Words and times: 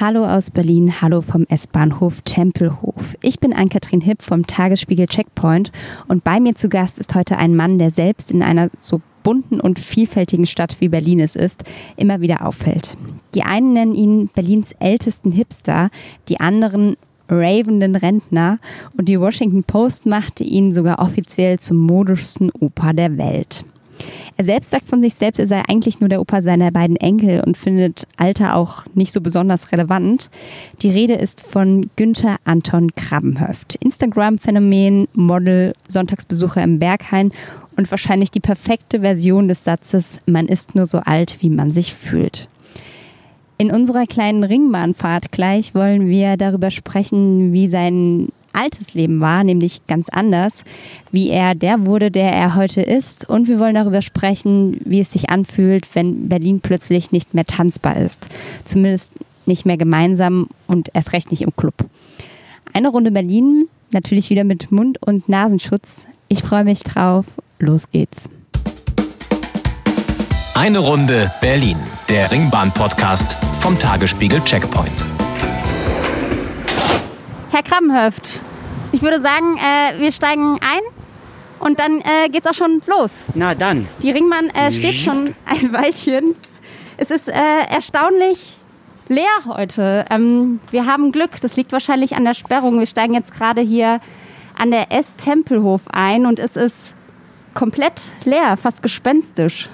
Hallo 0.00 0.24
aus 0.24 0.50
Berlin, 0.50 1.02
hallo 1.02 1.20
vom 1.20 1.44
S-Bahnhof 1.50 2.22
Tempelhof. 2.22 3.14
Ich 3.20 3.40
bin 3.40 3.52
Ann-Kathrin 3.52 4.00
Hipp 4.00 4.22
vom 4.22 4.46
Tagesspiegel 4.46 5.06
Checkpoint 5.06 5.70
und 6.08 6.24
bei 6.24 6.40
mir 6.40 6.54
zu 6.54 6.70
Gast 6.70 6.98
ist 6.98 7.14
heute 7.14 7.36
ein 7.36 7.54
Mann, 7.54 7.78
der 7.78 7.90
selbst 7.90 8.30
in 8.30 8.42
einer 8.42 8.70
so 8.80 9.02
bunten 9.22 9.60
und 9.60 9.78
vielfältigen 9.78 10.46
Stadt 10.46 10.80
wie 10.80 10.88
Berlin 10.88 11.20
es 11.20 11.36
ist, 11.36 11.64
immer 11.96 12.22
wieder 12.22 12.46
auffällt. 12.46 12.96
Die 13.34 13.42
einen 13.42 13.74
nennen 13.74 13.94
ihn 13.94 14.30
Berlins 14.34 14.72
ältesten 14.80 15.30
Hipster, 15.30 15.90
die 16.30 16.40
anderen 16.40 16.96
ravenden 17.28 17.94
Rentner 17.94 18.60
und 18.96 19.10
die 19.10 19.20
Washington 19.20 19.62
Post 19.62 20.06
machte 20.06 20.42
ihn 20.42 20.72
sogar 20.72 21.00
offiziell 21.00 21.58
zum 21.58 21.76
modischsten 21.76 22.50
Opa 22.50 22.94
der 22.94 23.18
Welt. 23.18 23.66
Er 24.36 24.44
selbst 24.44 24.70
sagt 24.70 24.88
von 24.88 25.02
sich 25.02 25.14
selbst, 25.14 25.38
er 25.38 25.46
sei 25.46 25.62
eigentlich 25.68 26.00
nur 26.00 26.08
der 26.08 26.20
Opa 26.20 26.42
seiner 26.42 26.70
beiden 26.70 26.96
Enkel 26.96 27.42
und 27.46 27.56
findet 27.56 28.06
Alter 28.16 28.56
auch 28.56 28.84
nicht 28.94 29.12
so 29.12 29.20
besonders 29.20 29.72
relevant. 29.72 30.30
Die 30.82 30.90
Rede 30.90 31.14
ist 31.14 31.40
von 31.40 31.90
Günther 31.96 32.36
Anton 32.44 32.94
Krabbenhöft. 32.94 33.76
Instagram-Phänomen, 33.76 35.08
Model, 35.14 35.74
Sonntagsbesucher 35.88 36.62
im 36.62 36.78
Berghain 36.78 37.32
und 37.76 37.90
wahrscheinlich 37.90 38.30
die 38.30 38.40
perfekte 38.40 39.00
Version 39.00 39.48
des 39.48 39.64
Satzes, 39.64 40.20
man 40.26 40.46
ist 40.48 40.74
nur 40.74 40.86
so 40.86 40.98
alt, 40.98 41.38
wie 41.40 41.50
man 41.50 41.70
sich 41.70 41.94
fühlt. 41.94 42.48
In 43.58 43.70
unserer 43.70 44.06
kleinen 44.06 44.44
Ringbahnfahrt 44.44 45.30
gleich 45.30 45.74
wollen 45.74 46.08
wir 46.08 46.36
darüber 46.36 46.70
sprechen, 46.70 47.52
wie 47.52 47.68
sein 47.68 48.30
altes 48.52 48.94
Leben 48.94 49.20
war, 49.20 49.44
nämlich 49.44 49.86
ganz 49.86 50.08
anders, 50.08 50.64
wie 51.10 51.30
er 51.30 51.54
der 51.54 51.86
wurde, 51.86 52.10
der 52.10 52.32
er 52.32 52.54
heute 52.54 52.82
ist. 52.82 53.28
Und 53.28 53.48
wir 53.48 53.58
wollen 53.58 53.74
darüber 53.74 54.02
sprechen, 54.02 54.80
wie 54.84 55.00
es 55.00 55.12
sich 55.12 55.30
anfühlt, 55.30 55.86
wenn 55.94 56.28
Berlin 56.28 56.60
plötzlich 56.60 57.12
nicht 57.12 57.34
mehr 57.34 57.44
tanzbar 57.44 57.96
ist. 57.96 58.28
Zumindest 58.64 59.12
nicht 59.46 59.66
mehr 59.66 59.76
gemeinsam 59.76 60.48
und 60.66 60.90
erst 60.94 61.12
recht 61.12 61.30
nicht 61.30 61.42
im 61.42 61.54
Club. 61.56 61.74
Eine 62.72 62.88
Runde 62.88 63.10
Berlin, 63.10 63.68
natürlich 63.90 64.30
wieder 64.30 64.44
mit 64.44 64.72
Mund- 64.72 64.98
und 65.02 65.28
Nasenschutz. 65.28 66.06
Ich 66.28 66.42
freue 66.42 66.64
mich 66.64 66.82
drauf. 66.82 67.26
Los 67.58 67.90
geht's. 67.90 68.28
Eine 70.54 70.78
Runde 70.78 71.30
Berlin, 71.40 71.76
der 72.08 72.30
Ringbahn-Podcast 72.30 73.36
vom 73.60 73.78
Tagesspiegel 73.78 74.40
Checkpoint. 74.44 75.06
Herr 77.52 77.62
Krabbenhöft, 77.62 78.40
ich 78.92 79.02
würde 79.02 79.20
sagen, 79.20 79.58
äh, 79.58 80.00
wir 80.00 80.10
steigen 80.10 80.58
ein 80.62 80.80
und 81.58 81.78
dann 81.78 82.00
äh, 82.00 82.30
geht's 82.30 82.46
auch 82.46 82.54
schon 82.54 82.80
los. 82.86 83.10
Na 83.34 83.54
dann. 83.54 83.86
Die 84.02 84.10
Ringbahn 84.10 84.48
äh, 84.48 84.72
steht 84.72 84.94
schon 84.94 85.34
ein 85.44 85.70
Weilchen. 85.70 86.34
Es 86.96 87.10
ist 87.10 87.28
äh, 87.28 87.34
erstaunlich 87.70 88.56
leer 89.08 89.26
heute. 89.44 90.06
Ähm, 90.08 90.60
wir 90.70 90.86
haben 90.86 91.12
Glück, 91.12 91.42
das 91.42 91.54
liegt 91.56 91.72
wahrscheinlich 91.72 92.16
an 92.16 92.24
der 92.24 92.32
Sperrung. 92.32 92.78
Wir 92.78 92.86
steigen 92.86 93.12
jetzt 93.12 93.34
gerade 93.34 93.60
hier 93.60 94.00
an 94.56 94.70
der 94.70 94.90
S-Tempelhof 94.90 95.82
ein 95.92 96.24
und 96.24 96.38
es 96.38 96.56
ist 96.56 96.94
komplett 97.52 98.14
leer, 98.24 98.56
fast 98.56 98.82
gespenstisch. 98.82 99.68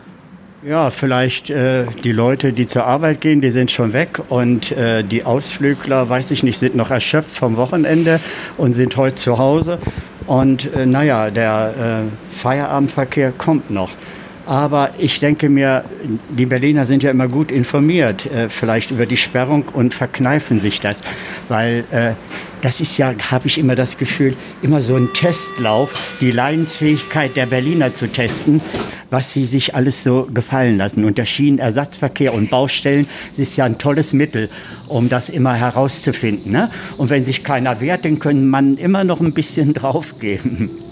Ja, 0.64 0.90
vielleicht 0.90 1.50
äh, 1.50 1.86
die 2.02 2.10
Leute, 2.10 2.52
die 2.52 2.66
zur 2.66 2.84
Arbeit 2.84 3.20
gehen, 3.20 3.40
die 3.40 3.50
sind 3.50 3.70
schon 3.70 3.92
weg 3.92 4.20
und 4.28 4.72
äh, 4.72 5.04
die 5.04 5.22
Ausflügler, 5.22 6.08
weiß 6.08 6.32
ich 6.32 6.42
nicht, 6.42 6.58
sind 6.58 6.74
noch 6.74 6.90
erschöpft 6.90 7.36
vom 7.36 7.56
Wochenende 7.56 8.18
und 8.56 8.72
sind 8.72 8.96
heute 8.96 9.14
zu 9.14 9.38
Hause. 9.38 9.78
Und 10.26 10.74
äh, 10.74 10.84
naja, 10.84 11.30
der 11.30 12.08
äh, 12.08 12.36
Feierabendverkehr 12.36 13.30
kommt 13.30 13.70
noch. 13.70 13.90
Aber 14.48 14.94
ich 14.96 15.20
denke 15.20 15.50
mir, 15.50 15.84
die 16.30 16.46
Berliner 16.46 16.86
sind 16.86 17.02
ja 17.02 17.10
immer 17.10 17.28
gut 17.28 17.52
informiert, 17.52 18.24
äh, 18.24 18.48
vielleicht 18.48 18.90
über 18.90 19.04
die 19.04 19.18
Sperrung 19.18 19.64
und 19.74 19.92
verkneifen 19.92 20.58
sich 20.58 20.80
das. 20.80 21.02
Weil 21.50 21.84
äh, 21.90 22.14
das 22.62 22.80
ist 22.80 22.96
ja, 22.96 23.12
habe 23.30 23.46
ich 23.46 23.58
immer 23.58 23.74
das 23.74 23.98
Gefühl, 23.98 24.38
immer 24.62 24.80
so 24.80 24.96
ein 24.96 25.12
Testlauf, 25.12 26.16
die 26.22 26.30
Leidensfähigkeit 26.30 27.36
der 27.36 27.44
Berliner 27.44 27.92
zu 27.92 28.10
testen, 28.10 28.62
was 29.10 29.34
sie 29.34 29.44
sich 29.44 29.74
alles 29.74 30.02
so 30.02 30.26
gefallen 30.32 30.78
lassen. 30.78 31.04
Und 31.04 31.18
der 31.18 31.26
Schienenersatzverkehr 31.26 32.32
und 32.32 32.48
Baustellen 32.48 33.06
ist 33.36 33.58
ja 33.58 33.66
ein 33.66 33.76
tolles 33.76 34.14
Mittel, 34.14 34.48
um 34.86 35.10
das 35.10 35.28
immer 35.28 35.52
herauszufinden. 35.52 36.52
Ne? 36.52 36.70
Und 36.96 37.10
wenn 37.10 37.26
sich 37.26 37.44
keiner 37.44 37.82
wehrt, 37.82 38.06
dann 38.06 38.18
können 38.18 38.48
man 38.48 38.78
immer 38.78 39.04
noch 39.04 39.20
ein 39.20 39.34
bisschen 39.34 39.74
draufgeben. 39.74 40.87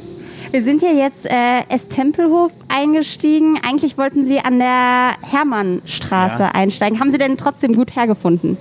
Wir 0.51 0.63
sind 0.63 0.81
hier 0.81 0.95
jetzt 0.95 1.27
äh, 1.27 1.63
S-Tempelhof 1.69 2.53
eingestiegen. 2.69 3.59
Eigentlich 3.63 3.99
wollten 3.99 4.27
Sie 4.27 4.39
an 4.41 4.59
der 4.59 5.15
Hermannstraße 5.23 6.45
ja. 6.45 6.51
einsteigen. 6.51 7.01
Haben 7.01 7.11
Sie 7.11 7.19
denn 7.19 7.37
trotzdem 7.37 7.75
gut 7.75 7.97
hergefunden? 7.97 8.57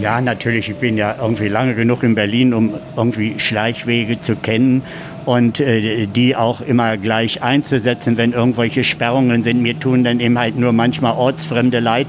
Ja, 0.00 0.20
natürlich. 0.20 0.70
Ich 0.70 0.76
bin 0.76 0.96
ja 0.96 1.16
irgendwie 1.20 1.48
lange 1.48 1.74
genug 1.74 2.02
in 2.04 2.14
Berlin, 2.14 2.54
um 2.54 2.74
irgendwie 2.96 3.40
Schleichwege 3.40 4.20
zu 4.20 4.36
kennen 4.36 4.82
und 5.24 5.58
äh, 5.60 6.06
die 6.06 6.36
auch 6.36 6.60
immer 6.60 6.96
gleich 6.96 7.42
einzusetzen, 7.42 8.16
wenn 8.16 8.32
irgendwelche 8.32 8.84
Sperrungen 8.84 9.42
sind. 9.42 9.62
Mir 9.62 9.78
tun 9.78 10.04
dann 10.04 10.20
eben 10.20 10.38
halt 10.38 10.56
nur 10.56 10.72
manchmal 10.72 11.14
Ortsfremde 11.14 11.80
leid, 11.80 12.06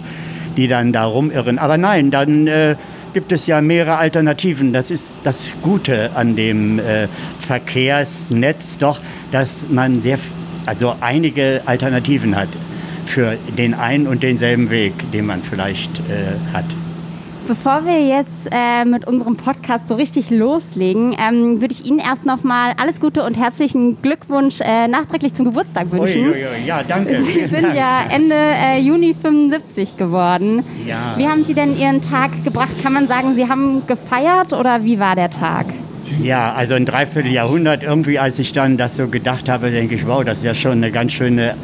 die 0.57 0.67
dann 0.67 0.93
da 0.93 1.05
rumirren. 1.05 1.57
Aber 1.57 1.77
nein, 1.77 2.11
dann 2.11 2.47
äh, 2.47 2.75
gibt 3.13 3.31
es 3.31 3.47
ja 3.47 3.61
mehrere 3.61 3.97
Alternativen. 3.97 4.73
Das 4.73 4.91
ist 4.91 5.13
das 5.23 5.51
Gute 5.61 6.15
an 6.15 6.35
dem 6.35 6.79
äh, 6.79 7.07
Verkehrsnetz 7.39 8.77
doch, 8.77 8.99
dass 9.31 9.65
man 9.69 10.01
sehr, 10.01 10.19
also 10.65 10.95
einige 11.01 11.61
Alternativen 11.65 12.35
hat 12.35 12.49
für 13.05 13.37
den 13.57 13.73
einen 13.73 14.07
und 14.07 14.23
denselben 14.23 14.69
Weg, 14.69 14.93
den 15.11 15.25
man 15.25 15.43
vielleicht 15.43 15.99
äh, 15.99 16.53
hat. 16.53 16.65
Bevor 17.51 17.85
wir 17.85 17.99
jetzt 18.07 18.47
äh, 18.49 18.85
mit 18.85 19.05
unserem 19.05 19.35
Podcast 19.35 19.89
so 19.89 19.95
richtig 19.95 20.29
loslegen, 20.29 21.13
ähm, 21.19 21.59
würde 21.59 21.73
ich 21.73 21.85
Ihnen 21.85 21.99
erst 21.99 22.25
noch 22.25 22.45
mal 22.45 22.71
alles 22.77 23.01
Gute 23.01 23.23
und 23.23 23.35
herzlichen 23.35 24.01
Glückwunsch 24.01 24.61
äh, 24.61 24.87
nachträglich 24.87 25.33
zum 25.33 25.43
Geburtstag 25.43 25.91
wünschen. 25.91 26.27
Ui, 26.27 26.31
ui, 26.31 26.45
ui. 26.45 26.65
Ja, 26.65 26.81
danke. 26.81 27.21
Sie 27.21 27.41
sind 27.41 27.63
Dank. 27.63 27.75
ja 27.75 28.05
Ende 28.09 28.35
äh, 28.37 28.79
Juni 28.79 29.13
75 29.21 29.97
geworden. 29.97 30.63
Ja. 30.87 31.15
Wie 31.17 31.27
haben 31.27 31.43
Sie 31.43 31.53
denn 31.53 31.75
Ihren 31.77 32.01
Tag 32.01 32.41
gebracht? 32.45 32.81
Kann 32.81 32.93
man 32.93 33.07
sagen, 33.07 33.35
Sie 33.35 33.49
haben 33.49 33.85
gefeiert 33.85 34.53
oder 34.53 34.85
wie 34.85 34.97
war 34.99 35.17
der 35.17 35.29
Tag? 35.29 35.65
Ja, 36.21 36.53
also 36.53 36.75
ein 36.75 36.85
Dreivierteljahrhundert 36.85 37.83
irgendwie, 37.83 38.17
als 38.17 38.39
ich 38.39 38.53
dann 38.53 38.77
das 38.77 38.95
so 38.95 39.07
gedacht 39.07 39.49
habe, 39.49 39.71
denke 39.71 39.95
ich, 39.95 40.07
wow, 40.07 40.23
das 40.23 40.39
ist 40.39 40.43
ja 40.45 40.55
schon 40.55 40.73
eine 40.73 40.91
ganz 40.91 41.11
schöne 41.11 41.55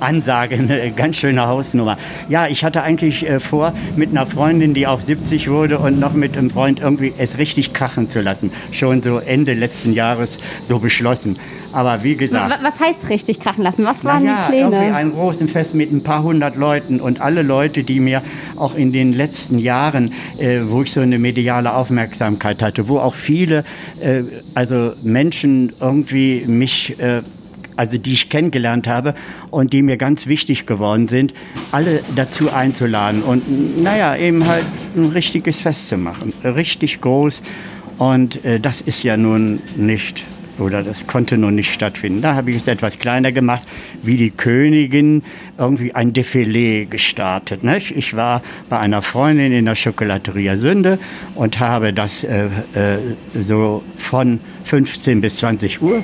Ansage, 0.00 0.56
eine 0.56 0.90
ganz 0.90 1.16
schöne 1.16 1.46
Hausnummer. 1.46 1.98
Ja, 2.28 2.46
ich 2.46 2.64
hatte 2.64 2.82
eigentlich 2.82 3.28
äh, 3.28 3.40
vor, 3.40 3.72
mit 3.96 4.10
einer 4.10 4.26
Freundin, 4.26 4.74
die 4.74 4.86
auch 4.86 5.00
70 5.00 5.50
wurde 5.50 5.78
und 5.78 6.00
noch 6.00 6.12
mit 6.12 6.36
einem 6.36 6.50
Freund 6.50 6.80
irgendwie 6.80 7.12
es 7.18 7.38
richtig 7.38 7.72
krachen 7.72 8.08
zu 8.08 8.20
lassen. 8.20 8.52
Schon 8.72 9.02
so 9.02 9.18
Ende 9.18 9.54
letzten 9.54 9.92
Jahres 9.92 10.38
so 10.62 10.78
beschlossen. 10.78 11.38
Aber 11.72 12.02
wie 12.02 12.16
gesagt. 12.16 12.58
Was 12.62 12.80
heißt 12.80 13.08
richtig 13.10 13.40
krachen 13.40 13.62
lassen? 13.62 13.84
Was 13.84 14.04
waren 14.04 14.24
ja, 14.24 14.46
die 14.46 14.52
Pläne? 14.52 14.76
Irgendwie 14.76 14.94
ein 14.94 15.12
großes 15.12 15.50
Fest 15.50 15.74
mit 15.74 15.92
ein 15.92 16.02
paar 16.02 16.22
hundert 16.22 16.56
Leuten 16.56 17.00
und 17.00 17.20
alle 17.20 17.42
Leute, 17.42 17.84
die 17.84 18.00
mir 18.00 18.22
auch 18.56 18.74
in 18.74 18.92
den 18.92 19.12
letzten 19.12 19.58
Jahren, 19.58 20.12
äh, 20.38 20.60
wo 20.66 20.82
ich 20.82 20.92
so 20.92 21.00
eine 21.00 21.18
mediale 21.18 21.74
Aufmerksamkeit 21.74 22.62
hatte, 22.62 22.88
wo 22.88 22.98
auch 22.98 23.14
viele, 23.14 23.64
äh, 24.00 24.22
also 24.54 24.92
Menschen 25.02 25.72
irgendwie 25.80 26.44
mich 26.46 26.98
äh, 26.98 27.22
also 27.76 27.98
die 27.98 28.12
ich 28.12 28.28
kennengelernt 28.28 28.88
habe 28.88 29.14
und 29.50 29.72
die 29.72 29.82
mir 29.82 29.96
ganz 29.96 30.26
wichtig 30.26 30.66
geworden 30.66 31.08
sind, 31.08 31.34
alle 31.72 32.02
dazu 32.16 32.52
einzuladen 32.52 33.22
und 33.22 33.82
naja, 33.82 34.16
eben 34.16 34.46
halt 34.46 34.64
ein 34.96 35.06
richtiges 35.06 35.60
Fest 35.60 35.88
zu 35.88 35.96
machen, 35.96 36.32
richtig 36.44 37.00
groß. 37.00 37.42
Und 37.98 38.44
äh, 38.46 38.58
das 38.58 38.80
ist 38.80 39.02
ja 39.02 39.18
nun 39.18 39.60
nicht 39.76 40.24
oder 40.60 40.82
das 40.82 41.06
konnte 41.06 41.38
nun 41.38 41.54
nicht 41.54 41.72
stattfinden. 41.72 42.22
Da 42.22 42.34
habe 42.34 42.50
ich 42.50 42.56
es 42.56 42.68
etwas 42.68 42.98
kleiner 42.98 43.32
gemacht, 43.32 43.66
wie 44.02 44.16
die 44.16 44.30
Königin 44.30 45.22
irgendwie 45.58 45.94
ein 45.94 46.12
Defilé 46.12 46.86
gestartet. 46.86 47.64
Nicht? 47.64 47.96
Ich 47.96 48.14
war 48.14 48.42
bei 48.68 48.78
einer 48.78 49.02
Freundin 49.02 49.52
in 49.52 49.64
der 49.64 49.74
Schokolateria 49.74 50.56
Sünde 50.56 50.98
und 51.34 51.58
habe 51.58 51.92
das 51.92 52.24
äh, 52.24 52.46
äh, 52.74 52.98
so 53.40 53.82
von 53.96 54.40
15 54.64 55.20
bis 55.20 55.36
20 55.36 55.82
Uhr 55.82 56.02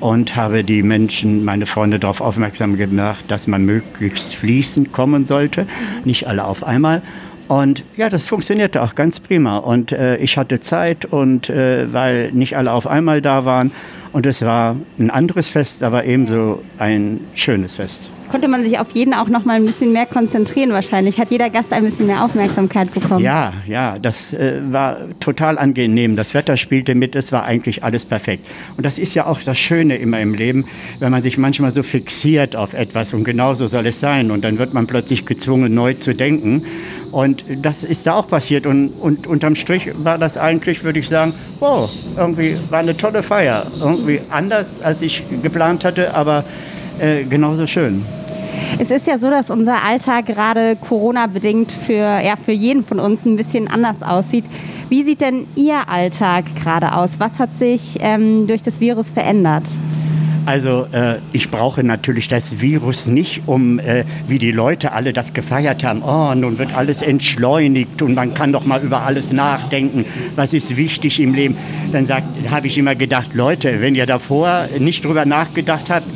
und 0.00 0.36
habe 0.36 0.64
die 0.64 0.82
Menschen, 0.82 1.44
meine 1.44 1.66
Freunde 1.66 1.98
darauf 1.98 2.20
aufmerksam 2.20 2.76
gemacht, 2.76 3.24
dass 3.28 3.46
man 3.46 3.64
möglichst 3.64 4.36
fließend 4.36 4.92
kommen 4.92 5.26
sollte, 5.26 5.66
nicht 6.04 6.26
alle 6.26 6.44
auf 6.44 6.64
einmal. 6.64 7.02
Und 7.48 7.82
ja, 7.96 8.08
das 8.08 8.26
funktionierte 8.26 8.82
auch 8.82 8.94
ganz 8.94 9.20
prima. 9.20 9.56
Und 9.56 9.92
äh, 9.92 10.16
ich 10.18 10.36
hatte 10.36 10.60
Zeit 10.60 11.06
und 11.06 11.48
äh, 11.48 11.92
weil 11.92 12.30
nicht 12.32 12.56
alle 12.56 12.72
auf 12.72 12.86
einmal 12.86 13.22
da 13.22 13.44
waren. 13.44 13.72
Und 14.12 14.26
es 14.26 14.42
war 14.42 14.76
ein 14.98 15.10
anderes 15.10 15.48
Fest, 15.48 15.82
aber 15.82 16.04
ebenso 16.04 16.62
ein 16.78 17.20
schönes 17.34 17.76
Fest 17.76 18.10
konnte 18.28 18.48
man 18.48 18.62
sich 18.62 18.78
auf 18.78 18.92
jeden 18.92 19.14
auch 19.14 19.28
noch 19.28 19.44
mal 19.44 19.54
ein 19.54 19.66
bisschen 19.66 19.92
mehr 19.92 20.06
konzentrieren 20.06 20.70
wahrscheinlich. 20.70 21.18
Hat 21.18 21.30
jeder 21.30 21.50
Gast 21.50 21.72
ein 21.72 21.84
bisschen 21.84 22.06
mehr 22.06 22.24
Aufmerksamkeit 22.24 22.92
bekommen? 22.92 23.22
Ja, 23.22 23.54
ja, 23.66 23.98
das 23.98 24.32
äh, 24.32 24.60
war 24.70 25.08
total 25.20 25.58
angenehm. 25.58 26.16
Das 26.16 26.34
Wetter 26.34 26.56
spielte 26.56 26.94
mit, 26.94 27.14
es 27.16 27.32
war 27.32 27.44
eigentlich 27.44 27.84
alles 27.84 28.04
perfekt. 28.04 28.46
Und 28.76 28.84
das 28.84 28.98
ist 28.98 29.14
ja 29.14 29.26
auch 29.26 29.40
das 29.42 29.58
Schöne 29.58 29.96
immer 29.96 30.20
im 30.20 30.34
Leben, 30.34 30.66
wenn 30.98 31.10
man 31.10 31.22
sich 31.22 31.38
manchmal 31.38 31.70
so 31.70 31.82
fixiert 31.82 32.56
auf 32.56 32.74
etwas 32.74 33.12
und 33.12 33.24
genauso 33.24 33.66
soll 33.66 33.86
es 33.86 34.00
sein. 34.00 34.30
Und 34.30 34.42
dann 34.42 34.58
wird 34.58 34.74
man 34.74 34.86
plötzlich 34.86 35.24
gezwungen, 35.24 35.74
neu 35.74 35.94
zu 35.94 36.14
denken. 36.14 36.64
Und 37.10 37.44
das 37.62 37.84
ist 37.84 38.06
da 38.06 38.14
auch 38.14 38.28
passiert. 38.28 38.66
Und, 38.66 38.90
und 38.90 39.26
unterm 39.26 39.54
Strich 39.54 39.90
war 40.02 40.18
das 40.18 40.36
eigentlich, 40.36 40.84
würde 40.84 40.98
ich 40.98 41.08
sagen, 41.08 41.32
wow, 41.60 41.90
irgendwie 42.16 42.56
war 42.70 42.80
eine 42.80 42.96
tolle 42.96 43.22
Feier. 43.22 43.66
Irgendwie 43.80 44.20
anders, 44.30 44.82
als 44.82 45.02
ich 45.02 45.22
geplant 45.42 45.84
hatte, 45.84 46.14
aber 46.14 46.44
äh, 46.98 47.24
genauso 47.24 47.66
schön. 47.66 48.04
Es 48.78 48.90
ist 48.90 49.06
ja 49.06 49.18
so, 49.18 49.30
dass 49.30 49.50
unser 49.50 49.82
Alltag 49.84 50.26
gerade 50.26 50.76
Corona-bedingt 50.76 51.72
für, 51.72 51.94
ja, 51.94 52.34
für 52.36 52.52
jeden 52.52 52.84
von 52.84 52.98
uns 52.98 53.24
ein 53.24 53.36
bisschen 53.36 53.68
anders 53.68 54.02
aussieht. 54.02 54.44
Wie 54.88 55.02
sieht 55.02 55.20
denn 55.20 55.46
Ihr 55.54 55.88
Alltag 55.88 56.44
gerade 56.62 56.94
aus? 56.94 57.20
Was 57.20 57.38
hat 57.38 57.54
sich 57.54 57.98
ähm, 58.00 58.46
durch 58.46 58.62
das 58.62 58.80
Virus 58.80 59.10
verändert? 59.10 59.64
Also 60.48 60.86
äh, 60.92 61.16
ich 61.32 61.50
brauche 61.50 61.84
natürlich 61.84 62.26
das 62.26 62.62
Virus 62.62 63.06
nicht, 63.06 63.42
um, 63.44 63.78
äh, 63.78 64.04
wie 64.28 64.38
die 64.38 64.50
Leute 64.50 64.92
alle 64.92 65.12
das 65.12 65.34
gefeiert 65.34 65.84
haben, 65.84 66.00
oh, 66.02 66.34
nun 66.34 66.56
wird 66.56 66.74
alles 66.74 67.02
entschleunigt 67.02 68.00
und 68.00 68.14
man 68.14 68.32
kann 68.32 68.52
doch 68.52 68.64
mal 68.64 68.80
über 68.80 69.02
alles 69.02 69.30
nachdenken, 69.30 70.06
was 70.36 70.54
ist 70.54 70.74
wichtig 70.74 71.20
im 71.20 71.34
Leben. 71.34 71.58
Dann 71.92 72.08
habe 72.50 72.66
ich 72.66 72.78
immer 72.78 72.94
gedacht, 72.94 73.34
Leute, 73.34 73.82
wenn 73.82 73.94
ihr 73.94 74.06
davor 74.06 74.68
nicht 74.78 75.04
drüber 75.04 75.26
nachgedacht 75.26 75.90
habt, 75.90 76.06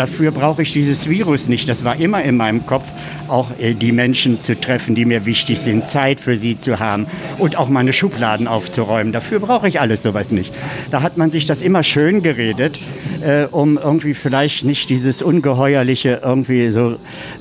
Dafür 0.00 0.30
brauche 0.30 0.62
ich 0.62 0.72
dieses 0.72 1.10
Virus 1.10 1.46
nicht. 1.46 1.68
Das 1.68 1.84
war 1.84 1.96
immer 1.96 2.22
in 2.22 2.34
meinem 2.34 2.64
Kopf, 2.64 2.88
auch 3.28 3.48
äh, 3.58 3.74
die 3.74 3.92
Menschen 3.92 4.40
zu 4.40 4.58
treffen, 4.58 4.94
die 4.94 5.04
mir 5.04 5.26
wichtig 5.26 5.60
sind, 5.60 5.86
Zeit 5.86 6.20
für 6.20 6.38
sie 6.38 6.56
zu 6.56 6.78
haben 6.78 7.06
und 7.38 7.56
auch 7.56 7.68
meine 7.68 7.92
Schubladen 7.92 8.48
aufzuräumen. 8.48 9.12
Dafür 9.12 9.40
brauche 9.40 9.68
ich 9.68 9.78
alles 9.78 10.02
sowas 10.02 10.32
nicht. 10.32 10.54
Da 10.90 11.02
hat 11.02 11.18
man 11.18 11.30
sich 11.30 11.44
das 11.44 11.60
immer 11.60 11.82
schön 11.82 12.22
geredet, 12.22 12.80
äh, 13.20 13.44
um 13.44 13.76
irgendwie 13.76 14.14
vielleicht 14.14 14.64
nicht 14.64 14.88
dieses 14.88 15.20
Ungeheuerliche 15.20 16.22
irgendwie 16.24 16.70
so, 16.70 16.96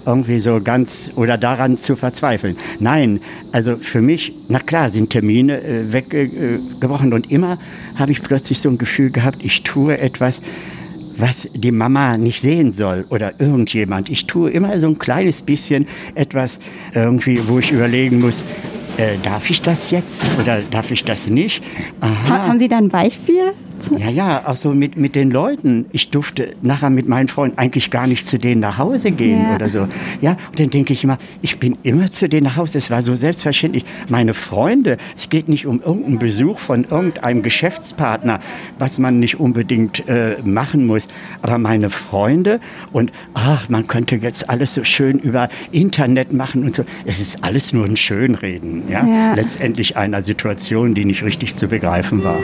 irgendwie 0.06 0.42
so 0.42 0.60
ganz 0.60 1.14
oder 1.16 1.38
daran 1.38 1.78
zu 1.78 1.96
verzweifeln. 1.96 2.58
Nein, 2.82 3.22
also 3.54 3.78
für 3.78 4.02
mich, 4.02 4.34
na 4.50 4.60
klar, 4.60 4.90
sind 4.90 5.12
Termine 5.12 5.62
äh, 5.62 5.94
weggebrochen 5.94 7.14
und 7.14 7.32
immer 7.32 7.58
habe 7.96 8.12
ich 8.12 8.22
plötzlich 8.22 8.60
so 8.60 8.68
ein 8.68 8.78
Gefühl 8.78 9.12
gehabt, 9.12 9.46
ich 9.46 9.64
tue 9.64 9.98
etwas, 9.98 10.42
was 11.20 11.50
die 11.54 11.72
Mama 11.72 12.18
nicht 12.18 12.42
sehen 12.42 12.72
soll 12.72 13.06
oder 13.10 13.34
irgendjemand. 13.40 14.10
Ich 14.10 14.26
tue 14.26 14.52
immer 14.52 14.80
so 14.80 14.88
ein 14.88 14.98
kleines 14.98 15.42
bisschen 15.42 15.88
etwas 16.16 16.60
irgendwie, 16.96 17.40
wo 17.48 17.60
ich 17.60 17.72
überlegen 17.72 18.20
muss, 18.20 18.44
äh, 19.00 19.18
darf 19.24 19.50
ich 19.50 19.62
das 19.62 19.92
jetzt 19.92 20.26
oder 20.42 20.62
darf 20.62 20.92
ich 20.92 21.04
das 21.06 21.30
nicht? 21.30 21.64
Aha. 22.02 22.48
Haben 22.48 22.60
Sie 22.60 22.68
da 22.68 22.78
ein 22.78 22.90
Beispiel? 22.90 23.54
Ja, 23.98 24.10
ja, 24.10 24.44
auch 24.46 24.56
so 24.56 24.72
mit, 24.72 24.98
mit 24.98 25.16
den 25.16 25.32
Leuten. 25.32 25.86
Ich 25.92 26.10
durfte 26.10 26.56
nachher 26.62 26.90
mit 26.90 27.08
meinen 27.08 27.28
Freunden 27.28 27.58
eigentlich 27.58 27.92
gar 27.92 28.08
nicht 28.08 28.28
zu 28.28 28.38
denen 28.38 28.62
nach 28.62 28.78
Hause 28.78 29.12
gehen 29.12 29.42
ja. 29.42 29.56
oder 29.56 29.70
so. 29.70 29.88
Ja, 30.22 30.32
und 30.50 30.60
dann 30.60 30.70
denke 30.70 30.94
ich 30.94 31.04
immer, 31.04 31.18
ich 31.42 31.60
bin 31.60 31.78
immer 31.84 32.12
zu 32.12 32.28
denen 32.28 32.46
nach 32.46 32.58
Hause. 32.58 32.78
Es 32.78 32.92
war 32.92 33.02
so 33.02 33.16
selbstverständlich. 33.16 33.86
Meine 34.10 34.34
Freunde, 34.34 34.98
es 35.16 35.30
geht 35.30 35.50
nicht 35.50 35.66
um 35.66 35.82
irgendeinen 35.82 36.20
Besuch 36.20 36.60
von 36.60 36.84
irgendeinem 36.84 37.42
Geschäftspartner, 37.42 38.42
was 38.78 39.00
man 39.00 39.20
nicht 39.20 39.40
unbedingt 39.40 40.08
äh, 40.08 40.38
machen 40.44 40.86
muss. 40.86 41.08
Aber 41.42 41.58
meine 41.58 41.90
Freunde 41.90 42.60
und 42.92 43.12
ach, 43.34 43.70
man 43.70 43.88
könnte 43.88 44.18
jetzt 44.18 44.50
alles 44.50 44.74
so 44.74 44.84
schön 44.84 45.20
über 45.20 45.50
Internet 45.72 46.34
machen 46.34 46.64
und 46.64 46.76
so. 46.76 46.84
Es 47.06 47.20
ist 47.20 47.44
alles 47.44 47.74
nur 47.74 47.86
ein 47.86 47.96
Schönreden, 47.96 48.89
ja. 48.90 49.06
ja. 49.06 49.34
Letztendlich 49.34 49.98
einer 49.98 50.22
Situation, 50.22 50.94
die 50.94 51.06
nicht 51.06 51.24
richtig 51.24 51.56
zu 51.56 51.68
begreifen 51.68 52.24
war. 52.24 52.40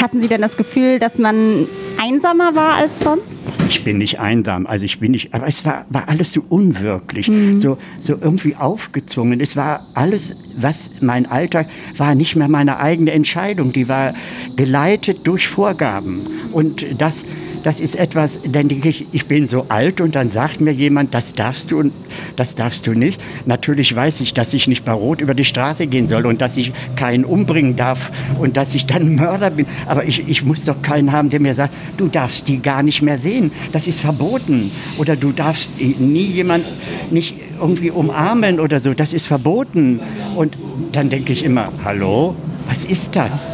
Hatten 0.00 0.20
Sie 0.20 0.28
denn 0.28 0.40
das 0.40 0.56
Gefühl, 0.56 0.98
dass 0.98 1.18
man 1.18 1.66
einsamer 2.00 2.54
war 2.54 2.74
als 2.74 3.00
sonst? 3.00 3.42
Ich 3.68 3.84
bin 3.84 3.98
nicht 3.98 4.18
einsam, 4.18 4.66
also 4.66 4.86
ich 4.86 4.98
bin 4.98 5.10
nicht, 5.10 5.34
aber 5.34 5.46
es 5.46 5.66
war, 5.66 5.84
war 5.90 6.08
alles 6.08 6.32
so 6.32 6.42
unwirklich, 6.48 7.28
mhm. 7.28 7.58
so, 7.58 7.76
so 7.98 8.16
irgendwie 8.18 8.56
aufgezwungen. 8.56 9.40
Es 9.40 9.56
war 9.56 9.86
alles, 9.92 10.34
was 10.56 10.90
mein 11.02 11.26
Alltag 11.26 11.66
war, 11.96 12.14
nicht 12.14 12.34
mehr 12.34 12.48
meine 12.48 12.80
eigene 12.80 13.10
Entscheidung, 13.10 13.72
die 13.72 13.86
war 13.86 14.14
geleitet 14.56 15.26
durch 15.26 15.48
Vorgaben. 15.48 16.20
Und 16.52 16.86
das, 16.96 17.26
das 17.62 17.80
ist 17.80 17.96
etwas, 17.96 18.40
dann 18.50 18.68
denke 18.68 18.88
ich, 18.88 19.06
ich 19.12 19.26
bin 19.26 19.48
so 19.48 19.66
alt 19.68 20.00
und 20.00 20.14
dann 20.14 20.30
sagt 20.30 20.62
mir 20.62 20.72
jemand, 20.72 21.12
das 21.12 21.34
darfst 21.34 21.70
du 21.70 21.80
und 21.80 21.92
das 22.36 22.54
darfst 22.54 22.86
du 22.86 22.94
nicht. 22.94 23.20
Natürlich 23.44 23.94
weiß 23.94 24.22
ich, 24.22 24.32
dass 24.32 24.54
ich 24.54 24.66
nicht 24.66 24.86
bei 24.86 24.92
Rot 24.92 25.20
über 25.20 25.34
die 25.34 25.44
Straße 25.44 25.87
gehen 25.90 26.08
soll 26.08 26.26
und 26.26 26.40
dass 26.40 26.56
ich 26.56 26.72
keinen 26.96 27.24
umbringen 27.24 27.76
darf 27.76 28.12
und 28.38 28.56
dass 28.56 28.74
ich 28.74 28.86
dann 28.86 29.14
Mörder 29.14 29.50
bin. 29.50 29.66
Aber 29.86 30.04
ich, 30.04 30.28
ich 30.28 30.44
muss 30.44 30.64
doch 30.64 30.82
keinen 30.82 31.12
haben, 31.12 31.30
der 31.30 31.40
mir 31.40 31.54
sagt, 31.54 31.74
du 31.96 32.08
darfst 32.08 32.48
die 32.48 32.60
gar 32.60 32.82
nicht 32.82 33.02
mehr 33.02 33.18
sehen. 33.18 33.50
Das 33.72 33.86
ist 33.86 34.00
verboten. 34.00 34.70
Oder 34.98 35.16
du 35.16 35.32
darfst 35.32 35.72
nie 35.80 36.26
jemand 36.26 36.64
nicht 37.10 37.34
irgendwie 37.60 37.90
umarmen 37.90 38.60
oder 38.60 38.80
so. 38.80 38.94
Das 38.94 39.12
ist 39.12 39.26
verboten. 39.26 40.00
Und 40.36 40.56
dann 40.92 41.08
denke 41.08 41.32
ich 41.32 41.44
immer, 41.44 41.68
hallo, 41.84 42.34
was 42.68 42.84
ist 42.84 43.16
das? 43.16 43.46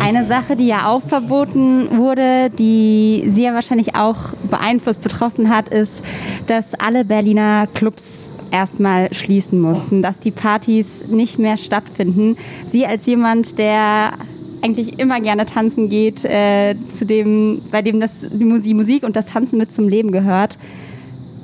Eine 0.00 0.26
Sache, 0.26 0.56
die 0.56 0.66
ja 0.66 0.88
auch 0.88 1.02
verboten 1.02 1.96
wurde, 1.96 2.50
die 2.50 3.24
Sie 3.28 3.42
ja 3.42 3.54
wahrscheinlich 3.54 3.94
auch 3.94 4.34
beeinflusst, 4.50 5.02
betroffen 5.02 5.48
hat, 5.48 5.70
ist, 5.70 6.02
dass 6.46 6.74
alle 6.74 7.04
Berliner 7.04 7.66
Clubs 7.72 8.32
erstmal 8.50 9.12
schließen 9.12 9.60
mussten, 9.60 10.02
dass 10.02 10.20
die 10.20 10.30
Partys 10.30 11.04
nicht 11.08 11.38
mehr 11.38 11.56
stattfinden. 11.56 12.36
Sie 12.66 12.86
als 12.86 13.06
jemand, 13.06 13.58
der 13.58 14.14
eigentlich 14.62 14.98
immer 14.98 15.20
gerne 15.20 15.46
tanzen 15.46 15.88
geht, 15.88 16.24
äh, 16.24 16.74
zu 16.92 17.06
dem, 17.06 17.62
bei 17.70 17.82
dem 17.82 18.00
das, 18.00 18.26
die 18.30 18.74
Musik 18.74 19.04
und 19.04 19.16
das 19.16 19.26
Tanzen 19.26 19.58
mit 19.58 19.72
zum 19.72 19.88
Leben 19.88 20.12
gehört. 20.12 20.58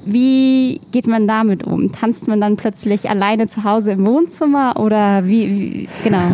Wie 0.05 0.81
geht 0.91 1.07
man 1.07 1.29
damit 1.29 1.65
um? 1.65 1.93
Tanzt 1.93 2.27
man 2.27 2.41
dann 2.41 2.57
plötzlich 2.57 3.09
alleine 3.09 3.47
zu 3.47 3.63
Hause 3.63 3.93
im 3.93 4.07
Wohnzimmer 4.07 4.81
oder 4.81 5.27
wie, 5.27 5.49
wie 5.49 5.89
genau? 6.05 6.23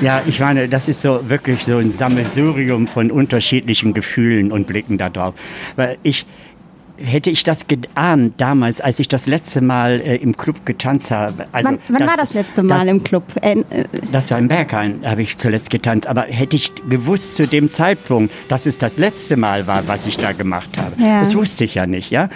Ja, 0.00 0.22
ich 0.26 0.40
meine, 0.40 0.68
das 0.68 0.88
ist 0.88 1.02
so 1.02 1.20
wirklich 1.30 1.64
so 1.64 1.76
ein 1.76 1.92
Sammelsurium 1.92 2.88
von 2.88 3.12
unterschiedlichen 3.12 3.94
Gefühlen 3.94 4.50
und 4.50 4.66
Blicken 4.66 4.98
darauf. 4.98 5.34
Weil 5.76 5.96
ich, 6.02 6.26
hätte 6.96 7.30
ich 7.30 7.42
das 7.42 7.66
geahnt 7.66 8.34
damals, 8.38 8.80
als 8.80 9.00
ich 9.00 9.08
das 9.08 9.26
letzte 9.26 9.60
Mal 9.60 10.00
äh, 10.00 10.16
im 10.16 10.36
Club 10.36 10.64
getanzt 10.64 11.10
habe. 11.10 11.46
Also 11.52 11.68
wann, 11.68 11.78
wann 11.88 11.98
das, 11.98 12.08
war 12.08 12.16
das 12.16 12.34
letzte 12.34 12.62
Mal 12.62 12.80
das, 12.80 12.86
im 12.86 13.04
Club? 13.04 13.24
Äh, 13.40 13.60
äh, 13.70 13.84
das 14.12 14.30
war 14.30 14.38
im 14.38 14.48
Berghain, 14.48 15.00
habe 15.04 15.22
ich 15.22 15.36
zuletzt 15.36 15.70
getanzt. 15.70 16.06
Aber 16.06 16.22
hätte 16.22 16.56
ich 16.56 16.72
gewusst 16.88 17.36
zu 17.36 17.46
dem 17.46 17.70
Zeitpunkt, 17.70 18.32
dass 18.48 18.66
es 18.66 18.78
das 18.78 18.98
letzte 18.98 19.36
Mal 19.36 19.66
war, 19.66 19.88
was 19.88 20.06
ich 20.06 20.16
da 20.16 20.32
gemacht 20.32 20.76
habe, 20.78 21.00
ja. 21.02 21.20
das 21.20 21.34
wusste 21.34 21.64
ich 21.64 21.74
ja 21.74 21.86
nicht, 21.86 22.10
ja. 22.10 22.28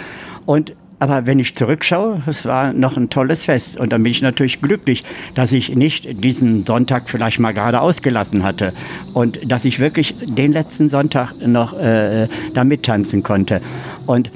Und 0.45 0.73
aber 1.01 1.25
wenn 1.25 1.39
ich 1.39 1.55
zurückschaue, 1.55 2.21
es 2.27 2.45
war 2.45 2.73
noch 2.73 2.97
ein 2.97 3.09
tolles 3.09 3.45
Fest. 3.45 3.79
Und 3.79 3.93
dann 3.93 4.03
bin 4.03 4.11
ich 4.11 4.21
natürlich 4.21 4.61
glücklich, 4.61 5.05
dass 5.33 5.53
ich 5.53 5.73
nicht 5.73 6.23
diesen 6.23 6.65
Sonntag 6.65 7.09
vielleicht 7.09 7.39
mal 7.39 7.53
gerade 7.53 7.79
ausgelassen 7.79 8.43
hatte. 8.43 8.73
Und 9.13 9.39
dass 9.49 9.63
ich 9.63 9.79
wirklich 9.79 10.15
den 10.19 10.51
letzten 10.51 10.89
Sonntag 10.89 11.33
noch 11.45 11.71
äh, 11.79 12.27
da 12.53 12.65
mittanzen 12.65 13.23
konnte. 13.23 13.61
Und 14.05 14.29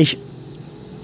ich, 0.00 0.16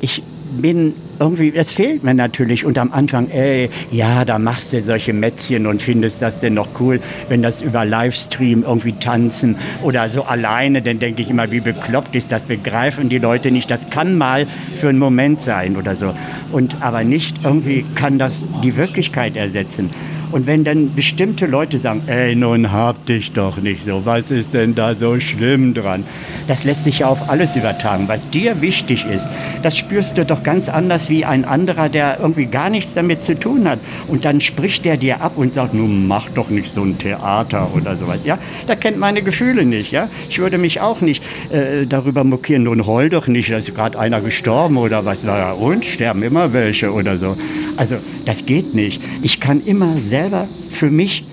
ich 0.00 0.22
bin 0.60 0.94
irgendwie, 1.18 1.52
es 1.54 1.72
fehlt 1.72 2.02
mir 2.02 2.14
natürlich. 2.14 2.64
Und 2.64 2.78
am 2.78 2.92
Anfang, 2.92 3.28
ey, 3.28 3.68
ja, 3.90 4.24
da 4.24 4.38
machst 4.38 4.72
du 4.72 4.82
solche 4.82 5.12
Mätzchen 5.12 5.66
und 5.66 5.82
findest 5.82 6.22
das 6.22 6.40
denn 6.40 6.54
noch 6.54 6.68
cool, 6.80 7.00
wenn 7.28 7.42
das 7.42 7.60
über 7.60 7.84
Livestream 7.84 8.62
irgendwie 8.62 8.92
tanzen 8.92 9.56
oder 9.82 10.08
so 10.08 10.22
alleine, 10.22 10.80
dann 10.80 10.98
denke 10.98 11.22
ich 11.22 11.30
immer, 11.30 11.50
wie 11.50 11.60
bekloppt 11.60 12.16
ist 12.16 12.32
das, 12.32 12.42
begreifen 12.42 13.10
die 13.10 13.18
Leute 13.18 13.50
nicht. 13.50 13.70
Das 13.70 13.90
kann 13.90 14.16
mal 14.16 14.46
für 14.74 14.88
einen 14.88 14.98
Moment 14.98 15.40
sein 15.40 15.76
oder 15.76 15.94
so. 15.94 16.14
Und 16.52 16.82
aber 16.82 17.04
nicht 17.04 17.36
irgendwie 17.44 17.84
kann 17.94 18.18
das 18.18 18.44
die 18.62 18.76
Wirklichkeit 18.76 19.36
ersetzen. 19.36 19.90
Und 20.36 20.46
wenn 20.46 20.64
dann 20.64 20.94
bestimmte 20.94 21.46
Leute 21.46 21.78
sagen, 21.78 22.02
ey, 22.08 22.36
nun 22.36 22.70
hab 22.70 23.06
dich 23.06 23.32
doch 23.32 23.56
nicht 23.56 23.82
so, 23.84 24.02
was 24.04 24.30
ist 24.30 24.52
denn 24.52 24.74
da 24.74 24.94
so 24.94 25.18
schlimm 25.18 25.72
dran? 25.72 26.04
Das 26.46 26.62
lässt 26.62 26.84
sich 26.84 26.98
ja 26.98 27.06
auf 27.06 27.30
alles 27.30 27.56
übertragen. 27.56 28.06
Was 28.06 28.28
dir 28.28 28.60
wichtig 28.60 29.06
ist, 29.06 29.26
das 29.62 29.78
spürst 29.78 30.18
du 30.18 30.26
doch 30.26 30.42
ganz 30.42 30.68
anders 30.68 31.08
wie 31.08 31.24
ein 31.24 31.46
anderer, 31.46 31.88
der 31.88 32.18
irgendwie 32.20 32.44
gar 32.44 32.68
nichts 32.68 32.92
damit 32.92 33.22
zu 33.22 33.34
tun 33.34 33.66
hat. 33.66 33.78
Und 34.08 34.26
dann 34.26 34.42
spricht 34.42 34.84
der 34.84 34.98
dir 34.98 35.22
ab 35.22 35.38
und 35.38 35.54
sagt, 35.54 35.72
nun 35.72 36.06
mach 36.06 36.28
doch 36.28 36.50
nicht 36.50 36.70
so 36.70 36.82
ein 36.82 36.98
Theater 36.98 37.70
oder 37.74 37.96
sowas. 37.96 38.26
Ja, 38.26 38.38
der 38.68 38.76
kennt 38.76 38.98
meine 38.98 39.22
Gefühle 39.22 39.64
nicht. 39.64 39.90
Ja, 39.90 40.10
ich 40.28 40.38
würde 40.38 40.58
mich 40.58 40.82
auch 40.82 41.00
nicht 41.00 41.24
äh, 41.48 41.86
darüber 41.86 42.24
mokieren. 42.24 42.64
Nun 42.64 42.86
heul 42.86 43.08
doch 43.08 43.26
nicht, 43.26 43.50
da 43.50 43.56
ist 43.56 43.74
gerade 43.74 43.98
einer 43.98 44.20
gestorben 44.20 44.76
oder 44.76 45.06
was. 45.06 45.24
Na, 45.24 45.52
und 45.52 45.86
sterben 45.86 46.22
immer 46.22 46.52
welche 46.52 46.92
oder 46.92 47.16
so. 47.16 47.38
Also 47.76 47.96
das 48.24 48.46
geht 48.46 48.74
nicht. 48.74 49.02
Ich 49.22 49.40
kann 49.40 49.64
immer 49.64 49.96
selber 50.08 50.48
für 50.70 50.90
mich 50.90 51.24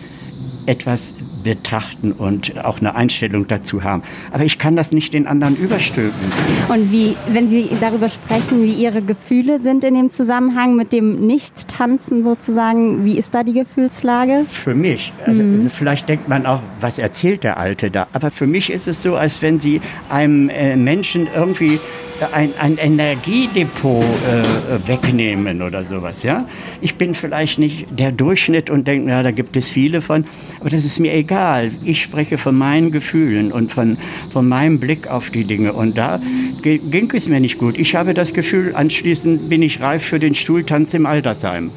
etwas 0.65 1.13
betrachten 1.43 2.13
und 2.13 2.63
auch 2.63 2.79
eine 2.79 2.95
Einstellung 2.95 3.47
dazu 3.47 3.83
haben. 3.83 4.01
Aber 4.31 4.45
ich 4.45 4.57
kann 4.57 4.75
das 4.75 4.91
nicht 4.91 5.13
den 5.13 5.27
anderen 5.27 5.55
überstülpen. 5.57 6.31
Und 6.69 6.91
wie, 6.91 7.15
wenn 7.29 7.49
Sie 7.49 7.69
darüber 7.81 8.09
sprechen, 8.09 8.63
wie 8.63 8.73
Ihre 8.73 9.01
Gefühle 9.01 9.59
sind 9.59 9.83
in 9.83 9.93
dem 9.95 10.09
Zusammenhang 10.09 10.75
mit 10.75 10.93
dem 10.93 11.15
Nicht-Tanzen 11.27 12.23
sozusagen, 12.23 13.03
wie 13.03 13.17
ist 13.17 13.33
da 13.33 13.43
die 13.43 13.53
Gefühlslage? 13.53 14.45
Für 14.49 14.73
mich, 14.73 15.11
also 15.25 15.43
mhm. 15.43 15.69
vielleicht 15.69 16.07
denkt 16.07 16.29
man 16.29 16.45
auch, 16.45 16.61
was 16.79 16.97
erzählt 16.97 17.43
der 17.43 17.57
Alte 17.57 17.91
da? 17.91 18.07
Aber 18.13 18.31
für 18.31 18.47
mich 18.47 18.71
ist 18.71 18.87
es 18.87 19.01
so, 19.01 19.15
als 19.15 19.41
wenn 19.41 19.59
Sie 19.59 19.81
einem 20.09 20.49
äh, 20.49 20.75
Menschen 20.75 21.27
irgendwie 21.35 21.79
ein, 22.31 22.51
ein 22.59 22.77
Energiedepot 22.77 24.03
äh, 24.03 24.87
wegnehmen 24.87 25.61
oder 25.61 25.85
sowas. 25.85 26.23
Ja? 26.23 26.47
Ich 26.81 26.95
bin 26.95 27.13
vielleicht 27.13 27.59
nicht 27.59 27.87
der 27.89 28.11
Durchschnitt 28.11 28.69
und 28.69 28.87
denke, 28.87 29.09
ja, 29.09 29.23
da 29.23 29.31
gibt 29.31 29.57
es 29.57 29.69
viele 29.69 30.01
von, 30.01 30.25
aber 30.59 30.69
das 30.69 30.85
ist 30.85 30.99
mir 30.99 31.13
egal. 31.13 31.71
Ich 31.83 32.01
spreche 32.03 32.37
von 32.37 32.55
meinen 32.55 32.91
Gefühlen 32.91 33.51
und 33.51 33.71
von, 33.71 33.97
von 34.31 34.47
meinem 34.47 34.79
Blick 34.79 35.07
auf 35.07 35.29
die 35.29 35.43
Dinge. 35.43 35.73
Und 35.73 35.97
da 35.97 36.19
ging 36.61 37.11
es 37.13 37.27
mir 37.27 37.39
nicht 37.39 37.57
gut. 37.57 37.77
Ich 37.77 37.95
habe 37.95 38.13
das 38.13 38.33
Gefühl, 38.33 38.75
anschließend 38.75 39.49
bin 39.49 39.61
ich 39.61 39.81
reif 39.81 40.03
für 40.03 40.19
den 40.19 40.33
Stuhltanz 40.33 40.93
im 40.93 41.05
Altersheim. 41.05 41.71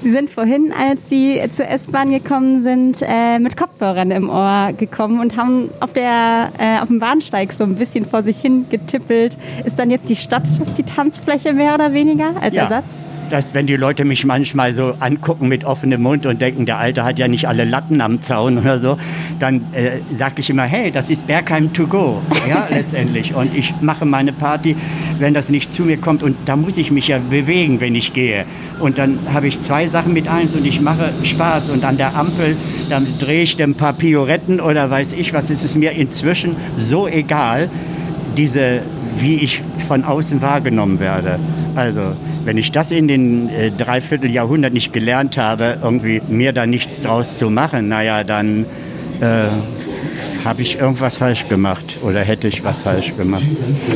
Sie 0.00 0.10
sind 0.10 0.30
vorhin, 0.30 0.72
als 0.72 1.08
Sie 1.08 1.40
zur 1.50 1.68
S-Bahn 1.68 2.10
gekommen 2.10 2.62
sind, 2.62 2.98
äh, 3.02 3.38
mit 3.38 3.56
Kopfhörern 3.56 4.10
im 4.10 4.28
Ohr 4.28 4.72
gekommen 4.76 5.20
und 5.20 5.36
haben 5.36 5.70
auf, 5.80 5.92
der, 5.92 6.50
äh, 6.58 6.80
auf 6.80 6.88
dem 6.88 7.00
Bahnsteig 7.00 7.52
so 7.52 7.64
ein 7.64 7.76
bisschen 7.76 8.04
vor 8.04 8.22
sich 8.22 8.38
hin 8.38 8.66
getippelt. 8.70 9.36
Ist 9.64 9.78
dann 9.78 9.90
jetzt 9.90 10.08
die 10.08 10.16
Stadt 10.16 10.48
die 10.76 10.82
Tanzfläche 10.82 11.52
mehr 11.52 11.74
oder 11.74 11.92
weniger 11.92 12.34
als 12.40 12.54
ja. 12.54 12.62
Ersatz? 12.62 12.84
Dass 13.30 13.54
wenn 13.54 13.66
die 13.66 13.76
Leute 13.76 14.04
mich 14.04 14.24
manchmal 14.24 14.74
so 14.74 14.94
angucken 14.98 15.48
mit 15.48 15.64
offenem 15.64 16.02
Mund 16.02 16.26
und 16.26 16.40
denken, 16.40 16.66
der 16.66 16.78
Alte 16.78 17.04
hat 17.04 17.18
ja 17.18 17.28
nicht 17.28 17.46
alle 17.48 17.64
Latten 17.64 18.00
am 18.00 18.20
Zaun 18.22 18.58
oder 18.58 18.78
so, 18.78 18.98
dann 19.38 19.62
äh, 19.72 20.00
sage 20.16 20.40
ich 20.40 20.50
immer, 20.50 20.64
hey, 20.64 20.90
das 20.90 21.10
ist 21.10 21.26
Bergheim 21.26 21.72
to 21.72 21.86
go, 21.86 22.20
ja, 22.48 22.66
letztendlich. 22.70 23.34
Und 23.34 23.54
ich 23.54 23.74
mache 23.80 24.04
meine 24.04 24.32
Party, 24.32 24.76
wenn 25.18 25.34
das 25.34 25.48
nicht 25.48 25.72
zu 25.72 25.82
mir 25.82 25.96
kommt 25.96 26.22
und 26.22 26.36
da 26.46 26.56
muss 26.56 26.76
ich 26.76 26.90
mich 26.90 27.08
ja 27.08 27.18
bewegen, 27.18 27.80
wenn 27.80 27.94
ich 27.94 28.12
gehe. 28.12 28.44
Und 28.80 28.98
dann 28.98 29.18
habe 29.32 29.46
ich 29.46 29.60
zwei 29.62 29.86
Sachen 29.86 30.12
mit 30.12 30.28
eins 30.28 30.54
und 30.54 30.66
ich 30.66 30.80
mache 30.80 31.10
Spaß 31.22 31.70
und 31.70 31.84
an 31.84 31.96
der 31.96 32.16
Ampel, 32.16 32.56
dann 32.88 33.06
drehe 33.18 33.42
ich 33.42 33.62
ein 33.62 33.74
paar 33.74 33.92
Pioretten 33.92 34.60
oder 34.60 34.90
weiß 34.90 35.12
ich 35.12 35.32
was, 35.32 35.50
ist 35.50 35.64
es 35.64 35.74
mir 35.74 35.92
inzwischen 35.92 36.56
so 36.76 37.06
egal, 37.06 37.70
diese, 38.36 38.82
wie 39.18 39.36
ich 39.36 39.62
von 39.86 40.04
außen 40.04 40.40
wahrgenommen 40.40 40.98
werde. 41.00 41.38
Also 41.76 42.14
wenn 42.44 42.56
ich 42.56 42.72
das 42.72 42.90
in 42.90 43.08
den 43.08 43.48
äh, 43.48 43.70
Dreivierteljahrhundert 43.70 44.72
nicht 44.72 44.92
gelernt 44.92 45.36
habe, 45.36 45.78
irgendwie 45.82 46.22
mir 46.28 46.52
da 46.52 46.66
nichts 46.66 47.00
draus 47.00 47.38
zu 47.38 47.50
machen, 47.50 47.88
naja, 47.88 48.24
dann 48.24 48.66
äh, 49.20 49.48
habe 50.44 50.62
ich 50.62 50.78
irgendwas 50.78 51.18
falsch 51.18 51.48
gemacht 51.48 51.98
oder 52.02 52.20
hätte 52.20 52.48
ich 52.48 52.64
was 52.64 52.84
falsch 52.84 53.16
gemacht. 53.16 53.44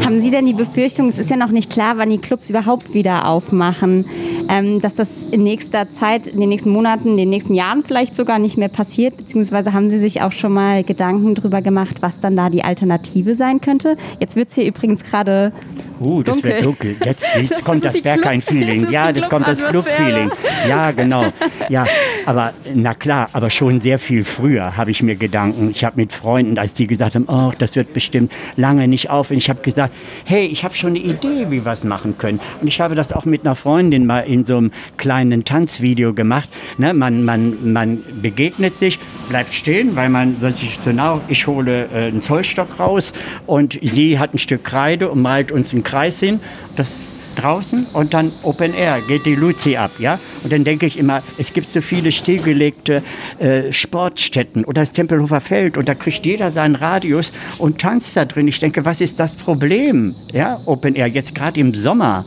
Haben 0.04 0.20
Sie 0.20 0.30
denn 0.30 0.46
die 0.46 0.54
Befürchtung, 0.54 1.08
es 1.08 1.18
ist 1.18 1.30
ja 1.30 1.36
noch 1.36 1.50
nicht 1.50 1.70
klar, 1.70 1.96
wann 1.96 2.10
die 2.10 2.18
Clubs 2.18 2.50
überhaupt 2.50 2.94
wieder 2.94 3.26
aufmachen, 3.26 4.06
ähm, 4.48 4.80
dass 4.80 4.94
das 4.94 5.22
in 5.30 5.42
nächster 5.42 5.90
Zeit, 5.90 6.26
in 6.26 6.40
den 6.40 6.48
nächsten 6.48 6.70
Monaten, 6.70 7.08
in 7.08 7.16
den 7.16 7.30
nächsten 7.30 7.54
Jahren 7.54 7.82
vielleicht 7.84 8.16
sogar 8.16 8.38
nicht 8.38 8.56
mehr 8.56 8.68
passiert? 8.68 9.16
Beziehungsweise 9.16 9.72
haben 9.72 9.90
Sie 9.90 9.98
sich 9.98 10.22
auch 10.22 10.32
schon 10.32 10.52
mal 10.52 10.84
Gedanken 10.84 11.34
darüber 11.34 11.62
gemacht, 11.62 11.96
was 12.00 12.20
dann 12.20 12.36
da 12.36 12.50
die 12.50 12.64
Alternative 12.64 13.34
sein 13.34 13.60
könnte? 13.60 13.96
Jetzt 14.20 14.36
wird 14.36 14.48
es 14.48 14.54
hier 14.54 14.66
übrigens 14.66 15.04
gerade 15.04 15.52
Uh, 16.00 16.22
das 16.22 16.42
wird 16.42 16.64
dunkel. 16.64 16.96
Jetzt, 17.04 17.26
jetzt 17.36 17.64
kommt 17.64 17.84
das, 17.84 17.94
das 17.94 18.02
Berghain-Feeling. 18.02 18.90
Ja, 18.90 19.12
das 19.12 19.28
kommt 19.28 19.46
das 19.46 19.62
Club-Feeling. 19.62 20.30
Ja, 20.68 20.90
genau. 20.90 21.26
Ja, 21.68 21.86
aber 22.26 22.52
na 22.74 22.94
klar, 22.94 23.28
aber 23.32 23.50
schon 23.50 23.80
sehr 23.80 23.98
viel 23.98 24.24
früher 24.24 24.76
habe 24.76 24.90
ich 24.90 25.02
mir 25.02 25.14
Gedanken. 25.14 25.70
Ich 25.70 25.84
habe 25.84 25.96
mit 25.96 26.12
Freunden, 26.12 26.33
als 26.58 26.74
die 26.74 26.86
gesagt 26.86 27.14
haben, 27.14 27.26
oh, 27.28 27.52
das 27.58 27.76
wird 27.76 27.92
bestimmt 27.92 28.32
lange 28.56 28.88
nicht 28.88 29.10
auf. 29.10 29.30
Und 29.30 29.38
ich 29.38 29.48
habe 29.48 29.62
gesagt, 29.62 29.94
hey, 30.24 30.46
ich 30.46 30.64
habe 30.64 30.74
schon 30.74 30.90
eine 30.90 30.98
Idee, 30.98 31.46
wie 31.50 31.64
wir 31.64 31.72
es 31.72 31.84
machen 31.84 32.16
können. 32.18 32.40
Und 32.60 32.68
ich 32.68 32.80
habe 32.80 32.94
das 32.94 33.12
auch 33.12 33.24
mit 33.24 33.42
einer 33.42 33.54
Freundin 33.54 34.06
mal 34.06 34.20
in 34.20 34.44
so 34.44 34.56
einem 34.56 34.72
kleinen 34.96 35.44
Tanzvideo 35.44 36.14
gemacht. 36.14 36.48
Ne, 36.78 36.94
man, 36.94 37.24
man, 37.24 37.72
man 37.72 37.98
begegnet 38.22 38.76
sich, 38.78 38.98
bleibt 39.28 39.52
stehen, 39.52 39.96
weil 39.96 40.08
man 40.08 40.36
sonst 40.40 40.58
sich 40.58 40.80
zu 40.80 40.92
nah. 40.92 41.20
Ich 41.28 41.46
hole 41.46 41.88
äh, 41.92 42.08
einen 42.08 42.20
Zollstock 42.20 42.78
raus 42.78 43.12
und 43.46 43.78
sie 43.82 44.18
hat 44.18 44.34
ein 44.34 44.38
Stück 44.38 44.64
Kreide 44.64 45.10
und 45.10 45.22
malt 45.22 45.52
uns 45.52 45.72
ein 45.72 45.82
Kreis 45.82 46.20
hin, 46.20 46.40
das 46.76 47.02
draußen 47.34 47.86
und 47.92 48.14
dann 48.14 48.32
Open 48.42 48.74
Air 48.74 49.00
geht 49.06 49.26
die 49.26 49.34
Luzi 49.34 49.76
ab, 49.76 49.92
ja. 49.98 50.18
Und 50.42 50.52
dann 50.52 50.64
denke 50.64 50.86
ich 50.86 50.98
immer, 50.98 51.22
es 51.38 51.52
gibt 51.52 51.70
so 51.70 51.80
viele 51.80 52.12
stillgelegte 52.12 53.02
äh, 53.38 53.72
Sportstätten 53.72 54.64
oder 54.64 54.82
das 54.82 54.92
Tempelhofer 54.92 55.40
Feld 55.40 55.76
und 55.76 55.88
da 55.88 55.94
kriegt 55.94 56.24
jeder 56.24 56.50
seinen 56.50 56.74
Radius 56.74 57.32
und 57.58 57.80
tanzt 57.80 58.16
da 58.16 58.24
drin. 58.24 58.48
Ich 58.48 58.58
denke, 58.58 58.84
was 58.84 59.00
ist 59.00 59.20
das 59.20 59.34
Problem, 59.34 60.14
ja? 60.32 60.60
Open 60.64 60.94
Air 60.94 61.08
jetzt 61.08 61.34
gerade 61.34 61.60
im 61.60 61.74
Sommer, 61.74 62.24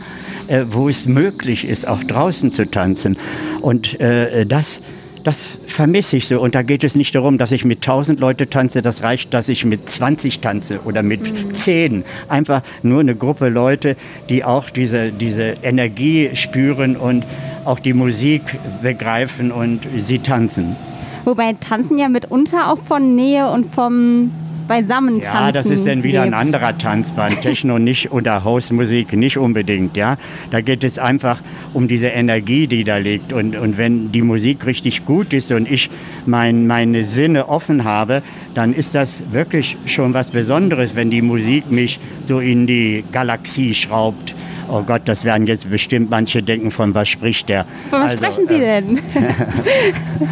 äh, 0.48 0.66
wo 0.70 0.90
es 0.90 1.08
möglich 1.08 1.68
ist, 1.68 1.88
auch 1.88 2.04
draußen 2.04 2.52
zu 2.52 2.70
tanzen 2.70 3.18
und 3.62 4.00
äh, 4.00 4.46
das 4.46 4.82
das 5.28 5.46
vermisse 5.66 6.16
ich 6.16 6.28
so. 6.30 6.40
Und 6.40 6.56
da 6.56 6.62
geht 6.62 6.86
es 6.86 6.96
nicht 6.96 7.14
darum, 7.14 7.38
dass 7.38 7.52
ich 7.52 7.66
mit 7.66 7.80
1000 7.80 8.18
Leute 8.18 8.50
tanze. 8.50 8.82
Das 8.82 9.04
reicht, 9.04 9.34
dass 9.34 9.50
ich 9.50 9.66
mit 9.66 9.90
20 9.90 10.40
tanze 10.40 10.80
oder 10.86 11.04
mit 11.04 11.34
mhm. 11.34 11.54
10. 11.54 12.06
Einfach 12.30 12.62
nur 12.82 13.02
eine 13.02 13.14
Gruppe 13.14 13.50
Leute, 13.50 13.98
die 14.30 14.46
auch 14.46 14.70
diese, 14.70 15.12
diese 15.12 15.58
Energie 15.64 16.30
spüren 16.34 16.96
und 16.96 17.26
auch 17.66 17.80
die 17.80 17.92
Musik 17.92 18.42
begreifen 18.82 19.52
und 19.52 19.82
sie 19.98 20.20
tanzen. 20.20 20.78
Wobei 21.26 21.52
Tanzen 21.60 21.98
ja 21.98 22.08
mitunter 22.08 22.72
auch 22.72 22.80
von 22.80 23.14
Nähe 23.14 23.52
und 23.52 23.66
vom 23.66 24.32
beisammen 24.68 25.22
tanzen. 25.22 25.46
Ja, 25.46 25.52
das 25.52 25.68
ist 25.68 25.88
dann 25.88 26.04
wieder 26.04 26.24
lebt. 26.24 26.34
ein 26.34 26.40
anderer 26.40 26.78
Tanzband. 26.78 27.42
Techno 27.42 27.80
nicht 27.80 28.12
oder 28.12 28.44
Hausmusik 28.44 29.14
nicht 29.14 29.38
unbedingt. 29.38 29.98
Ja, 29.98 30.18
da 30.52 30.62
geht 30.62 30.84
es 30.84 31.00
einfach 31.00 31.42
um 31.74 31.88
diese 31.88 32.08
Energie, 32.08 32.68
die 32.68 32.84
da 32.84 32.98
liegt. 32.98 33.34
Und, 33.34 33.56
und 33.56 33.78
wenn 33.78 34.12
die 34.12 34.22
Musik 34.22 34.66
richtig 34.66 35.06
gut 35.06 35.34
ist 35.34 35.52
und 35.52 35.70
ich 35.70 35.90
mein, 36.26 36.68
meine 36.68 37.04
Sinne 37.04 37.50
offen 37.50 37.84
habe, 37.84 38.22
dann 38.54 38.74
ist 38.74 38.96
das 38.96 39.24
wirklich 39.32 39.78
schon 39.86 40.14
was 40.14 40.32
Besonderes, 40.32 40.96
wenn 40.96 41.10
die 41.10 41.22
Musik 41.22 41.72
mich 41.72 42.00
so 42.28 42.40
in 42.40 42.68
die 42.68 43.04
Galaxie 43.12 43.74
schraubt. 43.74 44.36
Oh 44.70 44.82
Gott, 44.82 45.04
das 45.06 45.24
werden 45.24 45.48
jetzt 45.48 45.70
bestimmt 45.70 46.10
manche 46.10 46.44
denken, 46.44 46.72
von 46.72 46.94
was 46.94 47.08
spricht 47.08 47.48
der. 47.50 47.66
Von 47.90 48.02
was 48.02 48.12
also, 48.12 48.18
sprechen 48.18 48.48
Sie 48.48 48.56
äh, 48.56 48.82
denn? 48.82 49.00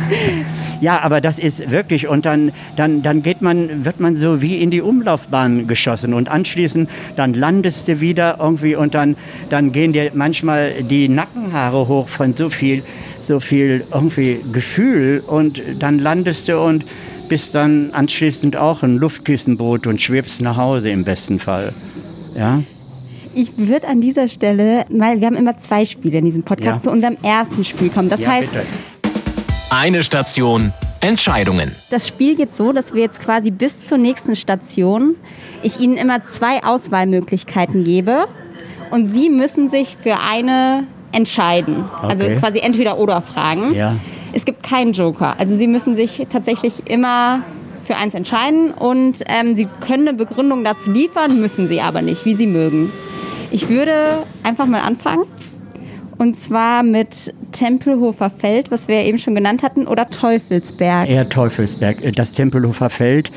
ja, 0.81 0.99
aber 1.01 1.21
das 1.21 1.39
ist 1.39 1.71
wirklich, 1.71 2.07
und 2.07 2.25
dann, 2.25 2.51
dann, 2.75 3.01
dann 3.01 3.23
geht 3.23 3.41
man, 3.41 3.85
wird 3.85 3.99
man 3.99 4.15
so 4.15 4.41
wie 4.41 4.61
in 4.61 4.71
die 4.71 4.81
Umlaufbahn 4.81 5.67
geschossen 5.67 6.13
und 6.13 6.29
anschließend 6.29 6.89
dann 7.15 7.33
landest 7.33 7.87
du 7.87 8.01
wieder 8.01 8.37
irgendwie 8.39 8.75
und 8.75 8.93
dann, 8.93 9.15
dann 9.49 9.71
gehen 9.71 9.93
dir 9.93 10.11
manchmal 10.13 10.83
die 10.83 11.07
Nackenhaare 11.07 11.87
hoch 11.87 12.09
von 12.09 12.35
so 12.35 12.49
viel, 12.49 12.83
so 13.19 13.39
viel 13.39 13.85
irgendwie 13.91 14.41
Gefühl 14.51 15.23
und 15.25 15.61
dann 15.79 15.99
landest 15.99 16.49
du 16.49 16.59
und 16.59 16.85
bist 17.29 17.55
dann 17.55 17.91
anschließend 17.91 18.57
auch 18.57 18.83
ein 18.83 18.97
Luftkissenboot 18.97 19.87
und 19.87 20.01
schwebst 20.01 20.41
nach 20.41 20.57
Hause 20.57 20.89
im 20.89 21.03
besten 21.03 21.39
Fall. 21.39 21.73
Ja? 22.35 22.61
Ich 23.37 23.57
würde 23.57 23.85
an 23.87 23.99
dieser 23.99 24.29
Stelle, 24.29 24.85
weil 24.87 25.19
wir 25.19 25.27
haben 25.27 25.35
immer 25.35 25.57
zwei 25.57 25.83
Spiele 25.83 26.19
in 26.19 26.25
diesem 26.25 26.43
Podcast, 26.43 26.77
ja. 26.77 26.79
zu 26.79 26.89
unserem 26.89 27.17
ersten 27.21 27.65
Spiel 27.65 27.89
kommen. 27.89 28.07
Das 28.07 28.21
ja, 28.21 28.29
heißt. 28.29 28.49
Bitte. 28.49 28.65
Eine 29.69 30.03
Station, 30.03 30.71
Entscheidungen. 31.01 31.75
Das 31.89 32.07
Spiel 32.07 32.35
geht 32.35 32.55
so, 32.55 32.71
dass 32.71 32.93
wir 32.93 33.01
jetzt 33.01 33.19
quasi 33.19 33.51
bis 33.51 33.81
zur 33.81 33.97
nächsten 33.97 34.37
Station 34.37 35.15
ich 35.63 35.81
Ihnen 35.81 35.97
immer 35.97 36.23
zwei 36.23 36.63
Auswahlmöglichkeiten 36.63 37.83
gebe 37.83 38.27
und 38.89 39.07
Sie 39.07 39.29
müssen 39.29 39.67
sich 39.67 39.97
für 40.01 40.17
eine 40.19 40.85
entscheiden. 41.11 41.83
Also 42.01 42.23
okay. 42.23 42.35
Also 42.35 42.39
quasi 42.39 42.59
entweder 42.59 42.97
oder 42.97 43.21
fragen. 43.21 43.73
Ja. 43.73 43.95
Es 44.31 44.45
gibt 44.45 44.63
keinen 44.63 44.93
Joker. 44.93 45.37
Also 45.39 45.57
Sie 45.57 45.67
müssen 45.67 45.93
sich 45.95 46.25
tatsächlich 46.31 46.89
immer 46.89 47.41
für 47.83 47.97
eins 47.97 48.13
entscheiden 48.13 48.71
und 48.71 49.23
ähm, 49.27 49.55
Sie 49.55 49.67
können 49.81 50.07
eine 50.07 50.17
Begründung 50.17 50.63
dazu 50.63 50.89
liefern, 50.89 51.41
müssen 51.41 51.67
Sie 51.67 51.81
aber 51.81 52.01
nicht, 52.01 52.25
wie 52.25 52.35
Sie 52.35 52.47
mögen. 52.47 52.91
Ich 53.51 53.69
würde 53.69 54.23
einfach 54.43 54.65
mal 54.65 54.81
anfangen. 54.81 55.25
Und 56.17 56.37
zwar 56.37 56.83
mit 56.83 57.33
Tempelhofer 57.51 58.29
Feld, 58.29 58.71
was 58.71 58.87
wir 58.87 59.03
eben 59.03 59.17
schon 59.17 59.35
genannt 59.35 59.63
hatten, 59.63 59.85
oder 59.85 60.09
Teufelsberg. 60.09 61.09
Eher 61.09 61.27
Teufelsberg. 61.27 62.15
Das 62.15 62.31
Tempelhofer 62.31 62.89
Feld, 62.89 63.31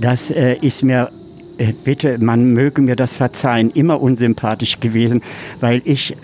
das 0.00 0.30
äh, 0.30 0.56
ist 0.60 0.84
mir 0.84 1.10
äh, 1.58 1.72
bitte, 1.84 2.18
man 2.18 2.52
möge 2.52 2.82
mir 2.82 2.94
das 2.94 3.16
verzeihen, 3.16 3.70
immer 3.70 4.00
unsympathisch 4.00 4.78
gewesen, 4.80 5.22
weil 5.58 5.82
ich 5.84 6.16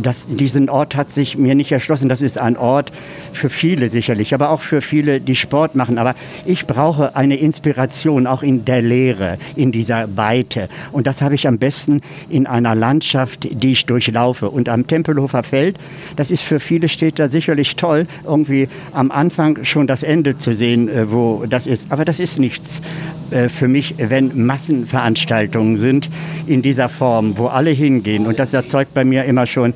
das, 0.00 0.26
diesen 0.26 0.68
Ort 0.68 0.96
hat 0.96 1.10
sich 1.10 1.36
mir 1.36 1.54
nicht 1.54 1.72
erschlossen. 1.72 2.08
Das 2.08 2.22
ist 2.22 2.38
ein 2.38 2.56
Ort 2.56 2.92
für 3.32 3.48
viele 3.48 3.88
sicherlich, 3.88 4.34
aber 4.34 4.50
auch 4.50 4.60
für 4.60 4.80
viele, 4.80 5.20
die 5.20 5.36
Sport 5.36 5.74
machen. 5.74 5.98
Aber 5.98 6.14
ich 6.44 6.66
brauche 6.66 7.16
eine 7.16 7.36
Inspiration 7.36 8.26
auch 8.26 8.42
in 8.42 8.64
der 8.64 8.82
Lehre, 8.82 9.38
in 9.56 9.72
dieser 9.72 10.16
Weite. 10.16 10.68
Und 10.92 11.06
das 11.06 11.22
habe 11.22 11.34
ich 11.34 11.46
am 11.46 11.58
besten 11.58 12.00
in 12.28 12.46
einer 12.46 12.74
Landschaft, 12.74 13.48
die 13.50 13.72
ich 13.72 13.86
durchlaufe. 13.86 14.50
Und 14.50 14.68
am 14.68 14.86
Tempelhofer 14.86 15.42
Feld, 15.42 15.78
das 16.16 16.30
ist 16.30 16.42
für 16.42 16.60
viele 16.60 16.88
Städter 16.88 17.30
sicherlich 17.30 17.76
toll, 17.76 18.06
irgendwie 18.24 18.68
am 18.92 19.10
Anfang 19.10 19.64
schon 19.64 19.86
das 19.86 20.02
Ende 20.02 20.36
zu 20.36 20.54
sehen, 20.54 20.88
äh, 20.88 21.10
wo 21.10 21.44
das 21.48 21.66
ist. 21.66 21.90
Aber 21.90 22.04
das 22.04 22.20
ist 22.20 22.38
nichts 22.38 22.82
äh, 23.30 23.48
für 23.48 23.68
mich, 23.68 23.94
wenn 23.98 24.46
Massenveranstaltungen 24.46 25.76
sind 25.76 26.08
in 26.46 26.62
dieser 26.62 26.88
Form, 26.88 27.36
wo 27.36 27.46
alle 27.46 27.70
hingehen. 27.70 28.26
Und 28.26 28.38
das 28.38 28.52
erzeugt 28.54 28.94
bei 28.94 29.04
mir 29.04 29.24
immer 29.24 29.46
schon 29.46 29.74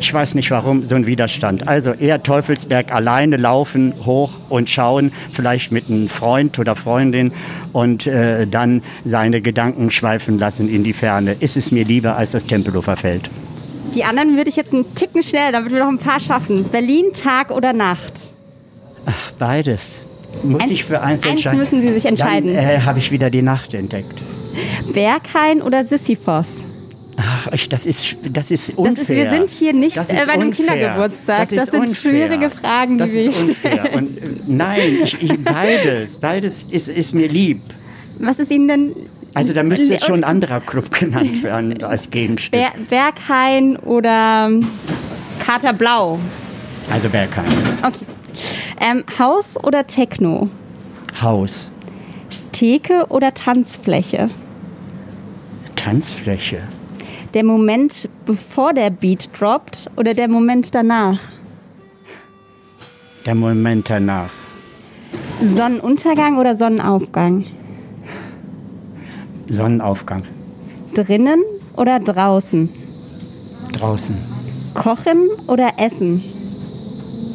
ich 0.00 0.12
weiß 0.12 0.34
nicht 0.34 0.50
warum, 0.50 0.82
so 0.82 0.94
ein 0.94 1.06
Widerstand. 1.06 1.68
Also 1.68 1.92
eher 1.92 2.22
Teufelsberg 2.22 2.92
alleine 2.92 3.36
laufen, 3.36 3.94
hoch 4.04 4.32
und 4.48 4.68
schauen, 4.68 5.12
vielleicht 5.30 5.72
mit 5.72 5.88
einem 5.88 6.08
Freund 6.08 6.58
oder 6.58 6.76
Freundin 6.76 7.32
und 7.72 8.06
äh, 8.06 8.46
dann 8.46 8.82
seine 9.04 9.40
Gedanken 9.40 9.90
schweifen 9.90 10.38
lassen 10.38 10.68
in 10.68 10.84
die 10.84 10.92
Ferne. 10.92 11.36
Ist 11.40 11.56
es 11.56 11.70
mir 11.70 11.84
lieber 11.84 12.16
als 12.16 12.32
das 12.32 12.46
Tempelhofer 12.46 12.96
Feld. 12.96 13.30
Die 13.94 14.04
anderen 14.04 14.36
würde 14.36 14.50
ich 14.50 14.56
jetzt 14.56 14.72
einen 14.72 14.94
Ticken 14.94 15.22
schnell, 15.22 15.52
damit 15.52 15.72
wir 15.72 15.78
noch 15.78 15.88
ein 15.88 15.98
paar 15.98 16.18
schaffen. 16.18 16.64
Berlin, 16.64 17.06
Tag 17.12 17.50
oder 17.50 17.72
Nacht? 17.72 18.34
Ach, 19.06 19.32
beides. 19.38 20.00
Muss 20.42 20.62
eins, 20.62 20.70
ich 20.70 20.84
für 20.84 21.00
eins 21.00 21.24
entscheiden? 21.24 21.60
müssen 21.60 21.80
Sie 21.80 21.92
sich 21.92 22.06
entscheiden. 22.06 22.54
Dann 22.54 22.64
äh, 22.64 22.80
habe 22.80 22.98
ich 22.98 23.12
wieder 23.12 23.30
die 23.30 23.42
Nacht 23.42 23.72
entdeckt. 23.72 24.20
Berghain 24.92 25.62
oder 25.62 25.84
Sisyphos? 25.84 26.64
Ach, 27.16 27.48
das 27.68 27.86
ist, 27.86 28.16
das 28.32 28.50
ist 28.50 28.76
unfair. 28.76 28.94
Das 28.94 29.02
ist, 29.02 29.08
wir 29.08 29.30
sind 29.30 29.50
hier 29.50 29.72
nicht 29.72 29.96
äh, 29.96 30.02
bei 30.26 30.32
einem 30.32 30.48
unfair. 30.48 30.66
Kindergeburtstag. 30.66 31.48
Das, 31.48 31.48
das 31.50 31.70
sind 31.70 31.88
unfair. 31.88 31.94
schwierige 31.94 32.50
Fragen, 32.50 32.98
die 32.98 33.04
das 33.04 33.12
wir 33.12 33.32
stellen. 33.32 33.94
Und, 33.94 34.18
äh, 34.18 34.30
nein, 34.46 34.98
ich, 35.02 35.22
ich, 35.22 35.44
beides. 35.44 36.18
Beides 36.18 36.64
ist, 36.68 36.88
ist 36.88 37.14
mir 37.14 37.28
lieb. 37.28 37.62
Was 38.18 38.38
ist 38.38 38.50
Ihnen 38.50 38.68
denn 38.68 38.94
also 39.34 39.52
da 39.52 39.64
müsste 39.64 39.92
jetzt 39.92 40.06
schon 40.06 40.20
ein 40.20 40.24
anderer 40.24 40.60
Club 40.60 40.92
genannt 40.92 41.42
werden 41.42 41.82
als 41.82 42.10
Gegenstück. 42.10 42.60
Ber 42.60 42.72
Berghain 42.88 43.76
oder 43.76 44.48
Kater 45.44 45.72
Blau? 45.72 46.20
Also 46.90 47.08
Berghain. 47.08 47.44
Okay. 47.82 48.06
Ähm, 48.80 49.04
Haus 49.18 49.56
oder 49.62 49.86
Techno? 49.86 50.48
Haus. 51.20 51.72
Theke 52.52 53.06
oder 53.08 53.34
Tanzfläche? 53.34 54.30
Tanzfläche. 55.74 56.62
Der 57.34 57.42
Moment, 57.42 58.08
bevor 58.26 58.72
der 58.72 58.90
Beat 58.90 59.28
droppt 59.36 59.90
oder 59.96 60.14
der 60.14 60.28
Moment 60.28 60.72
danach? 60.72 61.18
Der 63.26 63.34
Moment 63.34 63.90
danach. 63.90 64.30
Sonnenuntergang 65.42 66.38
oder 66.38 66.54
Sonnenaufgang? 66.54 67.44
Sonnenaufgang. 69.48 70.22
Drinnen 70.94 71.42
oder 71.76 71.98
draußen? 71.98 72.68
Draußen. 73.72 74.16
Kochen 74.74 75.28
oder 75.48 75.72
essen? 75.76 76.22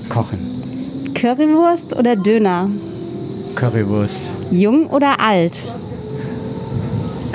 Kochen. 0.07 1.11
Currywurst 1.13 1.93
oder 1.93 2.15
Döner? 2.15 2.69
Currywurst. 3.55 4.29
Jung 4.49 4.87
oder 4.87 5.19
alt? 5.19 5.67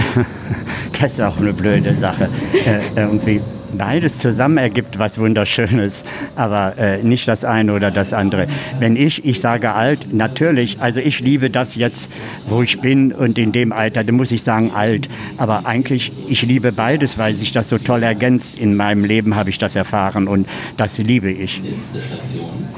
das 1.01 1.13
ist 1.13 1.21
auch 1.21 1.39
eine 1.39 1.53
blöde 1.53 1.95
Sache. 1.97 2.29
Äh, 2.65 2.81
irgendwie 2.97 3.41
beides 3.79 4.19
zusammen 4.19 4.59
ergibt 4.59 4.99
was 4.99 5.19
Wunderschönes, 5.19 6.05
aber 6.37 6.75
äh, 6.79 7.03
nicht 7.03 7.29
das 7.29 7.45
eine 7.45 7.73
oder 7.75 7.91
das 7.91 8.13
andere. 8.13 8.47
Wenn 8.79 8.97
ich, 8.97 9.25
ich 9.25 9.41
sage 9.41 9.73
alt, 9.73 10.13
natürlich, 10.13 10.81
also 10.81 11.01
ich 11.01 11.21
liebe 11.21 11.51
das 11.51 11.75
jetzt, 11.75 12.11
wo 12.47 12.63
ich 12.63 12.81
bin 12.81 13.13
und 13.13 13.39
in 13.39 13.53
dem 13.53 13.73
Alter, 13.73 14.05
dann 14.05 14.15
muss 14.17 14.33
ich 14.33 14.43
sagen 14.43 14.73
alt, 14.73 15.09
aber 15.37 15.67
eigentlich, 15.67 16.13
ich 16.29 16.43
liebe 16.43 16.73
beides, 16.73 17.19
weil 17.19 17.35
sich 17.35 17.53
das 17.53 17.69
so 17.69 17.79
toll 17.79 18.03
ergänzt. 18.03 18.59
In 18.59 18.77
meinem 18.77 19.05
Leben 19.05 19.35
habe 19.37 19.51
ich 19.51 19.59
das 19.59 19.77
erfahren 19.77 20.29
und 20.29 20.49
das 20.77 20.99
liebe 20.99 21.31
ich. 21.31 21.63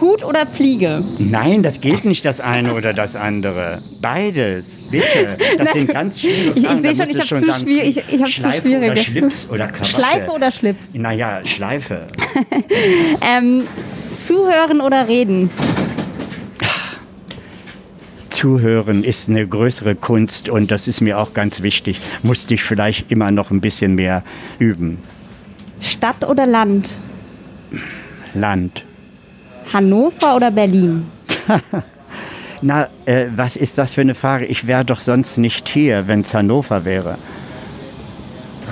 Hut 0.00 0.25
oder 0.25 0.47
Fliege? 0.47 1.03
Nein, 1.19 1.62
das 1.62 1.81
geht 1.81 2.05
nicht 2.05 2.25
das 2.25 2.41
eine 2.41 2.75
oder 2.75 2.93
das 2.93 3.17
andere. 3.17 3.83
Beides, 4.00 4.85
bitte. 4.91 5.37
Das 5.59 5.73
sind 5.73 5.93
ganz 5.93 6.21
schwierige 6.21 6.61
Fragen. 6.61 6.85
Ich, 6.85 6.91
ich 6.91 6.97
sehe 6.97 7.07
schon, 7.07 7.17
ich 7.17 7.33
habe 7.33 7.53
zu, 7.53 7.61
schwierig, 7.61 7.97
ich, 7.97 8.15
ich 8.15 8.21
hab 8.21 8.29
zu 8.29 8.61
schwierige. 8.61 8.93
Oder 8.93 8.97
Schlips 8.97 9.49
oder 9.50 9.67
Krawatte. 9.69 9.91
Schleife 9.91 10.31
oder 10.31 10.50
Schlips? 10.50 10.86
Naja, 10.95 11.40
Schleife. 11.45 12.07
ähm, 13.21 13.64
zuhören 14.25 14.81
oder 14.81 15.09
reden? 15.09 15.50
Zuhören 18.31 19.02
ist 19.02 19.31
eine 19.31 19.47
größere 19.47 19.95
Kunst 19.95 20.50
und 20.50 20.71
das 20.71 20.88
ist 20.88 21.00
mir 21.00 21.19
auch 21.19 21.33
ganz 21.33 21.62
wichtig. 21.62 22.00
Musste 22.23 22.52
ich 22.52 22.62
vielleicht 22.62 23.11
immer 23.11 23.31
noch 23.31 23.50
ein 23.50 23.62
bisschen 23.62 23.95
mehr 23.95 24.23
üben. 24.59 24.99
Stadt 25.81 26.23
oder 26.23 26.47
Land? 26.47 26.99
Land. 28.35 28.85
Hannover 29.73 30.37
oder 30.37 30.50
Berlin? 30.50 31.07
Na, 32.62 32.88
äh, 33.07 33.26
was 33.35 33.57
ist 33.57 33.78
das 33.78 33.95
für 33.95 34.02
eine 34.02 34.14
Frage? 34.14 34.45
Ich 34.47 34.66
wäre 34.66 34.85
doch 34.85 35.00
sonst 35.00 35.39
nicht 35.39 35.69
hier, 35.69 36.06
wenn 36.06 36.21
es 36.21 36.34
Hannover 36.34 36.84
wäre. 36.84 37.19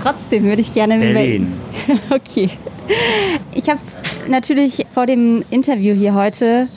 Trotzdem 0.03 0.45
würde 0.45 0.61
ich 0.61 0.73
gerne 0.75 0.99
Berlin. 0.99 1.53
okay. 2.11 2.51
Ich 3.55 3.69
habe 3.69 3.81
natürlich 4.29 4.87
vor 4.93 5.07
dem 5.07 5.45
Interview 5.51 5.95
hier 5.95 6.15
heute 6.15 6.69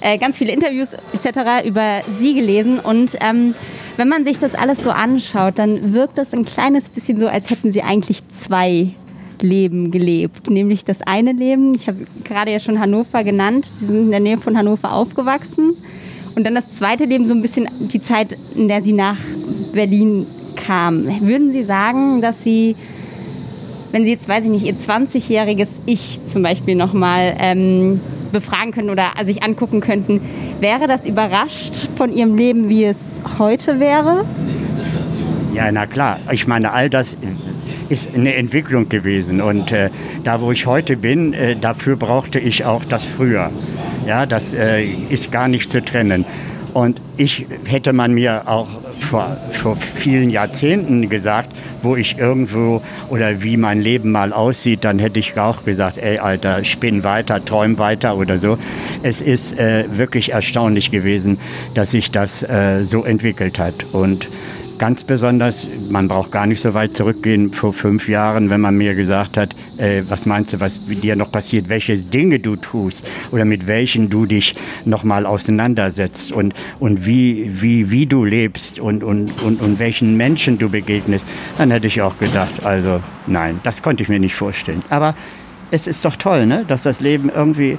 äh, 0.00 0.18
ganz 0.18 0.38
viele 0.38 0.52
Interviews 0.52 0.94
etc. 1.12 1.66
über 1.66 2.00
Sie 2.18 2.34
gelesen 2.34 2.78
und 2.78 3.16
ähm, 3.20 3.54
wenn 3.96 4.08
man 4.08 4.24
sich 4.24 4.38
das 4.38 4.54
alles 4.54 4.82
so 4.82 4.90
anschaut, 4.90 5.58
dann 5.58 5.94
wirkt 5.94 6.18
das 6.18 6.34
ein 6.34 6.44
kleines 6.44 6.88
bisschen 6.88 7.18
so, 7.18 7.28
als 7.28 7.50
hätten 7.50 7.70
Sie 7.70 7.82
eigentlich 7.82 8.28
zwei 8.28 8.88
Leben 9.40 9.90
gelebt. 9.90 10.50
Nämlich 10.50 10.84
das 10.84 11.00
eine 11.02 11.32
Leben, 11.32 11.74
ich 11.74 11.86
habe 11.86 12.06
gerade 12.24 12.50
ja 12.50 12.58
schon 12.58 12.80
Hannover 12.80 13.22
genannt, 13.22 13.70
Sie 13.78 13.86
sind 13.86 13.96
in 13.96 14.10
der 14.10 14.20
Nähe 14.20 14.38
von 14.38 14.58
Hannover 14.58 14.92
aufgewachsen. 14.92 15.76
Und 16.34 16.44
dann 16.44 16.56
das 16.56 16.74
zweite 16.74 17.04
Leben, 17.04 17.28
so 17.28 17.34
ein 17.34 17.42
bisschen 17.42 17.68
die 17.78 18.00
Zeit, 18.00 18.36
in 18.56 18.66
der 18.66 18.82
Sie 18.82 18.92
nach 18.92 19.18
Berlin 19.72 20.26
kam. 20.64 21.04
Würden 21.20 21.50
Sie 21.52 21.62
sagen, 21.62 22.20
dass 22.20 22.42
Sie, 22.42 22.76
wenn 23.92 24.04
Sie 24.04 24.10
jetzt, 24.10 24.28
weiß 24.28 24.44
ich 24.44 24.50
nicht, 24.50 24.64
Ihr 24.64 24.76
20-jähriges 24.76 25.78
Ich 25.86 26.20
zum 26.26 26.42
Beispiel 26.42 26.74
nochmal 26.74 27.36
ähm, 27.38 28.00
befragen 28.32 28.72
können 28.72 28.90
oder 28.90 29.12
sich 29.24 29.42
angucken 29.42 29.80
könnten, 29.80 30.20
wäre 30.60 30.86
das 30.86 31.06
überrascht 31.06 31.88
von 31.96 32.12
Ihrem 32.12 32.36
Leben, 32.36 32.68
wie 32.68 32.84
es 32.84 33.20
heute 33.38 33.80
wäre? 33.80 34.24
Ja, 35.54 35.70
na 35.70 35.86
klar. 35.86 36.18
Ich 36.32 36.48
meine, 36.48 36.72
all 36.72 36.90
das 36.90 37.16
ist 37.88 38.14
eine 38.14 38.34
Entwicklung 38.34 38.88
gewesen. 38.88 39.40
Und 39.40 39.70
äh, 39.70 39.90
da, 40.24 40.40
wo 40.40 40.50
ich 40.50 40.66
heute 40.66 40.96
bin, 40.96 41.32
äh, 41.32 41.56
dafür 41.56 41.96
brauchte 41.96 42.40
ich 42.40 42.64
auch 42.64 42.84
das 42.84 43.04
früher. 43.04 43.50
Ja, 44.06 44.26
das 44.26 44.52
äh, 44.52 44.84
ist 44.84 45.30
gar 45.30 45.48
nicht 45.48 45.70
zu 45.70 45.82
trennen. 45.82 46.24
Und 46.72 47.00
ich 47.16 47.46
hätte 47.66 47.92
man 47.92 48.14
mir 48.14 48.48
auch 48.48 48.68
vor, 49.00 49.36
vor 49.50 49.76
vielen 49.76 50.30
Jahrzehnten 50.30 51.08
gesagt, 51.08 51.50
wo 51.82 51.96
ich 51.96 52.18
irgendwo 52.18 52.82
oder 53.08 53.42
wie 53.42 53.56
mein 53.56 53.80
Leben 53.80 54.10
mal 54.10 54.32
aussieht, 54.32 54.84
dann 54.84 54.98
hätte 54.98 55.18
ich 55.18 55.38
auch 55.38 55.64
gesagt, 55.64 55.98
ey 55.98 56.18
Alter, 56.18 56.64
spinn 56.64 57.04
weiter, 57.04 57.44
träum 57.44 57.78
weiter 57.78 58.16
oder 58.16 58.38
so. 58.38 58.58
Es 59.02 59.20
ist 59.20 59.58
äh, 59.58 59.84
wirklich 59.90 60.32
erstaunlich 60.32 60.90
gewesen, 60.90 61.38
dass 61.74 61.90
sich 61.90 62.10
das 62.10 62.42
äh, 62.42 62.84
so 62.84 63.04
entwickelt 63.04 63.58
hat. 63.58 63.86
Und 63.92 64.28
Ganz 64.78 65.04
besonders, 65.04 65.68
man 65.88 66.08
braucht 66.08 66.32
gar 66.32 66.46
nicht 66.46 66.60
so 66.60 66.74
weit 66.74 66.96
zurückgehen, 66.96 67.52
vor 67.52 67.72
fünf 67.72 68.08
Jahren, 68.08 68.50
wenn 68.50 68.60
man 68.60 68.76
mir 68.76 68.96
gesagt 68.96 69.36
hat, 69.36 69.54
äh, 69.76 70.02
was 70.08 70.26
meinst 70.26 70.52
du, 70.52 70.60
was 70.60 70.80
dir 70.84 71.14
noch 71.14 71.30
passiert, 71.30 71.68
welche 71.68 71.96
Dinge 71.96 72.40
du 72.40 72.56
tust 72.56 73.06
oder 73.30 73.44
mit 73.44 73.68
welchen 73.68 74.10
du 74.10 74.26
dich 74.26 74.56
nochmal 74.84 75.26
auseinandersetzt 75.26 76.32
und, 76.32 76.54
und 76.80 77.06
wie, 77.06 77.62
wie, 77.62 77.90
wie 77.92 78.06
du 78.06 78.24
lebst 78.24 78.80
und, 78.80 79.04
und, 79.04 79.40
und, 79.42 79.60
und 79.60 79.78
welchen 79.78 80.16
Menschen 80.16 80.58
du 80.58 80.68
begegnest, 80.68 81.24
dann 81.56 81.70
hätte 81.70 81.86
ich 81.86 82.02
auch 82.02 82.18
gedacht, 82.18 82.64
also 82.64 83.00
nein, 83.28 83.60
das 83.62 83.80
konnte 83.80 84.02
ich 84.02 84.08
mir 84.08 84.18
nicht 84.18 84.34
vorstellen. 84.34 84.82
Aber 84.90 85.14
es 85.70 85.86
ist 85.86 86.04
doch 86.04 86.16
toll, 86.16 86.46
ne? 86.46 86.64
dass 86.66 86.82
das 86.82 87.00
Leben 87.00 87.30
irgendwie 87.34 87.78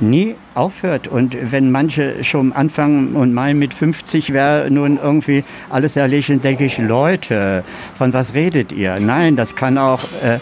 nie 0.00 0.34
aufhört. 0.54 1.08
Und 1.08 1.36
wenn 1.52 1.70
manche 1.70 2.24
schon 2.24 2.52
anfangen 2.52 3.16
und 3.16 3.32
meinen, 3.32 3.58
mit 3.58 3.74
50 3.74 4.32
wäre 4.32 4.70
nun 4.70 4.98
irgendwie 5.02 5.44
alles 5.70 5.96
erlegen, 5.96 6.40
denke 6.40 6.64
ich, 6.64 6.78
Leute, 6.78 7.64
von 7.94 8.12
was 8.12 8.34
redet 8.34 8.72
ihr? 8.72 8.98
Nein, 9.00 9.36
das 9.36 9.56
kann 9.56 9.78
auch 9.78 10.04
äh, 10.22 10.38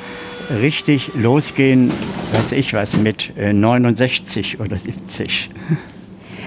richtig 0.54 1.10
losgehen, 1.14 1.90
weiß 2.32 2.52
ich 2.52 2.74
was, 2.74 2.96
mit 2.96 3.36
äh, 3.36 3.52
69 3.52 4.60
oder 4.60 4.76
70. 4.76 5.50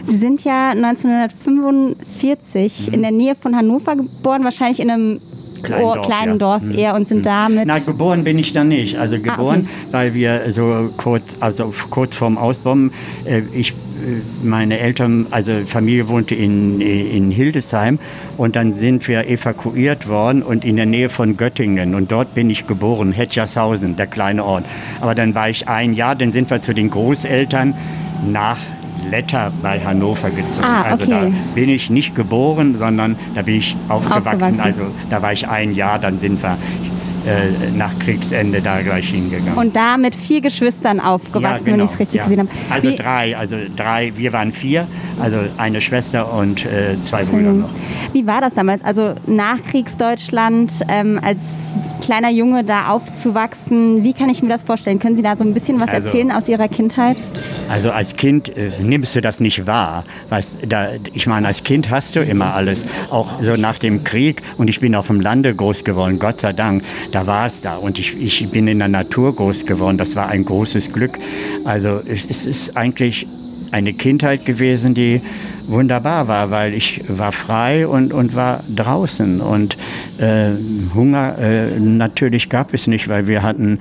Sie 0.04 0.17
sind 0.17 0.43
ja 0.43 0.72
1945 0.72 2.88
mhm. 2.88 2.93
in 2.93 3.02
der 3.02 3.12
Nähe 3.12 3.36
von 3.36 3.56
Hannover 3.56 3.95
geboren, 3.95 4.43
wahrscheinlich 4.43 4.80
in 4.80 4.89
einem 4.89 5.22
kleinen 5.63 5.84
oh, 5.84 5.93
Dorf, 5.95 6.06
kleinen. 6.08 6.39
Dorf 6.39 6.62
Hm. 6.63 6.78
eher 6.78 6.95
und 6.95 7.08
sind 7.08 7.26
damit. 7.26 7.65
Na, 7.67 7.80
geboren 7.80 8.24
bin 8.24 8.38
ich 8.39 8.52
da 8.54 8.63
nicht. 8.63 8.98
Also 8.98 9.17
geboren, 9.19 9.67
Ah, 9.67 9.88
okay. 9.88 9.88
weil 9.91 10.13
wir 10.13 10.52
so 10.52 10.89
kurz, 10.98 11.38
also 11.39 11.74
kurz 11.89 12.15
vorm 12.15 12.38
Ausbomben, 12.38 12.91
äh, 13.26 13.41
ich, 13.54 13.72
äh, 13.72 13.76
meine 14.43 14.80
Eltern, 14.80 15.28
also 15.32 15.52
Familie 15.65 16.08
wohnte 16.08 16.36
in, 16.36 16.82
in 16.82 17.32
Hildesheim 17.32 18.00
und 18.38 18.56
dann 18.56 18.74
sind 18.74 19.08
wir 19.08 19.28
evakuiert 19.28 20.08
worden 20.08 20.43
und 20.43 20.63
in 20.65 20.76
der 20.76 20.86
Nähe 20.86 21.10
von 21.10 21.38
Göttingen 21.38 21.95
und 21.95 22.12
dort 22.12 22.34
bin 22.34 22.50
ich 22.50 22.67
geboren, 22.67 23.12
Hetchershausen, 23.12 23.95
der 23.95 24.08
kleine 24.08 24.43
Ort. 24.45 24.65
Aber 25.02 25.15
dann 25.15 25.36
war 25.36 25.50
ich 25.50 25.67
ein 25.67 25.93
Jahr, 25.93 26.15
dann 26.15 26.32
sind 26.32 26.50
wir 26.50 26.62
zu 26.62 26.74
den 26.74 26.89
Großeltern 26.89 27.74
nach 28.30 28.58
Letter 29.10 29.52
bei 29.62 29.80
Hannover 29.80 30.30
gezogen. 30.30 30.63
Ah, 30.65 30.84
Also 30.84 31.04
okay. 31.04 31.32
da 31.32 31.54
bin 31.56 31.69
ich 31.69 31.89
nicht 31.89 32.15
geboren, 32.15 32.76
sondern 32.76 33.15
da 33.36 33.41
bin 33.41 33.56
ich 33.56 33.76
aufgewachsen. 33.88 34.28
Aufgewachsen. 34.28 34.60
Also 34.60 34.82
da 35.10 35.22
war 35.22 35.34
ich 35.34 35.48
ein 35.48 35.74
Jahr, 35.74 36.00
dann 36.00 36.17
sind 36.17 36.41
wir 36.41 36.58
äh, 37.28 37.72
nach 37.78 37.98
Kriegsende 38.00 38.62
da 38.62 38.82
gleich 38.82 39.10
hingegangen. 39.10 39.56
und 39.56 39.76
da 39.76 39.98
mit 39.98 40.15
vier 40.15 40.39
Geschwistern 40.41 41.00
aufgewachsen, 41.02 41.65
wenn 41.67 41.80
ich 41.82 41.91
es 41.91 42.00
richtig 42.00 42.15
ja. 42.19 42.24
gesehen 42.24 42.39
habe. 42.39 42.50
Also 42.69 42.88
Wie- 42.89 42.95
drei, 42.95 43.38
also 43.38 43.58
drei, 43.76 44.13
wir 44.15 44.32
waren 44.34 44.52
vier, 44.54 44.88
also 45.20 45.38
eine 45.58 45.82
Schwester 45.82 46.34
und 46.34 46.66
äh, 46.66 47.02
zwei 47.02 47.24
Brüder 47.24 47.52
noch. 47.52 47.70
Wie 48.14 48.26
war 48.26 48.42
das 48.42 48.54
damals? 48.56 48.84
Also 48.84 49.16
Nachkriegsdeutschland, 49.28 50.72
ähm, 50.88 51.20
als 51.24 51.40
kleiner 52.02 52.32
Junge 52.32 52.64
da 52.64 52.88
aufzuwachsen, 52.88 54.04
wie 54.04 54.14
kann 54.14 54.30
ich 54.30 54.42
mir 54.42 54.50
das 54.50 54.64
vorstellen? 54.64 55.00
Können 55.00 55.16
Sie 55.16 55.22
da 55.22 55.36
so 55.36 55.44
ein 55.44 55.54
bisschen 55.54 55.80
was 55.80 55.90
Also- 55.90 56.08
erzählen 56.08 56.32
aus 56.32 56.48
Ihrer 56.48 56.68
Kindheit? 56.68 57.18
Also 57.70 57.92
als 57.92 58.16
Kind 58.16 58.50
äh, 58.58 58.72
nimmst 58.82 59.16
du 59.16 59.22
das 59.22 59.40
nicht 59.40 59.68
wahr. 59.68 60.06
Was, 60.30 60.58
da, 60.68 60.88
ich 61.14 61.28
meine, 61.28 61.46
als 61.48 61.62
Kind 61.64 61.92
hast 61.92 62.16
du 62.16 62.22
immer 62.24 62.56
alles. 62.56 62.86
Auch 63.12 63.42
so 63.44 63.56
nach 63.58 63.78
dem 63.78 64.04
Krieg. 64.04 64.42
Und 64.58 64.70
ich 64.70 64.80
bin 64.80 64.96
auf 64.96 65.08
dem 65.08 65.22
Lande 65.22 65.54
groß 65.54 65.84
geworden, 65.84 66.18
Gott 66.18 66.40
sei 66.40 66.54
Dank. 66.54 66.84
Da 67.12 67.28
war 67.28 67.46
es 67.46 67.62
da. 67.62 67.76
Und 67.76 68.00
ich, 68.00 68.20
ich 68.20 68.50
bin 68.50 68.68
in 68.68 68.80
der 68.80 68.88
Natur 68.88 69.36
groß 69.36 69.66
geworden. 69.68 69.98
Das 69.98 70.16
war 70.16 70.30
ein 70.30 70.46
großes 70.46 70.92
Glück. 70.92 71.20
Also 71.66 72.02
es, 72.08 72.26
es 72.26 72.48
ist 72.48 72.76
eigentlich 72.76 73.28
eine 73.72 73.94
Kindheit 73.94 74.46
gewesen, 74.46 74.94
die 74.94 75.22
wunderbar 75.68 76.28
war, 76.28 76.52
weil 76.52 76.74
ich 76.74 77.04
war 77.08 77.32
frei 77.32 77.88
und, 77.88 78.14
und 78.14 78.36
war 78.36 78.64
draußen. 78.76 79.42
Und 79.42 79.78
äh, 80.18 80.52
Hunger 80.94 81.38
äh, 81.40 81.80
natürlich 81.80 82.50
gab 82.50 82.74
es 82.74 82.88
nicht, 82.88 83.08
weil 83.08 83.28
wir 83.28 83.44
hatten 83.44 83.80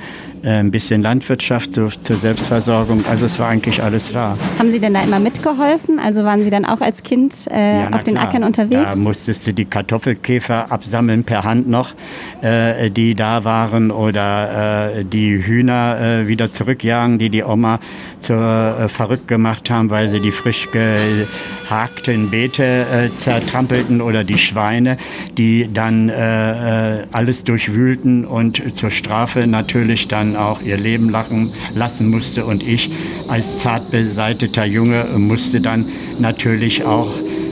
ein 0.51 0.71
bisschen 0.71 1.03
Landwirtschaft 1.03 1.75
zur, 1.75 1.91
Selbstversorgung. 1.91 3.05
Also 3.11 3.27
es 3.27 3.39
war 3.39 3.49
eigentlich 3.49 3.83
alles 3.83 4.13
da. 4.13 4.37
Haben 4.59 4.73
Sie 4.73 4.81
denn 4.81 4.95
da 4.95 5.03
immer 5.03 5.21
mitgeholfen? 5.21 5.99
Also 5.99 6.25
waren 6.25 6.43
Sie 6.43 6.51
dann 6.51 6.65
auch 6.65 6.81
als 6.81 7.03
Kind 7.03 7.35
äh, 7.51 7.83
Ja, 7.83 7.91
auf 7.91 8.05
den 8.05 8.15
klar. 8.15 8.29
Ackern 8.29 8.45
unterwegs? 8.45 8.83
Da 8.83 8.97
musstest 8.97 9.47
du 9.47 9.53
die 9.53 9.65
Kartoffelkäfer 9.65 10.71
absammeln 10.73 11.25
per 11.25 11.45
Hand 11.45 11.69
noch, 11.69 11.95
äh, 12.43 12.91
die 12.91 13.15
da 13.15 13.45
waren, 13.45 13.91
oder 13.91 14.97
äh, 14.99 15.05
die 15.05 15.45
Hühner 15.45 16.01
äh, 16.01 16.29
wieder 16.29 16.53
zurückjagen, 16.53 17.19
die 17.19 17.31
die 17.31 17.43
Oma 17.43 17.81
zur, 18.21 18.37
äh, 18.37 18.89
verrückt 18.89 19.29
gemacht 19.29 19.71
haben, 19.71 19.91
weil 19.91 20.09
sie 20.09 20.21
die 20.21 20.33
frisch 20.33 20.69
gehakten 20.71 22.31
Beete 22.31 22.63
äh, 22.65 23.09
zertrampelten, 23.21 24.01
oder 24.01 24.25
die 24.25 24.39
Schweine, 24.39 24.99
die 25.37 25.69
dann 25.73 26.09
äh, 26.09 27.01
äh, 27.01 27.07
alles 27.13 27.45
durchwühlten 27.45 28.25
und 28.25 28.77
zur 28.77 28.91
Strafe 28.91 29.47
natürlich 29.47 30.09
dann 30.09 30.37
auch 30.39 30.63
ihr 30.63 30.77
Leben 30.77 31.11
lachen, 31.11 31.53
lassen 31.75 32.09
musste. 32.11 32.47
Und 32.47 32.63
ich 32.63 32.91
als 33.29 33.59
zart 33.59 33.91
beseiteter 33.91 34.65
Junge 34.65 35.05
musste 35.17 35.61
dann 35.61 35.87
natürlich 36.19 36.85
auch 36.85 37.11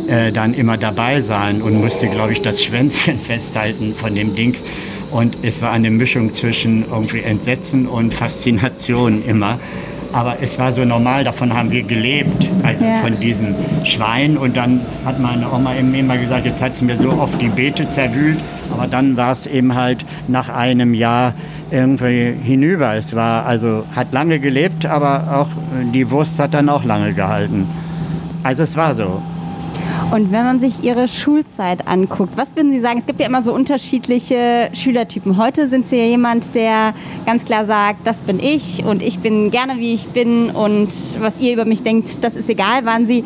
äh, 0.08 0.32
dann 0.32 0.54
immer 0.54 0.76
dabei 0.76 1.20
sein 1.20 1.62
und 1.62 1.80
musste, 1.80 2.06
glaube 2.08 2.32
ich, 2.32 2.42
das 2.42 2.62
Schwänzchen 2.62 3.20
festhalten 3.20 3.94
von 3.94 4.14
dem 4.14 4.34
Dings. 4.34 4.62
Und 5.10 5.36
es 5.42 5.62
war 5.62 5.72
eine 5.72 5.90
Mischung 5.90 6.34
zwischen 6.34 6.84
irgendwie 6.90 7.20
Entsetzen 7.20 7.86
und 7.86 8.14
Faszination 8.14 9.24
immer. 9.24 9.58
Aber 10.16 10.36
es 10.40 10.58
war 10.58 10.72
so 10.72 10.82
normal, 10.82 11.24
davon 11.24 11.52
haben 11.54 11.70
wir 11.70 11.82
gelebt, 11.82 12.48
also 12.62 12.82
Ja. 12.82 13.02
von 13.02 13.20
diesen 13.20 13.54
Schweinen. 13.84 14.38
Und 14.38 14.56
dann 14.56 14.80
hat 15.04 15.20
meine 15.20 15.52
Oma 15.52 15.74
eben 15.74 15.92
immer 15.94 16.16
gesagt, 16.16 16.46
jetzt 16.46 16.62
hat 16.62 16.74
sie 16.74 16.86
mir 16.86 16.96
so 16.96 17.10
oft 17.12 17.38
die 17.38 17.48
Beete 17.48 17.86
zerwühlt. 17.90 18.38
Aber 18.72 18.86
dann 18.86 19.18
war 19.18 19.32
es 19.32 19.46
eben 19.46 19.74
halt 19.74 20.06
nach 20.26 20.48
einem 20.48 20.94
Jahr 20.94 21.34
irgendwie 21.70 22.32
hinüber. 22.42 22.94
Es 22.94 23.14
war 23.14 23.44
also, 23.44 23.84
hat 23.94 24.14
lange 24.14 24.40
gelebt, 24.40 24.86
aber 24.86 25.36
auch 25.38 25.48
äh, 25.48 25.84
die 25.92 26.10
Wurst 26.10 26.40
hat 26.40 26.54
dann 26.54 26.70
auch 26.70 26.84
lange 26.84 27.12
gehalten. 27.12 27.66
Also 28.42 28.62
es 28.62 28.74
war 28.74 28.94
so. 28.96 29.20
Und 30.10 30.30
wenn 30.30 30.44
man 30.44 30.60
sich 30.60 30.84
Ihre 30.84 31.08
Schulzeit 31.08 31.88
anguckt, 31.88 32.36
was 32.36 32.54
würden 32.54 32.72
Sie 32.72 32.80
sagen? 32.80 32.98
Es 32.98 33.06
gibt 33.06 33.18
ja 33.20 33.26
immer 33.26 33.42
so 33.42 33.52
unterschiedliche 33.52 34.70
Schülertypen. 34.72 35.36
Heute 35.36 35.68
sind 35.68 35.86
Sie 35.88 35.96
ja 35.96 36.04
jemand, 36.04 36.54
der 36.54 36.94
ganz 37.26 37.44
klar 37.44 37.66
sagt, 37.66 38.06
das 38.06 38.20
bin 38.22 38.38
ich 38.38 38.84
und 38.84 39.02
ich 39.02 39.18
bin 39.18 39.50
gerne 39.50 39.78
wie 39.78 39.94
ich 39.94 40.06
bin 40.08 40.50
und 40.50 40.88
was 41.20 41.40
ihr 41.40 41.52
über 41.52 41.64
mich 41.64 41.82
denkt, 41.82 42.22
das 42.22 42.36
ist 42.36 42.48
egal. 42.48 42.84
Waren 42.84 43.06
Sie 43.06 43.24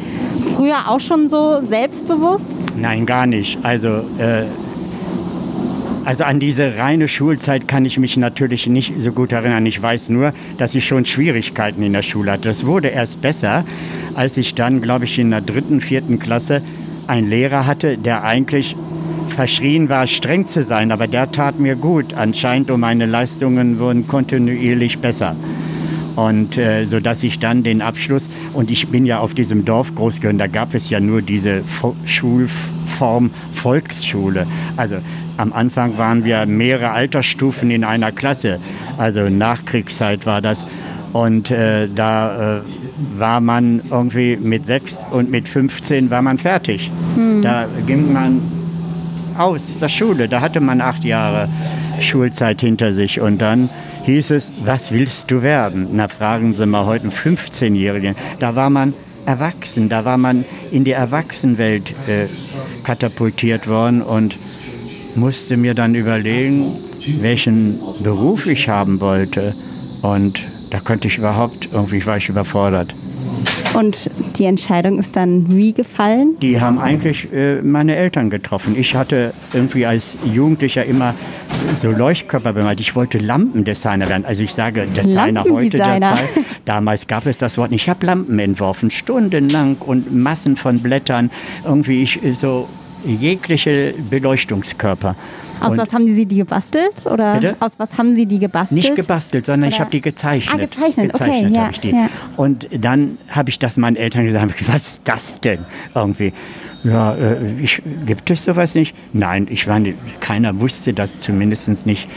früher 0.56 0.88
auch 0.88 1.00
schon 1.00 1.28
so 1.28 1.60
selbstbewusst? 1.60 2.54
Nein, 2.76 3.04
gar 3.04 3.26
nicht. 3.26 3.58
Also, 3.62 3.88
äh, 4.18 4.44
also 6.04 6.24
an 6.24 6.40
diese 6.40 6.76
reine 6.76 7.08
Schulzeit 7.08 7.68
kann 7.68 7.84
ich 7.84 7.98
mich 7.98 8.16
natürlich 8.16 8.66
nicht 8.66 8.94
so 8.98 9.12
gut 9.12 9.32
erinnern. 9.32 9.66
Ich 9.66 9.80
weiß 9.80 10.08
nur, 10.08 10.32
dass 10.58 10.74
ich 10.74 10.86
schon 10.86 11.04
Schwierigkeiten 11.04 11.82
in 11.82 11.92
der 11.92 12.02
Schule 12.02 12.32
hatte. 12.32 12.48
Das 12.48 12.64
wurde 12.64 12.88
erst 12.88 13.20
besser, 13.20 13.64
als 14.14 14.36
ich 14.36 14.54
dann, 14.54 14.80
glaube 14.80 15.04
ich, 15.04 15.18
in 15.18 15.30
der 15.30 15.40
dritten, 15.40 15.80
vierten 15.80 16.18
Klasse 16.18 16.62
einen 17.06 17.28
Lehrer 17.28 17.66
hatte, 17.66 17.98
der 17.98 18.24
eigentlich 18.24 18.76
verschrien 19.28 19.88
war, 19.88 20.06
streng 20.06 20.46
zu 20.46 20.64
sein. 20.64 20.90
Aber 20.90 21.06
der 21.06 21.30
tat 21.32 21.60
mir 21.60 21.76
gut. 21.76 22.14
Anscheinend 22.14 22.70
und 22.70 22.80
meine 22.80 23.06
Leistungen 23.06 23.78
wurden 23.78 24.06
kontinuierlich 24.06 24.98
besser. 24.98 25.36
Und 26.16 26.58
äh, 26.58 26.86
so 26.86 27.00
dass 27.00 27.22
ich 27.22 27.38
dann 27.38 27.62
den 27.62 27.82
Abschluss 27.82 28.28
und 28.52 28.70
ich 28.70 28.88
bin 28.88 29.06
ja 29.06 29.20
auf 29.20 29.32
diesem 29.32 29.64
Dorf 29.64 29.94
groß 29.94 30.20
geworden, 30.20 30.38
da 30.38 30.48
gab 30.48 30.74
es 30.74 30.90
ja 30.90 31.00
nur 31.00 31.22
diese 31.22 31.62
Vo 31.64 31.94
Schulform 32.04 33.30
Volksschule. 33.52 34.46
Also 34.76 34.96
am 35.40 35.52
Anfang 35.54 35.96
waren 35.96 36.24
wir 36.24 36.44
mehrere 36.44 36.90
Altersstufen 36.90 37.70
in 37.70 37.82
einer 37.82 38.12
Klasse. 38.12 38.60
Also 38.98 39.28
Nachkriegszeit 39.28 40.26
war 40.26 40.42
das. 40.42 40.66
Und 41.12 41.50
äh, 41.50 41.88
da 41.88 42.58
äh, 42.58 42.60
war 43.16 43.40
man 43.40 43.82
irgendwie 43.90 44.36
mit 44.36 44.66
sechs 44.66 45.06
und 45.10 45.30
mit 45.30 45.48
15 45.48 46.10
war 46.10 46.22
man 46.22 46.38
fertig. 46.38 46.92
Da 47.42 47.66
ging 47.86 48.12
man 48.12 48.40
aus 49.36 49.78
der 49.78 49.88
Schule. 49.88 50.28
Da 50.28 50.40
hatte 50.40 50.60
man 50.60 50.80
acht 50.80 51.04
Jahre 51.04 51.48
Schulzeit 52.00 52.60
hinter 52.60 52.92
sich 52.92 53.20
und 53.20 53.38
dann 53.38 53.70
hieß 54.04 54.30
es, 54.32 54.52
was 54.62 54.92
willst 54.92 55.30
du 55.30 55.42
werden? 55.42 55.88
Na, 55.92 56.08
fragen 56.08 56.54
Sie 56.54 56.66
mal 56.66 56.84
heute 56.84 57.04
einen 57.04 57.12
15-Jährigen. 57.12 58.14
Da 58.38 58.54
war 58.54 58.70
man 58.70 58.94
erwachsen, 59.26 59.88
da 59.88 60.04
war 60.04 60.18
man 60.18 60.44
in 60.70 60.84
die 60.84 60.92
Erwachsenenwelt 60.92 61.90
äh, 62.06 62.26
katapultiert 62.84 63.68
worden 63.68 64.02
und 64.02 64.38
musste 65.14 65.56
mir 65.56 65.74
dann 65.74 65.94
überlegen, 65.94 66.78
welchen 67.20 67.80
Beruf 68.02 68.46
ich 68.46 68.68
haben 68.68 69.00
wollte. 69.00 69.54
Und 70.02 70.40
da 70.70 70.80
konnte 70.80 71.08
ich 71.08 71.18
überhaupt, 71.18 71.68
irgendwie 71.72 72.04
war 72.06 72.16
ich 72.16 72.28
überfordert. 72.28 72.94
Und 73.74 74.10
die 74.36 74.44
Entscheidung 74.44 74.98
ist 74.98 75.14
dann 75.14 75.56
wie 75.56 75.72
gefallen? 75.72 76.36
Die 76.42 76.60
haben 76.60 76.78
eigentlich 76.78 77.32
äh, 77.32 77.62
meine 77.62 77.94
Eltern 77.94 78.28
getroffen. 78.30 78.74
Ich 78.76 78.94
hatte 78.94 79.32
irgendwie 79.52 79.86
als 79.86 80.18
Jugendlicher 80.24 80.84
immer 80.84 81.14
so 81.74 81.90
Leuchtkörper 81.90 82.52
bemalt. 82.52 82.80
Ich 82.80 82.96
wollte 82.96 83.18
Lampendesigner 83.18 84.08
werden. 84.08 84.24
Also 84.24 84.42
ich 84.42 84.52
sage 84.52 84.86
Designer 84.86 85.44
heute 85.44 85.78
der. 85.78 86.00
Zeit. 86.00 86.28
Damals 86.64 87.06
gab 87.06 87.26
es 87.26 87.38
das 87.38 87.58
Wort 87.58 87.70
nicht. 87.70 87.82
Ich 87.82 87.88
habe 87.88 88.04
Lampen 88.06 88.38
entworfen, 88.38 88.90
stundenlang 88.90 89.76
und 89.80 90.14
Massen 90.14 90.56
von 90.56 90.80
Blättern. 90.80 91.30
Irgendwie 91.64 92.02
ich 92.02 92.22
äh, 92.24 92.32
so 92.32 92.68
jegliche 93.04 93.94
Beleuchtungskörper. 94.10 95.16
Aus 95.60 95.72
Und 95.72 95.78
was 95.78 95.92
haben 95.92 96.06
Sie 96.06 96.24
die 96.24 96.36
gebastelt? 96.36 97.04
Oder 97.06 97.34
Bitte? 97.34 97.56
aus 97.60 97.78
was 97.78 97.98
haben 97.98 98.14
Sie 98.14 98.24
die 98.26 98.38
gebastelt? 98.38 98.80
Nicht 98.82 98.96
gebastelt, 98.96 99.46
sondern 99.46 99.68
ich 99.68 99.74
Oder- 99.74 99.80
habe 99.84 99.90
die 99.90 100.00
gezeichnet. 100.00 100.54
Ah, 100.54 100.58
gezeichnet, 100.58 101.14
okay, 101.14 101.48
ja, 101.50 101.60
habe 101.62 101.72
ich 101.72 101.80
die. 101.80 101.90
ja. 101.90 102.08
Und 102.36 102.68
dann 102.72 103.18
habe 103.28 103.50
ich 103.50 103.58
das 103.58 103.76
meinen 103.76 103.96
Eltern 103.96 104.24
gesagt, 104.24 104.68
was 104.72 104.88
ist 104.92 105.02
das 105.04 105.40
denn 105.40 105.60
irgendwie? 105.94 106.32
Ja, 106.82 107.14
äh, 107.14 107.36
ich, 107.60 107.82
gibt 108.06 108.30
es 108.30 108.44
sowas 108.44 108.74
nicht? 108.74 108.94
Nein, 109.12 109.48
ich 109.50 109.66
war 109.66 109.78
nicht, 109.78 109.98
keiner 110.20 110.60
wusste 110.60 110.94
das 110.94 111.20
zumindest 111.20 111.86
nicht 111.86 112.08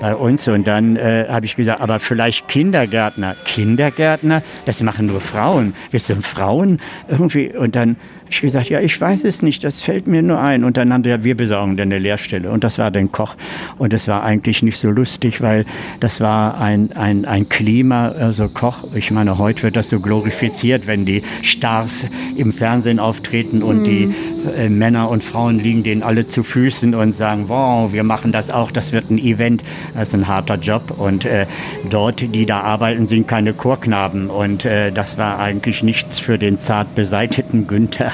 bei 0.00 0.14
uns. 0.14 0.46
Und 0.46 0.66
dann 0.68 0.94
äh, 0.96 1.26
habe 1.28 1.46
ich 1.46 1.56
gesagt, 1.56 1.80
aber 1.80 1.98
vielleicht 1.98 2.46
Kindergärtner. 2.46 3.34
Kindergärtner, 3.44 4.42
das 4.66 4.82
machen 4.82 5.06
nur 5.06 5.20
Frauen. 5.20 5.74
Wir 5.90 5.98
sind 5.98 6.24
Frauen 6.24 6.80
irgendwie. 7.08 7.52
Und 7.56 7.74
dann 7.74 7.96
ich 8.34 8.40
gesagt, 8.40 8.68
ja, 8.68 8.80
ich 8.80 9.00
weiß 9.00 9.24
es 9.24 9.42
nicht, 9.42 9.62
das 9.64 9.82
fällt 9.82 10.06
mir 10.06 10.22
nur 10.22 10.40
ein. 10.40 10.64
Und 10.64 10.76
dann 10.76 10.92
haben 10.92 11.04
sie 11.04 11.10
ja, 11.10 11.22
wir 11.22 11.36
besorgen 11.36 11.76
dann 11.76 11.88
eine 11.88 11.98
Lehrstelle. 11.98 12.50
Und 12.50 12.64
das 12.64 12.78
war 12.78 12.90
dann 12.90 13.12
Koch. 13.12 13.36
Und 13.78 13.92
das 13.92 14.08
war 14.08 14.24
eigentlich 14.24 14.62
nicht 14.62 14.76
so 14.76 14.90
lustig, 14.90 15.40
weil 15.40 15.64
das 16.00 16.20
war 16.20 16.60
ein, 16.60 16.92
ein, 16.92 17.24
ein 17.24 17.48
Klima, 17.48 18.08
also 18.08 18.48
Koch. 18.48 18.84
Ich 18.94 19.10
meine, 19.10 19.38
heute 19.38 19.62
wird 19.62 19.76
das 19.76 19.88
so 19.88 20.00
glorifiziert, 20.00 20.86
wenn 20.86 21.06
die 21.06 21.22
Stars 21.42 22.06
im 22.36 22.52
Fernsehen 22.52 22.98
auftreten 22.98 23.62
und 23.62 23.80
mhm. 23.80 23.84
die 23.84 24.14
äh, 24.56 24.68
Männer 24.68 25.08
und 25.10 25.22
Frauen 25.22 25.58
liegen 25.58 25.82
denen 25.82 26.02
alle 26.02 26.26
zu 26.26 26.42
Füßen 26.42 26.94
und 26.94 27.14
sagen, 27.14 27.44
wow, 27.48 27.92
wir 27.92 28.02
machen 28.02 28.32
das 28.32 28.50
auch, 28.50 28.70
das 28.70 28.92
wird 28.92 29.10
ein 29.10 29.18
Event. 29.18 29.62
Das 29.94 30.08
ist 30.08 30.14
ein 30.14 30.26
harter 30.26 30.56
Job. 30.56 30.94
Und 30.98 31.24
äh, 31.24 31.46
dort, 31.88 32.20
die 32.20 32.46
da 32.46 32.60
arbeiten, 32.60 33.06
sind 33.06 33.28
keine 33.28 33.54
Chorknaben. 33.54 34.28
Und 34.28 34.64
äh, 34.64 34.90
das 34.90 35.18
war 35.18 35.38
eigentlich 35.38 35.82
nichts 35.82 36.18
für 36.18 36.38
den 36.38 36.58
zart 36.58 36.94
beseiteten 36.94 37.66
Günther. 37.66 38.12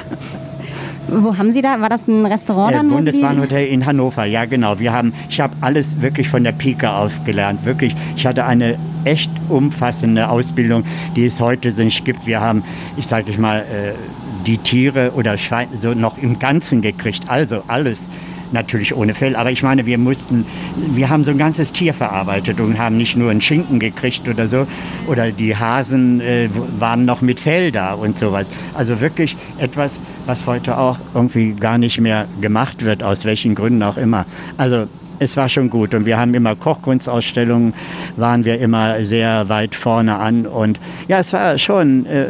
Wo 1.07 1.37
haben 1.37 1.51
Sie 1.51 1.61
da? 1.61 1.81
War 1.81 1.89
das 1.89 2.07
ein 2.07 2.25
Restaurant? 2.25 2.73
Äh, 2.73 2.83
Bundesbahnhotel 2.83 3.67
in 3.67 3.85
Hannover, 3.85 4.25
ja 4.25 4.45
genau. 4.45 4.79
Wir 4.79 4.93
haben, 4.93 5.13
ich 5.29 5.41
habe 5.41 5.53
alles 5.61 6.01
wirklich 6.01 6.29
von 6.29 6.43
der 6.43 6.53
Pike 6.53 6.89
auf 6.89 7.23
gelernt. 7.25 7.65
Wirklich, 7.65 7.95
ich 8.15 8.25
hatte 8.25 8.45
eine 8.45 8.77
echt 9.03 9.31
umfassende 9.49 10.29
Ausbildung, 10.29 10.83
die 11.15 11.25
es 11.25 11.41
heute 11.41 11.69
nicht 11.83 12.05
gibt. 12.05 12.25
Wir 12.25 12.39
haben, 12.39 12.63
ich 12.97 13.07
sage 13.07 13.31
ich 13.31 13.37
mal, 13.37 13.59
äh, 13.59 13.93
die 14.45 14.57
Tiere 14.57 15.11
oder 15.13 15.37
Schweine 15.37 15.75
so 15.75 15.93
noch 15.93 16.17
im 16.17 16.39
Ganzen 16.39 16.81
gekriegt. 16.81 17.25
Also 17.27 17.63
alles 17.67 18.07
natürlich 18.53 18.95
ohne 18.95 19.13
Fell. 19.13 19.35
Aber 19.35 19.51
ich 19.51 19.63
meine, 19.63 19.85
wir 19.85 19.97
mussten, 19.97 20.45
wir 20.75 21.09
haben 21.09 21.23
so 21.23 21.31
ein 21.31 21.37
ganzes 21.37 21.73
Tier 21.73 21.93
verarbeitet 21.93 22.59
und 22.59 22.77
haben 22.77 22.97
nicht 22.97 23.15
nur 23.15 23.31
einen 23.31 23.41
Schinken 23.41 23.79
gekriegt 23.79 24.27
oder 24.27 24.47
so. 24.47 24.67
Oder 25.07 25.31
die 25.31 25.55
Hasen 25.55 26.21
äh, 26.21 26.49
waren 26.79 27.05
noch 27.05 27.21
mit 27.21 27.39
Fell 27.39 27.71
da 27.71 27.93
und 27.93 28.17
sowas. 28.17 28.47
Also 28.73 29.01
wirklich 29.01 29.35
etwas, 29.57 29.99
was 30.25 30.47
heute 30.47 30.77
auch 30.77 30.99
irgendwie 31.13 31.53
gar 31.53 31.77
nicht 31.77 31.99
mehr 31.99 32.27
gemacht 32.39 32.83
wird, 32.83 33.03
aus 33.03 33.25
welchen 33.25 33.55
Gründen 33.55 33.83
auch 33.83 33.97
immer. 33.97 34.25
Also 34.57 34.87
es 35.21 35.37
war 35.37 35.49
schon 35.49 35.69
gut. 35.69 35.93
Und 35.93 36.05
wir 36.05 36.17
haben 36.17 36.33
immer 36.33 36.55
Kochkunstausstellungen, 36.55 37.73
waren 38.15 38.43
wir 38.43 38.59
immer 38.59 39.05
sehr 39.05 39.49
weit 39.49 39.75
vorne 39.75 40.17
an. 40.17 40.47
Und 40.47 40.79
ja, 41.07 41.19
es 41.19 41.31
war 41.31 41.57
schon 41.59 42.07
äh, 42.07 42.27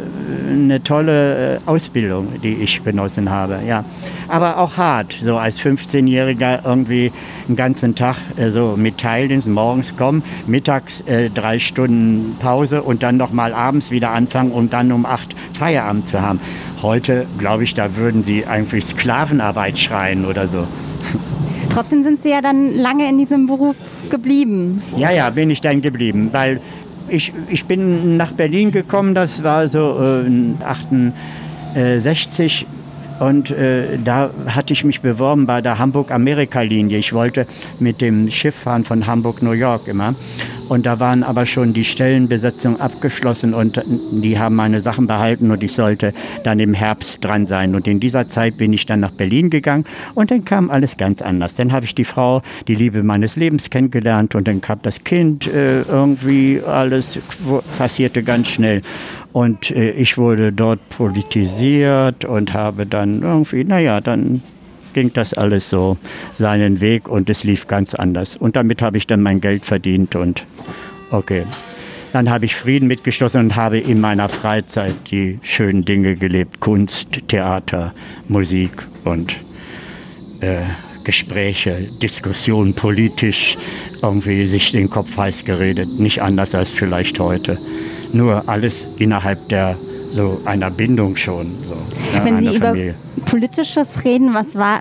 eine 0.50 0.82
tolle 0.82 1.56
äh, 1.56 1.58
Ausbildung, 1.64 2.40
die 2.42 2.54
ich 2.54 2.84
genossen 2.84 3.30
habe. 3.30 3.60
Ja. 3.66 3.84
Aber 4.28 4.58
auch 4.58 4.76
hart, 4.76 5.16
so 5.22 5.38
als 5.38 5.60
15-Jähriger 5.60 6.66
irgendwie 6.66 7.12
einen 7.48 7.56
ganzen 7.56 7.94
Tag 7.94 8.16
äh, 8.36 8.50
so 8.50 8.74
mit 8.76 8.98
Teildienst, 8.98 9.48
morgens 9.48 9.96
kommen, 9.96 10.22
mittags 10.46 11.00
äh, 11.02 11.30
drei 11.30 11.58
Stunden 11.58 12.36
Pause 12.40 12.82
und 12.82 13.02
dann 13.02 13.16
nochmal 13.16 13.54
abends 13.54 13.90
wieder 13.90 14.10
anfangen, 14.10 14.52
um 14.52 14.68
dann 14.68 14.92
um 14.92 15.06
acht 15.06 15.34
Feierabend 15.54 16.06
zu 16.06 16.20
haben. 16.20 16.40
Heute, 16.82 17.26
glaube 17.38 17.64
ich, 17.64 17.72
da 17.72 17.96
würden 17.96 18.22
sie 18.22 18.44
eigentlich 18.46 18.84
Sklavenarbeit 18.84 19.78
schreien 19.78 20.26
oder 20.26 20.46
so. 20.46 20.66
Trotzdem 21.70 22.02
sind 22.02 22.20
Sie 22.20 22.30
ja 22.30 22.42
dann 22.42 22.74
lange 22.74 23.08
in 23.08 23.18
diesem 23.18 23.46
Beruf 23.46 23.76
geblieben. 24.10 24.82
Ja, 24.96 25.10
ja, 25.10 25.30
bin 25.30 25.50
ich 25.50 25.60
dann 25.60 25.80
geblieben, 25.80 26.28
weil 26.32 26.60
ich, 27.08 27.32
ich 27.48 27.64
bin 27.64 28.16
nach 28.16 28.32
Berlin 28.32 28.70
gekommen, 28.70 29.14
das 29.14 29.42
war 29.42 29.68
so 29.68 29.98
äh, 29.98 30.64
68 31.74 32.66
und 33.20 33.50
äh, 33.50 33.98
da 34.04 34.30
hatte 34.46 34.72
ich 34.72 34.84
mich 34.84 35.00
beworben 35.00 35.46
bei 35.46 35.60
der 35.60 35.78
Hamburg-Amerika-Linie. 35.78 36.98
Ich 36.98 37.12
wollte 37.12 37.46
mit 37.78 38.00
dem 38.00 38.30
Schiff 38.30 38.54
fahren 38.54 38.84
von 38.84 39.06
Hamburg-New 39.06 39.52
York 39.52 39.86
immer. 39.86 40.14
Und 40.72 40.86
da 40.86 40.98
waren 41.00 41.22
aber 41.22 41.44
schon 41.44 41.74
die 41.74 41.84
Stellenbesetzungen 41.84 42.80
abgeschlossen 42.80 43.52
und 43.52 43.82
die 44.10 44.38
haben 44.38 44.54
meine 44.54 44.80
Sachen 44.80 45.06
behalten 45.06 45.50
und 45.50 45.62
ich 45.62 45.74
sollte 45.74 46.14
dann 46.44 46.60
im 46.60 46.72
Herbst 46.72 47.22
dran 47.22 47.46
sein. 47.46 47.74
Und 47.74 47.86
in 47.86 48.00
dieser 48.00 48.26
Zeit 48.28 48.56
bin 48.56 48.72
ich 48.72 48.86
dann 48.86 49.00
nach 49.00 49.10
Berlin 49.10 49.50
gegangen 49.50 49.84
und 50.14 50.30
dann 50.30 50.46
kam 50.46 50.70
alles 50.70 50.96
ganz 50.96 51.20
anders. 51.20 51.56
Dann 51.56 51.72
habe 51.72 51.84
ich 51.84 51.94
die 51.94 52.06
Frau, 52.06 52.40
die 52.68 52.74
Liebe 52.74 53.02
meines 53.02 53.36
Lebens 53.36 53.68
kennengelernt 53.68 54.34
und 54.34 54.48
dann 54.48 54.62
kam 54.62 54.78
das 54.80 55.04
Kind 55.04 55.46
äh, 55.46 55.82
irgendwie, 55.82 56.62
alles 56.66 57.20
passierte 57.76 58.22
ganz 58.22 58.48
schnell. 58.48 58.80
Und 59.32 59.72
äh, 59.72 59.90
ich 59.90 60.16
wurde 60.16 60.54
dort 60.54 60.80
politisiert 60.88 62.24
und 62.24 62.54
habe 62.54 62.86
dann 62.86 63.20
irgendwie, 63.20 63.64
naja, 63.64 64.00
dann 64.00 64.40
ging 64.92 65.12
das 65.12 65.34
alles 65.34 65.70
so 65.70 65.96
seinen 66.38 66.80
Weg 66.80 67.08
und 67.08 67.30
es 67.30 67.44
lief 67.44 67.66
ganz 67.66 67.94
anders. 67.94 68.36
Und 68.36 68.56
damit 68.56 68.82
habe 68.82 68.96
ich 68.96 69.06
dann 69.06 69.22
mein 69.22 69.40
Geld 69.40 69.64
verdient 69.64 70.16
und 70.16 70.46
okay. 71.10 71.44
Dann 72.12 72.28
habe 72.28 72.44
ich 72.44 72.54
Frieden 72.54 72.88
mitgeschlossen 72.88 73.40
und 73.40 73.56
habe 73.56 73.78
in 73.78 74.00
meiner 74.00 74.28
Freizeit 74.28 74.94
die 75.10 75.38
schönen 75.42 75.84
Dinge 75.84 76.16
gelebt. 76.16 76.60
Kunst, 76.60 77.08
Theater, 77.28 77.94
Musik 78.28 78.86
und 79.04 79.34
äh, 80.40 80.58
Gespräche, 81.04 81.88
Diskussionen 82.02 82.74
politisch, 82.74 83.56
irgendwie 84.02 84.46
sich 84.46 84.72
den 84.72 84.90
Kopf 84.90 85.16
heiß 85.16 85.44
geredet. 85.46 85.88
Nicht 85.98 86.20
anders 86.22 86.54
als 86.54 86.70
vielleicht 86.70 87.18
heute. 87.18 87.58
Nur 88.12 88.46
alles 88.46 88.86
innerhalb 88.98 89.48
der 89.48 89.78
so 90.12 90.40
einer 90.44 90.70
Bindung 90.70 91.16
schon. 91.16 91.54
So, 91.66 91.74
ja, 92.14 92.24
Sie 92.24 92.58
Familie. 92.58 92.94
Politisches 93.24 94.04
reden, 94.04 94.34
was 94.34 94.54
war, 94.56 94.80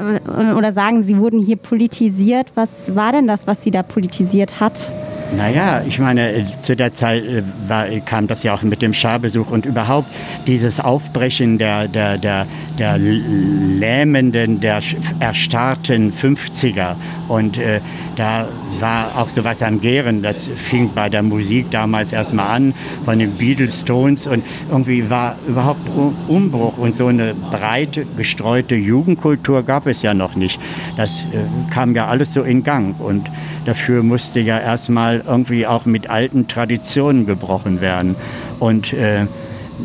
oder 0.56 0.74
sagen, 0.74 1.04
Sie 1.04 1.18
wurden 1.18 1.40
hier 1.40 1.58
politisiert, 1.58 2.52
was 2.56 2.96
war 2.96 3.12
denn 3.12 3.28
das, 3.28 3.48
was 3.48 3.64
Sie 3.64 3.72
da 3.72 3.84
politisiert 3.84 4.60
hat? 4.60 4.92
Naja, 5.36 5.82
ich 5.88 5.98
meine, 5.98 6.34
äh, 6.34 6.46
zu 6.60 6.76
der 6.76 6.92
Zeit 6.92 7.24
äh, 7.24 7.42
war, 7.68 7.86
kam 8.06 8.28
das 8.28 8.44
ja 8.44 8.54
auch 8.54 8.64
mit 8.64 8.82
dem 8.82 8.94
Scharbesuch 8.94 9.50
und 9.50 9.66
überhaupt 9.66 10.08
dieses 10.46 10.82
Aufbrechen 10.82 11.58
der, 11.58 11.88
der, 11.88 12.18
der, 12.18 12.46
der 12.78 12.98
lähmenden, 12.98 14.60
der 14.60 14.82
erstarrten 15.22 16.12
50er. 16.12 16.96
Und 17.30 17.58
äh, 17.58 17.80
da 18.16 18.48
war 18.80 19.18
auch 19.18 19.30
sowas 19.30 19.62
am 19.62 19.80
Gären. 19.80 20.22
Das 20.22 20.48
fing 20.48 20.92
bei 20.94 21.10
der 21.10 21.24
Musik 21.24 21.72
damals 21.72 22.12
erstmal 22.12 22.48
an, 22.48 22.74
von 23.06 23.20
den 23.20 23.38
Beatles, 23.38 23.82
Stones. 23.82 24.28
Und 24.28 24.44
irgendwie 24.70 25.10
war 25.10 25.36
überhaupt 25.48 25.82
Umbruch 26.28 26.78
und 26.78 26.98
so 26.98 27.08
eine 27.08 27.34
breite, 27.34 28.06
gestreute 28.18 28.76
Jugendkultur 28.76 29.64
gab 29.64 29.88
es 29.88 30.02
ja 30.02 30.14
noch 30.14 30.36
nicht. 30.36 30.60
Das 30.98 31.26
äh, 31.32 31.72
kam 31.72 31.96
ja 31.96 32.08
alles 32.08 32.34
so 32.34 32.44
in 32.44 32.64
Gang. 32.64 33.00
Und 33.00 33.30
dafür 33.66 34.04
musste 34.04 34.40
ja 34.40 34.60
erstmal 34.60 35.24
irgendwie 35.26 35.66
auch 35.68 35.86
mit 35.86 36.10
alten 36.10 36.48
Traditionen 36.48 37.26
gebrochen 37.26 37.82
werden. 37.82 38.16
Und 38.60 38.94
äh, 38.94 39.26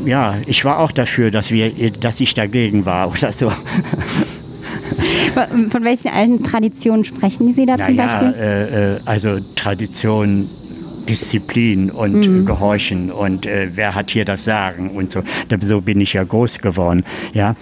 ja, 0.05 0.37
ich 0.47 0.65
war 0.65 0.81
auch 0.81 0.93
dafür, 0.93 1.31
dass, 1.31 1.51
wir, 1.51 1.91
dass 1.93 2.21
ich 2.21 2.35
dagegen 2.35 2.85
war 2.85 3.11
oder 3.13 3.33
so. 3.33 3.53
Von 5.71 5.85
welchen 5.85 6.09
alten 6.09 6.43
Traditionen 6.43 7.05
sprechen 7.05 7.55
Sie 7.55 7.67
da 7.67 7.77
Na 7.79 7.87
zum 7.87 7.97
Beispiel? 7.97 8.35
Äh, 8.39 8.95
äh, 8.95 9.01
also 9.05 9.39
Tradition, 9.55 10.49
Disziplin 11.09 11.91
und 11.91 12.27
mhm. 12.27 12.47
Gehorchen 12.47 13.11
und 13.11 13.47
äh, 13.47 13.71
wer 13.75 13.95
hat 13.95 14.11
hier 14.11 14.25
das 14.25 14.45
Sagen 14.45 14.91
und 14.91 15.13
so. 15.13 15.23
So 15.61 15.81
bin 15.81 16.01
ich 16.01 16.15
ja 16.15 16.25
groß 16.25 16.59
geworden. 16.59 17.05
Ja. 17.33 17.55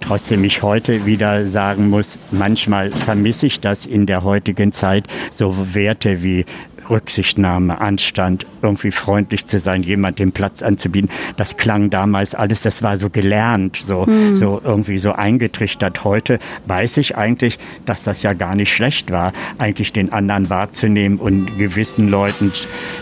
Trotzdem 0.00 0.44
ich 0.44 0.62
heute 0.62 1.06
wieder 1.06 1.44
sagen 1.48 1.90
muss, 1.90 2.20
manchmal 2.30 2.92
vermisse 2.92 3.46
ich 3.46 3.60
das 3.60 3.84
in 3.84 4.06
der 4.06 4.22
heutigen 4.22 4.70
Zeit, 4.70 5.08
so 5.32 5.74
Werte 5.74 6.22
wie 6.22 6.44
Rücksichtnahme, 6.90 7.80
Anstand, 7.80 8.46
irgendwie 8.62 8.90
freundlich 8.90 9.46
zu 9.46 9.58
sein, 9.58 9.82
jemand 9.82 10.18
den 10.18 10.32
Platz 10.32 10.62
anzubieten. 10.62 11.10
Das 11.36 11.56
klang 11.56 11.90
damals 11.90 12.34
alles, 12.34 12.62
das 12.62 12.82
war 12.82 12.96
so 12.96 13.10
gelernt, 13.10 13.76
so, 13.76 14.06
mhm. 14.06 14.36
so 14.36 14.60
irgendwie 14.62 14.98
so 14.98 15.12
eingetrichtert. 15.12 16.04
Heute 16.04 16.38
weiß 16.66 16.96
ich 16.98 17.16
eigentlich, 17.16 17.58
dass 17.86 18.04
das 18.04 18.22
ja 18.22 18.32
gar 18.32 18.54
nicht 18.54 18.72
schlecht 18.72 19.10
war, 19.10 19.32
eigentlich 19.58 19.92
den 19.92 20.12
anderen 20.12 20.50
wahrzunehmen 20.50 21.18
und 21.18 21.58
gewissen 21.58 22.08
Leuten 22.08 22.52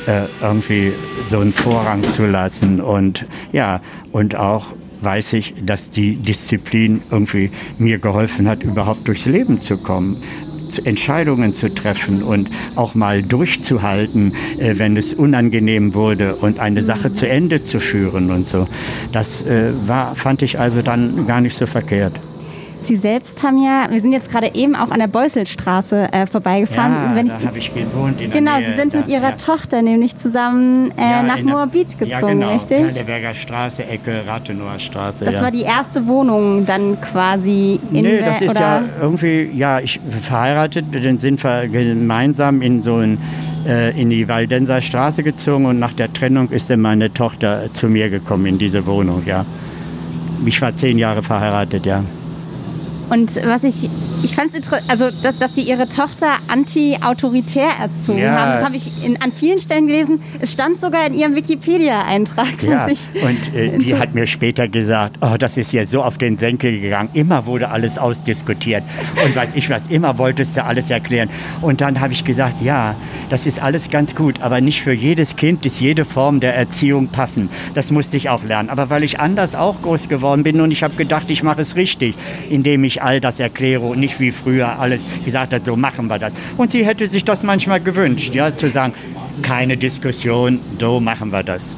äh, 0.07 0.23
irgendwie 0.43 0.93
so 1.27 1.41
einen 1.41 1.53
Vorrang 1.53 2.03
zu 2.03 2.27
lassen 2.27 2.81
und 2.81 3.25
ja, 3.53 3.81
und 4.13 4.37
auch 4.37 4.67
weiß 5.01 5.35
ich, 5.35 5.55
dass 5.65 5.91
die 5.91 6.17
Disziplin 6.17 7.03
irgendwie 7.11 7.51
mir 7.79 7.99
geholfen 7.99 8.49
hat, 8.49 8.63
überhaupt 8.63 9.07
durchs 9.09 9.27
Leben 9.27 9.61
zu 9.61 9.79
kommen. 9.79 10.23
Entscheidungen 10.85 11.55
zu 11.55 11.73
treffen 11.73 12.23
und 12.23 12.51
auch 12.75 12.95
mal 12.95 13.23
durchzuhalten, 13.23 14.35
äh, 14.59 14.79
wenn 14.79 14.97
es 14.97 15.15
unangenehm 15.15 15.95
wurde 15.95 16.37
und 16.37 16.59
eine 16.61 16.83
Sache 16.83 17.13
zu 17.13 17.29
Ende 17.29 17.63
zu 17.63 17.81
führen 17.81 18.31
und 18.31 18.49
so. 18.49 18.69
Das 19.13 19.43
äh, 19.43 19.73
war, 19.87 20.15
fand 20.15 20.43
ich 20.43 20.59
also 20.59 20.83
dann 20.83 21.27
gar 21.27 21.41
nicht 21.41 21.57
so 21.57 21.67
verkehrt. 21.67 22.21
Sie 22.81 22.97
selbst 22.97 23.43
haben 23.43 23.59
ja, 23.59 23.87
wir 23.91 24.01
sind 24.01 24.13
jetzt 24.13 24.31
gerade 24.31 24.55
eben 24.55 24.77
auch 24.77 24.91
an 24.91 25.01
der 25.01 25.07
Beusselstraße 25.09 26.13
äh, 26.13 26.27
vorbeigefahren. 26.27 26.93
Ja, 26.93 27.15
Wenn 27.15 27.29
da 27.29 27.41
habe 27.41 27.59
ich 27.59 27.75
gewohnt 27.75 28.21
in 28.21 28.31
der 28.31 28.39
Genau, 28.41 28.59
Nähe. 28.59 28.71
Sie 28.71 28.79
sind 28.79 28.95
da, 28.95 28.99
mit 28.99 29.09
Ihrer 29.09 29.31
ja. 29.31 29.37
Tochter 29.37 29.83
nämlich 29.83 30.17
zusammen 30.17 30.93
äh, 30.97 31.01
Ja, 31.01 31.23
nach 31.23 31.39
in 31.39 31.47
der- 31.47 31.57
Moabit 31.57 31.99
gezogen, 31.99 32.11
ja, 32.11 32.21
genau. 32.21 32.53
richtig? 32.53 32.85
Heidelberger 32.85 33.35
Straße, 33.35 33.85
Ecke 33.85 34.23
Rathenower 34.27 34.79
Straße. 34.79 35.25
Das 35.25 35.35
ja. 35.35 35.43
war 35.43 35.51
die 35.51 35.63
erste 35.63 36.07
Wohnung 36.07 36.65
dann 36.67 37.01
quasi 37.01 37.81
in 37.93 38.03
Nee, 38.03 38.19
das 38.21 38.41
ist 38.43 38.51
oder 38.51 38.61
ja 38.61 38.83
irgendwie, 39.01 39.51
ja, 39.55 39.81
ich 39.81 39.99
verheiratet, 40.21 40.85
dann 40.93 41.19
sind 41.19 41.43
wir 41.43 41.67
gemeinsam 41.69 42.63
in 42.63 42.83
so 42.83 42.97
ein, 42.97 43.19
äh, 43.67 44.01
in 44.01 44.11
die 44.11 44.29
Waldenser 44.29 44.81
Straße 44.81 45.23
gezogen 45.23 45.67
und 45.67 45.79
nach 45.79 45.93
der 45.93 46.13
Trennung 46.13 46.51
ist 46.51 46.71
dann 46.71 46.81
meine 46.83 47.13
Tochter 47.13 47.73
zu 47.73 47.89
mir 47.89 48.11
gekommen 48.11 48.47
in 48.47 48.59
diese 48.59 48.87
Wohnung, 48.87 49.23
ja. 49.27 49.45
Ich 50.45 50.61
war 50.63 50.75
zehn 50.75 50.99
Jahre 50.99 51.23
verheiratet, 51.23 51.87
ja. 51.87 52.05
Und 53.09 53.37
was 53.47 53.63
ich, 53.65 53.89
ich 54.25 54.35
fand 54.35 54.49
es 54.51 54.57
interessant, 54.57 54.91
also 54.91 55.11
dass, 55.23 55.39
dass 55.39 55.55
sie 55.55 55.61
ihre 55.63 55.89
Tochter 55.89 56.33
anti-autoritär 56.49 57.69
erzogen 57.81 58.19
Ja. 58.19 58.37
haben, 58.37 58.53
das 58.53 58.65
habe 58.65 58.77
ich 58.77 58.91
in, 59.05 59.21
an 59.23 59.33
vielen 59.33 59.59
Stellen 59.59 59.87
gelesen. 59.87 60.21
Es 60.41 60.53
stand 60.53 60.79
sogar 60.81 61.07
in 61.07 61.15
ihrem 61.15 61.35
Wikipedia-Eintrag. 61.37 62.63
Ja, 62.63 62.87
und 62.87 63.55
äh, 63.55 63.79
die 63.79 63.95
hat 63.97 64.15
mir 64.15 64.27
später 64.27 64.69
gesagt, 64.69 65.19
oh, 65.21 65.37
das 65.39 65.57
ist 65.57 65.73
ja 65.73 65.87
so 65.87 66.03
auf 66.03 66.19
den 66.19 66.37
Senkel 66.37 66.81
gegangen. 66.81 67.11
Immer 67.13 67.47
wurde 67.47 67.69
alles 67.71 67.99
ausdiskutiert. 67.99 68.83
Und 69.25 69.35
weiß 69.37 69.55
ich 69.55 69.71
was, 69.71 69.87
immer 69.89 70.19
wolltest 70.19 70.57
du 70.57 70.65
alles 70.65 70.91
erklären. 70.91 71.29
Und 71.63 71.81
dann 71.81 72.01
habe 72.01 72.13
ich 72.13 72.25
gesagt, 72.25 72.61
ja, 72.63 72.97
das 73.31 73.47
ist 73.47 73.61
alles 73.61 73.91
ganz 73.91 74.15
gut, 74.15 74.41
aber 74.41 74.61
nicht 74.61 74.83
für 74.83 74.93
jedes 74.93 75.37
Kind 75.37 75.67
ist 75.67 75.81
jede 75.81 76.05
Form 76.05 76.41
der 76.41 76.55
Erziehung 76.55 77.09
passend. 77.09 77.51
Das 77.75 77.91
musste 77.91 78.17
ich 78.17 78.29
auch 78.31 78.43
lernen. 78.45 78.69
Aber 78.69 78.91
weil 78.91 79.03
ich 79.03 79.21
anders 79.21 79.55
auch 79.55 79.81
groß 79.83 80.09
geworden 80.09 80.43
bin 80.43 80.61
und 80.61 80.71
ich 80.71 80.83
habe 80.83 80.95
gedacht, 80.95 81.31
ich 81.31 81.43
mache 81.43 81.61
es 81.61 81.77
richtig, 81.77 82.15
indem 82.51 82.85
ich 82.85 82.96
all 83.03 83.21
das 83.21 83.41
erkläre 83.41 83.83
und 83.83 84.01
nicht 84.01 84.21
wie 84.21 84.33
früher 84.33 84.79
alles 84.79 85.05
gesagt 85.25 85.53
hat, 85.53 85.65
so 85.65 85.77
machen 85.77 86.09
wir 86.09 86.19
das. 86.19 86.33
Und 86.57 86.71
sie 86.71 86.85
hätte 86.85 87.07
sich 87.09 87.25
das 87.25 87.43
manchmal 87.43 87.81
gewünscht, 87.81 88.35
ja, 88.35 88.57
zu 88.57 88.69
sagen, 88.69 88.95
keine 89.43 89.77
Diskussion, 89.77 90.61
so 90.79 91.01
machen 91.01 91.31
wir 91.31 91.43
das. 91.43 91.77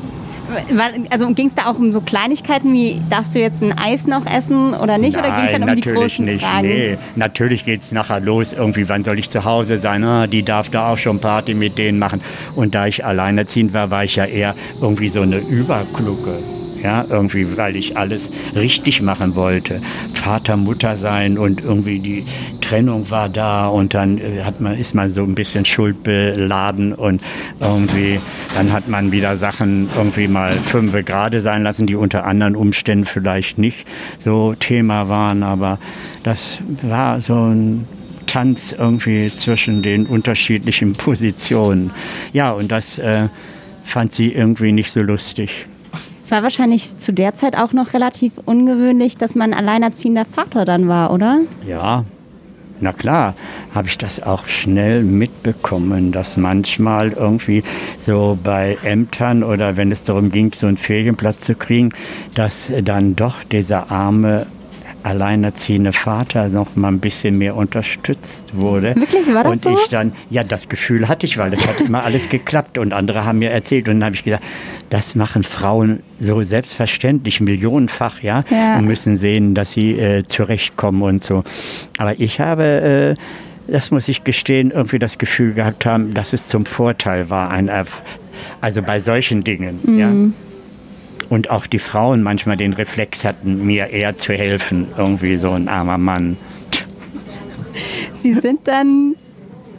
Also 1.10 1.28
ging 1.34 1.48
es 1.48 1.54
da 1.54 1.66
auch 1.66 1.78
um 1.78 1.92
so 1.92 2.00
Kleinigkeiten 2.00 2.72
wie, 2.72 3.00
darfst 3.10 3.34
du 3.34 3.38
jetzt 3.38 3.62
ein 3.62 3.76
Eis 3.76 4.06
noch 4.06 4.24
essen 4.24 4.72
oder 4.74 4.96
nicht? 4.96 5.18
oder 5.18 5.30
ging 5.30 5.44
es 5.44 5.52
dann 5.52 5.62
um 5.62 5.68
die 5.68 5.74
natürlich 5.76 5.98
großen 5.98 6.24
nicht. 6.24 6.42
Fragen? 6.42 6.68
Nee, 6.68 6.98
natürlich 7.16 7.64
geht 7.64 7.82
es 7.82 7.92
nachher 7.92 8.20
los. 8.20 8.52
Irgendwie, 8.52 8.88
wann 8.88 9.04
soll 9.04 9.18
ich 9.18 9.28
zu 9.28 9.44
Hause 9.44 9.78
sein? 9.78 10.04
Ah, 10.04 10.26
die 10.26 10.42
darf 10.42 10.70
da 10.70 10.92
auch 10.92 10.98
schon 10.98 11.20
Party 11.20 11.54
mit 11.54 11.76
denen 11.76 11.98
machen. 11.98 12.22
Und 12.56 12.74
da 12.74 12.86
ich 12.86 13.04
alleinerziehend 13.04 13.72
war, 13.74 13.90
war 13.90 14.04
ich 14.04 14.16
ja 14.16 14.24
eher 14.24 14.54
irgendwie 14.80 15.08
so 15.08 15.20
eine 15.20 15.38
Überklucke. 15.38 16.38
Ja, 16.82 17.04
irgendwie, 17.08 17.56
weil 17.56 17.76
ich 17.76 17.96
alles 17.96 18.30
richtig 18.54 19.02
machen 19.02 19.34
wollte. 19.34 19.80
Vater, 20.14 20.56
Mutter 20.56 20.96
sein 20.96 21.38
und 21.38 21.60
irgendwie 21.60 21.98
die 21.98 22.24
Trennung 22.60 23.10
war 23.10 23.28
da 23.28 23.66
und 23.66 23.94
dann 23.94 24.18
äh, 24.18 24.42
hat 24.44 24.60
man, 24.60 24.78
ist 24.78 24.94
man 24.94 25.10
so 25.10 25.22
ein 25.22 25.34
bisschen 25.34 25.64
schuldbeladen 25.64 26.92
und 26.92 27.22
irgendwie, 27.60 28.20
dann 28.54 28.72
hat 28.72 28.88
man 28.88 29.10
wieder 29.10 29.36
Sachen 29.36 29.88
irgendwie 29.96 30.28
mal 30.28 30.52
fünfe 30.52 31.02
gerade 31.02 31.40
sein 31.40 31.62
lassen, 31.62 31.86
die 31.86 31.96
unter 31.96 32.24
anderen 32.24 32.56
Umständen 32.56 33.06
vielleicht 33.06 33.58
nicht 33.58 33.86
so 34.18 34.54
Thema 34.54 35.08
waren, 35.08 35.42
aber 35.42 35.78
das 36.22 36.58
war 36.82 37.20
so 37.20 37.34
ein 37.34 37.88
Tanz 38.26 38.72
irgendwie 38.78 39.32
zwischen 39.34 39.82
den 39.82 40.06
unterschiedlichen 40.06 40.92
Positionen. 40.94 41.90
Ja, 42.32 42.52
und 42.52 42.70
das 42.70 42.98
äh, 42.98 43.28
fand 43.84 44.12
sie 44.12 44.32
irgendwie 44.32 44.72
nicht 44.72 44.92
so 44.92 45.00
lustig. 45.00 45.66
Es 46.28 46.32
war 46.32 46.42
wahrscheinlich 46.42 46.98
zu 46.98 47.14
der 47.14 47.34
Zeit 47.34 47.56
auch 47.56 47.72
noch 47.72 47.94
relativ 47.94 48.34
ungewöhnlich, 48.44 49.16
dass 49.16 49.34
man 49.34 49.54
alleinerziehender 49.54 50.26
Vater 50.26 50.66
dann 50.66 50.86
war, 50.86 51.10
oder? 51.10 51.40
Ja, 51.66 52.04
na 52.80 52.92
klar, 52.92 53.34
habe 53.74 53.88
ich 53.88 53.96
das 53.96 54.22
auch 54.22 54.44
schnell 54.44 55.04
mitbekommen, 55.04 56.12
dass 56.12 56.36
manchmal 56.36 57.12
irgendwie 57.12 57.62
so 57.98 58.38
bei 58.44 58.76
Ämtern 58.82 59.42
oder 59.42 59.78
wenn 59.78 59.90
es 59.90 60.02
darum 60.02 60.30
ging, 60.30 60.52
so 60.52 60.66
einen 60.66 60.76
Ferienplatz 60.76 61.46
zu 61.46 61.54
kriegen, 61.54 61.94
dass 62.34 62.70
dann 62.84 63.16
doch 63.16 63.42
dieser 63.42 63.90
arme 63.90 64.46
alleinerziehende 65.08 65.92
Vater 65.92 66.48
noch 66.48 66.76
mal 66.76 66.88
ein 66.88 67.00
bisschen 67.00 67.38
mehr 67.38 67.56
unterstützt 67.56 68.54
wurde. 68.56 68.94
Wirklich? 68.94 69.26
War 69.34 69.44
das 69.44 69.52
und 69.52 69.62
so? 69.62 69.78
ich 69.82 69.88
dann, 69.88 70.12
ja, 70.28 70.44
das 70.44 70.68
Gefühl 70.68 71.08
hatte 71.08 71.24
ich, 71.26 71.38
weil 71.38 71.52
es 71.54 71.66
hat 71.66 71.80
immer 71.80 72.04
alles 72.04 72.28
geklappt 72.28 72.76
und 72.76 72.92
andere 72.92 73.24
haben 73.24 73.38
mir 73.38 73.50
erzählt 73.50 73.88
und 73.88 73.96
dann 74.00 74.04
habe 74.04 74.14
ich 74.16 74.24
gesagt, 74.24 74.44
das 74.90 75.14
machen 75.14 75.42
Frauen 75.44 76.00
so 76.18 76.42
selbstverständlich, 76.42 77.40
millionenfach, 77.40 78.22
ja, 78.22 78.44
Ja. 78.50 78.76
und 78.76 78.84
müssen 78.84 79.16
sehen, 79.16 79.54
dass 79.54 79.72
sie 79.72 79.92
äh, 79.92 80.24
zurechtkommen 80.28 81.02
und 81.02 81.24
so. 81.24 81.42
Aber 81.96 82.20
ich 82.20 82.40
habe, 82.40 83.16
äh, 83.16 83.72
das 83.72 83.90
muss 83.90 84.08
ich 84.08 84.24
gestehen, 84.24 84.70
irgendwie 84.70 84.98
das 84.98 85.16
Gefühl 85.16 85.54
gehabt 85.54 85.86
haben, 85.86 86.12
dass 86.12 86.32
es 86.34 86.48
zum 86.48 86.66
Vorteil 86.66 87.30
war, 87.30 87.50
ein 87.50 87.68
Erf 87.68 88.02
also 88.60 88.82
bei 88.82 89.00
solchen 89.00 89.42
Dingen, 89.42 89.80
ja. 89.98 90.10
Und 91.28 91.50
auch 91.50 91.66
die 91.66 91.78
Frauen 91.78 92.22
manchmal 92.22 92.56
den 92.56 92.72
Reflex 92.72 93.24
hatten, 93.24 93.66
mir 93.66 93.88
eher 93.88 94.16
zu 94.16 94.32
helfen, 94.32 94.88
irgendwie 94.96 95.36
so 95.36 95.50
ein 95.50 95.68
armer 95.68 95.98
Mann. 95.98 96.36
Sie 98.14 98.34
sind 98.34 98.66
dann 98.66 99.14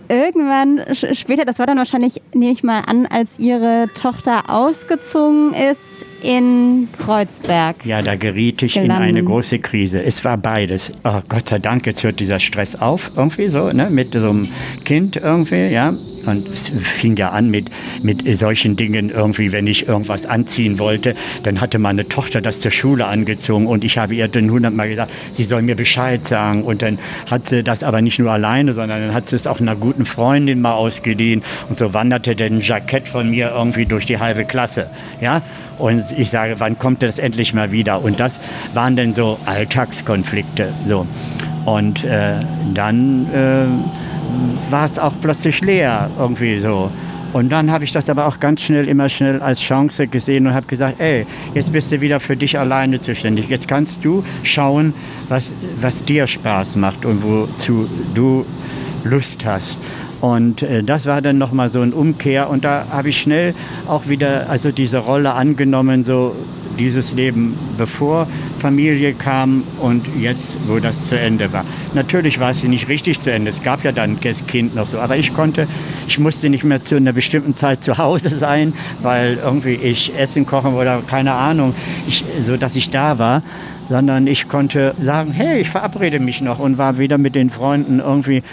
irgendwann 0.10 0.82
später, 0.94 1.46
das 1.46 1.60
war 1.60 1.68
dann 1.68 1.78
wahrscheinlich, 1.78 2.22
nehme 2.34 2.52
ich 2.52 2.64
mal 2.64 2.82
an, 2.82 3.06
als 3.06 3.40
Ihre 3.40 3.90
Tochter 3.94 4.50
ausgezogen 4.50 5.54
ist 5.54 6.06
in 6.22 6.90
Kreuzberg. 6.98 7.86
Ja, 7.86 8.02
da 8.02 8.16
geriet 8.16 8.62
ich 8.64 8.76
in 8.76 8.84
Gelangen. 8.84 9.04
eine 9.04 9.24
große 9.24 9.60
Krise. 9.60 10.04
Es 10.04 10.26
war 10.26 10.38
beides. 10.38 10.92
Oh 11.04 11.22
Gott 11.30 11.50
sei 11.50 11.60
Dank, 11.60 11.86
jetzt 11.86 12.04
hört 12.04 12.20
dieser 12.20 12.40
Stress 12.40 12.76
auf, 12.76 13.12
irgendwie 13.16 13.50
so, 13.50 13.72
ne, 13.72 13.90
mit 13.90 14.14
so 14.14 14.30
einem 14.30 14.50
Kind 14.84 15.16
irgendwie, 15.16 15.68
ja. 15.68 15.94
Und 16.30 16.48
es 16.50 16.70
fing 16.70 17.16
ja 17.18 17.30
an 17.30 17.50
mit, 17.50 17.70
mit 18.02 18.38
solchen 18.38 18.76
Dingen 18.76 19.10
irgendwie, 19.10 19.52
wenn 19.52 19.68
ich 19.68 19.88
irgendwas 19.88 20.26
anziehen 20.26 20.80
wollte, 20.80 21.16
dann 21.44 21.62
hatte 21.62 21.80
meine 21.80 22.08
Tochter 22.08 22.42
das 22.42 22.62
zur 22.62 22.72
Schule 22.72 23.06
angezogen 23.06 23.68
und 23.68 23.84
ich 23.84 23.98
habe 23.98 24.16
ihr 24.16 24.28
dann 24.28 24.50
hundertmal 24.50 24.90
gesagt, 24.90 25.12
sie 25.32 25.44
soll 25.44 25.62
mir 25.62 25.76
Bescheid 25.76 26.26
sagen. 26.26 26.64
Und 26.64 26.82
dann 26.82 27.00
hat 27.30 27.48
sie 27.48 27.64
das 27.64 27.84
aber 27.84 28.02
nicht 28.02 28.20
nur 28.20 28.32
alleine, 28.32 28.74
sondern 28.74 29.02
dann 29.02 29.14
hat 29.14 29.28
sie 29.28 29.36
es 29.36 29.48
auch 29.48 29.60
einer 29.60 29.76
guten 29.76 30.06
Freundin 30.06 30.62
mal 30.62 30.74
ausgeliehen. 30.74 31.44
Und 31.70 31.78
so 31.78 31.94
wanderte 31.94 32.36
dann 32.36 32.58
ein 32.58 32.62
Jackett 32.62 33.08
von 33.08 33.30
mir 33.30 33.52
irgendwie 33.56 33.86
durch 33.86 34.06
die 34.06 34.20
halbe 34.20 34.46
Klasse, 34.46 34.90
ja. 35.22 35.42
Und 35.78 36.04
ich 36.18 36.30
sage, 36.30 36.56
wann 36.60 36.78
kommt 36.78 37.02
das 37.04 37.20
endlich 37.20 37.54
mal 37.54 37.72
wieder? 37.72 38.04
Und 38.04 38.20
das 38.20 38.42
waren 38.74 38.98
dann 38.98 39.14
so 39.14 39.40
Alltagskonflikte. 39.46 40.74
So. 40.88 41.08
Und 41.66 42.04
äh, 42.04 42.34
dann 42.74 43.28
äh, 43.34 44.09
war 44.70 44.86
es 44.86 45.00
auch 45.00 45.14
plötzlich 45.22 45.62
leer 45.62 46.10
irgendwie 46.18 46.60
so. 46.60 46.92
Und 47.32 47.50
dann 47.50 47.70
habe 47.70 47.84
ich 47.84 47.92
das 47.92 48.10
aber 48.10 48.26
auch 48.26 48.40
ganz 48.40 48.62
schnell, 48.62 48.88
immer 48.88 49.08
schnell 49.08 49.40
als 49.42 49.62
Chance 49.62 50.08
gesehen 50.08 50.48
und 50.48 50.54
habe 50.56 50.66
gesagt, 50.66 51.00
ey, 51.00 51.28
jetzt 51.54 51.72
bist 51.72 51.92
du 51.92 52.02
wieder 52.02 52.20
für 52.20 52.36
dich 52.36 52.58
alleine 52.58 53.02
zuständig. 53.02 53.50
Jetzt 53.50 53.68
kannst 53.68 54.04
du 54.04 54.24
schauen, 54.42 54.94
was, 55.28 55.54
was 55.80 56.04
dir 56.04 56.26
Spaß 56.26 56.76
macht 56.78 57.06
und 57.06 57.24
wozu 57.24 57.88
du 58.16 58.46
Lust 59.04 59.46
hast. 59.46 59.80
Und 60.22 60.64
äh, 60.64 60.84
das 60.84 61.06
war 61.06 61.22
dann 61.22 61.38
nochmal 61.38 61.70
so 61.70 61.82
ein 61.82 61.94
Umkehr 61.94 62.50
und 62.50 62.66
da 62.66 62.88
habe 62.90 63.10
ich 63.10 63.22
schnell 63.22 63.54
auch 63.88 64.08
wieder 64.08 64.50
also 64.50 64.72
diese 64.72 64.98
Rolle 64.98 65.34
angenommen, 65.34 66.04
so 66.04 66.36
dieses 66.80 67.14
Leben 67.14 67.58
bevor 67.78 68.28
Familie 68.60 69.14
kam 69.14 69.64
und 69.80 70.06
jetzt, 70.20 70.58
wo 70.68 70.80
das 70.80 71.06
zu 71.06 71.20
Ende 71.20 71.54
war. 71.54 71.66
Natürlich 71.94 72.40
war 72.40 72.52
es 72.52 72.64
nicht 72.64 72.88
richtig 72.88 73.20
zu 73.20 73.32
Ende. 73.32 73.52
Es 73.52 73.62
gab 73.62 73.84
ja 73.84 73.92
dann 73.92 74.18
das 74.24 74.48
Kind 74.48 74.76
noch 74.76 74.88
so, 74.88 75.00
aber 75.00 75.18
ich 75.18 75.34
konnte, 75.34 75.68
ich 76.08 76.18
musste 76.18 76.50
nicht 76.50 76.64
mehr 76.64 76.84
zu 76.84 76.96
einer 76.96 77.14
bestimmten 77.14 77.54
Zeit 77.54 77.84
zu 77.84 77.98
Hause 77.98 78.30
sein, 78.38 78.74
weil 79.02 79.38
irgendwie 79.44 79.76
ich 79.76 80.18
Essen 80.18 80.46
kochen 80.46 80.74
oder 80.74 81.02
keine 81.06 81.34
Ahnung, 81.34 81.76
ich, 82.08 82.24
so 82.46 82.58
dass 82.58 82.76
ich 82.76 82.90
da 82.90 83.20
war 83.20 83.44
sondern 83.90 84.28
ich 84.28 84.48
konnte 84.48 84.94
sagen, 85.02 85.32
hey, 85.32 85.62
ich 85.62 85.70
verabrede 85.70 86.20
mich 86.20 86.42
noch 86.42 86.60
und 86.60 86.78
war 86.78 87.00
wieder 87.00 87.18
mit 87.18 87.34
den 87.34 87.50
Freunden 87.50 88.00
irgendwie, 88.00 88.44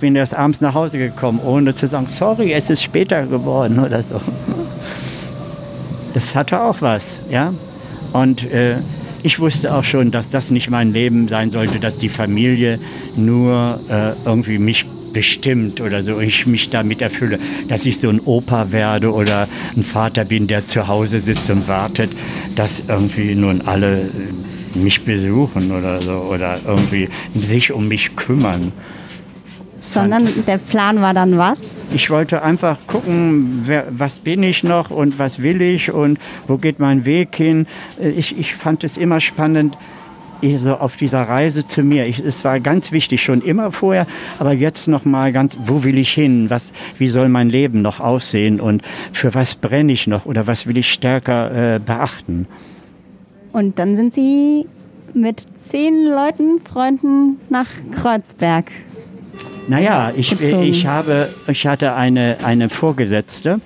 bin 0.00 0.16
erst 0.16 0.34
abends 0.34 0.60
nach 0.60 0.74
Hause 0.74 0.98
gekommen, 0.98 1.40
ohne 1.44 1.74
zu 1.74 1.86
sagen, 1.86 2.08
sorry, 2.10 2.52
es 2.52 2.70
ist 2.70 2.82
später 2.82 3.26
geworden 3.26 3.78
oder 3.78 4.02
so. 4.02 4.20
Das 6.12 6.34
hatte 6.34 6.60
auch 6.60 6.76
was, 6.80 7.20
ja. 7.30 7.52
Und 8.12 8.44
äh, 8.50 8.78
ich 9.22 9.38
wusste 9.38 9.74
auch 9.74 9.84
schon, 9.84 10.10
dass 10.10 10.30
das 10.30 10.50
nicht 10.50 10.70
mein 10.70 10.92
Leben 10.92 11.28
sein 11.28 11.50
sollte, 11.50 11.78
dass 11.78 11.98
die 11.98 12.08
Familie 12.08 12.78
nur 13.16 13.80
äh, 13.88 14.12
irgendwie 14.24 14.58
mich 14.58 14.86
bestimmt 15.12 15.80
oder 15.80 16.02
so, 16.02 16.20
ich 16.20 16.46
mich 16.46 16.70
damit 16.70 17.02
erfülle, 17.02 17.38
dass 17.68 17.84
ich 17.84 17.98
so 17.98 18.08
ein 18.08 18.20
Opa 18.20 18.72
werde 18.72 19.12
oder 19.12 19.48
ein 19.76 19.82
Vater 19.82 20.24
bin, 20.24 20.46
der 20.46 20.66
zu 20.66 20.88
Hause 20.88 21.20
sitzt 21.20 21.50
und 21.50 21.68
wartet, 21.68 22.10
dass 22.54 22.84
irgendwie 22.86 23.34
nun 23.34 23.62
alle 23.62 24.02
äh, 24.02 24.78
mich 24.78 25.02
besuchen 25.02 25.72
oder 25.72 26.00
so 26.00 26.12
oder 26.12 26.60
irgendwie 26.64 27.08
sich 27.34 27.72
um 27.72 27.88
mich 27.88 28.14
kümmern. 28.16 28.72
Sondern 29.80 30.28
der 30.46 30.58
Plan 30.58 31.00
war 31.00 31.14
dann 31.14 31.38
was? 31.38 31.58
Ich 31.92 32.10
wollte 32.10 32.42
einfach 32.42 32.78
gucken, 32.86 33.62
wer, 33.64 33.86
was 33.90 34.18
bin 34.18 34.42
ich 34.42 34.62
noch 34.62 34.90
und 34.90 35.18
was 35.18 35.42
will 35.42 35.60
ich 35.62 35.90
und 35.92 36.18
wo 36.46 36.58
geht 36.58 36.78
mein 36.78 37.04
Weg 37.04 37.34
hin. 37.34 37.66
Äh, 38.00 38.10
Ich, 38.10 38.38
ich 38.38 38.54
fand 38.54 38.84
es 38.84 38.96
immer 38.98 39.20
spannend, 39.20 39.76
so 40.58 40.74
auf 40.74 40.96
dieser 40.96 41.22
Reise 41.22 41.66
zu 41.66 41.82
mir. 41.82 42.06
Ich, 42.06 42.18
es 42.18 42.44
war 42.44 42.60
ganz 42.60 42.92
wichtig, 42.92 43.22
schon 43.22 43.42
immer 43.42 43.72
vorher, 43.72 44.06
aber 44.38 44.52
jetzt 44.52 44.88
noch 44.88 45.04
mal 45.04 45.32
ganz, 45.32 45.58
wo 45.66 45.84
will 45.84 45.98
ich 45.98 46.12
hin? 46.12 46.48
Was, 46.48 46.72
wie 46.98 47.08
soll 47.08 47.28
mein 47.28 47.50
Leben 47.50 47.82
noch 47.82 48.00
aussehen? 48.00 48.60
Und 48.60 48.82
für 49.12 49.34
was 49.34 49.54
brenne 49.54 49.92
ich 49.92 50.06
noch? 50.06 50.26
Oder 50.26 50.46
was 50.46 50.66
will 50.66 50.78
ich 50.78 50.90
stärker 50.90 51.74
äh, 51.74 51.78
beachten? 51.78 52.46
Und 53.52 53.78
dann 53.78 53.96
sind 53.96 54.14
Sie 54.14 54.66
mit 55.12 55.46
zehn 55.60 56.06
Leuten, 56.06 56.60
Freunden 56.64 57.40
nach 57.48 57.68
Kreuzberg. 57.90 58.70
Naja, 59.68 60.12
ich, 60.16 60.40
ich, 60.40 60.86
habe, 60.86 61.28
ich 61.46 61.66
hatte 61.66 61.94
eine, 61.94 62.38
eine 62.42 62.68
Vorgesetzte 62.68 63.60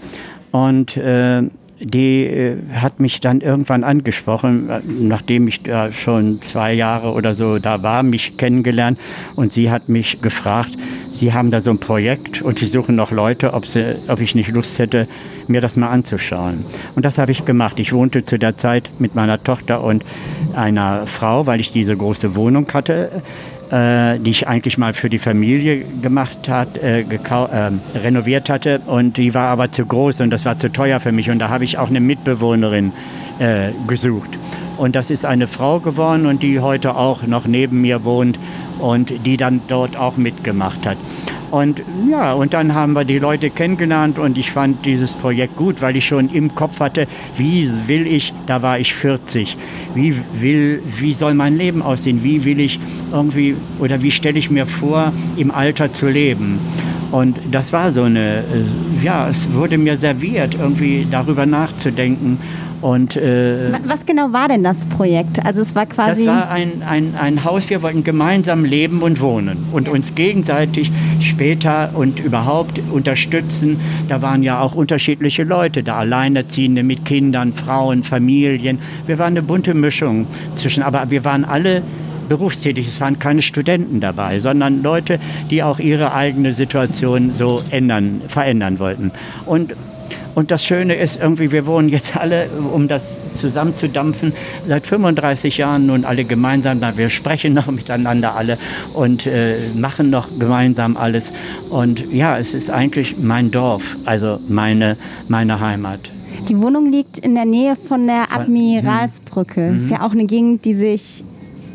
und 0.51 0.97
äh, 0.97 1.43
die 1.81 2.25
äh, 2.25 2.57
hat 2.75 3.01
mich 3.01 3.21
dann 3.21 3.41
irgendwann 3.41 3.85
angesprochen, 3.85 4.71
äh, 4.71 4.81
nachdem 4.87 5.49
ich 5.49 5.63
da 5.63 5.93
schon 5.93 6.41
zwei 6.43 6.73
Jahre 6.73 7.13
oder 7.13 7.35
so 7.35 7.59
da 7.59 7.83
war, 7.83 8.03
mich 8.03 8.37
kennengelernt 8.37 8.99
und 9.35 9.53
sie 9.53 9.71
hat 9.71 9.89
mich 9.89 10.21
gefragt, 10.21 10.77
Sie 11.15 11.33
haben 11.33 11.53
da 11.53 11.61
so 11.61 11.71
ein 11.71 11.79
Projekt 11.79 12.43
und 12.43 12.59
Sie 12.59 12.67
suchen 12.67 12.97
noch 12.97 13.13
Leute, 13.13 13.55
ob, 13.55 13.67
sie, 13.67 13.95
ob 14.09 14.21
ich 14.21 14.35
nicht 14.35 14.51
Lust 14.51 14.81
hätte, 14.81 15.07
mir 15.47 15.61
das 15.61 15.77
mal 15.77 15.91
anzuschauen. 15.91 16.65
Und 16.97 17.05
das 17.05 17.19
habe 17.19 17.31
ich 17.31 17.45
gemacht. 17.45 17.79
Ich 17.79 17.93
wohnte 17.93 18.25
zu 18.25 18.37
der 18.37 18.57
Zeit 18.57 18.91
mit 18.99 19.15
meiner 19.15 19.43
Tochter 19.43 19.85
und 19.85 20.05
einer 20.57 21.07
Frau, 21.07 21.47
weil 21.47 21.61
ich 21.61 21.71
diese 21.71 21.97
große 21.97 22.35
Wohnung 22.35 22.67
hatte 22.75 23.23
äh, 23.75 24.21
die 24.21 24.31
ich 24.31 24.47
eigentlich 24.47 24.79
mal 24.79 24.95
für 24.95 25.11
die 25.11 25.19
Familie 25.19 25.85
gemacht 26.01 26.49
hat, 26.49 26.79
äh, 26.79 27.01
äh, 27.01 27.71
renoviert 27.99 28.49
hatte. 28.49 28.81
Und 28.87 29.17
die 29.17 29.35
war 29.35 29.49
aber 29.49 29.73
zu 29.73 29.85
groß 29.85 30.20
und 30.20 30.31
das 30.31 30.45
war 30.45 30.57
zu 30.61 30.70
teuer 30.70 31.01
für 31.01 31.11
mich. 31.11 31.29
Und 31.29 31.41
da 31.41 31.49
habe 31.49 31.64
ich 31.64 31.77
auch 31.77 31.89
eine 31.89 31.99
Mitbewohnerin 31.99 32.93
äh, 33.41 33.72
gesucht. 33.89 34.31
Und 34.77 34.95
das 34.95 35.11
ist 35.11 35.25
eine 35.25 35.49
Frau 35.49 35.81
geworden 35.81 36.27
und 36.27 36.45
die 36.45 36.61
heute 36.61 36.95
auch 36.95 37.27
noch 37.27 37.49
neben 37.49 37.81
mir 37.81 38.05
wohnt 38.05 38.39
und 38.85 39.24
die 39.24 39.39
dann 39.39 39.62
dort 39.66 39.97
auch 39.97 40.18
mitgemacht 40.18 40.87
hat. 40.87 40.99
Und 41.51 41.82
ja, 42.11 42.35
und 42.35 42.53
dann 42.53 42.74
haben 42.74 42.93
wir 42.93 43.05
die 43.05 43.18
Leute 43.18 43.49
kennengelernt 43.49 44.18
und 44.18 44.37
ich 44.37 44.51
fand 44.51 44.85
dieses 44.85 45.14
Projekt 45.14 45.57
gut, 45.57 45.80
weil 45.80 45.97
ich 45.97 46.07
schon 46.07 46.28
im 46.28 46.55
Kopf 46.55 46.80
hatte, 46.80 47.07
wie 47.37 47.70
will 47.87 48.07
ich, 48.07 48.35
da 48.47 48.61
war 48.61 48.78
ich 48.78 48.93
40, 48.93 49.57
wie 49.95 50.14
will, 50.39 50.82
wie 50.99 51.14
soll 51.14 51.32
mein 51.32 51.57
Leben 51.57 51.80
aussehen, 51.80 52.22
wie 52.22 52.45
will 52.45 52.61
ich 52.61 52.78
irgendwie 53.11 53.57
oder 53.78 54.03
wie 54.03 54.11
stelle 54.11 54.39
ich 54.39 54.51
mir 54.51 54.66
vor, 54.66 55.12
im 55.37 55.51
Alter 55.51 55.93
zu 55.93 56.09
leben. 56.09 56.59
Und 57.11 57.39
das 57.53 57.72
war 57.72 57.93
so 57.93 58.03
eine, 58.03 58.39
äh, 58.41 59.05
ja, 59.05 59.28
es 59.28 59.51
wurde 59.53 59.78
mir 59.78 59.97
serviert, 59.97 60.57
irgendwie 60.57 61.07
darüber 61.09 61.47
nachzudenken 61.47 62.39
und, 62.85 63.16
äh, 63.16 63.72
Was 63.87 64.05
genau 64.05 64.35
war 64.35 64.49
denn 64.49 64.62
das 64.62 64.85
Projekt? 64.85 65.43
Also 65.43 65.62
es 65.62 65.74
war 65.74 65.87
quasi. 65.87 66.26
Das 66.26 66.35
war 66.35 66.51
ein, 66.51 66.82
ein, 66.82 67.14
ein 67.18 67.43
Haus, 67.43 67.70
wir 67.70 67.80
wollten 67.80 68.05
gemeinsam 68.05 68.66
leben 68.66 69.01
und 69.01 69.22
wohnen 69.22 69.68
und 69.72 69.87
ja. 69.87 69.93
uns 69.95 70.14
gegenseitig 70.14 70.93
später 71.18 71.93
und 71.95 72.20
überhaupt 72.20 72.82
unterstützen. 72.93 73.80
Da 74.09 74.20
waren 74.20 74.43
ja 74.43 74.61
auch 74.61 74.74
unterschiedliche 74.74 75.45
Leute 75.45 75.82
da, 75.82 75.97
Alleinerziehende 75.97 76.82
mit 76.82 77.07
Kindern, 77.07 77.55
Frauen, 77.55 78.03
Familien. 78.03 78.80
Wir 79.07 79.18
waren 79.18 79.28
eine 79.28 79.43
bunte 79.43 79.72
Mischung 79.72 80.26
zwischen, 80.55 80.82
aber 80.82 81.11
wir 81.11 81.24
waren 81.24 81.47
alle 81.47 81.80
berufstätig. 82.28 82.87
Es 82.87 83.01
waren 83.01 83.18
keine 83.18 83.41
Studenten 83.41 84.01
dabei, 84.01 84.41
sondern 84.41 84.82
Leute, 84.82 85.18
die 85.51 85.62
auch 85.62 85.78
ihre 85.78 86.12
eigene 86.12 86.53
Situation 86.53 87.32
so 87.35 87.62
ändern, 87.70 88.20
verändern 88.28 88.78
wollten. 88.78 89.11
Und 89.47 89.74
und 90.35 90.51
das 90.51 90.64
Schöne 90.64 90.95
ist 90.95 91.20
irgendwie, 91.20 91.53
wir 91.53 91.66
wohnen 91.66 91.89
jetzt 91.89 92.16
alle, 92.16 92.49
um 92.72 92.89
das 92.89 93.18
zusammenzudampfen, 93.35 94.32
seit 94.66 94.87
35 94.87 95.59
Jahren 95.59 95.87
nun 95.87 96.05
alle 96.05 96.24
gemeinsam. 96.24 96.80
Wir 96.97 97.11
sprechen 97.11 97.55
noch 97.55 97.66
miteinander 97.66 98.35
alle 98.35 98.59
und 98.93 99.26
äh, 99.26 99.57
machen 99.74 100.11
noch 100.11 100.28
gemeinsam 100.39 100.97
alles. 100.97 101.32
Und 101.70 102.12
ja, 102.12 102.39
es 102.39 102.55
ist 102.55 102.70
eigentlich 102.70 103.16
mein 103.18 103.51
Dorf, 103.51 103.97
also 104.05 104.39
meine, 104.49 104.97
meine 105.28 105.61
Heimat. 105.61 106.12
Die 106.49 106.59
Wohnung 106.61 106.91
liegt 106.91 107.18
in 107.18 107.35
der 107.35 107.47
Nähe 107.47 107.76
von 107.76 108.07
der 108.07 108.32
Admiralsbrücke. 108.32 109.70
Mhm. 109.70 109.76
Ist 109.76 109.91
ja 109.91 110.03
auch 110.03 110.12
eine 110.12 110.26
Gegend, 110.26 110.64
die 110.64 110.74
sich 110.74 111.24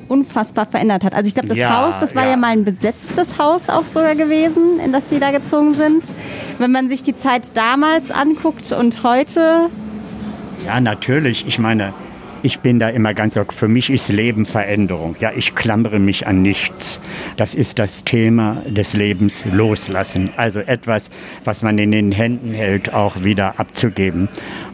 unfassbar 0.10 0.66
verändert 0.66 1.04
hat. 1.04 1.14
Also 1.14 1.28
ich 1.28 1.34
glaube, 1.34 1.48
das 1.48 1.58
ja, 1.58 1.78
Haus, 1.78 1.96
das 2.00 2.16
war 2.16 2.24
ja. 2.24 2.32
ja. 2.32 2.38
mal 2.38 2.48
ein 2.48 2.66
besetztes 2.66 3.38
Haus 3.40 3.70
auch 3.70 3.86
sogar 3.86 4.16
gewesen, 4.16 4.80
in 4.84 4.92
das 4.92 5.10
sie 5.10 5.20
da 5.20 5.32
gezogen 5.32 5.76
sind. 5.76 6.12
Wenn 6.58 6.72
man 6.72 6.90
sich 6.90 7.04
die 7.04 7.16
Zeit 7.16 7.56
damals 7.56 8.12
anguckt 8.12 8.72
und 8.72 9.04
heute. 9.04 9.70
Ja, 10.66 10.80
natürlich. 10.82 11.48
Ich 11.48 11.60
meine, 11.60 11.94
ich 12.42 12.60
bin 12.60 12.80
da 12.80 12.90
immer 12.90 13.14
ganz, 13.14 13.38
für 13.50 13.68
mich 13.68 13.90
ist 13.90 14.10
Leben 14.10 14.46
Veränderung. 14.46 15.16
Ja, 15.20 15.32
ich 15.36 15.56
klammere 15.56 16.00
mich 16.00 16.26
an 16.26 16.42
nichts. 16.42 17.02
Das 17.38 17.54
ist 17.54 17.80
das 17.80 18.04
Thema 18.04 18.64
des 18.66 18.94
Lebens 18.94 19.46
loslassen. 19.46 20.32
Also 20.38 20.60
etwas, 20.60 21.10
was 21.44 21.62
man 21.62 21.78
in 21.78 21.92
den 21.92 22.12
Händen 22.12 22.54
hält, 22.54 22.94
auch 22.94 23.24
wieder 23.24 23.60
abzugeben. 23.60 24.30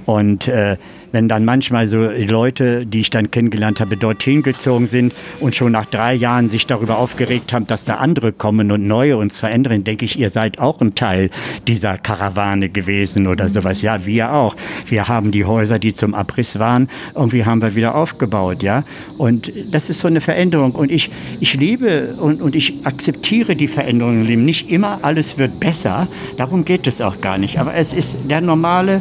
Und 0.06 0.48
äh, 0.48 0.78
wenn 1.16 1.30
dann 1.30 1.46
manchmal 1.46 1.88
so 1.88 2.10
Leute, 2.10 2.86
die 2.86 3.00
ich 3.00 3.10
dann 3.10 3.32
kennengelernt 3.32 3.80
habe, 3.80 3.96
dorthin 3.96 4.44
gezogen 4.44 4.86
sind 4.86 5.14
und 5.40 5.56
schon 5.56 5.72
nach 5.72 5.86
drei 5.86 6.14
Jahren 6.14 6.50
sich 6.50 6.68
darüber 6.68 6.98
aufgeregt 6.98 7.54
haben, 7.54 7.66
dass 7.68 7.86
da 7.86 7.96
andere 7.96 8.34
kommen 8.34 8.70
und 8.70 8.86
neue 8.86 9.16
uns 9.16 9.40
verändern, 9.40 9.86
denke 9.86 10.04
ich, 10.04 10.20
ihr 10.20 10.30
seid 10.30 10.60
auch 10.60 10.82
ein 10.82 10.94
Teil 10.94 11.30
dieser 11.70 11.98
Karawane 11.98 12.68
gewesen 12.68 13.28
oder 13.28 13.48
sowas. 13.48 13.82
Ja, 13.82 14.06
wir 14.06 14.34
auch. 14.34 14.58
Wir 14.88 15.08
haben 15.08 15.32
die 15.32 15.46
Häuser, 15.46 15.80
die 15.80 15.94
zum 15.94 16.14
Abriss 16.14 16.60
waren, 16.60 16.90
irgendwie 17.16 17.46
haben 17.46 17.62
wir 17.62 17.76
wieder 17.76 17.96
aufgebaut, 17.96 18.62
ja. 18.62 18.84
Und 19.18 19.54
das 19.72 19.90
ist 19.90 20.02
so 20.02 20.10
eine 20.10 20.20
Veränderung. 20.20 20.74
Und 20.74 20.92
ich, 20.92 21.12
ich 21.40 21.54
liebe 21.54 22.16
und, 22.20 22.42
und 22.42 22.58
ich 22.58 22.86
akzeptiere 22.86 23.56
die 23.56 23.70
Veränderungen 23.70 24.22
im 24.22 24.28
Leben. 24.28 24.44
Nicht 24.44 24.70
immer 24.70 25.00
alles 25.02 25.38
wird 25.38 25.62
besser. 25.62 26.10
Darum 26.36 26.66
geht 26.66 26.88
es 26.88 27.00
auch 27.00 27.22
gar 27.22 27.38
nicht. 27.38 27.58
Aber 27.58 27.74
es 27.74 27.94
ist 27.94 28.18
der 28.30 28.42
normale 28.42 29.00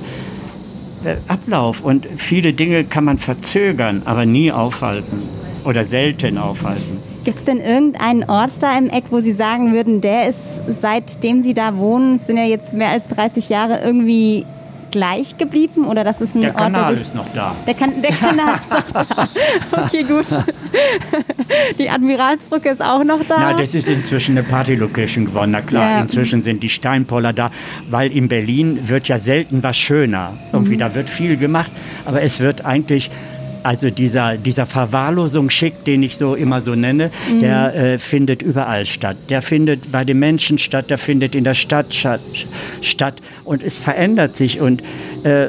Ablauf 1.28 1.80
und 1.80 2.06
viele 2.16 2.52
Dinge 2.52 2.84
kann 2.84 3.04
man 3.04 3.18
verzögern, 3.18 4.02
aber 4.04 4.26
nie 4.26 4.52
aufhalten 4.52 5.22
oder 5.64 5.84
selten 5.84 6.38
aufhalten. 6.38 6.98
Gibt 7.24 7.38
es 7.38 7.46
denn 7.46 7.58
irgendeinen 7.60 8.24
Ort 8.24 8.62
da 8.62 8.76
im 8.76 8.88
Eck, 8.88 9.04
wo 9.10 9.20
Sie 9.20 9.32
sagen 9.32 9.72
würden, 9.72 10.02
der 10.02 10.28
ist 10.28 10.60
seitdem 10.68 11.40
Sie 11.42 11.54
da 11.54 11.78
wohnen, 11.78 12.18
sind 12.18 12.36
ja 12.36 12.44
jetzt 12.44 12.74
mehr 12.74 12.90
als 12.90 13.08
30 13.08 13.48
Jahre 13.48 13.80
irgendwie 13.82 14.44
gleich 14.94 15.36
geblieben 15.36 15.86
oder 15.86 16.04
das 16.04 16.20
ist 16.20 16.36
ein 16.36 16.42
der 16.42 16.50
Ort, 16.50 16.58
Kanal 16.58 16.86
der 16.86 16.96
sich, 16.96 17.06
ist 17.08 17.16
noch 17.16 17.26
da. 17.34 17.52
Der, 17.66 17.74
kan 17.74 18.00
der 18.00 18.12
Kanal 18.12 18.54
ist 18.54 18.70
noch 18.70 19.04
da. 19.04 19.28
Okay, 19.86 20.04
gut. 20.04 20.26
Die 21.78 21.90
Admiralsbrücke 21.90 22.68
ist 22.68 22.80
auch 22.80 23.02
noch 23.02 23.18
da. 23.26 23.38
Na, 23.40 23.52
das 23.54 23.74
ist 23.74 23.88
inzwischen 23.88 24.38
eine 24.38 24.46
Party-Location 24.46 25.24
geworden. 25.24 25.50
Na 25.50 25.62
klar, 25.62 25.90
ja. 25.90 26.00
inzwischen 26.00 26.42
sind 26.42 26.62
die 26.62 26.68
Steinpoller 26.68 27.32
da, 27.32 27.50
weil 27.90 28.12
in 28.12 28.28
Berlin 28.28 28.88
wird 28.88 29.08
ja 29.08 29.18
selten 29.18 29.64
was 29.64 29.76
schöner. 29.76 30.34
Irgendwie, 30.52 30.74
mhm. 30.74 30.78
da 30.78 30.94
wird 30.94 31.10
viel 31.10 31.36
gemacht, 31.36 31.72
aber 32.04 32.22
es 32.22 32.38
wird 32.38 32.64
eigentlich 32.64 33.10
also 33.64 33.90
dieser, 33.90 34.36
dieser 34.36 34.66
Verwahrlosungsschick, 34.66 35.84
den 35.84 36.02
ich 36.02 36.16
so 36.16 36.34
immer 36.34 36.60
so 36.60 36.74
nenne, 36.74 37.10
mhm. 37.32 37.40
der 37.40 37.74
äh, 37.74 37.98
findet 37.98 38.42
überall 38.42 38.86
statt. 38.86 39.16
Der 39.28 39.42
findet 39.42 39.90
bei 39.90 40.04
den 40.04 40.18
Menschen 40.18 40.58
statt, 40.58 40.90
der 40.90 40.98
findet 40.98 41.34
in 41.34 41.44
der 41.44 41.54
Stadt 41.54 41.94
statt 41.94 43.14
und 43.44 43.62
es 43.62 43.78
verändert 43.78 44.36
sich 44.36 44.60
und 44.60 44.82
äh, 45.24 45.48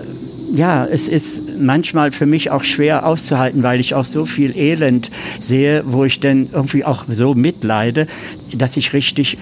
ja, 0.54 0.86
es 0.86 1.10
ist 1.10 1.44
manchmal 1.60 2.12
für 2.12 2.26
mich 2.26 2.52
auch 2.52 2.64
schwer 2.64 3.06
auszuhalten, 3.06 3.64
weil 3.64 3.80
ich 3.80 3.94
auch 3.94 4.06
so 4.06 4.26
viel 4.26 4.56
Elend 4.56 5.12
sehe, 5.40 5.84
wo 5.86 6.06
ich 6.06 6.20
dann 6.20 6.50
irgendwie 6.54 6.86
auch 6.86 7.06
so 7.10 7.34
mitleide, 7.34 8.08
dass 8.56 8.78
ich 8.78 8.94
richtig 8.94 9.38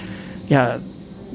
ja, 0.49 0.79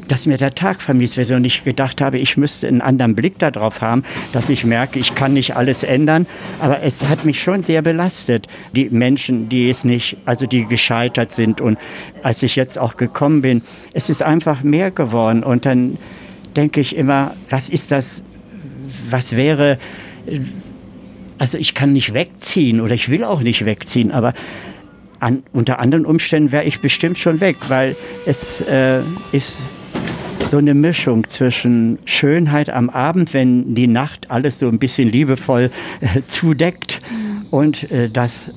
dass 0.08 0.26
mir 0.26 0.38
der 0.38 0.54
Tag 0.54 0.82
vermisst 0.82 1.16
wird 1.16 1.30
und 1.30 1.44
ich 1.44 1.64
gedacht 1.64 2.00
habe, 2.00 2.18
ich 2.18 2.36
müsste 2.36 2.66
einen 2.66 2.80
anderen 2.80 3.14
Blick 3.14 3.38
darauf 3.38 3.80
haben, 3.80 4.02
dass 4.32 4.48
ich 4.48 4.64
merke, 4.64 4.98
ich 4.98 5.14
kann 5.14 5.34
nicht 5.34 5.54
alles 5.54 5.82
ändern, 5.82 6.26
aber 6.60 6.82
es 6.82 7.08
hat 7.08 7.24
mich 7.24 7.40
schon 7.40 7.62
sehr 7.62 7.82
belastet, 7.82 8.46
die 8.74 8.88
Menschen, 8.90 9.48
die 9.48 9.68
es 9.68 9.84
nicht, 9.84 10.16
also 10.24 10.46
die 10.46 10.66
gescheitert 10.66 11.32
sind. 11.32 11.60
Und 11.60 11.78
als 12.22 12.42
ich 12.42 12.56
jetzt 12.56 12.78
auch 12.78 12.96
gekommen 12.96 13.42
bin, 13.42 13.62
es 13.92 14.08
ist 14.08 14.22
einfach 14.22 14.62
mehr 14.62 14.90
geworden. 14.90 15.44
Und 15.44 15.66
dann 15.66 15.98
denke 16.56 16.80
ich 16.80 16.96
immer, 16.96 17.34
was 17.50 17.68
ist 17.68 17.92
das, 17.92 18.22
was 19.10 19.36
wäre, 19.36 19.78
also 21.38 21.58
ich 21.58 21.74
kann 21.74 21.92
nicht 21.92 22.14
wegziehen 22.14 22.80
oder 22.80 22.94
ich 22.94 23.10
will 23.10 23.24
auch 23.24 23.40
nicht 23.40 23.64
wegziehen, 23.64 24.10
aber 24.10 24.32
an, 25.20 25.42
unter 25.52 25.80
anderen 25.80 26.06
Umständen 26.06 26.52
wäre 26.52 26.64
ich 26.64 26.80
bestimmt 26.80 27.18
schon 27.18 27.40
weg, 27.40 27.56
weil 27.68 27.96
es 28.24 28.60
äh, 28.62 29.00
ist 29.32 29.60
so 30.48 30.56
eine 30.56 30.72
Mischung 30.72 31.28
zwischen 31.28 31.98
Schönheit 32.06 32.70
am 32.70 32.88
Abend, 32.88 33.34
wenn 33.34 33.74
die 33.74 33.86
Nacht 33.86 34.30
alles 34.30 34.58
so 34.58 34.68
ein 34.68 34.78
bisschen 34.78 35.10
liebevoll 35.10 35.70
äh, 36.00 36.22
zudeckt 36.26 37.02
und 37.50 37.90
äh, 37.90 38.08
das 38.08 38.52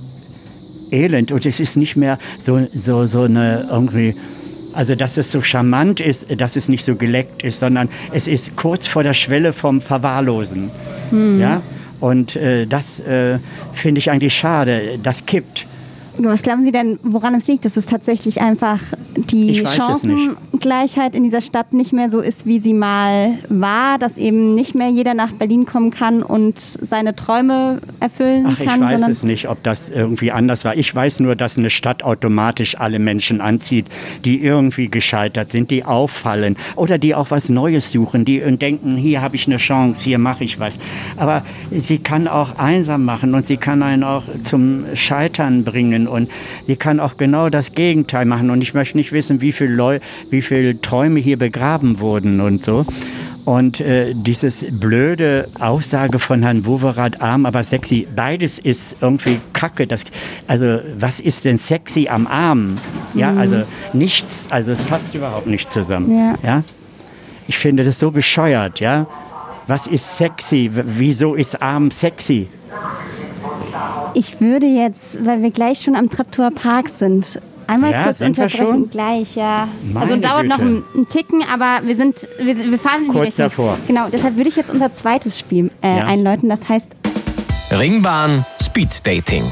Elend. 0.90 1.34
Und 1.34 1.46
es 1.46 1.60
ist 1.60 1.76
nicht 1.76 1.98
mehr 1.98 2.18
so, 2.38 2.66
so, 2.72 3.06
so 3.06 3.24
eine 3.24 3.68
irgendwie 3.70 4.16
also, 4.74 4.96
dass 4.96 5.18
es 5.18 5.30
so 5.30 5.42
charmant 5.42 6.00
ist, 6.00 6.40
dass 6.40 6.56
es 6.56 6.70
nicht 6.70 6.86
so 6.86 6.96
geleckt 6.96 7.44
ist, 7.44 7.60
sondern 7.60 7.90
es 8.14 8.26
ist 8.26 8.56
kurz 8.56 8.88
vor 8.88 9.04
der 9.04 9.14
Schwelle 9.14 9.52
vom 9.52 9.82
Verwahrlosen. 9.82 10.72
Hm. 11.10 11.42
Ja? 11.42 11.62
Und 12.00 12.38
äh, 12.38 12.66
das 12.68 13.02
äh, 13.02 13.40
finde 13.74 14.00
ich 14.00 14.10
eigentlich 14.10 14.34
schade. 14.34 14.98
Das 15.04 15.26
kippt. 15.26 15.68
Was 16.24 16.44
glauben 16.44 16.64
Sie 16.64 16.72
denn, 16.72 17.00
woran 17.04 17.36
es 17.36 17.48
liegt, 17.48 17.66
dass 17.66 17.78
es 17.78 17.86
tatsächlich 17.86 18.42
einfach 18.42 18.80
die 19.16 19.66
Chancengleichheit 19.66 21.16
in 21.16 21.24
dieser 21.24 21.42
Stadt 21.42 21.74
nicht 21.74 21.94
mehr 21.94 22.10
so 22.10 22.20
ist, 22.20 22.46
wie 22.46 22.60
sie 22.60 22.74
mal 22.74 23.40
war, 23.50 23.98
dass 23.98 24.18
eben 24.18 24.54
nicht 24.54 24.76
mehr 24.76 24.90
jeder 24.90 25.14
nach 25.14 25.32
Berlin 25.32 25.66
kommen 25.66 25.92
kann 25.92 26.24
und 26.24 26.60
seine 26.82 27.16
Träume 27.16 27.80
erfüllen 28.00 28.46
Ach, 28.48 28.58
kann? 28.64 28.84
Ich 28.84 28.92
weiß 28.92 29.08
es 29.08 29.24
nicht, 29.24 29.50
ob 29.50 29.64
das 29.64 29.90
irgendwie 29.90 30.32
anders 30.32 30.66
war. 30.66 30.76
Ich 30.76 30.94
weiß 30.94 31.20
nur, 31.20 31.36
dass 31.36 31.58
eine 31.58 31.70
Stadt 31.70 32.04
automatisch 32.04 32.80
alle 32.80 33.00
Menschen 33.00 33.42
anzieht, 33.42 33.88
die 34.24 34.42
irgendwie 34.42 34.90
gescheitert 34.90 35.50
sind, 35.50 35.72
die 35.72 35.84
auffallen 35.84 36.58
oder 36.76 36.98
die 36.98 37.16
auch 37.16 37.32
was 37.32 37.50
Neues 37.50 37.92
suchen, 37.92 38.26
die 38.26 38.40
denken, 38.58 38.98
hier 38.98 39.22
habe 39.22 39.36
ich 39.36 39.48
eine 39.48 39.58
Chance, 39.58 40.04
hier 40.04 40.18
mache 40.18 40.44
ich 40.44 40.60
was. 40.60 40.76
Aber 41.18 41.44
sie 41.72 41.98
kann 41.98 42.28
auch 42.28 42.58
einsam 42.58 43.06
machen 43.06 43.34
und 43.34 43.46
sie 43.46 43.58
kann 43.58 43.84
einen 43.84 44.04
auch 44.04 44.24
zum 44.42 44.86
Scheitern 44.94 45.64
bringen 45.64 46.08
und 46.12 46.30
sie 46.64 46.76
kann 46.76 47.00
auch 47.00 47.18
genau 47.18 47.50
das 47.50 47.72
Gegenteil 47.74 48.26
machen. 48.26 48.50
Und 48.50 48.62
ich 48.62 48.74
möchte 48.74 48.98
nicht 48.98 49.12
wissen, 49.12 49.42
wie 49.42 49.52
viele 49.52 49.74
Leu 49.74 50.00
wie 50.30 50.42
viel 50.42 50.78
Träume 50.78 51.20
hier 51.20 51.38
begraben 51.38 52.00
wurden 52.00 52.42
und 52.42 52.64
so. 52.64 52.86
Und 53.46 53.82
äh, 53.82 54.14
dieses 54.14 54.66
blöde 54.70 55.50
Aussage 55.60 56.20
von 56.20 56.44
Herrn 56.44 56.66
Woverath, 56.66 57.22
arm, 57.22 57.46
aber 57.46 57.64
sexy, 57.64 58.08
beides 58.16 58.60
ist 58.60 58.98
irgendwie 59.02 59.40
Kacke. 59.54 59.88
Das, 59.88 60.04
also 60.48 60.80
was 60.98 61.20
ist 61.20 61.46
denn 61.46 61.58
sexy 61.58 62.08
am 62.08 62.28
Arm? 62.28 62.78
Ja, 63.16 63.32
mhm. 63.32 63.40
also 63.40 63.64
nichts, 63.94 64.48
also 64.52 64.72
es 64.72 64.84
passt 64.84 65.14
überhaupt 65.16 65.48
nicht 65.48 65.72
zusammen. 65.72 66.16
Ja. 66.16 66.36
ja. 66.44 66.64
Ich 67.48 67.58
finde 67.58 67.84
das 67.84 68.00
so 68.00 68.12
bescheuert, 68.12 68.80
ja. 68.80 69.08
Was 69.68 69.88
ist 69.88 70.18
sexy? 70.18 70.70
Wieso 70.72 71.36
ist 71.36 71.62
arm 71.62 71.92
sexy? 71.92 72.48
Ich 74.14 74.42
würde 74.42 74.68
jetzt, 74.68 75.26
weil 75.26 75.42
wir 75.42 75.52
gleich 75.52 75.82
schon 75.82 75.96
am 75.96 76.10
Traptor 76.10 76.52
Park 76.52 76.90
sind, 76.90 77.40
einmal 77.68 77.92
ja, 77.92 78.04
kurz 78.04 78.22
unterbrechen. 78.22 78.90
Gleich, 78.90 79.36
ja. 79.36 79.68
Meine 79.94 80.06
also 80.06 80.16
dauert 80.18 80.44
Güte. 80.44 80.50
noch 80.50 80.60
ein, 80.60 80.84
ein, 80.96 81.10
Ticken, 81.10 81.44
aber 81.52 81.86
wir 81.86 81.96
sind, 81.96 82.28
wir, 82.40 82.58
wir 82.58 82.80
fahren 82.80 83.02
in 83.02 83.06
die 83.06 83.12
Kurz 83.12 83.26
Richtung. 83.28 83.46
davor. 83.46 83.78
Genau, 83.88 84.08
deshalb 84.12 84.36
würde 84.36 84.50
ich 84.50 84.56
jetzt 84.56 84.70
unser 84.70 84.92
zweites 84.94 85.40
Spiel 85.40 85.70
äh, 85.82 85.98
ja. 85.98 86.06
einläuten. 86.06 86.50
Das 86.50 86.68
heißt 86.68 86.92
Ringbahn 87.72 88.46
Speed 88.62 89.06
Dating. 89.06 89.44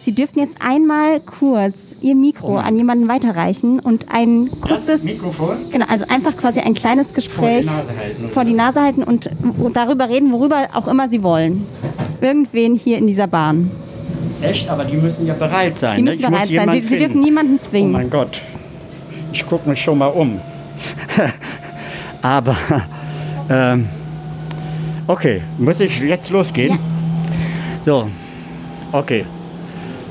Sie 0.00 0.12
dürften 0.12 0.38
jetzt 0.38 0.58
einmal 0.60 1.18
kurz 1.20 1.96
Ihr 2.02 2.14
Mikro 2.14 2.56
oh 2.56 2.58
an 2.58 2.76
jemanden 2.76 3.08
weiterreichen 3.08 3.80
und 3.80 4.10
ein 4.10 4.50
kurzes 4.60 5.00
das 5.00 5.04
Mikrofon? 5.04 5.70
Genau, 5.70 5.86
also 5.88 6.04
einfach 6.08 6.36
quasi 6.36 6.60
ein 6.60 6.74
kleines 6.74 7.14
Gespräch 7.14 7.64
vor 7.64 7.74
die 7.74 7.86
Nase 7.86 7.98
halten, 7.98 8.28
vor 8.30 8.44
die 8.44 8.52
Nase 8.52 8.82
halten 8.82 9.02
und, 9.02 9.30
und 9.58 9.76
darüber 9.78 10.10
reden, 10.10 10.30
worüber 10.30 10.68
auch 10.74 10.88
immer 10.88 11.08
Sie 11.08 11.22
wollen. 11.22 11.66
Irgendwen 12.20 12.74
hier 12.74 12.98
in 12.98 13.06
dieser 13.06 13.26
Bahn. 13.26 13.70
Echt? 14.40 14.68
Aber 14.68 14.84
die 14.84 14.96
müssen 14.96 15.26
ja 15.26 15.34
bereit 15.34 15.78
sein. 15.78 15.96
Die 15.96 16.02
müssen 16.02 16.20
ne? 16.20 16.30
bereit 16.30 16.48
sein. 16.48 16.70
Sie, 16.70 16.80
Sie, 16.82 16.98
dürfen 16.98 17.20
niemanden 17.20 17.58
zwingen. 17.58 17.94
Oh 17.94 17.98
mein 17.98 18.10
Gott. 18.10 18.40
Ich 19.32 19.46
gucke 19.46 19.68
mich 19.68 19.82
schon 19.82 19.98
mal 19.98 20.08
um. 20.08 20.40
Aber, 22.22 22.56
ähm, 23.50 23.86
okay, 25.06 25.42
muss 25.58 25.80
ich 25.80 26.00
jetzt 26.00 26.30
losgehen? 26.30 26.70
Ja. 26.70 26.78
So, 27.84 28.08
okay. 28.92 29.26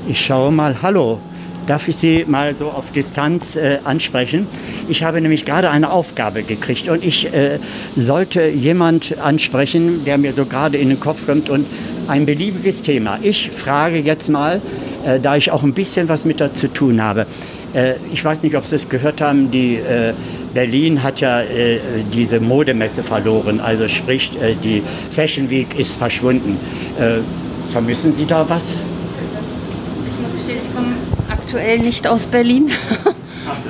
Ich 0.06 0.24
schaue 0.24 0.52
mal. 0.52 0.76
Hallo. 0.82 1.18
Darf 1.66 1.88
ich 1.88 1.96
Sie 1.96 2.26
mal 2.28 2.54
so 2.54 2.68
auf 2.68 2.92
Distanz 2.92 3.56
äh, 3.56 3.78
ansprechen? 3.84 4.46
Ich 4.86 5.02
habe 5.02 5.18
nämlich 5.22 5.46
gerade 5.46 5.70
eine 5.70 5.90
Aufgabe 5.90 6.42
gekriegt 6.42 6.90
und 6.90 7.02
ich 7.02 7.32
äh, 7.32 7.58
sollte 7.96 8.46
jemand 8.48 9.16
ansprechen, 9.18 10.04
der 10.04 10.18
mir 10.18 10.34
so 10.34 10.44
gerade 10.44 10.76
in 10.76 10.90
den 10.90 11.00
Kopf 11.00 11.24
kommt 11.24 11.48
und 11.48 11.64
ein 12.08 12.26
beliebiges 12.26 12.82
Thema. 12.82 13.18
Ich 13.22 13.50
frage 13.50 13.98
jetzt 13.98 14.28
mal, 14.28 14.60
äh, 15.04 15.20
da 15.20 15.36
ich 15.36 15.50
auch 15.50 15.62
ein 15.62 15.72
bisschen 15.72 16.08
was 16.08 16.24
mit 16.24 16.40
dazu 16.40 16.68
tun 16.68 17.02
habe. 17.02 17.26
Äh, 17.74 17.94
ich 18.12 18.24
weiß 18.24 18.42
nicht, 18.42 18.56
ob 18.56 18.64
Sie 18.64 18.76
es 18.76 18.88
gehört 18.88 19.20
haben, 19.20 19.50
die 19.50 19.76
äh, 19.76 20.12
Berlin 20.54 21.02
hat 21.02 21.20
ja 21.20 21.40
äh, 21.40 21.80
diese 22.12 22.40
Modemesse 22.40 23.02
verloren, 23.02 23.60
also 23.60 23.88
sprich, 23.88 24.30
äh, 24.40 24.54
die 24.54 24.82
Fashion 25.10 25.50
Week 25.50 25.78
ist 25.78 25.96
verschwunden. 25.96 26.58
Äh, 26.98 27.18
vermissen 27.72 28.14
Sie 28.14 28.24
da 28.24 28.48
was? 28.48 28.76
Ich 30.08 30.22
muss 30.22 30.32
gestehen, 30.32 30.58
ich 30.62 30.74
komme 30.74 30.94
aktuell 31.28 31.78
nicht 31.80 32.06
aus 32.06 32.26
Berlin. 32.26 32.70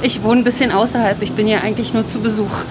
Ich 0.03 0.23
wohne 0.23 0.43
ein 0.43 0.45
bisschen 0.45 0.71
außerhalb. 0.71 1.23
Ich 1.23 1.33
bin 1.33 1.49
ja 1.49 1.61
eigentlich 1.61 1.95
nur 1.95 2.07
zu 2.07 2.21
Besuch. 2.21 2.65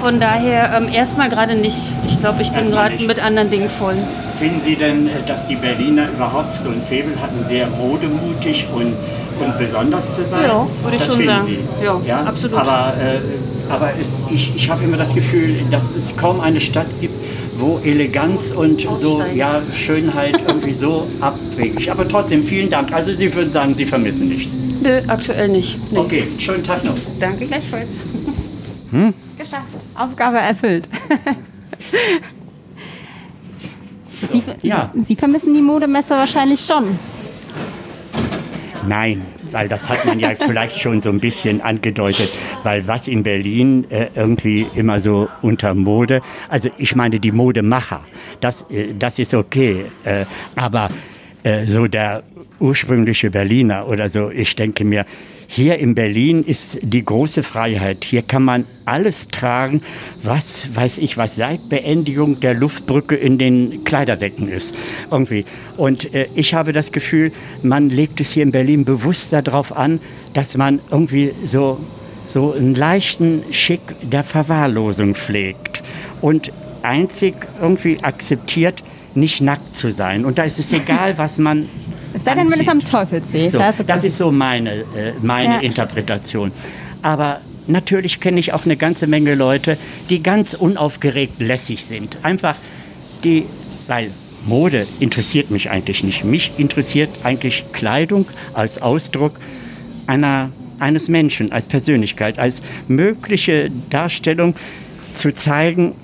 Von 0.00 0.20
daher 0.20 0.76
ähm, 0.76 0.92
erstmal 0.92 1.28
gerade 1.28 1.54
nicht. 1.54 1.78
Ich 2.06 2.20
glaube, 2.20 2.42
ich 2.42 2.50
bin 2.50 2.70
gerade 2.70 3.02
mit 3.04 3.18
anderen 3.24 3.50
Dingen 3.50 3.70
voll. 3.70 3.96
Finden 4.42 4.60
Sie 4.60 4.74
denn, 4.74 5.06
äh, 5.06 5.22
dass 5.24 5.46
die 5.46 5.54
Berliner 5.54 6.10
überhaupt 6.10 6.52
so 6.54 6.68
ein 6.68 6.82
Faible 6.82 7.14
hatten, 7.22 7.46
sehr 7.46 7.68
modemutig 7.68 8.66
und, 8.74 8.92
und 9.38 9.56
besonders 9.56 10.16
zu 10.16 10.24
sein? 10.24 10.46
Ja, 10.48 10.66
würde 10.82 10.96
ich 10.96 11.02
das 11.02 11.14
schon 11.14 11.24
sagen. 11.24 11.46
Sie? 11.46 11.84
Ja, 11.84 12.00
ja, 12.04 12.24
absolut. 12.24 12.58
Aber, 12.58 12.92
äh, 13.00 13.72
aber 13.72 13.90
es, 14.00 14.10
ich, 14.34 14.52
ich 14.56 14.68
habe 14.68 14.82
immer 14.82 14.96
das 14.96 15.14
Gefühl, 15.14 15.62
dass 15.70 15.92
es 15.96 16.16
kaum 16.16 16.40
eine 16.40 16.60
Stadt 16.60 16.88
gibt, 17.00 17.14
wo 17.56 17.78
Eleganz 17.84 18.50
und 18.50 18.80
so 18.80 19.22
ja, 19.32 19.62
Schönheit 19.72 20.42
irgendwie 20.44 20.74
so 20.74 21.06
abwegig. 21.20 21.92
Aber 21.92 22.08
trotzdem, 22.08 22.42
vielen 22.42 22.68
Dank. 22.68 22.92
Also 22.92 23.14
Sie 23.14 23.32
würden 23.32 23.52
sagen, 23.52 23.76
Sie 23.76 23.86
vermissen 23.86 24.26
nichts. 24.26 24.52
Nö, 24.82 25.02
aktuell 25.06 25.50
nicht. 25.50 25.78
Nee. 25.92 25.98
Okay, 25.98 26.24
schönen 26.38 26.64
Tag 26.64 26.82
noch. 26.82 26.96
Danke 27.20 27.46
gleichfalls. 27.46 27.90
Hm? 28.90 29.14
Geschafft. 29.38 29.86
Aufgabe 29.94 30.38
erfüllt. 30.38 30.88
Sie, 34.30 34.42
ja. 34.62 34.92
Sie 35.00 35.16
vermissen 35.16 35.54
die 35.54 35.62
Modemesse 35.62 36.10
wahrscheinlich 36.10 36.60
schon. 36.60 36.98
Nein, 38.86 39.22
weil 39.52 39.68
das 39.68 39.88
hat 39.88 40.04
man 40.04 40.18
ja 40.18 40.34
vielleicht 40.38 40.78
schon 40.78 41.00
so 41.02 41.10
ein 41.10 41.20
bisschen 41.20 41.60
angedeutet, 41.60 42.32
weil 42.62 42.86
was 42.88 43.08
in 43.08 43.22
Berlin 43.22 43.86
äh, 43.90 44.08
irgendwie 44.14 44.66
immer 44.74 45.00
so 45.00 45.28
unter 45.40 45.74
Mode, 45.74 46.20
also 46.48 46.68
ich 46.78 46.96
meine 46.96 47.20
die 47.20 47.32
Modemacher, 47.32 48.00
das, 48.40 48.62
äh, 48.70 48.94
das 48.98 49.18
ist 49.18 49.34
okay, 49.34 49.86
äh, 50.04 50.24
aber 50.56 50.90
äh, 51.44 51.66
so 51.66 51.86
der 51.86 52.22
ursprüngliche 52.58 53.30
Berliner 53.30 53.88
oder 53.88 54.08
so, 54.08 54.30
ich 54.30 54.56
denke 54.56 54.84
mir, 54.84 55.04
hier 55.54 55.78
in 55.78 55.94
Berlin 55.94 56.44
ist 56.44 56.78
die 56.82 57.04
große 57.04 57.42
Freiheit. 57.42 58.06
Hier 58.06 58.22
kann 58.22 58.42
man 58.42 58.64
alles 58.86 59.28
tragen, 59.28 59.82
was, 60.22 60.74
weiß 60.74 60.96
ich, 60.96 61.18
was 61.18 61.36
seit 61.36 61.68
Beendigung 61.68 62.40
der 62.40 62.54
Luftbrücke 62.54 63.16
in 63.16 63.36
den 63.36 63.84
Kleiderdecken 63.84 64.48
ist. 64.48 64.74
Irgendwie. 65.10 65.44
Und 65.76 66.14
äh, 66.14 66.28
ich 66.34 66.54
habe 66.54 66.72
das 66.72 66.90
Gefühl, 66.90 67.32
man 67.62 67.90
legt 67.90 68.18
es 68.22 68.32
hier 68.32 68.44
in 68.44 68.50
Berlin 68.50 68.86
bewusst 68.86 69.34
darauf 69.34 69.76
an, 69.76 70.00
dass 70.32 70.56
man 70.56 70.80
irgendwie 70.90 71.34
so, 71.44 71.78
so 72.26 72.52
einen 72.52 72.74
leichten 72.74 73.44
Schick 73.50 73.82
der 74.00 74.24
Verwahrlosung 74.24 75.14
pflegt. 75.14 75.82
Und 76.22 76.50
einzig 76.80 77.34
irgendwie 77.60 77.98
akzeptiert, 78.02 78.82
nicht 79.14 79.42
nackt 79.42 79.76
zu 79.76 79.92
sein. 79.92 80.24
Und 80.24 80.38
da 80.38 80.44
ist 80.44 80.58
es 80.58 80.72
egal, 80.72 81.18
was 81.18 81.36
man 81.36 81.68
es 82.14 82.24
sei 82.24 82.34
denn, 82.34 82.50
wenn 82.50 82.60
es 82.60 82.68
am 82.68 82.80
Teufelsee 82.80 83.48
so, 83.48 83.58
ist. 83.58 83.80
Okay. 83.80 83.84
Das 83.86 84.04
ist 84.04 84.16
so 84.16 84.30
meine, 84.30 84.70
äh, 84.70 85.12
meine 85.22 85.54
ja. 85.54 85.60
Interpretation. 85.60 86.52
Aber 87.02 87.40
natürlich 87.66 88.20
kenne 88.20 88.40
ich 88.40 88.52
auch 88.52 88.64
eine 88.64 88.76
ganze 88.76 89.06
Menge 89.06 89.34
Leute, 89.34 89.76
die 90.10 90.22
ganz 90.22 90.54
unaufgeregt 90.54 91.40
lässig 91.40 91.84
sind. 91.84 92.18
Einfach 92.22 92.56
die, 93.24 93.44
weil 93.86 94.10
Mode 94.46 94.86
interessiert 95.00 95.50
mich 95.50 95.70
eigentlich 95.70 96.02
nicht. 96.02 96.24
Mich 96.24 96.52
interessiert 96.58 97.10
eigentlich 97.22 97.64
Kleidung 97.72 98.26
als 98.54 98.80
Ausdruck 98.82 99.38
einer, 100.06 100.50
eines 100.78 101.08
Menschen, 101.08 101.52
als 101.52 101.66
Persönlichkeit, 101.66 102.38
als 102.38 102.62
mögliche 102.88 103.70
Darstellung 103.90 104.54
zu 105.14 105.32
zeigen, 105.32 105.94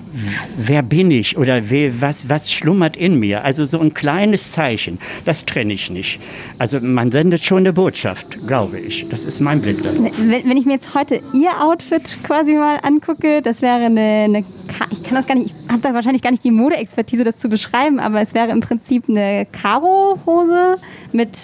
wer 0.57 0.83
bin 0.83 1.11
ich 1.11 1.37
oder 1.37 1.69
wer, 1.69 2.01
was, 2.01 2.29
was 2.29 2.51
schlummert 2.51 2.97
in 2.97 3.19
mir. 3.19 3.43
Also 3.43 3.65
so 3.65 3.79
ein 3.79 3.93
kleines 3.93 4.51
Zeichen, 4.51 4.99
das 5.25 5.45
trenne 5.45 5.73
ich 5.73 5.89
nicht. 5.89 6.19
Also 6.57 6.79
man 6.79 7.11
sendet 7.11 7.41
schon 7.41 7.59
eine 7.59 7.73
Botschaft, 7.73 8.45
glaube 8.47 8.79
ich. 8.79 9.07
Das 9.09 9.25
ist 9.25 9.39
mein 9.39 9.61
Blick 9.61 9.83
darauf. 9.83 10.11
Wenn, 10.17 10.49
wenn 10.49 10.57
ich 10.57 10.65
mir 10.65 10.73
jetzt 10.73 10.93
heute 10.95 11.21
Ihr 11.33 11.51
Outfit 11.61 12.19
quasi 12.23 12.53
mal 12.53 12.79
angucke, 12.83 13.41
das 13.41 13.61
wäre 13.61 13.85
eine, 13.85 14.01
eine 14.01 14.45
ich 14.91 15.03
kann 15.03 15.15
das 15.15 15.27
gar 15.27 15.35
nicht, 15.35 15.55
ich 15.63 15.71
habe 15.71 15.81
da 15.81 15.93
wahrscheinlich 15.93 16.21
gar 16.21 16.31
nicht 16.31 16.43
die 16.43 16.51
Modeexpertise, 16.51 17.23
das 17.23 17.37
zu 17.37 17.49
beschreiben, 17.49 17.99
aber 17.99 18.21
es 18.21 18.33
wäre 18.33 18.49
im 18.49 18.61
Prinzip 18.61 19.09
eine 19.09 19.47
Karo-Hose 19.51 20.75
mit 21.11 21.37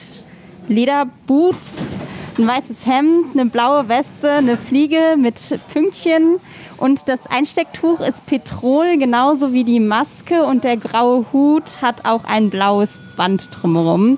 Lederboots, 0.68 1.98
ein 2.38 2.48
weißes 2.48 2.86
Hemd, 2.86 3.34
eine 3.34 3.46
blaue 3.46 3.88
Weste, 3.90 4.32
eine 4.32 4.58
Fliege 4.58 5.16
mit 5.18 5.60
Pünktchen 5.72 6.40
und 6.78 7.08
das 7.08 7.26
Einstecktuch 7.28 8.02
ist 8.02 8.26
Petrol, 8.26 8.98
genauso 8.98 9.54
wie 9.54 9.64
die 9.64 9.80
Maske. 9.80 10.44
Und 10.44 10.64
der 10.64 10.78
graue 10.78 11.26
Hut 11.32 11.82
hat 11.82 12.06
auch 12.06 12.26
ein 12.26 12.50
blaues 12.50 13.00
Band 13.16 13.50
drumherum. 13.52 14.18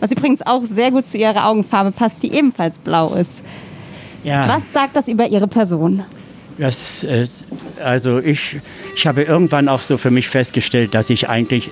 Was 0.00 0.12
übrigens 0.12 0.46
auch 0.46 0.62
sehr 0.64 0.90
gut 0.90 1.08
zu 1.08 1.18
ihrer 1.18 1.46
Augenfarbe 1.46 1.92
passt, 1.92 2.22
die 2.22 2.32
ebenfalls 2.32 2.78
blau 2.78 3.14
ist. 3.14 3.40
Ja. 4.22 4.48
Was 4.48 4.62
sagt 4.72 4.96
das 4.96 5.08
über 5.08 5.28
Ihre 5.28 5.48
Person? 5.48 6.04
Das 6.58 7.04
äh, 7.04 7.26
also 7.82 8.18
ich, 8.18 8.60
ich 8.94 9.06
habe 9.06 9.22
irgendwann 9.22 9.68
auch 9.68 9.80
so 9.80 9.96
für 9.96 10.10
mich 10.10 10.28
festgestellt, 10.28 10.92
dass 10.92 11.08
ich 11.08 11.28
eigentlich, 11.28 11.70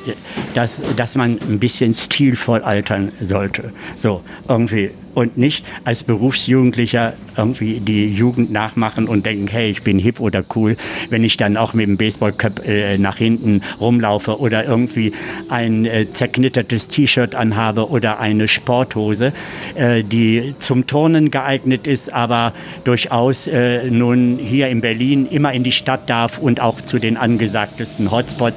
dass, 0.54 0.80
dass 0.96 1.16
man 1.16 1.38
ein 1.40 1.58
bisschen 1.58 1.92
stilvoll 1.92 2.62
altern 2.62 3.12
sollte. 3.20 3.72
So, 3.96 4.22
irgendwie 4.48 4.90
und 5.16 5.38
nicht 5.38 5.64
als 5.84 6.04
Berufsjugendlicher 6.04 7.14
irgendwie 7.38 7.80
die 7.80 8.06
Jugend 8.06 8.52
nachmachen 8.52 9.08
und 9.08 9.24
denken, 9.24 9.48
hey, 9.48 9.70
ich 9.70 9.82
bin 9.82 9.98
hip 9.98 10.20
oder 10.20 10.44
cool, 10.54 10.76
wenn 11.08 11.24
ich 11.24 11.38
dann 11.38 11.56
auch 11.56 11.72
mit 11.72 11.88
dem 11.88 11.96
Baseballcap 11.96 12.68
äh, 12.68 12.98
nach 12.98 13.16
hinten 13.16 13.62
rumlaufe 13.80 14.38
oder 14.38 14.66
irgendwie 14.66 15.12
ein 15.48 15.86
äh, 15.86 16.12
zerknittertes 16.12 16.88
T-Shirt 16.88 17.34
anhabe 17.34 17.88
oder 17.88 18.20
eine 18.20 18.46
Sporthose, 18.46 19.32
äh, 19.74 20.04
die 20.04 20.54
zum 20.58 20.86
Turnen 20.86 21.30
geeignet 21.30 21.86
ist, 21.86 22.12
aber 22.12 22.52
durchaus 22.84 23.46
äh, 23.46 23.90
nun 23.90 24.38
hier 24.38 24.68
in 24.68 24.82
Berlin 24.82 25.26
immer 25.30 25.54
in 25.54 25.64
die 25.64 25.72
Stadt 25.72 26.10
darf 26.10 26.36
und 26.36 26.60
auch 26.60 26.82
zu 26.82 26.98
den 26.98 27.16
angesagtesten 27.16 28.10
Hotspots. 28.10 28.56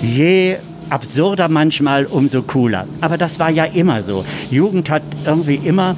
Je 0.00 0.56
absurder 0.90 1.48
manchmal, 1.48 2.06
umso 2.06 2.42
cooler. 2.42 2.86
Aber 3.00 3.18
das 3.18 3.38
war 3.38 3.50
ja 3.50 3.64
immer 3.64 4.02
so. 4.02 4.24
Jugend 4.50 4.90
hat 4.90 5.02
irgendwie 5.24 5.56
immer 5.56 5.96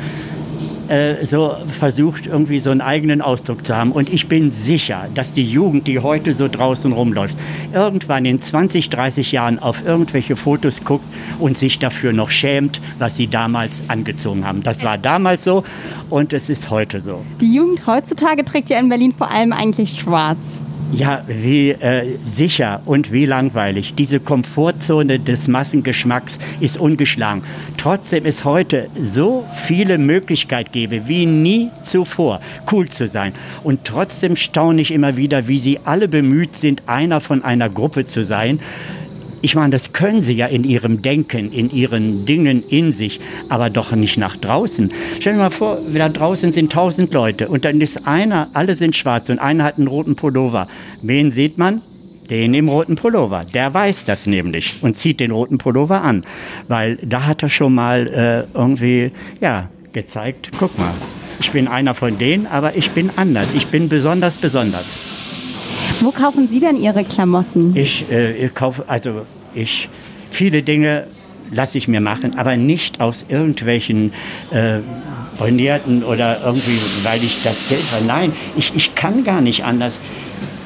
äh, 0.90 1.24
so 1.24 1.54
versucht, 1.68 2.26
irgendwie 2.26 2.58
so 2.58 2.70
einen 2.70 2.80
eigenen 2.80 3.22
Ausdruck 3.22 3.64
zu 3.64 3.76
haben. 3.76 3.92
Und 3.92 4.12
ich 4.12 4.26
bin 4.26 4.50
sicher, 4.50 5.08
dass 5.14 5.32
die 5.32 5.48
Jugend, 5.48 5.86
die 5.86 6.00
heute 6.00 6.34
so 6.34 6.48
draußen 6.48 6.92
rumläuft, 6.92 7.38
irgendwann 7.72 8.24
in 8.24 8.40
20, 8.40 8.90
30 8.90 9.30
Jahren 9.30 9.60
auf 9.60 9.84
irgendwelche 9.86 10.34
Fotos 10.34 10.82
guckt 10.82 11.04
und 11.38 11.56
sich 11.56 11.78
dafür 11.78 12.12
noch 12.12 12.30
schämt, 12.30 12.80
was 12.98 13.16
sie 13.16 13.28
damals 13.28 13.84
angezogen 13.86 14.44
haben. 14.44 14.64
Das 14.64 14.82
war 14.82 14.98
damals 14.98 15.44
so 15.44 15.62
und 16.10 16.32
es 16.32 16.48
ist 16.48 16.70
heute 16.70 17.00
so. 17.00 17.22
Die 17.40 17.54
Jugend 17.54 17.86
heutzutage 17.86 18.44
trägt 18.44 18.68
ja 18.68 18.78
in 18.80 18.88
Berlin 18.88 19.12
vor 19.12 19.30
allem 19.30 19.52
eigentlich 19.52 20.00
schwarz. 20.00 20.60
Ja, 20.92 21.22
wie 21.28 21.70
äh, 21.70 22.18
sicher 22.24 22.82
und 22.84 23.12
wie 23.12 23.24
langweilig. 23.24 23.94
Diese 23.94 24.18
Komfortzone 24.18 25.20
des 25.20 25.46
Massengeschmacks 25.46 26.38
ist 26.58 26.78
ungeschlagen. 26.78 27.42
Trotzdem 27.76 28.26
es 28.26 28.44
heute 28.44 28.88
so 29.00 29.46
viele 29.66 29.98
Möglichkeiten 29.98 30.72
gäbe 30.72 31.06
wie 31.06 31.26
nie 31.26 31.70
zuvor, 31.82 32.40
cool 32.72 32.88
zu 32.88 33.06
sein. 33.06 33.32
Und 33.62 33.84
trotzdem 33.84 34.34
staune 34.34 34.80
ich 34.80 34.90
immer 34.90 35.16
wieder, 35.16 35.46
wie 35.46 35.60
sie 35.60 35.78
alle 35.84 36.08
bemüht 36.08 36.56
sind, 36.56 36.82
einer 36.86 37.20
von 37.20 37.44
einer 37.44 37.68
Gruppe 37.68 38.06
zu 38.06 38.24
sein 38.24 38.58
ich 39.42 39.54
meine, 39.54 39.70
das 39.70 39.92
können 39.92 40.22
sie 40.22 40.34
ja 40.34 40.46
in 40.46 40.64
ihrem 40.64 41.02
Denken, 41.02 41.52
in 41.52 41.70
ihren 41.70 42.26
Dingen 42.26 42.62
in 42.68 42.92
sich, 42.92 43.20
aber 43.48 43.70
doch 43.70 43.92
nicht 43.92 44.18
nach 44.18 44.36
draußen. 44.36 44.90
Stell 45.18 45.34
dir 45.34 45.38
mal 45.38 45.50
vor, 45.50 45.78
da 45.94 46.08
draußen 46.08 46.50
sind 46.50 46.72
tausend 46.72 47.12
Leute 47.14 47.48
und 47.48 47.64
dann 47.64 47.80
ist 47.80 48.06
einer, 48.06 48.48
alle 48.52 48.76
sind 48.76 48.96
schwarz 48.96 49.28
und 49.30 49.38
einer 49.38 49.64
hat 49.64 49.78
einen 49.78 49.88
roten 49.88 50.16
Pullover. 50.16 50.68
Wen 51.02 51.30
sieht 51.30 51.58
man? 51.58 51.82
Den 52.28 52.54
im 52.54 52.68
roten 52.68 52.94
Pullover. 52.94 53.44
Der 53.44 53.74
weiß 53.74 54.04
das 54.04 54.26
nämlich 54.26 54.78
und 54.82 54.96
zieht 54.96 55.18
den 55.20 55.32
roten 55.32 55.58
Pullover 55.58 56.02
an, 56.02 56.22
weil 56.68 56.96
da 56.96 57.26
hat 57.26 57.42
er 57.42 57.48
schon 57.48 57.74
mal 57.74 58.06
äh, 58.06 58.56
irgendwie, 58.56 59.10
ja, 59.40 59.68
gezeigt, 59.92 60.50
guck 60.58 60.78
mal, 60.78 60.92
ich 61.40 61.50
bin 61.50 61.66
einer 61.66 61.94
von 61.94 62.18
denen, 62.18 62.46
aber 62.46 62.76
ich 62.76 62.90
bin 62.90 63.10
anders. 63.16 63.48
Ich 63.54 63.66
bin 63.68 63.88
besonders 63.88 64.36
besonders. 64.36 65.19
Wo 66.00 66.10
kaufen 66.12 66.48
Sie 66.48 66.60
denn 66.60 66.76
Ihre 66.76 67.04
Klamotten? 67.04 67.76
Ich, 67.76 68.10
äh, 68.10 68.32
ich 68.46 68.54
kaufe, 68.54 68.84
also 68.88 69.26
ich, 69.54 69.90
viele 70.30 70.62
Dinge 70.62 71.06
lasse 71.50 71.76
ich 71.76 71.88
mir 71.88 72.00
machen, 72.00 72.38
aber 72.38 72.56
nicht 72.56 73.00
aus 73.00 73.26
irgendwelchen 73.28 74.12
äh, 74.50 74.78
Bornierten 75.38 76.02
oder 76.02 76.40
irgendwie, 76.42 76.78
weil 77.02 77.22
ich 77.22 77.42
das 77.42 77.68
Geld 77.68 77.82
habe. 77.92 78.06
Nein, 78.06 78.32
ich, 78.56 78.72
ich 78.74 78.94
kann 78.94 79.24
gar 79.24 79.42
nicht 79.42 79.64
anders, 79.64 79.98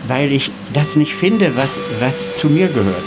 weil 0.06 0.30
ich 0.30 0.50
das 0.72 0.94
nicht 0.94 1.12
finde, 1.12 1.56
was, 1.56 1.78
was 1.98 2.36
zu 2.36 2.48
mir 2.48 2.68
gehört. 2.68 3.04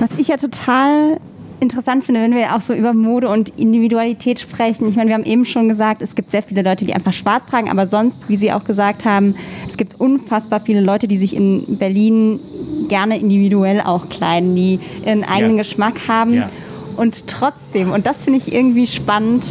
Was 0.00 0.10
ich 0.18 0.28
ja 0.28 0.36
total 0.36 1.18
interessant 1.62 2.04
finde, 2.04 2.20
wenn 2.20 2.34
wir 2.34 2.54
auch 2.54 2.60
so 2.60 2.74
über 2.74 2.92
Mode 2.92 3.28
und 3.28 3.48
Individualität 3.58 4.40
sprechen. 4.40 4.88
Ich 4.88 4.96
meine, 4.96 5.08
wir 5.08 5.14
haben 5.14 5.24
eben 5.24 5.44
schon 5.44 5.68
gesagt, 5.68 6.02
es 6.02 6.14
gibt 6.14 6.30
sehr 6.30 6.42
viele 6.42 6.62
Leute, 6.62 6.84
die 6.84 6.92
einfach 6.92 7.12
schwarz 7.12 7.46
tragen, 7.46 7.70
aber 7.70 7.86
sonst, 7.86 8.28
wie 8.28 8.36
Sie 8.36 8.52
auch 8.52 8.64
gesagt 8.64 9.04
haben, 9.04 9.36
es 9.66 9.76
gibt 9.76 9.98
unfassbar 9.98 10.60
viele 10.60 10.80
Leute, 10.80 11.08
die 11.08 11.16
sich 11.16 11.34
in 11.34 11.78
Berlin 11.78 12.40
gerne 12.88 13.18
individuell 13.18 13.80
auch 13.80 14.08
kleiden, 14.08 14.54
die 14.56 14.80
ihren 15.06 15.24
eigenen 15.24 15.56
ja. 15.56 15.62
Geschmack 15.62 16.08
haben. 16.08 16.34
Ja. 16.34 16.48
Und 16.96 17.26
trotzdem, 17.26 17.90
und 17.90 18.06
das 18.06 18.24
finde 18.24 18.38
ich 18.38 18.52
irgendwie 18.52 18.86
spannend. 18.86 19.44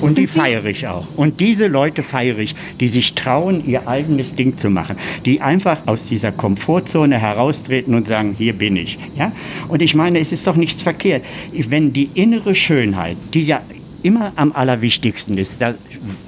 Und 0.00 0.18
die 0.18 0.26
feiere 0.26 0.64
ich 0.66 0.86
auch. 0.86 1.06
Und 1.16 1.40
diese 1.40 1.68
Leute 1.68 2.02
feiere 2.02 2.38
ich, 2.38 2.54
die 2.80 2.88
sich 2.88 3.14
trauen, 3.14 3.66
ihr 3.66 3.88
eigenes 3.88 4.34
Ding 4.34 4.58
zu 4.58 4.68
machen. 4.68 4.96
Die 5.24 5.40
einfach 5.40 5.78
aus 5.86 6.06
dieser 6.06 6.32
Komfortzone 6.32 7.18
heraustreten 7.18 7.94
und 7.94 8.08
sagen, 8.08 8.34
hier 8.36 8.52
bin 8.52 8.76
ich. 8.76 8.98
Ja? 9.16 9.32
Und 9.68 9.82
ich 9.82 9.94
meine, 9.94 10.18
es 10.18 10.32
ist 10.32 10.46
doch 10.46 10.56
nichts 10.56 10.82
verkehrt. 10.82 11.24
Wenn 11.52 11.92
die 11.92 12.10
innere 12.14 12.54
Schönheit, 12.54 13.16
die 13.32 13.44
ja 13.44 13.60
immer 14.02 14.32
am 14.36 14.52
allerwichtigsten 14.52 15.38
ist. 15.38 15.60
Das, 15.60 15.76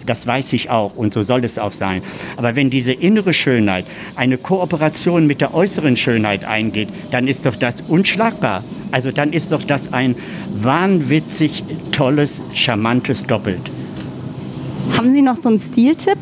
das 0.07 0.27
weiß 0.27 0.53
ich 0.53 0.71
auch 0.71 0.95
und 0.97 1.13
so 1.13 1.23
soll 1.23 1.45
es 1.45 1.59
auch 1.59 1.73
sein. 1.73 2.03
Aber 2.37 2.57
wenn 2.57 2.71
diese 2.71 2.93
innere 2.93 3.33
Schönheit 3.33 3.87
eine 4.17 4.39
Kooperation 4.39 5.27
mit 5.27 5.41
der 5.41 5.55
äußeren 5.55 5.97
Schönheit 5.97 6.45
eingeht, 6.45 6.89
dann 7.11 7.29
ist 7.29 7.47
doch 7.47 7.57
das 7.57 7.81
unschlagbar. 7.83 8.65
Also 8.93 9.11
dann 9.11 9.33
ist 9.33 9.53
doch 9.53 9.65
das 9.65 9.93
ein 9.93 10.15
wahnwitzig 10.55 11.65
tolles, 11.93 12.43
charmantes 12.53 13.25
Doppelt. 13.25 13.71
Haben 14.97 15.15
Sie 15.15 15.23
noch 15.23 15.37
so 15.37 15.49
einen 15.49 15.59
Stiltipp? 15.59 16.19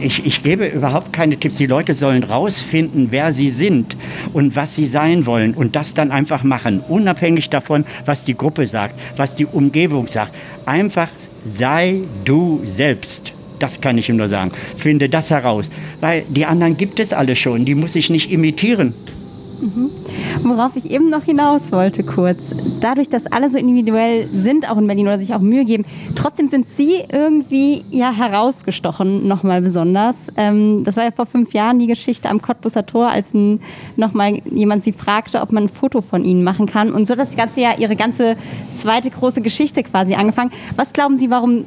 Ich, 0.00 0.24
ich 0.24 0.42
gebe 0.42 0.66
überhaupt 0.66 1.12
keine 1.12 1.36
Tipps. 1.38 1.56
Die 1.56 1.66
Leute 1.66 1.94
sollen 1.94 2.22
rausfinden, 2.22 3.08
wer 3.10 3.32
sie 3.32 3.50
sind 3.50 3.96
und 4.32 4.56
was 4.56 4.74
sie 4.74 4.86
sein 4.86 5.26
wollen 5.26 5.54
und 5.54 5.76
das 5.76 5.94
dann 5.94 6.10
einfach 6.10 6.42
machen, 6.42 6.82
unabhängig 6.88 7.50
davon, 7.50 7.84
was 8.04 8.24
die 8.24 8.36
Gruppe 8.36 8.66
sagt, 8.66 8.94
was 9.16 9.34
die 9.34 9.46
Umgebung 9.46 10.06
sagt. 10.08 10.34
Einfach 10.66 11.08
sei 11.48 12.00
du 12.24 12.62
selbst. 12.66 13.32
Das 13.58 13.80
kann 13.80 13.98
ich 13.98 14.08
ihm 14.08 14.16
nur 14.16 14.28
sagen. 14.28 14.52
Finde 14.76 15.08
das 15.08 15.30
heraus. 15.30 15.68
Weil 16.00 16.24
die 16.28 16.44
anderen 16.44 16.76
gibt 16.76 17.00
es 17.00 17.12
alle 17.12 17.34
schon. 17.34 17.64
Die 17.64 17.74
muss 17.74 17.96
ich 17.96 18.08
nicht 18.08 18.30
imitieren. 18.30 18.94
Mhm. 19.60 19.90
Worauf 20.44 20.76
ich 20.76 20.90
eben 20.90 21.10
noch 21.10 21.24
hinaus 21.24 21.72
wollte, 21.72 22.04
kurz. 22.04 22.54
Dadurch, 22.80 23.08
dass 23.08 23.26
alle 23.26 23.50
so 23.50 23.58
individuell 23.58 24.28
sind, 24.32 24.70
auch 24.70 24.76
in 24.76 24.86
Berlin 24.86 25.06
oder 25.06 25.18
sich 25.18 25.34
auch 25.34 25.40
Mühe 25.40 25.64
geben, 25.64 25.84
trotzdem 26.14 26.48
sind 26.48 26.68
Sie 26.68 27.02
irgendwie 27.10 27.84
ja 27.90 28.12
herausgestochen, 28.12 29.26
nochmal 29.26 29.60
besonders. 29.60 30.28
Ähm, 30.36 30.84
das 30.84 30.96
war 30.96 31.04
ja 31.04 31.10
vor 31.10 31.26
fünf 31.26 31.52
Jahren 31.54 31.78
die 31.78 31.86
Geschichte 31.86 32.28
am 32.28 32.40
Cottbusser 32.40 32.86
Tor, 32.86 33.08
als 33.08 33.32
nochmal 33.96 34.40
jemand 34.50 34.84
Sie 34.84 34.92
fragte, 34.92 35.40
ob 35.40 35.52
man 35.52 35.64
ein 35.64 35.68
Foto 35.68 36.00
von 36.00 36.24
Ihnen 36.24 36.44
machen 36.44 36.66
kann. 36.66 36.92
Und 36.92 37.06
so 37.06 37.12
hat 37.12 37.20
das 37.20 37.36
ganze 37.36 37.60
ja 37.60 37.74
Ihre 37.78 37.96
ganze 37.96 38.36
zweite 38.72 39.10
große 39.10 39.40
Geschichte 39.40 39.82
quasi 39.82 40.14
angefangen. 40.14 40.52
Was 40.76 40.92
glauben 40.92 41.16
Sie, 41.16 41.30
warum 41.30 41.64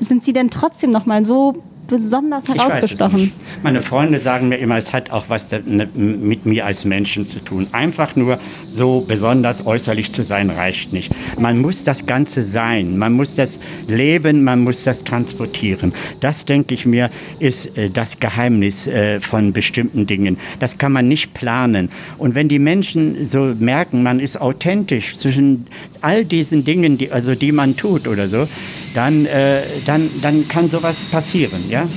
sind 0.00 0.22
Sie 0.24 0.32
denn 0.32 0.50
trotzdem 0.50 0.90
nochmal 0.90 1.24
so 1.24 1.62
besonders 1.88 2.46
herausgestochen? 2.46 3.32
Meine 3.62 3.82
Freunde 3.82 4.20
sagen 4.20 4.48
mir 4.48 4.58
immer, 4.58 4.76
es 4.76 4.92
hat 4.92 5.10
auch 5.10 5.24
was 5.28 5.50
ne, 5.50 5.88
mit 5.94 6.46
mir 6.46 6.64
als 6.64 6.84
Menschen 6.84 7.26
zu 7.26 7.40
tun. 7.40 7.66
Einfach 7.72 8.14
nur 8.14 8.38
so 8.68 9.00
besonders 9.00 9.66
äußerlich 9.66 10.12
zu 10.12 10.22
sein, 10.22 10.50
reicht 10.50 10.92
nicht. 10.92 11.12
Man 11.38 11.58
muss 11.58 11.82
das 11.82 12.06
Ganze 12.06 12.42
sein, 12.42 12.96
man 12.96 13.12
muss 13.14 13.34
das 13.34 13.58
leben, 13.88 14.44
man 14.44 14.60
muss 14.60 14.84
das 14.84 15.02
transportieren. 15.02 15.92
Das, 16.20 16.44
denke 16.44 16.74
ich 16.74 16.86
mir, 16.86 17.10
ist 17.40 17.76
äh, 17.76 17.90
das 17.90 18.20
Geheimnis 18.20 18.86
äh, 18.86 19.20
von 19.20 19.52
bestimmten 19.52 20.06
Dingen. 20.06 20.38
Das 20.60 20.78
kann 20.78 20.92
man 20.92 21.08
nicht 21.08 21.34
planen. 21.34 21.88
Und 22.18 22.34
wenn 22.34 22.48
die 22.48 22.58
Menschen 22.58 23.26
so 23.26 23.54
merken, 23.58 24.02
man 24.02 24.20
ist 24.20 24.40
authentisch 24.40 25.16
zwischen 25.16 25.66
all 26.02 26.24
diesen 26.24 26.64
Dingen, 26.64 26.98
die, 26.98 27.10
also 27.10 27.34
die 27.34 27.50
man 27.50 27.76
tut 27.76 28.06
oder 28.06 28.28
so, 28.28 28.46
dann, 28.94 29.26
äh, 29.26 29.62
dann, 29.86 30.10
dann 30.22 30.48
kann 30.48 30.68
sowas 30.68 31.04
passieren. 31.06 31.64
Ja? 31.68 31.88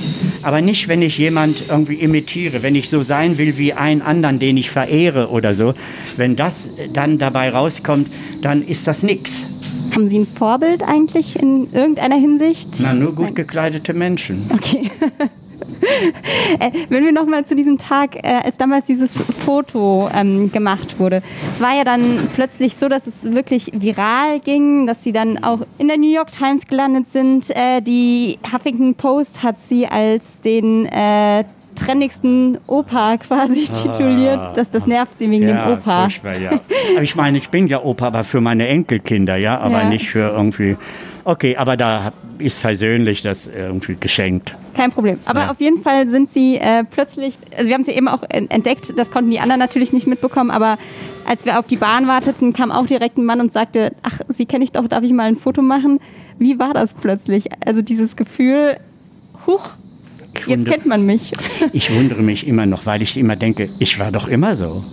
Aber 0.42 0.60
nicht, 0.60 0.88
wenn 0.88 1.02
ich 1.02 1.18
jemand 1.18 1.64
irgendwie 1.68 1.94
imitiere, 1.94 2.62
wenn 2.62 2.74
ich 2.74 2.88
so 2.88 3.02
sein 3.02 3.38
will 3.38 3.58
wie 3.58 3.72
einen 3.72 4.02
anderen, 4.02 4.38
den 4.38 4.56
ich 4.56 4.70
verehre 4.70 5.28
oder 5.30 5.54
so. 5.54 5.74
Wenn 6.16 6.36
das 6.36 6.68
dann 6.92 7.18
dabei 7.18 7.50
rauskommt, 7.50 8.08
dann 8.40 8.66
ist 8.66 8.86
das 8.86 9.02
nichts. 9.02 9.48
Haben 9.94 10.08
Sie 10.08 10.20
ein 10.20 10.26
Vorbild 10.26 10.82
eigentlich 10.82 11.38
in 11.38 11.70
irgendeiner 11.72 12.16
Hinsicht? 12.16 12.68
Na, 12.78 12.94
nur 12.94 13.14
gut 13.14 13.34
gekleidete 13.34 13.92
Menschen. 13.92 14.50
Okay. 14.52 14.90
Äh, 16.58 16.70
wenn 16.88 17.04
wir 17.04 17.12
nochmal 17.12 17.44
zu 17.44 17.54
diesem 17.54 17.78
Tag, 17.78 18.16
äh, 18.16 18.40
als 18.44 18.56
damals 18.56 18.86
dieses 18.86 19.18
Foto 19.18 20.08
ähm, 20.14 20.52
gemacht 20.52 20.98
wurde, 20.98 21.22
es 21.54 21.60
war 21.60 21.74
ja 21.74 21.84
dann 21.84 22.28
plötzlich 22.34 22.76
so, 22.76 22.88
dass 22.88 23.06
es 23.06 23.24
wirklich 23.24 23.70
viral 23.74 24.40
ging, 24.40 24.86
dass 24.86 25.02
sie 25.02 25.12
dann 25.12 25.42
auch 25.42 25.60
in 25.78 25.88
der 25.88 25.96
New 25.96 26.12
York 26.12 26.28
Times 26.28 26.66
gelandet 26.66 27.08
sind. 27.08 27.50
Äh, 27.50 27.80
die 27.80 28.38
Huffington 28.52 28.94
Post 28.94 29.42
hat 29.42 29.60
sie 29.60 29.86
als 29.86 30.40
den 30.40 30.86
äh, 30.86 31.44
trendigsten 31.74 32.58
Opa 32.66 33.16
quasi 33.18 33.68
ah, 33.70 33.82
tituliert. 33.82 34.40
Das, 34.56 34.70
das 34.70 34.86
nervt 34.86 35.18
sie 35.18 35.30
wegen 35.30 35.48
ja, 35.48 35.66
dem 35.66 35.78
Opa. 35.78 36.08
Ja. 36.40 36.60
Ich 37.00 37.16
meine, 37.16 37.38
ich 37.38 37.48
bin 37.50 37.66
ja 37.66 37.82
Opa, 37.82 38.08
aber 38.08 38.24
für 38.24 38.40
meine 38.40 38.68
Enkelkinder, 38.68 39.36
ja, 39.36 39.58
aber 39.58 39.82
ja. 39.82 39.88
nicht 39.88 40.08
für 40.10 40.30
irgendwie 40.30 40.76
Okay, 41.24 41.56
aber 41.56 41.76
da 41.76 42.12
ist 42.38 42.58
versöhnlich 42.58 43.22
das 43.22 43.46
irgendwie 43.46 43.96
geschenkt. 43.98 44.54
Kein 44.74 44.90
Problem. 44.90 45.20
Aber 45.24 45.42
ja. 45.42 45.50
auf 45.50 45.60
jeden 45.60 45.82
Fall 45.82 46.08
sind 46.08 46.28
sie 46.28 46.56
äh, 46.56 46.84
plötzlich, 46.84 47.38
also 47.56 47.66
wir 47.66 47.74
haben 47.74 47.84
sie 47.84 47.92
eben 47.92 48.08
auch 48.08 48.22
entdeckt, 48.28 48.92
das 48.96 49.10
konnten 49.10 49.30
die 49.30 49.38
anderen 49.38 49.60
natürlich 49.60 49.92
nicht 49.92 50.06
mitbekommen, 50.06 50.50
aber 50.50 50.78
als 51.24 51.44
wir 51.44 51.58
auf 51.58 51.66
die 51.66 51.76
Bahn 51.76 52.08
warteten, 52.08 52.52
kam 52.52 52.72
auch 52.72 52.86
direkt 52.86 53.18
ein 53.18 53.24
Mann 53.24 53.40
und 53.40 53.52
sagte, 53.52 53.92
ach, 54.02 54.20
Sie 54.28 54.46
kenne 54.46 54.64
ich 54.64 54.72
doch, 54.72 54.88
darf 54.88 55.04
ich 55.04 55.12
mal 55.12 55.28
ein 55.28 55.36
Foto 55.36 55.62
machen? 55.62 56.00
Wie 56.38 56.58
war 56.58 56.74
das 56.74 56.94
plötzlich? 56.94 57.48
Also 57.64 57.82
dieses 57.82 58.16
Gefühl, 58.16 58.78
huch, 59.46 59.70
Jetzt 60.46 60.66
kennt 60.66 60.86
man 60.86 61.04
mich. 61.06 61.32
Ich 61.72 61.94
wundere 61.94 62.22
mich 62.22 62.46
immer 62.46 62.66
noch, 62.66 62.86
weil 62.86 63.02
ich 63.02 63.16
immer 63.16 63.36
denke, 63.36 63.70
ich 63.78 63.98
war 63.98 64.10
doch 64.10 64.28
immer 64.28 64.56
so. 64.56 64.84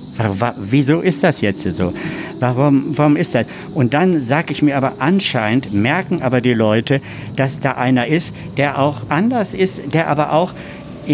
Wieso 0.57 0.99
ist 0.99 1.23
das 1.23 1.41
jetzt 1.41 1.63
so? 1.63 1.93
Warum, 2.39 2.97
warum 2.97 3.15
ist 3.15 3.35
das? 3.35 3.45
Und 3.73 3.93
dann 3.93 4.21
sage 4.21 4.51
ich 4.51 4.61
mir 4.61 4.77
aber 4.77 4.93
anscheinend, 4.99 5.73
merken 5.73 6.21
aber 6.21 6.41
die 6.41 6.53
Leute, 6.53 7.01
dass 7.35 7.59
da 7.59 7.73
einer 7.73 8.07
ist, 8.07 8.33
der 8.57 8.79
auch 8.79 9.01
anders 9.09 9.53
ist, 9.53 9.93
der 9.93 10.07
aber 10.07 10.33
auch 10.33 10.53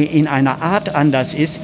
in 0.04 0.28
einer 0.28 0.62
Art 0.62 0.94
anders 0.94 1.34
ist, 1.34 1.60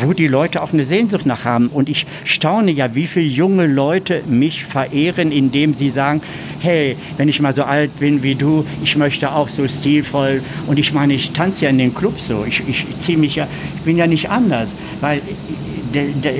wo 0.00 0.12
die 0.12 0.26
Leute 0.26 0.62
auch 0.62 0.72
eine 0.72 0.84
Sehnsucht 0.84 1.26
nach 1.26 1.44
haben. 1.44 1.68
Und 1.68 1.88
ich 1.88 2.06
staune 2.24 2.70
ja, 2.70 2.94
wie 2.94 3.06
viele 3.06 3.26
junge 3.26 3.66
Leute 3.66 4.22
mich 4.26 4.64
verehren, 4.64 5.30
indem 5.32 5.74
sie 5.74 5.90
sagen, 5.90 6.22
hey, 6.60 6.96
wenn 7.16 7.28
ich 7.28 7.40
mal 7.40 7.52
so 7.52 7.64
alt 7.64 7.98
bin 7.98 8.22
wie 8.22 8.34
du, 8.34 8.64
ich 8.82 8.96
möchte 8.96 9.32
auch 9.32 9.48
so 9.48 9.68
stilvoll. 9.68 10.42
Und 10.66 10.78
ich 10.78 10.92
meine, 10.92 11.14
ich 11.14 11.32
tanze 11.32 11.64
ja 11.64 11.70
in 11.70 11.78
den 11.78 11.94
Clubs 11.94 12.26
so. 12.26 12.44
Ich, 12.46 12.62
ich 12.66 12.86
ziehe 12.98 13.18
mich 13.18 13.36
ja, 13.36 13.46
ich 13.76 13.82
bin 13.82 13.96
ja 13.96 14.06
nicht 14.06 14.30
anders. 14.30 14.74
Weil 15.00 15.20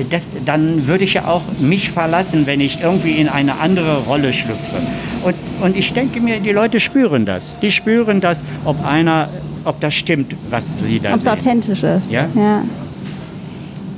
das, 0.09 0.29
dann 0.45 0.87
würde 0.87 1.03
ich 1.03 1.13
ja 1.15 1.25
auch 1.25 1.43
mich 1.59 1.91
verlassen, 1.91 2.45
wenn 2.45 2.61
ich 2.61 2.81
irgendwie 2.81 3.13
in 3.13 3.27
eine 3.27 3.59
andere 3.59 3.99
Rolle 4.03 4.33
schlüpfe. 4.33 4.81
Und, 5.23 5.35
und 5.61 5.75
ich 5.75 5.93
denke 5.93 6.19
mir, 6.19 6.39
die 6.39 6.51
Leute 6.51 6.79
spüren 6.79 7.25
das. 7.25 7.53
Die 7.61 7.71
spüren 7.71 8.21
das, 8.21 8.43
ob 8.65 8.85
einer 8.85 9.29
ob 9.67 9.79
das 9.81 9.93
stimmt, 9.93 10.35
was 10.49 10.79
sie 10.79 10.99
da 10.99 11.13
Ob 11.13 11.19
es 11.19 11.27
authentisch 11.27 11.83
ist. 11.83 12.09
Ja? 12.09 12.27
ja. 12.35 12.63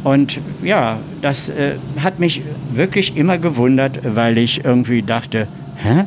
Und 0.03 0.39
ja, 0.63 0.97
das 1.21 1.49
äh, 1.49 1.75
hat 2.01 2.19
mich 2.19 2.41
wirklich 2.73 3.15
immer 3.17 3.37
gewundert, 3.37 3.99
weil 4.03 4.37
ich 4.37 4.63
irgendwie 4.63 5.01
dachte, 5.01 5.47
hä? 5.77 6.05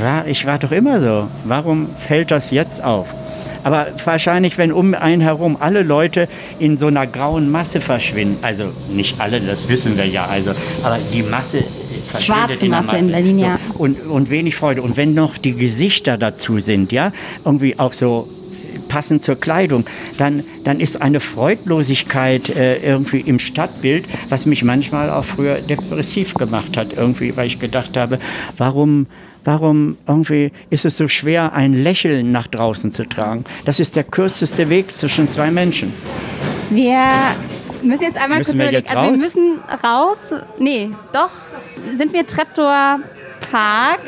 War, 0.00 0.26
ich 0.26 0.46
war 0.46 0.58
doch 0.58 0.72
immer 0.72 1.00
so. 1.00 1.28
Warum 1.44 1.88
fällt 1.96 2.32
das 2.32 2.50
jetzt 2.50 2.82
auf? 2.82 3.14
Aber 3.62 3.86
wahrscheinlich, 4.04 4.58
wenn 4.58 4.72
um 4.72 4.94
einen 4.94 5.20
herum 5.20 5.56
alle 5.58 5.82
Leute 5.82 6.28
in 6.58 6.76
so 6.76 6.86
einer 6.86 7.06
grauen 7.06 7.50
Masse 7.50 7.80
verschwinden, 7.80 8.38
also 8.42 8.64
nicht 8.92 9.20
alle, 9.20 9.40
das 9.40 9.68
wissen 9.68 9.96
wir 9.96 10.06
ja, 10.06 10.26
also, 10.26 10.52
aber 10.82 10.98
die 11.12 11.22
Masse 11.22 11.64
Schwarze 12.20 12.64
in 12.64 12.70
Masse, 12.70 12.86
Masse 12.86 12.98
in 12.98 13.10
Berlin, 13.10 13.38
ja. 13.38 13.58
So, 13.72 13.80
und, 13.80 14.06
und 14.06 14.30
wenig 14.30 14.56
Freude. 14.56 14.82
Und 14.82 14.96
wenn 14.96 15.14
noch 15.14 15.38
die 15.38 15.54
Gesichter 15.54 16.16
dazu 16.16 16.58
sind, 16.60 16.92
ja, 16.92 17.12
irgendwie 17.44 17.78
auch 17.78 17.92
so 17.92 18.28
passend 18.88 19.22
zur 19.22 19.36
Kleidung, 19.36 19.84
dann, 20.18 20.44
dann 20.64 20.80
ist 20.80 21.00
eine 21.00 21.20
Freudlosigkeit 21.20 22.48
äh, 22.50 22.78
irgendwie 22.78 23.20
im 23.20 23.38
Stadtbild, 23.38 24.06
was 24.28 24.46
mich 24.46 24.62
manchmal 24.64 25.10
auch 25.10 25.24
früher 25.24 25.60
depressiv 25.60 26.34
gemacht 26.34 26.76
hat, 26.76 26.92
irgendwie, 26.92 27.36
weil 27.36 27.46
ich 27.46 27.58
gedacht 27.58 27.96
habe, 27.96 28.18
warum, 28.56 29.06
warum 29.44 29.96
irgendwie 30.06 30.52
ist 30.70 30.84
es 30.84 30.96
so 30.96 31.08
schwer, 31.08 31.52
ein 31.52 31.72
Lächeln 31.72 32.32
nach 32.32 32.46
draußen 32.46 32.92
zu 32.92 33.08
tragen? 33.08 33.44
Das 33.64 33.80
ist 33.80 33.96
der 33.96 34.04
kürzeste 34.04 34.68
Weg 34.68 34.94
zwischen 34.94 35.30
zwei 35.30 35.50
Menschen. 35.50 35.92
Wir 36.70 37.08
müssen 37.82 38.02
jetzt 38.02 38.20
einmal 38.20 38.38
müssen 38.38 38.58
kurz 38.58 38.64
wir 38.64 38.72
jetzt 38.72 38.94
also 38.94 39.12
wir 39.12 39.18
müssen 39.18 39.60
raus. 39.84 40.34
Nee, 40.58 40.90
doch. 41.12 41.30
Sind 41.94 42.12
wir 42.12 42.26
Treptower 42.26 43.00
Park? 43.50 44.00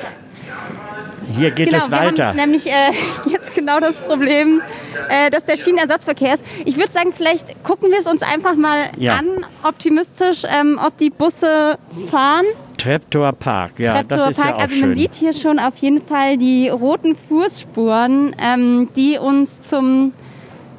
Hier 1.36 1.50
geht 1.50 1.70
genau, 1.70 1.84
es 1.84 1.90
weiter. 1.90 2.16
Wir 2.16 2.26
haben 2.26 2.36
nämlich 2.36 2.66
äh, 2.66 2.90
jetzt 3.30 3.54
genau 3.54 3.80
das 3.80 4.00
Problem, 4.00 4.62
äh, 5.08 5.30
dass 5.30 5.44
der 5.44 5.56
Schienenersatzverkehr 5.56 6.34
ist. 6.34 6.44
Ich 6.64 6.76
würde 6.76 6.92
sagen, 6.92 7.12
vielleicht 7.16 7.62
gucken 7.64 7.90
wir 7.90 7.98
es 7.98 8.06
uns 8.06 8.22
einfach 8.22 8.54
mal 8.54 8.90
ja. 8.96 9.16
an, 9.16 9.46
optimistisch, 9.62 10.42
ähm, 10.48 10.78
ob 10.84 10.96
die 10.98 11.10
Busse 11.10 11.78
fahren. 12.10 12.44
Treptower 12.76 13.32
Park, 13.32 13.72
ja, 13.78 13.94
Treptower 13.94 14.18
das 14.18 14.30
ist 14.30 14.36
Park. 14.36 14.48
ja 14.48 14.54
auch 14.56 14.60
Also 14.60 14.74
schön. 14.76 14.88
man 14.88 14.94
sieht 14.94 15.14
hier 15.14 15.32
schon 15.32 15.58
auf 15.58 15.76
jeden 15.78 16.00
Fall 16.00 16.38
die 16.38 16.68
roten 16.68 17.16
Fußspuren, 17.16 18.36
ähm, 18.40 18.88
die 18.94 19.18
uns 19.18 19.62
zum 19.62 20.12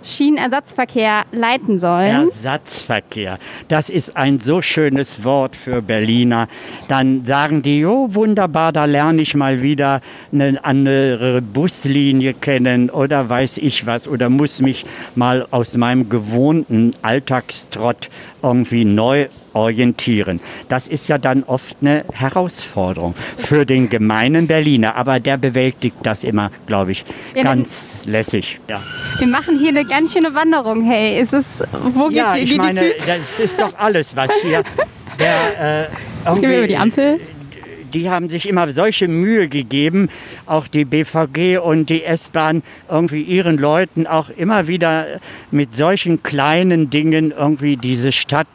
Schienenersatzverkehr 0.04 1.24
leiten 1.32 1.78
sollen. 1.78 2.26
Ersatzverkehr, 2.26 3.38
das 3.68 3.90
ist 3.90 4.16
ein 4.16 4.40
so 4.40 4.62
schönes 4.62 5.24
Wort 5.24 5.56
für 5.56 5.82
Berliner. 5.82 6.48
Dann 6.88 7.26
sagen 7.26 7.62
die, 7.62 7.86
oh 7.86 8.14
wunderbar, 8.14 8.72
da 8.72 8.86
lerne 8.86 9.22
ich 9.22 9.36
mal 9.36 9.62
wieder 9.62 10.02
eine 10.32 10.64
andere 10.64 11.42
Buslinie 11.42 12.34
kennen 12.34 12.90
oder 12.90 13.30
weiß 13.30 13.58
ich 13.58 13.86
was 13.86 14.08
oder 14.08 14.30
muss 14.30 14.62
mich 14.62 14.84
mal 15.16 15.48
aus 15.52 15.78
meinem 15.78 16.10
gewohnten 16.10 16.94
Alltagstrott 17.02 18.10
irgendwie 18.42 18.86
neu 18.86 19.28
orientieren. 19.54 20.40
Das 20.68 20.88
ist 20.88 21.08
ja 21.10 21.18
dann 21.18 21.44
oft 21.44 21.78
eine 21.82 22.04
Herausforderung 22.14 23.16
für 23.38 23.66
den 23.66 23.90
gemeinen 23.90 24.48
Berliner, 24.48 24.96
aber 24.96 25.20
der 25.20 25.38
bewältigt 25.38 25.98
das 26.04 26.24
immer, 26.24 26.52
glaube 26.68 26.92
ich, 26.92 27.06
ja, 27.36 27.44
ganz 27.44 28.04
lässig. 28.06 28.60
Ja. 28.70 28.82
Wir 29.18 29.28
machen 29.28 29.58
hier 29.58 29.70
eine 29.70 29.86
ganz 29.86 30.14
schöne 30.14 30.34
Wanderung. 30.34 30.84
Hey, 30.84 31.20
ist 31.22 31.34
es 31.34 31.46
wo 31.94 32.10
ja, 32.10 32.36
geht 32.36 32.52
ich 32.52 32.58
meine, 32.58 32.92
das 33.06 33.40
ist 33.40 33.60
doch 33.60 33.74
alles, 33.78 34.16
was 34.16 34.32
hier 34.42 34.64
der 35.20 35.86
äh, 35.86 35.90
Jetzt 36.26 36.42
gehen 36.42 36.50
wir 36.50 36.58
über 36.60 36.68
die 36.68 36.78
Ampel 36.78 37.20
die 37.94 38.10
haben 38.10 38.30
sich 38.30 38.48
immer 38.48 38.72
solche 38.72 39.08
Mühe 39.08 39.48
gegeben, 39.50 40.10
auch 40.46 40.68
die 40.68 40.86
BVG 40.86 41.58
und 41.58 41.90
die 41.90 42.04
S-Bahn 42.04 42.64
irgendwie 42.90 43.22
ihren 43.22 43.58
Leuten 43.58 44.08
auch 44.08 44.30
immer 44.30 44.68
wieder 44.68 45.20
mit 45.52 45.76
solchen 45.76 46.24
kleinen 46.24 46.90
Dingen 46.90 47.32
irgendwie 47.32 47.78
diese 47.78 48.12
Stadt 48.12 48.48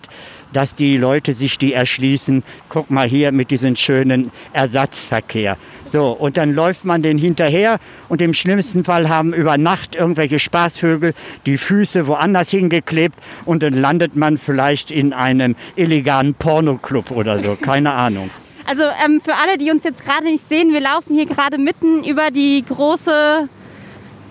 dass 0.54 0.74
die 0.74 0.96
Leute 0.96 1.34
sich 1.34 1.58
die 1.58 1.74
erschließen. 1.74 2.42
Guck 2.68 2.90
mal 2.90 3.06
hier 3.06 3.32
mit 3.32 3.50
diesem 3.50 3.76
schönen 3.76 4.30
Ersatzverkehr. 4.52 5.58
So, 5.84 6.12
und 6.12 6.38
dann 6.38 6.54
läuft 6.54 6.84
man 6.84 7.02
den 7.02 7.18
hinterher 7.18 7.78
und 8.08 8.22
im 8.22 8.32
schlimmsten 8.32 8.84
Fall 8.84 9.08
haben 9.08 9.34
über 9.34 9.58
Nacht 9.58 9.96
irgendwelche 9.96 10.38
Spaßvögel 10.38 11.12
die 11.44 11.58
Füße 11.58 12.06
woanders 12.06 12.50
hingeklebt 12.50 13.18
und 13.44 13.62
dann 13.62 13.74
landet 13.74 14.16
man 14.16 14.38
vielleicht 14.38 14.90
in 14.90 15.12
einem 15.12 15.56
illegalen 15.76 16.34
Pornoclub 16.34 17.10
oder 17.10 17.42
so. 17.42 17.56
Keine 17.56 17.92
Ahnung. 17.92 18.30
Also 18.66 18.82
ähm, 19.04 19.20
für 19.22 19.34
alle, 19.34 19.58
die 19.58 19.70
uns 19.70 19.84
jetzt 19.84 20.02
gerade 20.02 20.24
nicht 20.24 20.48
sehen, 20.48 20.72
wir 20.72 20.80
laufen 20.80 21.14
hier 21.14 21.26
gerade 21.26 21.58
mitten 21.58 22.02
über 22.02 22.30
die 22.30 22.64
große 22.66 23.46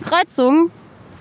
Kreuzung 0.04 0.72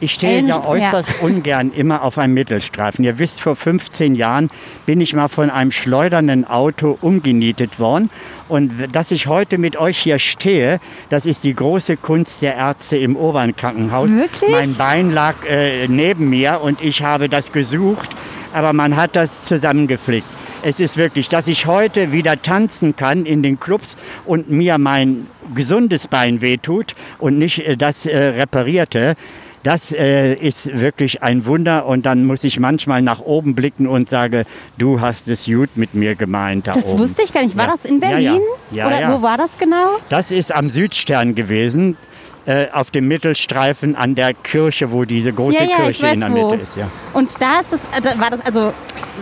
ich 0.03 0.15
stehe 0.15 0.43
ja 0.43 0.65
äußerst 0.65 1.09
ja. 1.21 1.27
ungern 1.27 1.73
immer 1.73 2.03
auf 2.03 2.19
einem 2.19 2.35
Mittelstreifen. 2.35 3.05
Ihr 3.05 3.19
wisst, 3.19 3.41
vor 3.41 3.55
15 3.55 4.17
Jahren 4.17 4.49
bin 4.85 5.01
ich 5.01 5.15
mal 5.15 5.29
von 5.29 5.49
einem 5.49 5.71
schleudernden 5.71 6.45
Auto 6.45 6.99
umgenietet 7.01 7.79
worden. 7.79 8.11
Und 8.49 8.73
dass 8.91 9.13
ich 9.13 9.29
heute 9.29 9.59
mit 9.59 9.77
euch 9.77 9.99
hier 9.99 10.19
stehe, 10.19 10.81
das 11.09 11.25
ist 11.25 11.45
die 11.45 11.55
große 11.55 11.97
Kunst 11.97 12.43
der 12.43 12.57
Ärzte 12.57 12.97
im 12.97 13.17
Obernkrankenhaus. 13.17 14.13
Wirklich? 14.13 14.51
Mein 14.51 14.75
Bein 14.75 15.11
lag 15.11 15.37
äh, 15.49 15.87
neben 15.87 16.29
mir 16.29 16.61
und 16.61 16.83
ich 16.83 17.03
habe 17.03 17.29
das 17.29 17.53
gesucht, 17.53 18.11
aber 18.53 18.73
man 18.73 18.97
hat 18.97 19.15
das 19.15 19.45
zusammengeflickt. 19.45 20.27
Es 20.65 20.81
ist 20.81 20.97
wirklich, 20.97 21.29
dass 21.29 21.49
ich 21.49 21.67
heute 21.67 22.13
wieder 22.13 22.41
tanzen 22.43 22.95
kann 22.97 23.25
in 23.25 23.43
den 23.43 23.59
Clubs 23.59 23.97
und 24.25 24.51
mir 24.51 24.79
mein 24.79 25.27
gesundes 25.55 26.09
Bein 26.09 26.41
wehtut 26.41 26.95
und 27.19 27.39
nicht 27.39 27.61
äh, 27.61 27.77
das 27.77 28.07
äh, 28.07 28.17
reparierte. 28.17 29.15
Das 29.63 29.93
äh, 29.93 30.35
ist 30.35 30.79
wirklich 30.79 31.23
ein 31.23 31.47
Wunder 31.47 31.87
und 31.87 32.05
dann 32.05 32.25
muss 32.25 32.43
ich 32.43 32.59
manchmal 32.59 33.01
nach 33.01 33.21
oben 33.21 33.55
blicken 33.55 33.87
und 33.87 34.09
sage, 34.09 34.45
du 34.77 35.01
hast 35.01 35.29
es 35.29 35.47
gut 35.47 35.71
mit 35.77 35.95
mir 35.95 36.17
gemeint. 36.17 36.67
Da 36.67 36.73
das 36.73 36.93
oben. 36.93 37.01
wusste 37.01 37.23
ich 37.23 37.33
gar 37.33 37.43
nicht. 37.43 37.57
War 37.57 37.67
ja. 37.67 37.73
das 37.73 37.85
in 37.85 38.01
Berlin? 38.01 38.41
Ja, 38.73 38.89
ja. 38.91 39.09
Oder 39.09 39.19
wo 39.19 39.23
war 39.23 39.39
das 39.39 39.57
genau? 39.57 39.99
Das 40.09 40.33
ist 40.33 40.53
am 40.53 40.69
Südstern 40.69 41.35
gewesen. 41.35 41.97
Äh, 42.45 42.71
auf 42.73 42.91
dem 42.91 43.07
Mittelstreifen 43.07 43.95
an 43.95 44.17
der 44.17 44.35
Kirche, 44.35 44.91
wo 44.91 45.05
diese 45.05 45.33
große 45.33 45.65
Kirche 45.65 46.09
in 46.09 46.19
der 46.19 46.29
Mitte 46.29 46.57
ist. 46.57 46.75
Ja. 46.75 46.91
Und 47.13 47.31
da 47.39 47.61
ist 47.61 47.73
das, 47.73 47.83
äh, 47.85 48.19
war 48.19 48.31
das 48.31 48.41
also, 48.41 48.73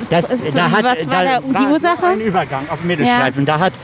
das, 0.09 0.29
da 0.55 0.71
hat, 0.71 0.85
was 0.85 1.07
war 1.07 1.25
da, 1.25 1.41
da 1.41 1.61
die 1.61 1.67
Ursache? 1.67 2.07
Ein 2.07 2.21
Übergang 2.21 2.67
auf 2.71 2.79
dem 2.79 2.87
Mittelstreifen. 2.87 3.45
Da 3.45 3.59
hat 3.59 3.75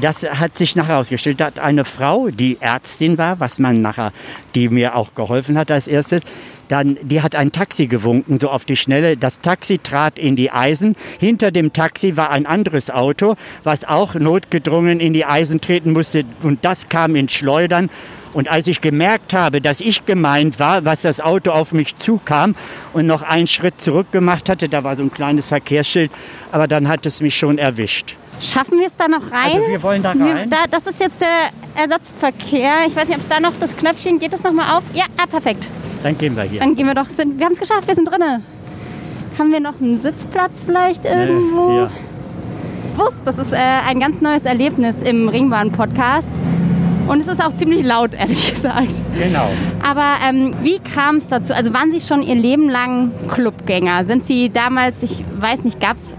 das 0.00 0.22
hat 0.22 0.56
sich 0.56 0.76
nachher 0.76 0.94
herausgestellt, 0.94 1.40
dass 1.40 1.58
eine 1.58 1.84
Frau, 1.84 2.28
die 2.30 2.58
Ärztin 2.60 3.18
war, 3.18 3.40
was 3.40 3.58
man 3.58 3.80
nachher, 3.80 4.12
die 4.54 4.68
mir 4.68 4.96
auch 4.96 5.14
geholfen 5.14 5.58
hat 5.58 5.70
als 5.70 5.88
erstes, 5.88 6.22
dann, 6.68 6.96
die 7.02 7.20
hat 7.20 7.34
ein 7.34 7.50
Taxi 7.50 7.88
gewunken, 7.88 8.38
so 8.38 8.48
auf 8.48 8.64
die 8.64 8.76
Schnelle. 8.76 9.16
Das 9.16 9.40
Taxi 9.40 9.78
trat 9.78 10.20
in 10.20 10.36
die 10.36 10.52
Eisen. 10.52 10.94
Hinter 11.18 11.50
dem 11.50 11.72
Taxi 11.72 12.16
war 12.16 12.30
ein 12.30 12.46
anderes 12.46 12.90
Auto, 12.90 13.34
was 13.64 13.84
auch 13.84 14.14
notgedrungen 14.14 15.00
in 15.00 15.12
die 15.12 15.24
Eisen 15.24 15.60
treten 15.60 15.92
musste. 15.92 16.24
Und 16.42 16.64
das 16.64 16.88
kam 16.88 17.16
in 17.16 17.28
Schleudern. 17.28 17.90
Und 18.32 18.48
als 18.48 18.68
ich 18.68 18.80
gemerkt 18.80 19.34
habe, 19.34 19.60
dass 19.60 19.80
ich 19.80 20.06
gemeint 20.06 20.60
war, 20.60 20.84
was 20.84 21.02
das 21.02 21.18
Auto 21.18 21.50
auf 21.50 21.72
mich 21.72 21.96
zukam 21.96 22.54
und 22.92 23.06
noch 23.06 23.22
einen 23.22 23.48
Schritt 23.48 23.80
zurück 23.80 24.12
gemacht 24.12 24.48
hatte, 24.48 24.68
da 24.68 24.84
war 24.84 24.94
so 24.94 25.02
ein 25.02 25.10
kleines 25.10 25.48
Verkehrsschild, 25.48 26.12
aber 26.52 26.68
dann 26.68 26.86
hat 26.86 27.04
es 27.04 27.20
mich 27.20 27.34
schon 27.34 27.58
erwischt. 27.58 28.16
Schaffen 28.40 28.78
wir 28.78 28.86
es 28.86 28.96
da 28.96 29.06
noch 29.06 29.30
rein? 29.30 29.56
Also 29.56 29.68
wir 29.68 29.82
wollen 29.82 30.02
da 30.02 30.10
rein. 30.12 30.48
Da, 30.48 30.64
das 30.70 30.86
ist 30.86 30.98
jetzt 30.98 31.20
der 31.20 31.50
Ersatzverkehr. 31.80 32.86
Ich 32.86 32.96
weiß 32.96 33.06
nicht, 33.08 33.16
ob 33.16 33.22
es 33.22 33.28
da 33.28 33.38
noch 33.38 33.52
das 33.60 33.76
Knöpfchen, 33.76 34.18
geht 34.18 34.32
das 34.32 34.42
nochmal 34.42 34.76
auf? 34.76 34.82
Ja, 34.94 35.04
ah, 35.18 35.26
perfekt. 35.26 35.68
Dann 36.02 36.16
gehen 36.16 36.34
wir 36.34 36.44
hier. 36.44 36.60
Dann 36.60 36.74
gehen 36.74 36.86
wir 36.86 36.94
doch, 36.94 37.06
sind, 37.06 37.38
wir 37.38 37.44
haben 37.44 37.52
es 37.52 37.60
geschafft, 37.60 37.86
wir 37.86 37.94
sind 37.94 38.10
drinnen. 38.10 38.42
Haben 39.38 39.52
wir 39.52 39.60
noch 39.60 39.80
einen 39.80 39.98
Sitzplatz 39.98 40.62
vielleicht 40.64 41.04
irgendwo? 41.04 41.70
Äh, 41.70 41.76
ja. 41.76 41.90
Bus, 42.96 43.14
das 43.24 43.38
ist 43.38 43.52
äh, 43.52 43.56
ein 43.56 44.00
ganz 44.00 44.20
neues 44.20 44.44
Erlebnis 44.44 45.02
im 45.02 45.28
Ringbahn-Podcast. 45.28 46.26
Und 47.08 47.20
es 47.20 47.26
ist 47.26 47.44
auch 47.44 47.54
ziemlich 47.56 47.84
laut, 47.84 48.14
ehrlich 48.14 48.54
gesagt. 48.54 49.02
Genau. 49.18 49.50
Aber 49.82 50.14
ähm, 50.26 50.54
wie 50.62 50.78
kam 50.78 51.16
es 51.16 51.28
dazu? 51.28 51.52
Also 51.52 51.74
waren 51.74 51.92
Sie 51.92 52.00
schon 52.00 52.22
Ihr 52.22 52.36
Leben 52.36 52.70
lang 52.70 53.12
Clubgänger? 53.28 54.04
Sind 54.04 54.24
Sie 54.24 54.48
damals, 54.48 55.02
ich 55.02 55.24
weiß 55.38 55.64
nicht, 55.64 55.80
gab 55.80 55.96
es 55.96 56.14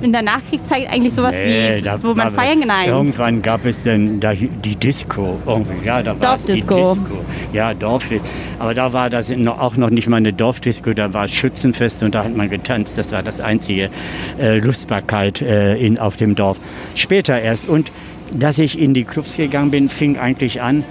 in 0.00 0.12
der 0.12 0.22
Nachkriegszeit 0.22 0.88
eigentlich 0.90 1.14
sowas 1.14 1.32
Nee, 1.32 1.78
wie, 1.78 1.82
da 1.82 2.02
wo 2.02 2.14
man 2.14 2.32
feiern 2.32 2.60
nein. 2.66 2.88
Irgendwann 2.88 3.42
gab 3.42 3.64
es 3.64 3.84
dann 3.84 4.20
da, 4.20 4.34
die 4.34 4.76
Disco. 4.76 5.38
Irgendwie. 5.46 5.86
Ja, 5.86 6.02
da 6.02 6.12
es 6.12 6.16
die 6.18 6.22
Dorfdisco. 6.22 6.94
Disco. 6.94 7.18
Ja, 7.52 7.74
Dorfdisco. 7.74 8.26
Aber 8.58 8.74
da 8.74 8.92
war 8.92 9.10
das 9.10 9.30
auch 9.30 9.76
noch 9.76 9.90
nicht 9.90 10.08
mal 10.08 10.16
eine 10.16 10.32
Dorfdisco, 10.32 10.92
da 10.92 11.12
war 11.12 11.26
es 11.26 11.32
Schützenfest 11.32 12.02
und 12.02 12.14
da 12.14 12.24
hat 12.24 12.34
man 12.34 12.48
getanzt. 12.48 12.98
Das 12.98 13.12
war 13.12 13.22
das 13.22 13.40
einzige 13.40 13.90
äh, 14.38 14.58
Lustbarkeit 14.58 15.42
äh, 15.42 15.76
in, 15.76 15.98
auf 15.98 16.16
dem 16.16 16.34
Dorf. 16.34 16.58
Später 16.94 17.40
erst. 17.40 17.68
Und 17.68 17.92
dass 18.32 18.58
ich 18.58 18.78
in 18.78 18.94
die 18.94 19.04
Clubs 19.04 19.36
gegangen 19.36 19.70
bin, 19.70 19.88
fing 19.88 20.18
eigentlich 20.18 20.60
an, 20.62 20.84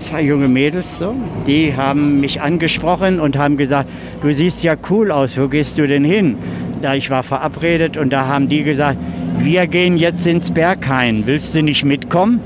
zwei 0.00 0.22
junge 0.22 0.48
Mädels 0.48 0.98
so, 0.98 1.14
die 1.46 1.74
haben 1.74 2.20
mich 2.20 2.40
angesprochen 2.40 3.20
und 3.20 3.38
haben 3.38 3.56
gesagt, 3.56 3.88
du 4.22 4.32
siehst 4.32 4.62
ja 4.62 4.74
cool 4.90 5.10
aus, 5.10 5.38
wo 5.38 5.48
gehst 5.48 5.78
du 5.78 5.86
denn 5.86 6.04
hin? 6.04 6.36
Da 6.84 6.94
ich 6.94 7.08
war 7.08 7.22
verabredet 7.22 7.96
und 7.96 8.12
da 8.12 8.26
haben 8.26 8.50
die 8.50 8.62
gesagt, 8.62 8.98
wir 9.38 9.66
gehen 9.66 9.96
jetzt 9.96 10.26
ins 10.26 10.50
Berghain, 10.50 11.26
willst 11.26 11.54
du 11.54 11.62
nicht 11.62 11.82
mitkommen? 11.82 12.40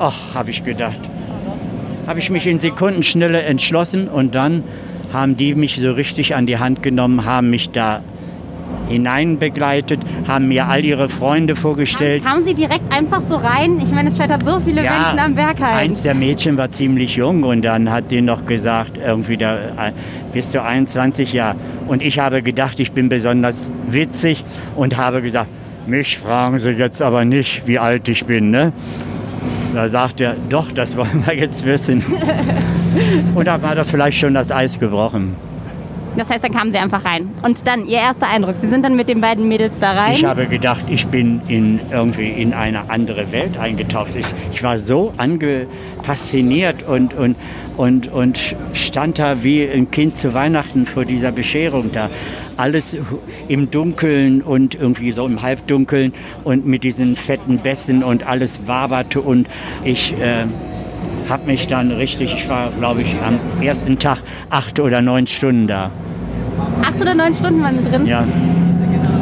Ach, 0.00 0.34
habe 0.34 0.50
ich 0.50 0.64
gedacht. 0.64 0.98
Habe 2.08 2.18
ich 2.18 2.30
mich 2.30 2.48
in 2.48 2.58
Sekundenschnelle 2.58 3.42
entschlossen 3.42 4.08
und 4.08 4.34
dann 4.34 4.64
haben 5.12 5.36
die 5.36 5.54
mich 5.54 5.76
so 5.76 5.92
richtig 5.92 6.34
an 6.34 6.46
die 6.46 6.58
Hand 6.58 6.82
genommen, 6.82 7.26
haben 7.26 7.50
mich 7.50 7.70
da 7.70 8.02
hinein 8.88 9.38
begleitet, 9.38 10.00
haben 10.26 10.48
mir 10.48 10.68
all 10.68 10.84
ihre 10.84 11.08
Freunde 11.08 11.56
vorgestellt. 11.56 12.24
Kamen 12.24 12.44
Sie 12.44 12.54
direkt 12.54 12.92
einfach 12.92 13.22
so 13.22 13.36
rein? 13.36 13.80
Ich 13.82 13.92
meine, 13.92 14.08
es 14.08 14.16
scheitert 14.16 14.44
so 14.44 14.60
viele 14.60 14.82
Menschen 14.82 15.18
am 15.18 15.34
Berghain. 15.34 15.74
Eins 15.74 16.02
der 16.02 16.14
Mädchen 16.14 16.56
war 16.58 16.70
ziemlich 16.70 17.16
jung 17.16 17.42
und 17.42 17.62
dann 17.62 17.90
hat 17.90 18.10
die 18.10 18.20
noch 18.20 18.44
gesagt, 18.44 18.98
irgendwie 18.98 19.36
da 19.36 19.88
äh, 19.88 19.92
bist 20.32 20.54
du 20.54 20.62
21 20.62 21.32
Jahre. 21.32 21.56
Und 21.86 22.02
ich 22.02 22.18
habe 22.18 22.42
gedacht, 22.42 22.80
ich 22.80 22.92
bin 22.92 23.08
besonders 23.08 23.70
witzig 23.88 24.44
und 24.74 24.96
habe 24.96 25.22
gesagt, 25.22 25.48
mich 25.86 26.18
fragen 26.18 26.58
Sie 26.58 26.70
jetzt 26.70 27.02
aber 27.02 27.24
nicht, 27.24 27.66
wie 27.66 27.78
alt 27.78 28.08
ich 28.08 28.24
bin, 28.24 28.50
ne? 28.50 28.72
Da 29.74 29.88
sagt 29.88 30.20
er, 30.20 30.36
doch, 30.48 30.70
das 30.70 30.96
wollen 30.96 31.24
wir 31.26 31.36
jetzt 31.36 31.66
wissen. 31.66 32.02
und 33.34 33.46
da 33.46 33.60
war 33.60 33.74
da 33.74 33.84
vielleicht 33.84 34.18
schon 34.18 34.32
das 34.32 34.52
Eis 34.52 34.78
gebrochen. 34.78 35.34
Das 36.16 36.30
heißt, 36.30 36.44
dann 36.44 36.52
kamen 36.52 36.70
Sie 36.70 36.78
einfach 36.78 37.04
rein. 37.04 37.32
Und 37.42 37.66
dann 37.66 37.86
Ihr 37.86 37.98
erster 37.98 38.28
Eindruck. 38.28 38.54
Sie 38.60 38.68
sind 38.68 38.84
dann 38.84 38.96
mit 38.96 39.08
den 39.08 39.20
beiden 39.20 39.48
Mädels 39.48 39.80
da 39.80 39.92
rein. 39.92 40.12
Ich 40.14 40.24
habe 40.24 40.46
gedacht, 40.46 40.86
ich 40.88 41.06
bin 41.08 41.40
in, 41.48 41.80
irgendwie 41.90 42.28
in 42.28 42.54
eine 42.54 42.90
andere 42.90 43.32
Welt 43.32 43.56
eingetaucht. 43.58 44.14
Ich, 44.14 44.26
ich 44.52 44.62
war 44.62 44.78
so 44.78 45.12
ange, 45.16 45.66
fasziniert 46.02 46.86
und, 46.86 47.14
und, 47.14 47.36
und, 47.76 48.12
und 48.12 48.38
stand 48.74 49.18
da 49.18 49.42
wie 49.42 49.68
ein 49.68 49.90
Kind 49.90 50.16
zu 50.16 50.34
Weihnachten 50.34 50.86
vor 50.86 51.04
dieser 51.04 51.32
Bescherung 51.32 51.90
da. 51.92 52.10
Alles 52.56 52.96
im 53.48 53.70
Dunkeln 53.70 54.42
und 54.42 54.76
irgendwie 54.76 55.10
so 55.10 55.26
im 55.26 55.42
Halbdunkeln 55.42 56.12
und 56.44 56.66
mit 56.66 56.84
diesen 56.84 57.16
fetten 57.16 57.58
Bässen 57.58 58.04
und 58.04 58.26
alles 58.26 58.68
waberte 58.68 59.20
und 59.20 59.48
ich 59.82 60.12
äh, 60.20 60.44
habe 61.28 61.46
mich 61.46 61.66
dann 61.66 61.90
richtig, 61.92 62.34
ich 62.34 62.48
war 62.48 62.68
glaube 62.78 63.02
ich 63.02 63.14
am 63.26 63.38
ersten 63.62 63.98
Tag 63.98 64.18
acht 64.50 64.78
oder 64.80 65.00
neun 65.00 65.26
Stunden 65.26 65.66
da. 65.66 65.90
Acht 66.82 67.00
oder 67.00 67.14
neun 67.14 67.34
Stunden 67.34 67.62
waren 67.62 67.78
Sie 67.82 67.90
drin. 67.90 68.06
Ja, 68.06 68.24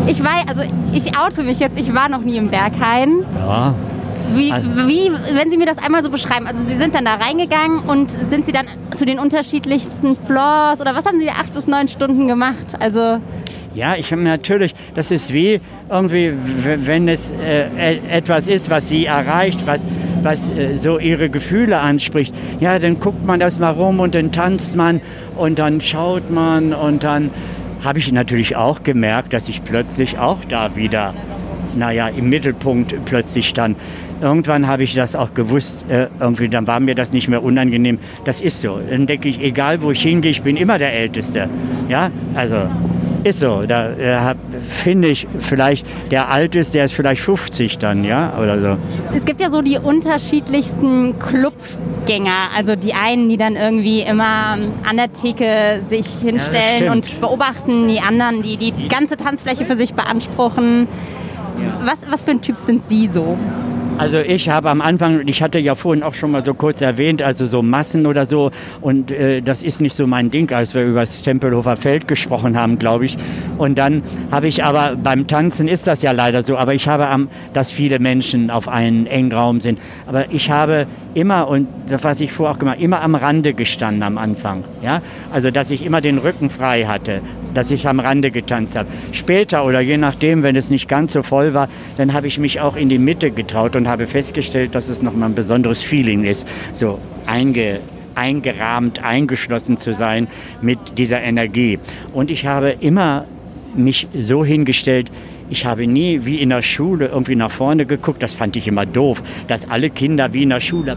Ich 0.07 0.22
war, 0.22 0.30
also 0.48 0.62
ich 0.92 1.16
oute 1.16 1.42
mich 1.42 1.59
jetzt, 1.61 1.78
ich 1.78 1.94
war 1.94 2.09
noch 2.09 2.22
nie 2.22 2.36
im 2.36 2.48
Berghain. 2.48 3.24
ja. 3.38 3.74
Wie, 4.34 4.50
Also- 4.50 4.70
wie, 4.86 5.11
wenn 5.34 5.50
Sie 5.50 5.59
mir 5.59 5.66
das 5.66 5.76
einmal 5.78 6.03
so 6.03 6.09
beschreiben, 6.11 6.46
also 6.46 6.62
Sie 6.66 6.76
sind 6.76 6.94
dann 6.94 7.05
da 7.05 7.14
reingegangen 7.16 7.80
und 7.80 8.11
sind 8.12 8.46
Sie 8.46 8.53
dann 8.53 8.66
zu 8.94 9.05
den 9.05 9.18
unterschiedlichsten 9.18 10.16
Floors 10.26 10.80
oder 10.80 10.94
was 10.94 11.05
haben 11.05 11.18
Sie 11.18 11.28
acht 11.28 11.53
bis 11.55 11.66
neun 11.66 11.86
Stunden 11.86 12.28
gemacht? 12.28 12.74
Also 12.80 13.18
Ja, 13.74 13.94
ich 13.96 14.11
habe 14.11 14.22
natürlich, 14.22 14.74
das 14.94 15.11
ist 15.11 15.32
wie 15.34 15.61
irgendwie, 15.90 16.32
wenn 16.64 17.09
es 17.09 17.30
äh, 17.44 17.96
e- 17.96 18.00
etwas 18.11 18.48
ist, 18.48 18.70
was 18.70 18.88
sie 18.88 19.05
erreicht, 19.07 19.66
was, 19.66 19.80
was 20.23 20.49
äh, 20.49 20.77
so 20.77 20.99
ihre 20.99 21.29
Gefühle 21.31 21.79
anspricht. 21.79 22.35
Ja, 22.61 22.79
dann 22.79 23.01
guckt 23.01 23.27
man 23.27 23.41
das 23.41 23.59
mal 23.59 23.70
rum 23.70 24.01
und 24.01 24.14
dann 24.14 24.33
tanzt 24.33 24.77
man 24.77 25.01
und 25.37 25.59
dann 25.59 25.81
schaut 25.81 26.31
man 26.31 26.73
und 26.73 27.05
dann 27.05 27.31
habe 27.85 27.99
ich 27.99 28.12
natürlich 28.12 28.57
auch 28.57 28.83
gemerkt, 28.83 29.33
dass 29.33 29.49
ich 29.49 29.64
plötzlich 29.64 30.18
auch 30.18 30.39
da 30.49 30.77
wieder, 30.77 31.14
naja, 31.77 32.09
im 32.09 32.29
Mittelpunkt 32.29 32.95
plötzlich 33.05 33.49
stand. 33.49 33.77
Irgendwann 34.20 34.68
habe 34.68 34.85
ich 34.85 34.95
das 34.95 35.16
auch 35.16 35.35
gewusst, 35.35 35.85
äh, 35.89 36.07
irgendwie, 36.20 36.49
dann 36.49 36.66
war 36.68 36.79
mir 36.79 36.95
das 36.95 37.12
nicht 37.12 37.29
mehr 37.29 37.43
unangenehm. 37.43 37.99
Das 38.25 38.41
ist 38.41 38.61
so. 38.61 38.79
Dann 38.89 39.07
denke 39.07 39.29
ich, 39.29 39.41
egal 39.41 39.83
wo 39.83 39.91
ich 39.91 40.03
hingehe, 40.03 40.31
ich 40.31 40.43
bin 40.43 40.57
immer 40.57 40.79
der 40.79 40.93
Älteste. 40.93 41.49
Ja, 41.89 42.11
also 42.35 42.68
ist 43.25 43.41
so. 43.41 43.62
Da 43.66 43.91
äh, 43.93 44.16
hab- 44.16 44.37
finde 44.66 45.09
ich 45.09 45.27
vielleicht, 45.39 45.87
der 46.11 46.29
alt 46.31 46.55
ist, 46.55 46.75
der 46.75 46.85
ist 46.85 46.93
vielleicht 46.95 47.23
50 47.23 47.79
dann, 47.79 48.05
ja, 48.05 48.39
oder 48.41 48.61
so. 48.61 48.77
es 49.16 49.25
gibt 49.25 49.41
ja 49.41 49.51
so 49.51 49.62
die 49.62 49.79
unterschiedlichsten 49.79 51.18
Clubgänger. 51.18 52.51
Also 52.57 52.77
die 52.77 52.95
einen, 52.95 53.29
die 53.29 53.37
dann 53.37 53.57
irgendwie 53.57 54.01
immer 54.01 54.59
an 54.89 54.97
der 54.97 55.12
Theke 55.12 55.83
sich 55.89 56.07
hinstellen 56.07 56.77
stimmt. 56.77 56.91
und 56.91 57.20
beobachten, 57.20 57.89
die 57.89 58.01
anderen, 58.01 58.43
die 58.43 58.57
die 58.57 58.89
ganze 58.89 59.16
Tanzfläche 59.16 59.64
für 59.64 59.77
sich 59.77 59.95
beanspruchen. 59.95 60.89
Was, 61.85 62.11
was 62.11 62.25
für 62.25 62.33
ein 62.33 62.41
Typ 62.43 62.61
sind 62.61 62.87
Sie 62.87 63.09
so? 63.12 63.37
Also 63.99 64.18
ich 64.18 64.49
habe 64.49 64.70
am 64.70 64.80
Anfang, 64.80 65.28
ich 65.28 65.43
hatte 65.43 65.61
ja 65.61 65.74
vorhin 65.74 66.03
auch 66.03 66.14
schon 66.14 66.30
mal 66.32 66.45
so 66.45 66.55
kurz 66.55 66.80
erwähnt, 66.80 67.22
also 67.22 67.47
so 67.47 67.62
Massen 67.62 68.07
oder 68.07 68.26
so 68.26 68.51
und 68.80 69.12
äh, 69.12 69.43
das 69.43 69.62
ist 69.62 69.80
nicht 69.80 69.95
so 69.95 70.07
mein 70.07 70.30
Ding, 70.30 70.51
als 70.51 70.74
wir 70.74 70.84
über 70.84 71.01
das 71.01 71.22
Tempelhofer 71.22 71.76
Feld 71.76 72.09
gesprochen 72.09 72.59
haben, 72.59 72.78
glaube 72.78 73.05
ich. 73.05 73.16
Und 73.59 73.78
dann 73.78 74.03
habe 74.30 74.49
ich 74.49 74.64
aber, 74.64 74.97
beim 74.97 75.26
Tanzen 75.26 75.68
ist 75.68 75.86
das 75.86 76.03
ja 76.03 76.12
leider 76.12 76.43
so, 76.43 76.57
aber 76.57 76.74
ich 76.74 76.88
habe, 76.88 77.07
am, 77.07 77.28
dass 77.53 77.70
viele 77.70 77.99
Menschen 77.99 78.51
auf 78.51 78.66
einen 78.66 79.07
engen 79.07 79.32
Raum 79.32 79.61
sind. 79.61 79.78
Aber 80.07 80.32
ich 80.32 80.51
habe 80.51 80.86
immer, 81.14 81.48
und 81.48 81.68
das, 81.88 82.04
was 82.04 82.20
ich 82.20 82.32
vorher 82.32 82.54
auch 82.54 82.58
gemacht 82.58 82.78
immer 82.80 83.02
am 83.02 83.14
Rande 83.14 83.54
gestanden 83.54 84.02
am 84.02 84.18
Anfang. 84.18 84.64
Ja? 84.82 85.02
Also 85.30 85.50
dass 85.50 85.70
ich 85.70 85.84
immer 85.84 86.00
den 86.00 86.18
Rücken 86.18 86.50
frei 86.50 86.84
hatte, 86.84 87.20
dass 87.54 87.70
ich 87.70 87.88
am 87.88 88.00
Rande 88.00 88.30
getanzt 88.30 88.76
habe. 88.76 88.88
Später 89.12 89.64
oder 89.64 89.80
je 89.80 89.96
nachdem, 89.96 90.42
wenn 90.42 90.56
es 90.56 90.70
nicht 90.70 90.88
ganz 90.88 91.12
so 91.12 91.22
voll 91.22 91.54
war, 91.54 91.68
dann 91.96 92.12
habe 92.12 92.26
ich 92.26 92.38
mich 92.38 92.60
auch 92.60 92.76
in 92.76 92.88
die 92.88 92.98
Mitte 92.98 93.30
getraut 93.30 93.76
und 93.76 93.88
habe 93.88 94.06
festgestellt, 94.06 94.74
dass 94.74 94.88
es 94.88 95.02
nochmal 95.02 95.30
ein 95.30 95.34
besonderes 95.34 95.82
Feeling 95.82 96.24
ist, 96.24 96.46
so 96.72 96.98
einge, 97.26 97.80
eingerahmt, 98.14 99.02
eingeschlossen 99.02 99.76
zu 99.76 99.92
sein 99.92 100.28
mit 100.60 100.78
dieser 100.98 101.20
Energie. 101.22 101.78
Und 102.12 102.30
ich 102.30 102.46
habe 102.46 102.76
immer 102.80 103.26
mich 103.74 104.08
so 104.18 104.44
hingestellt, 104.44 105.10
ich 105.53 105.66
habe 105.66 105.86
nie 105.86 106.24
wie 106.24 106.40
in 106.40 106.48
der 106.48 106.62
Schule 106.62 107.09
irgendwie 107.09 107.36
nach 107.36 107.50
vorne 107.50 107.84
geguckt, 107.84 108.22
das 108.22 108.34
fand 108.34 108.57
ich 108.57 108.66
immer 108.66 108.86
doof, 108.86 109.22
dass 109.48 109.68
alle 109.68 109.90
Kinder 109.90 110.32
wie 110.32 110.44
in 110.44 110.48
der 110.48 110.61
Schule 110.61 110.96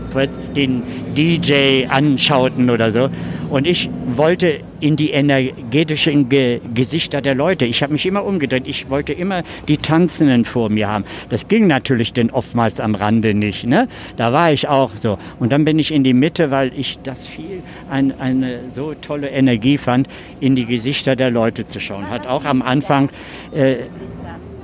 den 0.56 0.82
DJ 1.16 1.88
anschauten 1.90 2.70
oder 2.70 2.94
so. 2.94 3.10
Und 3.50 3.68
ich 3.68 3.90
wollte 4.08 4.62
in 4.80 4.96
die 4.96 5.12
energetischen 5.12 6.30
Ge 6.30 6.62
Gesichter 6.74 7.22
der 7.22 7.36
Leute. 7.36 7.66
Ich 7.66 7.84
habe 7.84 7.94
mich 7.94 8.06
immer 8.06 8.24
umgedreht. 8.24 8.64
Ich 8.66 8.90
wollte 8.90 9.14
immer 9.14 9.44
die 9.68 9.78
Tanzenden 9.78 10.46
vor 10.46 10.70
mir 10.70 10.88
haben. 10.88 11.06
Das 11.30 11.48
ging 11.48 11.68
natürlich 11.68 12.14
denn 12.14 12.32
oftmals 12.32 12.80
am 12.80 12.96
Rande 12.96 13.34
nicht. 13.34 13.66
Ne? 13.66 13.88
Da 14.16 14.34
war 14.34 14.52
ich 14.52 14.68
auch 14.68 14.92
so. 14.96 15.18
Und 15.40 15.52
dann 15.52 15.66
bin 15.66 15.80
ich 15.80 15.92
in 15.92 16.04
die 16.04 16.14
Mitte, 16.14 16.50
weil 16.50 16.72
ich 16.78 17.00
das 17.04 17.28
viel 17.28 17.62
ein, 17.90 18.20
eine 18.20 18.60
so 18.74 18.94
tolle 18.94 19.30
Energie 19.30 19.78
fand, 19.78 20.08
in 20.40 20.56
die 20.56 20.66
Gesichter 20.66 21.16
der 21.16 21.32
Leute 21.32 21.68
zu 21.68 21.80
schauen. 21.80 22.10
Hat 22.10 22.26
auch 22.28 22.46
am 22.46 22.62
Anfang 22.62 23.10
äh, 23.54 23.76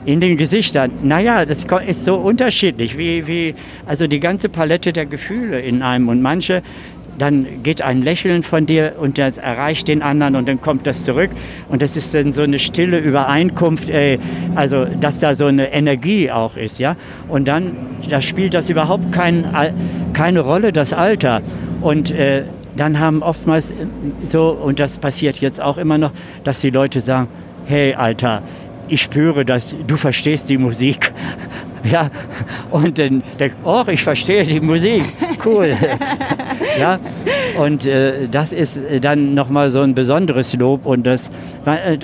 in 0.05 0.19
den 0.19 0.37
Gesichtern. 0.37 0.91
Naja, 1.03 1.45
das 1.45 1.65
ist 1.85 2.05
so 2.05 2.15
unterschiedlich, 2.15 2.97
wie, 2.97 3.27
wie 3.27 3.55
also 3.85 4.07
die 4.07 4.19
ganze 4.19 4.49
Palette 4.49 4.93
der 4.93 5.05
Gefühle 5.05 5.59
in 5.59 5.81
einem. 5.81 6.09
Und 6.09 6.21
manche, 6.21 6.63
dann 7.17 7.61
geht 7.61 7.81
ein 7.81 8.01
Lächeln 8.01 8.41
von 8.41 8.65
dir 8.65 8.95
und 8.99 9.17
das 9.17 9.37
erreicht 9.37 9.87
den 9.87 10.01
anderen 10.01 10.35
und 10.35 10.47
dann 10.47 10.59
kommt 10.59 10.87
das 10.87 11.03
zurück. 11.03 11.29
Und 11.69 11.81
das 11.81 11.95
ist 11.95 12.13
dann 12.13 12.31
so 12.31 12.41
eine 12.41 12.57
stille 12.57 12.97
Übereinkunft, 12.97 13.89
äh, 13.89 14.17
also 14.55 14.85
dass 14.85 15.19
da 15.19 15.35
so 15.35 15.45
eine 15.45 15.71
Energie 15.71 16.31
auch 16.31 16.57
ist. 16.57 16.79
ja. 16.79 16.95
Und 17.27 17.47
dann, 17.47 17.75
da 18.09 18.21
spielt 18.21 18.53
das 18.53 18.69
überhaupt 18.69 19.11
kein, 19.11 19.45
keine 20.13 20.39
Rolle, 20.39 20.73
das 20.73 20.93
Alter. 20.93 21.41
Und 21.81 22.11
äh, 22.11 22.43
dann 22.75 22.99
haben 22.99 23.21
oftmals 23.21 23.71
äh, 23.71 23.75
so, 24.27 24.49
und 24.49 24.79
das 24.79 24.97
passiert 24.97 25.39
jetzt 25.41 25.61
auch 25.61 25.77
immer 25.77 25.97
noch, 25.97 26.11
dass 26.43 26.61
die 26.61 26.69
Leute 26.69 27.01
sagen, 27.01 27.27
hey 27.65 27.93
Alter, 27.93 28.41
ich 28.91 29.01
spüre, 29.01 29.45
dass 29.45 29.73
du 29.87 29.97
verstehst 29.97 30.49
die 30.49 30.57
Musik. 30.57 31.11
Ja, 31.83 32.11
und 32.69 32.99
dann 32.99 33.23
denke 33.39 33.55
oh, 33.63 33.83
ich 33.87 34.03
verstehe 34.03 34.43
die 34.43 34.59
Musik, 34.59 35.01
cool. 35.45 35.75
ja, 36.79 36.99
und 37.57 37.87
äh, 37.87 38.27
das 38.29 38.53
ist 38.53 38.79
dann 39.01 39.33
nochmal 39.33 39.71
so 39.71 39.81
ein 39.81 39.95
besonderes 39.95 40.53
Lob 40.53 40.85
und 40.85 41.07
das, 41.07 41.31
äh, 41.65 41.97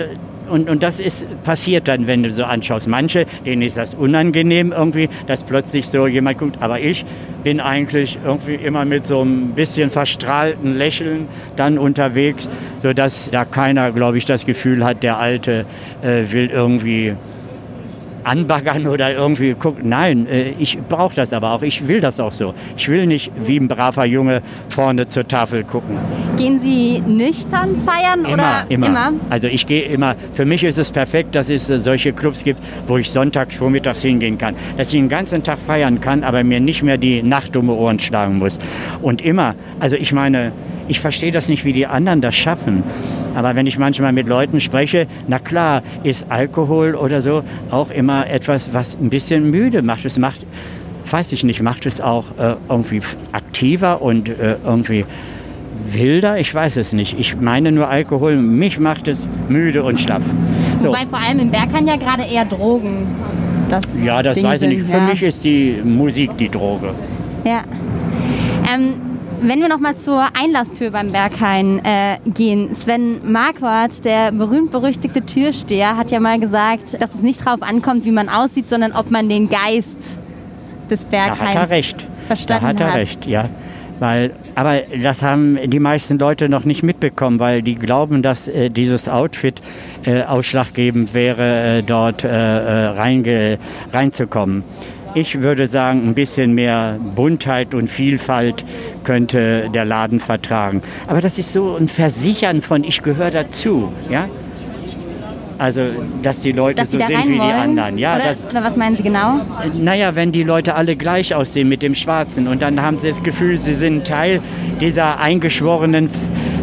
und, 0.50 0.70
und 0.70 0.84
das 0.84 1.00
ist 1.00 1.26
passiert 1.44 1.88
dann, 1.88 2.08
wenn 2.08 2.24
du 2.24 2.30
so 2.30 2.44
anschaust. 2.44 2.88
Manche, 2.88 3.26
denen 3.46 3.62
ist 3.62 3.78
das 3.78 3.94
unangenehm 3.94 4.72
irgendwie, 4.72 5.10
dass 5.28 5.44
plötzlich 5.44 5.88
so 5.88 6.08
jemand 6.08 6.38
guckt. 6.38 6.62
Aber 6.62 6.80
ich 6.80 7.06
bin 7.44 7.60
eigentlich 7.60 8.20
irgendwie 8.24 8.56
immer 8.56 8.86
mit 8.86 9.06
so 9.06 9.22
einem 9.22 9.52
bisschen 9.52 9.90
verstrahlten 9.90 10.78
Lächeln 10.78 11.28
dann 11.56 11.78
unterwegs, 11.78 12.50
sodass 12.80 13.30
da 13.32 13.46
keiner, 13.46 13.92
glaube 13.92 14.18
ich, 14.18 14.26
das 14.26 14.46
Gefühl 14.46 14.84
hat, 14.84 15.04
der 15.04 15.18
Alte 15.18 15.66
äh, 16.02 16.32
will 16.32 16.48
irgendwie 16.48 17.16
anbaggern 18.28 18.88
oder 18.88 19.14
irgendwie 19.14 19.54
gucken. 19.54 19.90
Nein, 19.90 20.28
äh, 20.28 20.52
ich 20.60 20.78
brauche 20.78 21.16
das 21.16 21.34
aber 21.34 21.52
auch. 21.52 21.62
Ich 21.62 21.88
will 21.88 22.02
das 22.02 22.20
auch 22.20 22.32
so. 22.32 22.54
Ich 22.76 22.90
will 22.90 23.08
nicht 23.08 23.32
wie 23.46 23.58
ein 23.58 23.68
braver 23.68 24.06
Junge 24.06 24.42
vorne 24.70 25.08
zur 25.08 25.28
Tafel 25.28 25.64
gucken. 25.64 25.98
Gehen 26.36 26.60
Sie 26.60 27.02
nüchtern 27.06 27.82
feiern 27.86 28.26
immer, 28.26 28.34
oder 28.34 28.66
immer? 28.70 28.88
Immer. 28.88 29.14
Also 29.30 29.48
ich 29.48 29.66
gehe 29.66 29.84
immer. 29.84 30.16
Für 30.34 30.46
mich 30.46 30.64
ist 30.64 30.78
es 30.78 30.92
perfekt, 30.92 31.36
dass 31.36 31.50
es 31.50 31.70
äh, 31.70 31.80
solche 31.80 32.12
Clubs 32.14 32.44
gibt, 32.44 32.62
wo 32.86 32.98
ich 32.98 33.12
sonntags 33.12 33.56
vormittags 33.56 34.02
hingehen 34.02 34.38
kann. 34.38 34.56
Dass 34.78 34.90
ich 34.90 35.00
den 35.00 35.10
ganzen 35.10 35.44
Tag 35.44 35.60
feiern 35.60 36.02
kann, 36.02 36.24
aber 36.24 36.44
mir 36.44 36.60
nicht 36.60 36.84
mehr 36.84 36.98
die 36.98 37.24
Nacht 37.24 37.56
um 37.56 37.68
die 37.68 37.74
Ohren 37.74 38.00
schlagen 38.00 38.40
muss. 38.40 38.60
Und 39.02 39.22
immer, 39.22 39.56
also 39.80 39.96
ich 39.96 40.12
meine, 40.12 40.52
ich 40.88 41.00
verstehe 41.00 41.32
das 41.32 41.50
nicht, 41.50 41.66
wie 41.66 41.74
die 41.74 41.86
anderen 41.86 42.22
das 42.22 42.36
schaffen. 42.36 42.84
Aber 43.36 43.56
wenn 43.56 43.68
ich 43.68 43.78
manchmal 43.78 44.14
mit 44.14 44.28
Leuten 44.28 44.60
spreche, 44.60 45.08
na 45.28 45.40
klar, 45.40 45.84
ist 46.04 46.32
Alkohol 46.32 46.96
oder 46.96 47.22
so 47.22 47.44
auch 47.72 47.92
immer 47.92 48.28
etwas, 48.28 48.74
was 48.74 48.98
ein 49.00 49.10
bisschen 49.10 49.52
müde 49.52 49.82
macht. 49.82 50.06
Es 50.06 50.18
macht, 50.18 50.46
weiß 51.10 51.32
ich 51.34 51.44
nicht, 51.44 51.62
macht 51.62 51.86
es 51.86 52.02
auch 52.02 52.26
äh, 52.40 52.56
irgendwie 52.70 53.02
aktiver 53.32 54.02
und 54.02 54.30
äh, 54.30 54.58
irgendwie 54.66 55.06
wilder? 55.86 56.40
Ich 56.40 56.54
weiß 56.54 56.78
es 56.78 56.94
nicht. 56.94 57.20
Ich 57.20 57.40
meine 57.40 57.72
nur 57.72 57.90
Alkohol, 57.90 58.38
mich 58.38 58.80
macht 58.80 59.08
es 59.08 59.30
müde 59.50 59.84
und 59.84 60.00
schlaff. 60.00 60.24
So. 60.82 60.88
Wobei 60.88 61.06
vor 61.08 61.20
allem 61.20 61.40
im 61.40 61.52
Berghain 61.52 61.86
ja 61.88 61.98
gerade 61.98 62.24
eher 62.24 62.46
Drogen. 62.46 63.06
Das 63.70 63.84
ja, 64.04 64.24
das 64.24 64.36
Ding 64.36 64.46
weiß 64.46 64.62
ich 64.64 64.70
nicht. 64.70 64.90
Für 64.90 65.02
mich 65.02 65.22
ist 65.22 65.44
die 65.44 65.80
Musik 65.84 66.38
die 66.38 66.50
Droge. 66.50 66.92
Ja. 67.44 67.62
Ähm, 68.74 68.94
wenn 69.48 69.62
wir 69.62 69.70
nochmal 69.70 69.96
zur 69.96 70.28
Einlasstür 70.38 70.92
beim 70.92 71.12
Berghain 71.12 71.80
äh, 71.86 72.18
gehen. 72.26 72.74
Sven 72.76 73.32
Marquardt, 73.32 74.04
der 74.04 74.32
berühmt-berüchtigte 74.32 75.26
Türsteher, 75.26 75.96
hat 75.96 76.12
ja 76.12 76.20
mal 76.20 76.40
gesagt, 76.40 77.02
dass 77.02 77.16
es 77.16 77.22
nicht 77.22 77.46
darauf 77.46 77.62
ankommt, 77.62 78.04
wie 78.04 78.12
man 78.12 78.28
aussieht, 78.28 78.68
sondern 78.68 78.92
ob 78.92 79.10
man 79.10 79.30
den 79.30 79.50
Geist 79.50 80.20
des 80.90 81.06
Berghains 81.06 81.40
da 81.40 81.46
hat 81.46 81.56
er 81.56 81.70
recht. 81.70 82.08
verstanden 82.28 82.68
hat. 82.68 82.80
Da 82.80 82.86
hat 82.86 82.94
er 82.94 83.00
recht, 83.00 83.26
ja. 83.26 83.50
Weil, 84.00 84.32
aber 84.54 84.82
das 85.02 85.24
haben 85.24 85.58
die 85.70 85.80
meisten 85.80 86.20
Leute 86.20 86.50
noch 86.50 86.66
nicht 86.66 86.84
mitbekommen, 86.84 87.40
weil 87.40 87.64
die 87.64 87.76
glauben, 87.76 88.22
dass 88.22 88.48
äh, 88.48 88.70
dieses 88.70 89.10
Outfit 89.10 89.62
äh, 90.06 90.24
ausschlaggebend 90.24 91.14
wäre, 91.14 91.80
äh, 91.80 91.84
dort 91.84 92.24
äh, 92.24 92.28
äh, 92.28 92.88
reinge, 92.90 93.58
reinzukommen. 93.92 94.64
Ich 95.14 95.42
würde 95.42 95.68
sagen, 95.68 96.10
ein 96.10 96.14
bisschen 96.14 96.54
mehr 96.54 97.00
Buntheit 97.16 97.74
und 97.74 97.90
Vielfalt 97.90 98.64
könnte 99.04 99.70
der 99.74 99.86
Laden 99.86 100.20
vertragen. 100.20 100.82
Aber 101.08 101.22
das 101.22 101.40
ist 101.40 101.54
so 101.54 101.76
ein 101.76 101.88
Versichern 101.88 102.62
von 102.62 102.84
ich 102.84 103.02
gehöre 103.02 103.32
dazu, 103.32 103.92
ja? 104.10 104.28
Also, 105.60 105.82
dass 106.22 106.42
die 106.42 106.52
Leute 106.52 106.82
dass 106.82 106.92
so 106.92 107.00
sind 107.00 107.30
wie 107.30 107.34
die 107.34 107.40
anderen. 107.40 107.98
Ja, 107.98 108.16
oder, 108.16 108.26
das, 108.26 108.46
oder 108.50 108.64
was 108.64 108.76
meinen 108.76 108.96
Sie 108.96 109.04
genau? 109.04 109.42
Naja, 109.80 110.16
wenn 110.16 110.32
die 110.32 110.44
Leute 110.44 110.76
alle 110.76 110.96
gleich 110.96 111.34
aussehen 111.34 111.68
mit 111.68 111.82
dem 111.82 111.96
Schwarzen 111.96 112.48
und 112.48 112.62
dann 112.62 112.82
haben 112.82 113.00
sie 113.00 113.10
das 113.10 113.24
Gefühl, 113.24 113.58
sie 113.58 113.74
sind 113.74 114.06
Teil 114.06 114.42
dieser 114.80 115.20
eingeschworenen 115.20 116.10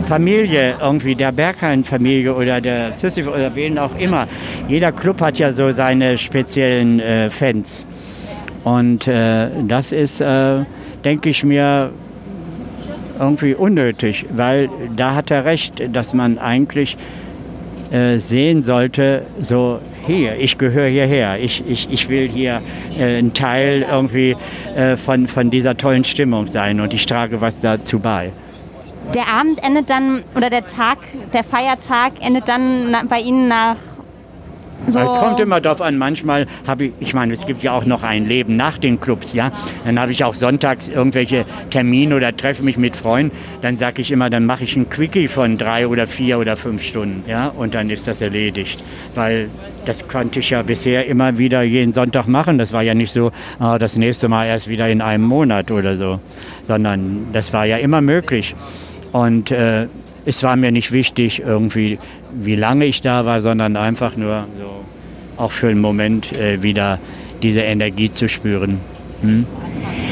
Familie, 0.07 0.75
irgendwie 0.81 1.15
der 1.15 1.33
Berghain-Familie 1.33 2.35
oder 2.35 2.61
der 2.61 2.93
Sisyphus 2.93 3.35
oder 3.35 3.55
wen 3.55 3.79
auch 3.79 3.99
immer. 3.99 4.29
Jeder 4.69 4.93
Club 4.93 5.21
hat 5.21 5.39
ja 5.39 5.53
so 5.53 5.73
seine 5.73 6.19
speziellen 6.19 7.01
äh, 7.01 7.31
Fans. 7.31 7.85
Und 8.65 9.07
äh, 9.07 9.49
das 9.69 9.93
ist, 9.93 10.21
äh, 10.21 10.65
denke 11.05 11.29
ich 11.29 11.45
mir, 11.45 11.91
irgendwie 13.19 13.55
unnötig, 13.55 14.27
weil 14.35 14.69
da 14.97 15.15
hat 15.15 15.31
er 15.31 15.45
recht, 15.45 15.83
dass 15.95 16.15
man 16.15 16.39
eigentlich 16.39 16.97
äh, 17.93 18.19
sehen 18.19 18.63
sollte, 18.63 19.27
so 19.41 19.79
hier, 20.07 20.37
ich 20.39 20.59
gehöre 20.59 20.89
hierher, 20.89 21.39
ich, 21.39 21.63
ich, 21.69 21.89
ich 21.91 22.09
will 22.09 22.29
hier 22.29 22.61
äh, 22.99 23.19
ein 23.19 23.33
Teil 23.33 23.87
irgendwie 23.89 24.37
äh, 24.75 24.97
von, 24.97 25.27
von 25.27 25.51
dieser 25.51 25.77
tollen 25.77 26.05
Stimmung 26.05 26.47
sein 26.47 26.81
und 26.81 26.93
ich 26.93 27.07
trage 27.07 27.41
was 27.41 27.61
dazu 27.61 28.01
bei. 28.01 28.33
Der 29.15 29.29
Abend 29.29 29.63
endet 29.65 29.91
dann, 29.91 30.25
oder 30.35 30.51
der 30.51 30.67
Tag, 30.67 30.99
der 31.33 31.45
Feiertag 31.45 32.13
endet 32.21 32.49
dann 32.49 32.97
bei 33.09 33.21
Ihnen 33.21 33.49
nach 33.49 33.77
so. 34.89 34.99
Es 34.99 35.13
kommt 35.19 35.41
immer 35.41 35.61
darauf 35.61 35.81
an, 35.81 35.99
manchmal 35.99 36.47
habe 36.67 36.87
ich, 36.87 36.93
ich 37.01 37.15
meine, 37.15 37.35
es 37.35 37.47
gibt 37.47 37.63
ja 37.63 37.73
auch 37.73 37.85
noch 37.85 38.03
ein 38.03 38.27
Leben 38.27 38.57
nach 38.57 38.79
den 38.79 39.01
Clubs, 39.01 39.33
ja. 39.33 39.51
Dann 39.85 39.99
habe 39.99 40.13
ich 40.13 40.25
auch 40.25 40.35
sonntags 40.35 40.89
irgendwelche 40.89 41.45
Termine 41.71 42.17
oder 42.17 42.37
treffe 42.37 42.63
mich 42.63 42.77
mit 42.77 42.97
Freunden. 42.97 43.37
Dann 43.63 43.77
sage 43.77 44.03
ich 44.03 44.11
immer, 44.11 44.31
dann 44.31 44.47
mache 44.47 44.65
ich 44.65 44.77
ein 44.77 44.89
Quickie 44.89 45.29
von 45.29 45.59
drei 45.59 45.87
oder 45.87 46.07
vier 46.07 46.39
oder 46.39 46.57
fünf 46.57 46.83
Stunden, 46.83 47.29
ja. 47.29 47.49
Und 47.49 47.75
dann 47.75 47.91
ist 47.91 48.07
das 48.07 48.21
erledigt. 48.21 48.83
Weil 49.15 49.49
das 49.85 50.09
konnte 50.09 50.41
ich 50.41 50.51
ja 50.51 50.63
bisher 50.63 51.07
immer 51.07 51.39
wieder 51.39 51.63
jeden 51.63 51.93
Sonntag 51.93 52.27
machen. 52.27 52.59
Das 52.59 52.73
war 52.73 52.83
ja 52.83 52.95
nicht 52.95 53.13
so, 53.13 53.33
ah, 53.59 53.79
das 53.79 53.97
nächste 53.97 54.29
Mal 54.29 54.47
erst 54.47 54.69
wieder 54.69 54.89
in 54.89 55.01
einem 55.01 55.25
Monat 55.25 55.71
oder 55.71 55.97
so. 55.97 56.21
Sondern 56.63 57.29
das 57.33 57.53
war 57.53 57.67
ja 57.67 57.77
immer 57.77 58.01
möglich. 58.01 58.55
Und 59.13 59.51
äh, 59.51 59.87
es 60.27 60.43
war 60.43 60.57
mir 60.57 60.73
nicht 60.73 60.93
wichtig, 60.93 61.41
irgendwie, 61.41 61.99
wie 62.33 62.57
lange 62.57 62.87
ich 62.87 63.01
da 63.01 63.25
war, 63.25 63.41
sondern 63.41 63.77
einfach 63.77 64.17
nur 64.17 64.47
so 64.59 64.85
auch 65.37 65.53
für 65.53 65.69
einen 65.69 65.81
Moment 65.81 66.39
äh, 66.39 66.63
wieder 66.63 66.99
diese 67.43 67.61
Energie 67.61 68.11
zu 68.11 68.29
spüren. 68.29 68.81
Hm? 69.21 69.47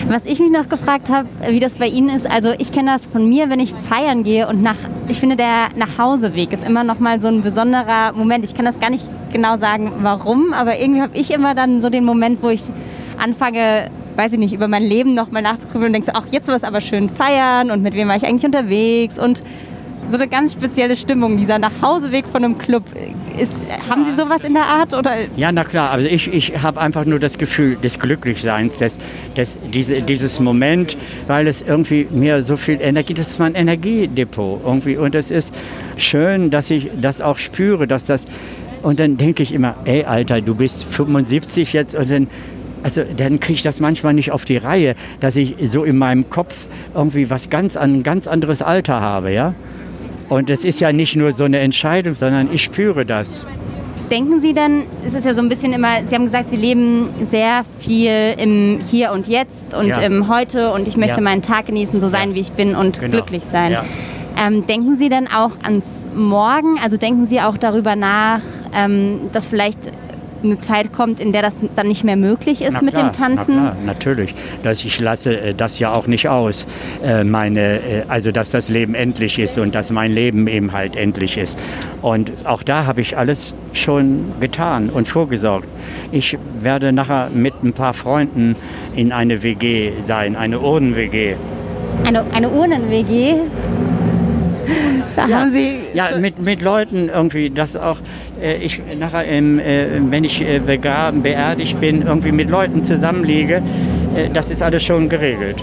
Was 0.08 0.24
ich 0.24 0.38
mich 0.38 0.50
noch 0.50 0.68
gefragt 0.68 1.10
habe, 1.10 1.28
wie 1.48 1.60
das 1.60 1.74
bei 1.74 1.86
Ihnen 1.86 2.08
ist, 2.08 2.28
also 2.28 2.52
ich 2.58 2.72
kenne 2.72 2.92
das 2.92 3.06
von 3.06 3.28
mir, 3.28 3.50
wenn 3.50 3.60
ich 3.60 3.72
feiern 3.88 4.24
gehe 4.24 4.48
und 4.48 4.62
nach, 4.62 4.76
ich 5.08 5.18
finde 5.18 5.36
der 5.36 5.68
Nachhauseweg 5.76 6.52
ist 6.52 6.64
immer 6.64 6.82
noch 6.82 6.98
mal 6.98 7.20
so 7.20 7.28
ein 7.28 7.42
besonderer 7.42 8.12
Moment. 8.12 8.44
Ich 8.44 8.54
kann 8.54 8.64
das 8.64 8.78
gar 8.80 8.90
nicht 8.90 9.04
genau 9.32 9.56
sagen, 9.58 9.92
warum, 10.02 10.52
aber 10.52 10.78
irgendwie 10.78 11.02
habe 11.02 11.16
ich 11.16 11.32
immer 11.32 11.54
dann 11.54 11.80
so 11.80 11.88
den 11.88 12.04
Moment, 12.04 12.42
wo 12.42 12.50
ich 12.50 12.62
anfange, 13.18 13.90
weiß 14.16 14.32
ich 14.32 14.38
nicht, 14.38 14.52
über 14.52 14.68
mein 14.68 14.82
Leben 14.82 15.14
noch 15.14 15.30
mal 15.30 15.42
nachzugrübeln 15.42 15.88
und 15.88 15.92
denke, 15.92 16.12
ach, 16.14 16.26
jetzt 16.30 16.48
war 16.48 16.56
es 16.56 16.64
aber 16.64 16.80
schön 16.80 17.08
feiern 17.08 17.70
und 17.70 17.82
mit 17.82 17.94
wem 17.94 18.08
war 18.08 18.16
ich 18.16 18.24
eigentlich 18.24 18.44
unterwegs 18.44 19.18
und 19.18 19.42
so 20.09 20.16
eine 20.16 20.28
ganz 20.28 20.53
spezielle 20.53 20.96
Stimmung, 20.96 21.36
dieser 21.36 21.59
Nachhauseweg 21.59 22.26
von 22.26 22.44
einem 22.44 22.59
Club. 22.59 22.84
Ist, 23.38 23.55
haben 23.88 24.05
Sie 24.05 24.12
sowas 24.12 24.44
in 24.44 24.55
der 24.55 24.64
Art? 24.64 24.94
Oder? 24.94 25.12
Ja, 25.36 25.53
na 25.53 25.64
klar. 25.64 25.90
Also 25.90 26.07
ich, 26.07 26.32
ich 26.32 26.62
habe 26.62 26.80
einfach 26.80 27.05
nur 27.05 27.18
das 27.18 27.38
Gefühl 27.38 27.76
des 27.76 27.98
Glücklichseins, 27.98 28.76
des, 28.76 28.98
des, 29.36 29.57
diese, 29.72 30.03
dieses 30.03 30.40
Moment, 30.40 30.96
weil 31.26 31.46
es 31.46 31.62
irgendwie 31.62 32.07
mir 32.11 32.42
so 32.42 32.57
viel 32.57 32.80
Energie, 32.80 33.14
das 33.14 33.30
ist 33.30 33.38
mein 33.38 33.55
Energiedepot 33.55 34.61
irgendwie. 34.64 34.96
Und 34.96 35.14
es 35.14 35.30
ist 35.30 35.55
schön, 35.96 36.50
dass 36.50 36.70
ich 36.70 36.90
das 37.00 37.20
auch 37.20 37.38
spüre, 37.38 37.86
dass 37.86 38.05
das. 38.05 38.26
Und 38.82 38.98
dann 38.98 39.16
denke 39.16 39.42
ich 39.42 39.53
immer, 39.53 39.76
ey 39.84 40.05
Alter, 40.05 40.40
du 40.40 40.57
bist 40.57 40.84
75 40.84 41.72
jetzt 41.72 41.94
und 41.94 42.11
dann 42.11 42.26
also 42.82 43.03
dann 43.16 43.38
kriege 43.38 43.55
ich 43.55 43.62
das 43.62 43.78
manchmal 43.78 44.12
nicht 44.12 44.32
auf 44.32 44.44
die 44.44 44.57
Reihe, 44.57 44.96
dass 45.20 45.36
ich 45.36 45.55
so 45.70 45.84
in 45.84 45.98
meinem 45.98 46.30
Kopf 46.30 46.66
irgendwie 46.94 47.30
was 47.30 47.48
ganz 47.48 47.76
ein 47.76 48.03
ganz 48.03 48.26
anderes 48.26 48.61
Alter 48.61 49.00
habe, 49.00 49.32
ja. 49.32 49.55
Und 50.33 50.49
es 50.49 50.64
ist 50.64 50.80
ja 50.80 50.95
nicht 50.95 51.14
nur 51.14 51.35
so 51.35 51.45
eine 51.45 51.59
Entscheidung, 51.59 52.14
sondern 52.14 52.49
ich 52.51 52.62
spüre 52.62 53.05
das. 53.05 53.45
Denken 54.11 54.41
Sie 54.41 54.55
denn, 54.55 54.85
es 55.07 55.12
ist 55.12 55.26
ja 55.26 55.35
so 55.35 55.43
ein 55.43 55.51
bisschen 55.51 55.74
immer, 55.74 56.07
Sie 56.07 56.14
haben 56.14 56.24
gesagt, 56.24 56.49
Sie 56.49 56.57
leben 56.57 57.11
sehr 57.26 57.64
viel 57.80 58.35
im 58.39 58.80
Hier 58.91 59.12
und 59.12 59.28
Jetzt 59.28 59.74
und 59.74 59.89
ja. 59.89 59.99
im 59.99 60.28
Heute 60.28 60.72
und 60.72 60.89
ich 60.89 60.97
möchte 60.97 61.16
ja. 61.16 61.20
meinen 61.20 61.43
Tag 61.43 61.66
genießen, 61.66 62.01
so 62.01 62.09
sein, 62.09 62.30
ja. 62.30 62.37
wie 62.37 62.41
ich 62.41 62.53
bin 62.53 62.74
und 62.74 62.99
genau. 62.99 63.12
glücklich 63.12 63.43
sein. 63.53 63.76
Ähm, 64.39 64.66
denken 64.66 64.97
Sie 64.97 65.11
denn 65.11 65.28
auch 65.28 65.51
ans 65.62 66.09
Morgen? 66.14 66.78
Also 66.83 66.97
denken 66.97 67.26
Sie 67.26 67.39
auch 67.43 67.59
darüber 67.59 67.95
nach, 67.95 68.41
ähm, 68.74 69.28
dass 69.33 69.47
vielleicht 69.47 69.93
eine 70.45 70.59
Zeit 70.59 70.93
kommt, 70.93 71.20
in 71.20 71.32
der 71.32 71.43
das 71.43 71.55
dann 71.74 71.88
nicht 71.88 72.05
mehr 72.05 72.16
möglich 72.16 72.62
ist 72.62 72.72
na 72.72 72.82
mit 72.82 72.97
dem 72.97 73.12
Tanzen? 73.12 73.57
Na 73.57 73.70
klar, 73.70 73.76
natürlich. 73.84 74.34
Das, 74.62 74.84
ich 74.84 75.01
lasse 75.01 75.38
äh, 75.40 75.55
das 75.55 75.78
ja 75.78 75.93
auch 75.93 76.07
nicht 76.07 76.28
aus. 76.28 76.66
Äh, 77.03 77.24
meine, 77.24 77.61
äh, 77.61 78.05
also 78.09 78.32
dass 78.32 78.51
das 78.51 78.68
Leben 78.68 78.95
endlich 78.95 79.38
ist 79.38 79.59
und 79.59 79.74
dass 79.74 79.90
mein 79.90 80.12
Leben 80.12 80.47
eben 80.47 80.72
halt 80.72 80.97
endlich 80.97 81.38
ist. 81.38 81.59
Und 82.01 82.32
auch 82.45 82.62
da 82.62 82.86
habe 82.86 83.01
ich 83.01 83.16
alles 83.16 83.55
schon 83.72 84.32
getan 84.40 84.90
und 84.90 85.09
vorgesorgt. 85.09 85.68
Ich 86.11 86.36
werde 86.59 86.93
nachher 86.93 87.30
mit 87.32 87.62
ein 87.62 87.72
paar 87.72 87.95
Freunden 87.95 88.57
in 88.95 89.12
eine 89.12 89.43
WG 89.43 89.93
sein, 90.05 90.36
eine 90.36 90.61
Urnen-WG. 90.61 91.36
Eine, 92.05 92.24
eine 92.32 92.51
Urnen-WG? 92.51 93.34
Da 95.16 95.28
ja, 95.28 95.40
haben 95.40 95.53
Sie. 95.53 95.80
Ja, 95.95 96.16
mit, 96.18 96.40
mit 96.40 96.62
Leuten 96.62 97.09
irgendwie, 97.09 97.51
das 97.51 97.76
auch, 97.76 97.99
ich 98.43 98.80
nachher, 98.99 99.26
ähm, 99.26 99.59
äh, 99.59 99.86
wenn 100.11 100.24
ich 100.24 100.40
äh, 100.40 100.59
begraben, 100.59 101.22
beerdigt 101.22 101.80
bin, 101.80 102.03
irgendwie 102.03 102.32
mit 102.32 102.51
Leuten 102.51 102.82
zusammenliege, 102.82 103.62
äh, 104.14 104.28
das 104.32 104.51
ist 104.51 104.62
alles 104.62 104.82
schon 104.82 105.09
geregelt. 105.09 105.62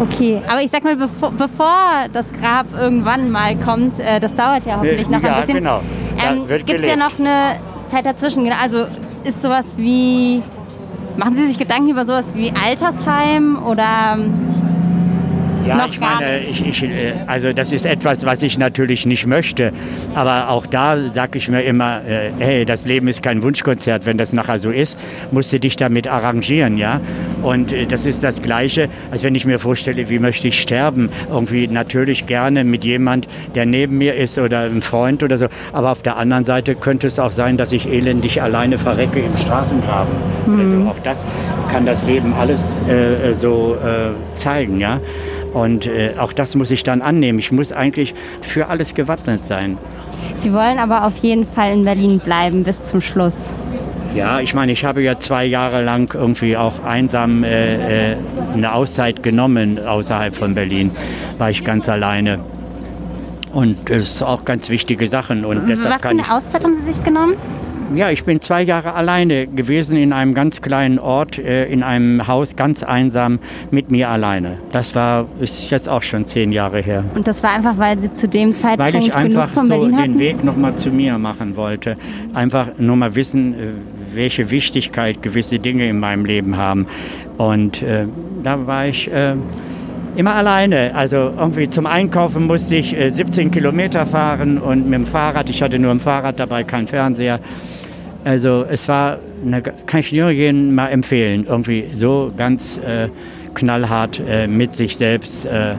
Okay, 0.00 0.40
aber 0.48 0.62
ich 0.62 0.70
sag 0.70 0.84
mal, 0.84 0.96
bevor, 0.96 1.30
bevor 1.32 2.06
das 2.12 2.26
Grab 2.32 2.66
irgendwann 2.72 3.30
mal 3.30 3.56
kommt, 3.56 3.98
äh, 3.98 4.20
das 4.20 4.34
dauert 4.34 4.66
ja 4.66 4.76
hoffentlich 4.76 5.08
noch 5.08 5.22
ja, 5.22 5.34
ein 5.34 5.40
bisschen. 5.40 5.58
genau. 5.58 5.80
Ähm, 6.26 6.46
Gibt 6.46 6.70
es 6.70 6.86
ja 6.86 6.96
noch 6.96 7.18
eine 7.18 7.56
Zeit 7.88 8.06
dazwischen? 8.06 8.44
Genau, 8.44 8.56
Also 8.60 8.86
ist 9.24 9.42
sowas 9.42 9.76
wie. 9.76 10.42
Machen 11.16 11.36
Sie 11.36 11.46
sich 11.46 11.58
Gedanken 11.58 11.90
über 11.90 12.04
sowas 12.04 12.34
wie 12.34 12.52
Altersheim 12.52 13.62
oder. 13.64 14.18
Ja, 15.66 15.86
ich 15.90 16.00
meine, 16.00 16.38
ich, 16.38 16.66
ich, 16.66 16.82
äh, 16.82 17.12
also 17.26 17.52
das 17.52 17.72
ist 17.72 17.86
etwas, 17.86 18.24
was 18.24 18.42
ich 18.42 18.58
natürlich 18.58 19.06
nicht 19.06 19.26
möchte. 19.26 19.72
Aber 20.14 20.48
auch 20.50 20.66
da 20.66 21.08
sage 21.08 21.38
ich 21.38 21.48
mir 21.48 21.62
immer, 21.62 22.04
äh, 22.06 22.30
hey, 22.38 22.64
das 22.64 22.84
Leben 22.84 23.08
ist 23.08 23.22
kein 23.22 23.42
Wunschkonzert. 23.42 24.06
Wenn 24.06 24.18
das 24.18 24.32
nachher 24.32 24.58
so 24.58 24.70
ist, 24.70 24.98
musst 25.30 25.52
du 25.52 25.60
dich 25.60 25.76
damit 25.76 26.08
arrangieren, 26.08 26.76
ja. 26.76 27.00
Und 27.42 27.72
äh, 27.72 27.86
das 27.86 28.06
ist 28.06 28.22
das 28.22 28.42
Gleiche, 28.42 28.88
als 29.10 29.22
wenn 29.22 29.34
ich 29.34 29.44
mir 29.44 29.58
vorstelle, 29.58 30.08
wie 30.10 30.18
möchte 30.18 30.48
ich 30.48 30.60
sterben. 30.60 31.10
Irgendwie 31.30 31.66
natürlich 31.66 32.26
gerne 32.26 32.64
mit 32.64 32.84
jemand, 32.84 33.28
der 33.54 33.66
neben 33.66 33.98
mir 33.98 34.14
ist 34.14 34.38
oder 34.38 34.60
ein 34.60 34.82
Freund 34.82 35.22
oder 35.22 35.38
so. 35.38 35.46
Aber 35.72 35.92
auf 35.92 36.02
der 36.02 36.16
anderen 36.16 36.44
Seite 36.44 36.74
könnte 36.74 37.06
es 37.06 37.18
auch 37.18 37.32
sein, 37.32 37.56
dass 37.56 37.72
ich 37.72 37.88
elendig 37.88 38.42
alleine 38.42 38.78
verrecke 38.78 39.20
im 39.20 39.36
Straßengraben. 39.36 40.12
Also 40.58 40.90
auch 40.90 40.98
das 41.04 41.24
kann 41.70 41.86
das 41.86 42.04
Leben 42.04 42.34
alles 42.34 42.76
äh, 42.88 43.34
so 43.34 43.76
äh, 43.76 44.10
zeigen, 44.32 44.78
ja. 44.78 45.00
Und 45.54 45.86
äh, 45.86 46.14
auch 46.18 46.32
das 46.32 46.54
muss 46.56 46.70
ich 46.70 46.82
dann 46.82 47.00
annehmen. 47.00 47.38
Ich 47.38 47.52
muss 47.52 47.72
eigentlich 47.72 48.14
für 48.42 48.68
alles 48.68 48.92
gewappnet 48.92 49.46
sein. 49.46 49.78
Sie 50.36 50.52
wollen 50.52 50.78
aber 50.78 51.06
auf 51.06 51.16
jeden 51.18 51.46
Fall 51.46 51.72
in 51.72 51.84
Berlin 51.84 52.18
bleiben 52.18 52.64
bis 52.64 52.84
zum 52.84 53.00
Schluss. 53.00 53.54
Ja, 54.14 54.40
ich 54.40 54.54
meine, 54.54 54.72
ich 54.72 54.84
habe 54.84 55.02
ja 55.02 55.18
zwei 55.18 55.44
Jahre 55.44 55.82
lang 55.82 56.12
irgendwie 56.14 56.56
auch 56.56 56.84
einsam 56.84 57.42
äh, 57.42 58.12
äh, 58.12 58.16
eine 58.52 58.72
Auszeit 58.72 59.22
genommen 59.22 59.84
außerhalb 59.84 60.34
von 60.34 60.54
Berlin. 60.54 60.92
War 61.38 61.50
ich 61.50 61.64
ganz 61.64 61.88
alleine. 61.88 62.38
Und 63.52 63.88
das 63.88 64.02
ist 64.02 64.22
auch 64.22 64.44
ganz 64.44 64.68
wichtige 64.68 65.06
Sachen. 65.08 65.44
Und 65.44 65.68
deshalb 65.68 65.94
Was 65.94 66.02
für 66.02 66.08
kann 66.08 66.18
ich, 66.18 66.24
eine 66.24 66.36
Auszeit 66.36 66.64
haben 66.64 66.76
Sie 66.84 66.92
sich 66.92 67.02
genommen? 67.04 67.34
Ja, 67.94 68.10
ich 68.10 68.24
bin 68.24 68.40
zwei 68.40 68.62
Jahre 68.62 68.94
alleine 68.94 69.46
gewesen 69.46 69.96
in 69.96 70.12
einem 70.12 70.34
ganz 70.34 70.62
kleinen 70.62 70.98
Ort, 70.98 71.38
äh, 71.38 71.66
in 71.66 71.82
einem 71.82 72.26
Haus, 72.26 72.56
ganz 72.56 72.82
einsam 72.82 73.38
mit 73.70 73.90
mir 73.90 74.08
alleine. 74.08 74.58
Das 74.72 74.94
war, 74.94 75.26
ist 75.40 75.70
jetzt 75.70 75.88
auch 75.88 76.02
schon 76.02 76.26
zehn 76.26 76.52
Jahre 76.52 76.80
her. 76.80 77.04
Und 77.14 77.26
das 77.26 77.42
war 77.42 77.50
einfach, 77.50 77.78
weil 77.78 77.98
Sie 78.00 78.12
zu 78.12 78.28
dem 78.28 78.56
Zeitpunkt 78.56 78.94
Weil 78.94 79.02
ich 79.02 79.14
einfach 79.14 79.50
so 79.54 79.68
Berlin 79.68 79.96
den 79.96 80.18
Weg 80.18 80.44
nochmal 80.44 80.76
zu 80.76 80.90
mir 80.90 81.18
machen 81.18 81.56
wollte. 81.56 81.96
Einfach 82.32 82.68
nur 82.78 82.96
mal 82.96 83.14
wissen, 83.14 83.54
äh, 83.54 83.56
welche 84.14 84.50
Wichtigkeit 84.50 85.22
gewisse 85.22 85.58
Dinge 85.58 85.88
in 85.88 85.98
meinem 86.00 86.24
Leben 86.24 86.56
haben. 86.56 86.86
Und 87.36 87.82
äh, 87.82 88.06
da 88.42 88.66
war 88.66 88.86
ich 88.86 89.10
äh, 89.12 89.34
immer 90.16 90.34
alleine. 90.34 90.94
Also 90.94 91.16
irgendwie 91.36 91.68
zum 91.68 91.86
Einkaufen 91.86 92.46
musste 92.46 92.76
ich 92.76 92.96
äh, 92.96 93.10
17 93.10 93.50
Kilometer 93.50 94.06
fahren 94.06 94.58
und 94.58 94.84
mit 94.88 94.94
dem 94.94 95.06
Fahrrad, 95.06 95.50
ich 95.50 95.62
hatte 95.62 95.78
nur 95.78 95.90
ein 95.90 96.00
Fahrrad 96.00 96.38
dabei, 96.38 96.64
kein 96.64 96.86
Fernseher. 96.86 97.40
Also 98.24 98.64
es 98.68 98.88
war, 98.88 99.18
eine, 99.44 99.60
kann 99.62 100.00
ich 100.00 100.12
nur 100.12 100.30
jedem 100.30 100.74
mal 100.74 100.88
empfehlen, 100.88 101.44
irgendwie 101.46 101.84
so 101.94 102.32
ganz 102.36 102.78
äh, 102.78 103.08
knallhart 103.54 104.20
äh, 104.26 104.46
mit 104.46 104.74
sich 104.74 104.96
selbst 104.96 105.44
äh, 105.44 105.74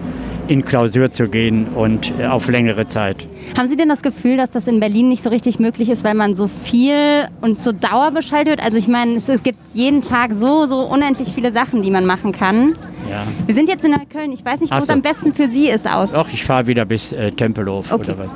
in 0.47 0.63
Klausur 0.65 1.11
zu 1.11 1.27
gehen 1.27 1.67
und 1.75 2.13
äh, 2.19 2.25
auf 2.27 2.47
längere 2.49 2.87
Zeit. 2.87 3.27
Haben 3.57 3.67
Sie 3.67 3.75
denn 3.77 3.89
das 3.89 4.01
Gefühl, 4.01 4.37
dass 4.37 4.51
das 4.51 4.67
in 4.67 4.79
Berlin 4.79 5.09
nicht 5.09 5.23
so 5.23 5.29
richtig 5.29 5.59
möglich 5.59 5.89
ist, 5.89 6.03
weil 6.03 6.13
man 6.15 6.35
so 6.35 6.47
viel 6.47 7.27
und 7.41 7.61
so 7.63 7.71
dauerbeschallt 7.71 8.47
wird? 8.47 8.63
Also 8.63 8.77
ich 8.77 8.87
meine, 8.87 9.15
es 9.15 9.27
gibt 9.43 9.57
jeden 9.73 10.01
Tag 10.01 10.31
so, 10.33 10.65
so 10.65 10.81
unendlich 10.81 11.29
viele 11.33 11.51
Sachen, 11.51 11.81
die 11.81 11.91
man 11.91 12.05
machen 12.05 12.31
kann. 12.31 12.75
Ja. 13.09 13.23
Wir 13.45 13.55
sind 13.55 13.69
jetzt 13.69 13.85
in 13.85 13.91
Neukölln. 13.91 14.31
Ich 14.31 14.43
weiß 14.43 14.59
nicht, 14.61 14.71
wo 14.71 14.75
Ach 14.75 14.81
es 14.81 14.87
so. 14.87 14.93
am 14.93 15.01
besten 15.01 15.33
für 15.33 15.47
Sie 15.47 15.67
ist 15.69 15.87
aus. 15.91 16.11
Doch, 16.11 16.27
ich 16.31 16.43
fahre 16.43 16.67
wieder 16.67 16.85
bis 16.85 17.11
äh, 17.11 17.31
Tempelhof 17.31 17.91
Okay. 17.91 18.11
oder 18.11 18.17
was. 18.19 18.31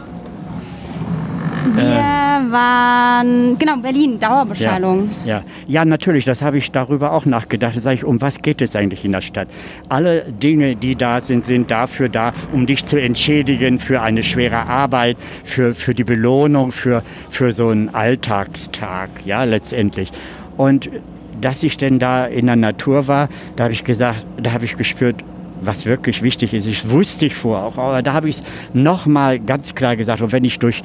Wir 1.81 2.51
waren, 2.51 3.57
genau, 3.59 3.77
Berlin, 3.77 4.17
Ja, 4.19 4.29
Dauerbeschallung. 4.29 5.09
ja. 5.25 5.43
ja, 5.67 5.85
natürlich, 5.85 6.25
das 6.25 6.41
habe 6.41 6.57
ich 6.57 6.71
darüber 6.71 7.11
auch 7.13 7.25
nachgedacht. 7.25 7.75
Da 7.75 7.79
sage 7.79 7.95
ich, 7.95 8.03
um 8.03 8.21
was 8.21 8.41
geht 8.41 8.61
es 8.61 8.75
eigentlich 8.75 9.05
in 9.05 9.11
der 9.11 9.21
Stadt? 9.21 9.47
Alle 9.89 10.23
Dinge, 10.31 10.75
die 10.75 10.95
da 10.95 11.21
sind, 11.21 11.43
sind 11.43 11.69
dafür 11.71 12.09
da, 12.09 12.33
um 12.53 12.65
dich 12.65 12.85
zu 12.85 12.97
entschädigen 13.01 13.79
für 13.79 14.01
eine 14.01 14.23
schwere 14.23 14.67
Arbeit, 14.67 15.17
für, 15.43 15.75
für 15.75 15.93
die 15.93 16.03
Belohnung, 16.03 16.71
für, 16.71 17.03
für 17.29 17.51
so 17.51 17.69
einen 17.69 17.93
Alltagstag, 17.93 19.09
ja, 19.25 19.43
letztendlich. 19.43 20.11
Und 20.57 20.89
dass 21.41 21.63
ich 21.63 21.77
denn 21.77 21.99
da 21.99 22.25
in 22.25 22.47
der 22.47 22.55
Natur 22.57 23.07
war, 23.07 23.29
da 23.55 23.63
habe 23.65 23.73
ich 23.73 23.83
gesagt, 23.83 24.25
da 24.41 24.51
habe 24.51 24.65
ich 24.65 24.75
gespürt, 24.75 25.23
was 25.61 25.85
wirklich 25.85 26.21
wichtig 26.21 26.53
ist. 26.53 26.67
Ich 26.67 26.89
wusste 26.89 27.25
ich 27.25 27.35
vorher 27.35 27.65
auch, 27.65 27.77
aber 27.77 28.01
da 28.01 28.13
habe 28.13 28.29
ich 28.29 28.37
es 28.37 28.43
nochmal 28.73 29.39
ganz 29.39 29.75
klar 29.75 29.95
gesagt. 29.95 30.21
Und 30.21 30.31
wenn 30.31 30.43
ich 30.43 30.59
durch 30.59 30.81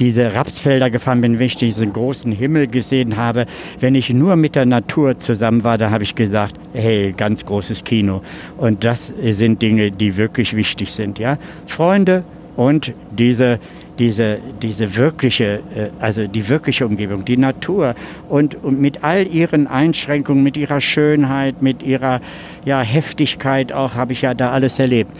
diese 0.00 0.34
Rapsfelder 0.34 0.90
gefahren 0.90 1.20
bin, 1.20 1.38
wenn 1.38 1.46
ich 1.46 1.56
diesen 1.56 1.92
großen 1.92 2.32
Himmel 2.32 2.66
gesehen 2.66 3.16
habe, 3.16 3.46
wenn 3.80 3.94
ich 3.94 4.10
nur 4.10 4.36
mit 4.36 4.54
der 4.54 4.66
Natur 4.66 5.18
zusammen 5.18 5.64
war, 5.64 5.78
da 5.78 5.90
habe 5.90 6.04
ich 6.04 6.14
gesagt, 6.14 6.54
hey, 6.72 7.14
ganz 7.16 7.46
großes 7.46 7.84
Kino. 7.84 8.22
Und 8.56 8.84
das 8.84 9.06
sind 9.06 9.62
Dinge, 9.62 9.90
die 9.90 10.16
wirklich 10.16 10.54
wichtig 10.54 10.92
sind. 10.92 11.18
Ja? 11.18 11.38
Freunde 11.66 12.24
und 12.56 12.92
diese, 13.10 13.58
diese, 13.98 14.38
diese 14.62 14.96
wirkliche, 14.96 15.60
äh, 15.74 15.90
also 16.00 16.26
die 16.26 16.48
wirkliche 16.48 16.86
Umgebung, 16.86 17.24
die 17.24 17.36
Natur 17.36 17.94
und, 18.28 18.54
und 18.62 18.80
mit 18.80 19.04
all 19.04 19.26
ihren 19.26 19.66
Einschränkungen, 19.66 20.42
mit 20.42 20.56
ihrer 20.56 20.80
Schönheit, 20.80 21.62
mit 21.62 21.82
ihrer 21.82 22.20
ja, 22.64 22.80
Heftigkeit 22.80 23.72
auch, 23.72 23.94
habe 23.94 24.12
ich 24.12 24.22
ja 24.22 24.34
da 24.34 24.50
alles 24.50 24.78
erlebt. 24.78 25.12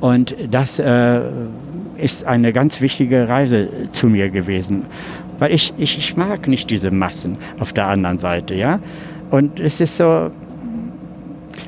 Und 0.00 0.34
das 0.50 0.78
äh, 0.78 1.20
ist 1.96 2.24
eine 2.24 2.52
ganz 2.52 2.80
wichtige 2.80 3.28
Reise 3.28 3.90
zu 3.90 4.08
mir 4.08 4.30
gewesen. 4.30 4.84
Weil 5.38 5.52
ich, 5.52 5.72
ich, 5.78 5.98
ich 5.98 6.16
mag 6.16 6.48
nicht 6.48 6.70
diese 6.70 6.90
Massen 6.90 7.38
auf 7.58 7.72
der 7.72 7.86
anderen 7.88 8.18
Seite, 8.18 8.54
ja. 8.54 8.80
Und 9.30 9.58
es 9.60 9.80
ist 9.80 9.96
so, 9.96 10.30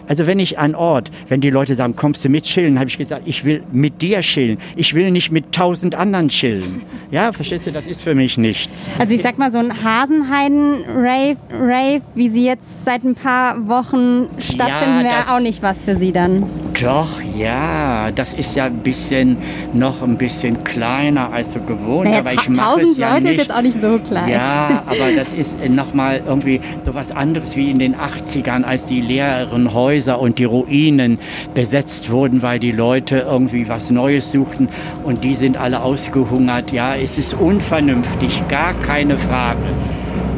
also 0.08 0.26
wenn 0.26 0.38
ich 0.38 0.58
einen 0.58 0.74
Ort, 0.74 1.10
wenn 1.28 1.40
die 1.40 1.50
Leute 1.50 1.74
sagen, 1.74 1.94
kommst 1.96 2.24
du 2.24 2.28
mit 2.28 2.44
chillen, 2.44 2.78
habe 2.78 2.88
ich 2.88 2.98
gesagt, 2.98 3.22
ich 3.26 3.44
will 3.44 3.62
mit 3.72 4.00
dir 4.02 4.20
chillen. 4.20 4.58
Ich 4.76 4.94
will 4.94 5.10
nicht 5.10 5.30
mit 5.30 5.52
tausend 5.52 5.94
anderen 5.94 6.28
chillen. 6.28 6.82
Ja, 7.10 7.32
verstehst 7.32 7.66
du, 7.66 7.72
das 7.72 7.86
ist 7.86 8.02
für 8.02 8.14
mich 8.14 8.38
nichts. 8.38 8.90
Also 8.98 9.14
ich 9.14 9.22
sag 9.22 9.38
mal, 9.38 9.50
so 9.50 9.58
ein 9.58 9.82
Hasenheiden-Rave, 9.82 11.36
Rave, 11.52 12.00
wie 12.14 12.28
sie 12.28 12.44
jetzt 12.44 12.84
seit 12.84 13.04
ein 13.04 13.14
paar 13.14 13.66
Wochen 13.68 14.28
stattfinden, 14.38 15.04
wäre 15.04 15.18
das- 15.20 15.28
auch 15.30 15.40
nicht 15.40 15.62
was 15.62 15.82
für 15.84 15.94
sie 15.94 16.12
dann. 16.12 16.46
Doch, 16.82 17.08
ja, 17.36 18.10
das 18.12 18.34
ist 18.34 18.54
ja 18.54 18.66
ein 18.66 18.78
bisschen, 18.78 19.36
noch 19.72 20.00
ein 20.02 20.16
bisschen 20.16 20.62
kleiner 20.64 21.32
als 21.32 21.52
so 21.54 21.60
gewohnt, 21.60 22.04
Naja, 22.04 22.20
aber 22.20 22.34
ich 22.34 22.48
mache 22.48 22.82
es 22.82 22.96
ja 22.96 23.14
Leute 23.14 23.22
nicht. 23.24 23.32
ist 23.34 23.40
jetzt 23.48 23.54
auch 23.56 23.62
nicht 23.62 23.80
so 23.80 23.98
klein. 23.98 24.28
Ja, 24.28 24.82
aber 24.86 25.12
das 25.16 25.32
ist 25.32 25.58
nochmal 25.68 26.20
irgendwie 26.24 26.60
so 26.84 26.94
was 26.94 27.10
anderes 27.10 27.56
wie 27.56 27.70
in 27.70 27.78
den 27.78 27.96
80ern, 27.96 28.62
als 28.62 28.84
die 28.86 29.00
leeren 29.00 29.72
Häuser 29.74 30.20
und 30.20 30.38
die 30.38 30.44
Ruinen 30.44 31.18
besetzt 31.54 32.10
wurden, 32.10 32.42
weil 32.42 32.58
die 32.60 32.72
Leute 32.72 33.18
irgendwie 33.28 33.68
was 33.68 33.90
Neues 33.90 34.30
suchten 34.30 34.68
und 35.04 35.24
die 35.24 35.34
sind 35.34 35.56
alle 35.56 35.82
ausgehungert. 35.82 36.70
Ja, 36.72 36.94
es 36.94 37.18
ist 37.18 37.34
unvernünftig, 37.34 38.42
gar 38.48 38.74
keine 38.82 39.18
Frage. 39.18 39.58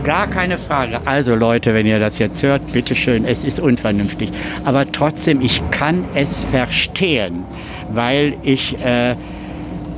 Gar 0.05 0.29
keine 0.29 0.57
Frage. 0.57 1.01
Also 1.05 1.35
Leute, 1.35 1.75
wenn 1.75 1.85
ihr 1.85 1.99
das 1.99 2.19
jetzt 2.19 2.43
hört, 2.43 2.73
bitteschön, 2.73 3.27
es 3.27 3.45
ist 3.45 3.61
unvernünftig. 3.61 4.31
Aber 4.65 4.91
trotzdem, 4.91 5.43
ich 5.43 5.63
kann 5.71 6.05
es 6.15 6.45
verstehen, 6.45 7.45
weil 7.93 8.35
ich 8.43 8.83
äh, 8.83 9.15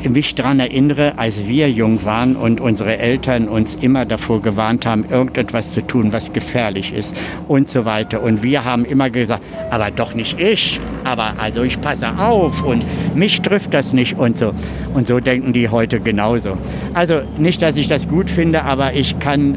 mich 0.09 0.34
daran 0.34 0.59
erinnere, 0.59 1.18
als 1.18 1.46
wir 1.46 1.70
jung 1.70 2.05
waren 2.05 2.34
und 2.34 2.61
unsere 2.61 2.98
Eltern 2.98 3.48
uns 3.48 3.76
immer 3.76 4.05
davor 4.05 4.42
gewarnt 4.42 4.86
haben, 4.86 5.05
irgendetwas 5.09 5.72
zu 5.72 5.86
tun, 5.86 6.12
was 6.12 6.32
gefährlich 6.32 6.92
ist 6.92 7.14
und 7.46 7.70
so 7.70 7.84
weiter. 7.84 8.22
Und 8.22 8.42
wir 8.42 8.64
haben 8.64 8.84
immer 8.84 9.11
gesagt, 9.11 9.44
aber 9.70 9.90
doch 9.90 10.14
nicht 10.14 10.40
ich, 10.40 10.80
aber 11.05 11.34
also 11.38 11.62
ich 11.62 11.80
passe 11.80 12.09
auf 12.18 12.64
und 12.64 12.84
mich 13.14 13.40
trifft 13.40 13.72
das 13.72 13.92
nicht 13.92 14.18
und 14.18 14.36
so. 14.36 14.53
Und 14.94 15.07
so 15.07 15.20
denken 15.20 15.53
die 15.53 15.68
heute 15.68 16.00
genauso. 16.00 16.59
Also 16.94 17.22
nicht, 17.38 17.62
dass 17.62 17.76
ich 17.76 17.88
das 17.88 18.09
gut 18.09 18.28
finde, 18.28 18.64
aber 18.64 18.94
ich 18.94 19.18
kann 19.18 19.57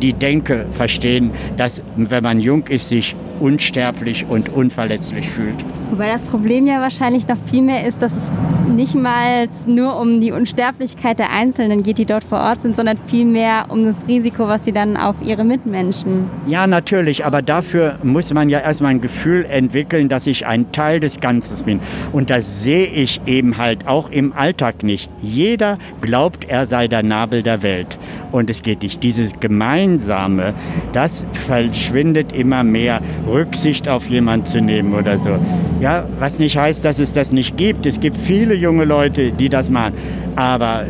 die 0.00 0.12
Denke 0.12 0.66
verstehen, 0.72 1.30
dass 1.56 1.82
wenn 1.96 2.22
man 2.22 2.40
jung 2.40 2.66
ist, 2.66 2.88
sich 2.88 3.14
unsterblich 3.40 4.26
und 4.28 4.48
unverletzlich 4.48 5.28
fühlt. 5.28 5.56
Wobei 5.90 6.06
das 6.06 6.22
Problem 6.22 6.66
ja 6.66 6.80
wahrscheinlich 6.80 7.26
noch 7.26 7.38
viel 7.50 7.62
mehr 7.62 7.86
ist, 7.86 8.02
dass 8.02 8.16
es 8.16 8.30
nicht 8.70 8.94
mal 8.94 9.48
nur 9.66 9.98
um 9.98 10.20
die 10.20 10.32
Unsterblichkeit 10.32 11.18
der 11.18 11.30
Einzelnen 11.30 11.82
geht, 11.82 11.98
die 11.98 12.06
dort 12.06 12.24
vor 12.24 12.38
Ort 12.38 12.62
sind, 12.62 12.76
sondern 12.76 12.98
vielmehr 13.06 13.66
um 13.68 13.84
das 13.84 14.06
Risiko, 14.06 14.46
was 14.46 14.64
sie 14.64 14.72
dann 14.72 14.96
auf 14.96 15.16
ihre 15.22 15.44
Mitmenschen. 15.44 16.30
Ja, 16.46 16.66
natürlich, 16.66 17.24
aber 17.24 17.42
dafür 17.42 17.98
muss 18.02 18.32
man 18.32 18.48
ja 18.48 18.60
erstmal 18.60 18.92
ein 18.92 19.00
Gefühl 19.00 19.44
entwickeln, 19.44 20.08
dass 20.08 20.26
ich 20.26 20.46
ein 20.46 20.70
Teil 20.72 21.00
des 21.00 21.20
Ganzen 21.20 21.64
bin. 21.64 21.80
Und 22.12 22.30
das 22.30 22.62
sehe 22.62 22.86
ich 22.86 23.20
eben 23.26 23.58
halt 23.58 23.86
auch 23.86 24.10
im 24.10 24.32
Alltag 24.32 24.82
nicht. 24.82 25.10
Jeder 25.20 25.78
glaubt, 26.00 26.44
er 26.48 26.66
sei 26.66 26.86
der 26.88 27.02
Nabel 27.02 27.42
der 27.42 27.62
Welt. 27.62 27.98
Und 28.30 28.48
es 28.50 28.62
geht 28.62 28.82
nicht. 28.82 29.02
Dieses 29.02 29.40
Gemeinsame, 29.40 30.54
das 30.92 31.24
verschwindet 31.32 32.32
immer 32.32 32.62
mehr, 32.62 33.00
Rücksicht 33.30 33.88
auf 33.88 34.06
jemanden 34.06 34.46
zu 34.46 34.60
nehmen 34.60 34.94
oder 34.94 35.18
so. 35.18 35.38
Ja, 35.80 36.04
was 36.18 36.38
nicht 36.38 36.56
heißt, 36.56 36.84
dass 36.84 36.98
es 36.98 37.12
das 37.12 37.32
nicht 37.32 37.56
gibt. 37.56 37.86
Es 37.86 38.00
gibt 38.00 38.16
viele 38.16 38.54
junge 38.54 38.84
Leute, 38.84 39.32
die 39.32 39.48
das 39.48 39.70
machen. 39.70 39.94
Aber 40.36 40.84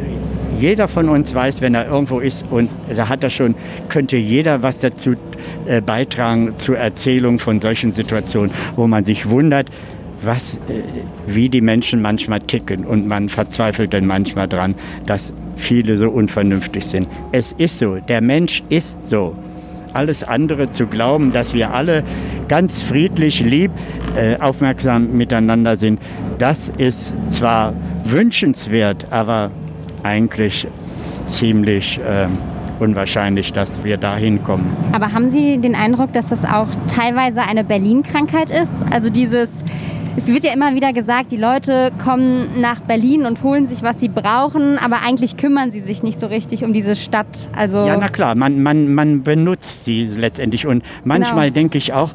jeder 0.59 0.89
von 0.89 1.09
uns 1.09 1.35
weiß, 1.35 1.61
wenn 1.61 1.75
er 1.75 1.87
irgendwo 1.87 2.21
ist 2.21 2.45
und 2.51 2.71
da 2.95 3.09
hat 3.09 3.25
er 3.25 3.31
schon, 3.31 3.55
könnte 3.89 4.17
jeder 4.17 4.63
was 4.63 4.81
dazu 4.81 5.15
äh, 5.67 5.81
beitragen 5.81 6.57
zur 6.57 6.77
Erzählung 6.77 7.39
von 7.39 7.61
solchen 7.61 7.93
Situationen, 7.93 8.51
wo 8.77 8.87
man 8.87 9.05
sich 9.05 9.29
wundert, 9.31 9.71
was, 10.23 10.55
äh, 10.55 10.83
wie 11.27 11.49
die 11.49 11.61
Menschen 11.61 12.03
manchmal 12.03 12.41
ticken 12.41 12.85
und 12.85 13.07
man 13.07 13.29
verzweifelt 13.29 13.95
dann 13.95 14.07
manchmal 14.07 14.49
dran, 14.49 14.75
dass 15.07 15.33
viele 15.57 15.97
so 15.97 16.11
unvernünftig 16.11 16.85
sind. 16.85 17.09
Es 17.33 17.53
ist 17.53 17.79
so, 17.79 17.97
der 17.97 18.21
Mensch 18.21 18.63
ist 18.69 19.07
so. 19.07 19.35
Alles 19.93 20.23
andere 20.25 20.71
zu 20.71 20.87
glauben, 20.87 21.33
dass 21.33 21.55
wir 21.55 21.75
alle 21.75 22.05
ganz 22.49 22.83
friedlich, 22.83 23.41
lieb, 23.41 23.71
äh, 24.17 24.37
aufmerksam 24.39 25.17
miteinander 25.17 25.77
sind, 25.77 26.01
das 26.39 26.69
ist 26.69 27.33
zwar 27.33 27.75
wünschenswert, 28.05 29.07
aber 29.11 29.51
eigentlich 30.03 30.67
ziemlich 31.27 31.99
äh, 32.01 32.27
unwahrscheinlich, 32.81 33.53
dass 33.53 33.85
wir 33.85 33.97
da 33.97 34.17
hinkommen. 34.17 34.67
Aber 34.93 35.13
haben 35.13 35.31
Sie 35.31 35.59
den 35.59 35.75
Eindruck, 35.75 36.13
dass 36.13 36.29
das 36.31 36.45
auch 36.45 36.69
teilweise 36.93 37.43
eine 37.43 37.63
Berlin-Krankheit 37.63 38.51
ist? 38.51 38.71
Also 38.91 39.11
dieses 39.11 39.51
es 40.21 40.27
wird 40.27 40.45
ja 40.45 40.53
immer 40.53 40.75
wieder 40.75 40.93
gesagt, 40.93 41.33
die 41.33 41.39
Leute 41.39 41.93
kommen 42.05 42.61
nach 42.61 42.81
Berlin 42.81 43.25
und 43.25 43.43
holen 43.43 43.65
sich, 43.67 43.83
was 43.83 44.01
sie 44.01 44.09
brauchen, 44.09 44.77
aber 44.77 45.01
eigentlich 45.03 45.39
kümmern 45.39 45.71
sie 45.71 45.81
sich 45.81 46.03
nicht 46.03 46.21
so 46.21 46.27
richtig 46.27 46.63
um 46.63 46.75
diese 46.75 46.95
Stadt. 46.95 47.49
Also 47.57 47.79
ja, 47.79 47.97
na 47.97 48.11
klar, 48.11 48.35
man, 48.35 48.63
man, 48.63 48.93
man 48.93 49.23
benutzt 49.23 49.87
sie 49.87 50.05
letztendlich. 50.05 50.67
Und 50.67 50.85
manchmal 51.05 51.47
genau. 51.47 51.55
denke 51.55 51.79
ich 51.79 51.95
auch, 51.95 52.11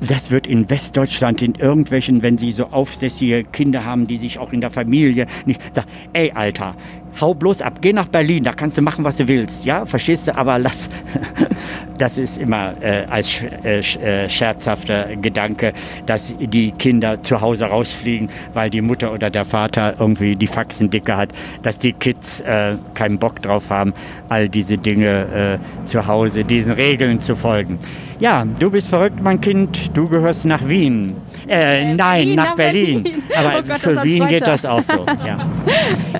das 0.00 0.30
wird 0.30 0.46
in 0.46 0.70
Westdeutschland 0.70 1.42
in 1.42 1.54
irgendwelchen, 1.54 2.22
wenn 2.22 2.38
sie 2.38 2.52
so 2.52 2.68
aufsässige 2.70 3.44
Kinder 3.44 3.84
haben, 3.84 4.06
die 4.06 4.16
sich 4.16 4.38
auch 4.38 4.54
in 4.54 4.62
der 4.62 4.70
Familie 4.70 5.26
nicht 5.44 5.60
sagen, 5.74 5.88
ey 6.14 6.32
Alter, 6.34 6.74
hau 7.20 7.34
bloß 7.34 7.60
ab, 7.60 7.82
geh 7.82 7.92
nach 7.92 8.08
Berlin, 8.08 8.44
da 8.44 8.54
kannst 8.54 8.78
du 8.78 8.82
machen, 8.82 9.04
was 9.04 9.18
du 9.18 9.28
willst. 9.28 9.66
Ja, 9.66 9.84
verstehst 9.84 10.26
du, 10.28 10.36
aber 10.38 10.58
lass. 10.58 10.88
das 12.02 12.18
ist 12.18 12.36
immer 12.36 12.72
äh, 12.82 13.04
als 13.08 13.40
äh, 13.62 13.78
äh, 13.78 14.28
scherzhafter 14.28 15.14
Gedanke, 15.14 15.72
dass 16.04 16.34
die 16.36 16.72
Kinder 16.72 17.22
zu 17.22 17.40
Hause 17.40 17.66
rausfliegen, 17.66 18.28
weil 18.54 18.70
die 18.70 18.80
Mutter 18.80 19.12
oder 19.12 19.30
der 19.30 19.44
Vater 19.44 19.94
irgendwie 20.00 20.34
die 20.34 20.48
Faxen 20.48 20.90
dicke 20.90 21.16
hat, 21.16 21.28
dass 21.62 21.78
die 21.78 21.92
Kids 21.92 22.40
äh, 22.40 22.74
keinen 22.94 23.20
Bock 23.20 23.40
drauf 23.40 23.70
haben, 23.70 23.94
all 24.28 24.48
diese 24.48 24.78
Dinge 24.78 25.60
äh, 25.60 25.84
zu 25.84 26.04
Hause, 26.08 26.42
diesen 26.42 26.72
Regeln 26.72 27.20
zu 27.20 27.36
folgen. 27.36 27.78
Ja, 28.18 28.44
du 28.58 28.68
bist 28.68 28.88
verrückt, 28.88 29.22
mein 29.22 29.40
Kind, 29.40 29.96
du 29.96 30.08
gehörst 30.08 30.44
nach 30.44 30.66
Wien. 30.68 31.12
Äh, 31.46 31.94
nein, 31.94 32.26
Wien, 32.26 32.34
nach, 32.34 32.56
Berlin. 32.56 33.04
Berlin. 33.04 33.22
Aber 33.36 33.52
oh 33.60 33.62
Gott, 33.68 33.78
für 33.78 34.02
Wien 34.02 34.26
geht 34.26 34.44
das 34.44 34.66
auch 34.66 34.82
so. 34.82 35.06
Ja, 35.24 35.38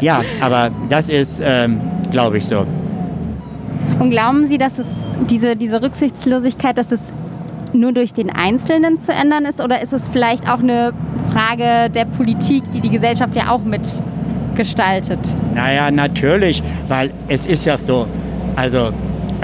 ja 0.00 0.22
aber 0.40 0.70
das 0.88 1.08
ist, 1.08 1.40
ähm, 1.44 1.80
glaube 2.12 2.38
ich, 2.38 2.46
so. 2.46 2.66
Und 4.02 4.10
glauben 4.10 4.48
Sie, 4.48 4.58
dass 4.58 4.80
es 4.80 4.88
diese, 5.30 5.54
diese 5.54 5.80
Rücksichtslosigkeit, 5.80 6.76
dass 6.76 6.90
es 6.90 7.12
nur 7.72 7.92
durch 7.92 8.12
den 8.12 8.30
Einzelnen 8.30 8.98
zu 8.98 9.12
ändern 9.12 9.44
ist? 9.44 9.60
Oder 9.60 9.80
ist 9.80 9.92
es 9.92 10.08
vielleicht 10.08 10.50
auch 10.50 10.58
eine 10.58 10.92
Frage 11.32 11.88
der 11.88 12.06
Politik, 12.06 12.64
die 12.72 12.80
die 12.80 12.90
Gesellschaft 12.90 13.36
ja 13.36 13.50
auch 13.50 13.60
mitgestaltet? 13.60 15.20
Naja, 15.54 15.92
natürlich, 15.92 16.64
weil 16.88 17.12
es 17.28 17.46
ist 17.46 17.64
ja 17.64 17.78
so, 17.78 18.08
also 18.56 18.90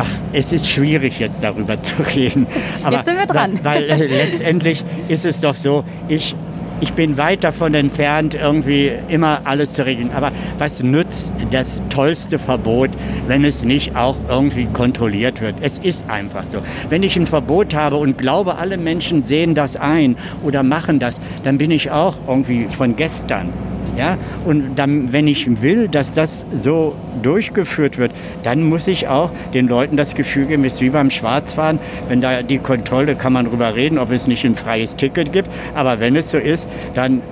Ach, 0.01 0.07
es 0.33 0.51
ist 0.53 0.69
schwierig 0.69 1.21
jetzt 1.21 1.43
darüber 1.43 1.81
zu 1.81 2.03
reden. 2.03 2.49
Aber 2.83 2.97
jetzt 2.97 3.07
sind 3.07 3.19
wir 3.19 3.27
dran. 3.27 3.61
Weil, 3.63 3.89
weil 3.89 4.03
äh, 4.03 4.07
letztendlich 4.07 4.85
ist 5.07 5.25
es 5.25 5.39
doch 5.39 5.55
so, 5.55 5.85
ich 6.09 6.35
ich 6.81 6.93
bin 6.93 7.17
weit 7.17 7.45
davon 7.45 7.75
entfernt, 7.75 8.35
irgendwie 8.35 8.93
immer 9.09 9.41
alles 9.45 9.73
zu 9.73 9.85
regeln. 9.85 10.11
Aber 10.13 10.33
was 10.59 10.83
nützt 10.83 11.33
das 11.51 11.81
tollste 11.91 12.39
Verbot, 12.39 12.91
wenn 13.27 13.45
es 13.45 13.65
nicht 13.65 13.97
auch 13.97 14.17
irgendwie 14.29 14.67
kontrolliert 14.67 15.41
wird? 15.41 15.57
Es 15.61 15.79
ist 15.79 16.09
einfach 16.09 16.45
so. 16.45 16.59
Wenn 16.89 17.03
ich 17.03 17.17
ein 17.17 17.27
Verbot 17.27 17.75
habe 17.75 17.97
und 17.97 18.19
glaube, 18.19 18.57
alle 18.57 18.77
Menschen 18.77 19.23
sehen 19.23 19.55
das 19.55 19.77
ein 19.77 20.17
oder 20.45 20.63
machen 20.63 20.99
das, 20.99 21.21
dann 21.43 21.59
bin 21.59 21.71
ich 21.71 21.91
auch 21.91 22.17
irgendwie 22.27 22.69
von 22.69 22.97
gestern. 22.97 23.51
Ja? 23.99 24.17
Und 24.45 24.79
dann, 24.79 25.13
wenn 25.13 25.27
ich 25.27 25.61
will, 25.61 25.89
dass 25.89 26.13
das 26.13 26.47
so 26.53 26.95
durchgeführt 27.23 27.99
wird, 27.99 28.13
dann 28.45 28.63
muss 28.63 28.87
ich 28.87 29.09
auch 29.09 29.31
den 29.53 29.67
Leuten 29.67 29.97
das 29.97 30.15
Gefühl 30.15 30.47
geben, 30.47 30.65
es 30.65 30.75
ist 30.75 30.81
wie 30.81 30.91
beim 30.91 31.11
Schwarzfahren, 31.11 31.81
wenn 32.09 32.21
da 32.21 32.43
die 32.43 32.59
Kontrolle, 32.59 33.17
kann 33.17 33.33
man 33.33 33.47
drüber 33.47 33.75
reden, 33.75 33.99
ob 33.99 34.11
es 34.11 34.27
nicht 34.29 34.45
ein 34.45 34.55
freies 34.55 34.97
Ticket 34.97 35.33
gibt, 35.33 35.51
aber 35.75 35.99
wenn 36.01 36.15
es 36.17 36.31
so 36.31 36.39
ist, 36.39 36.69
dann 36.95 37.23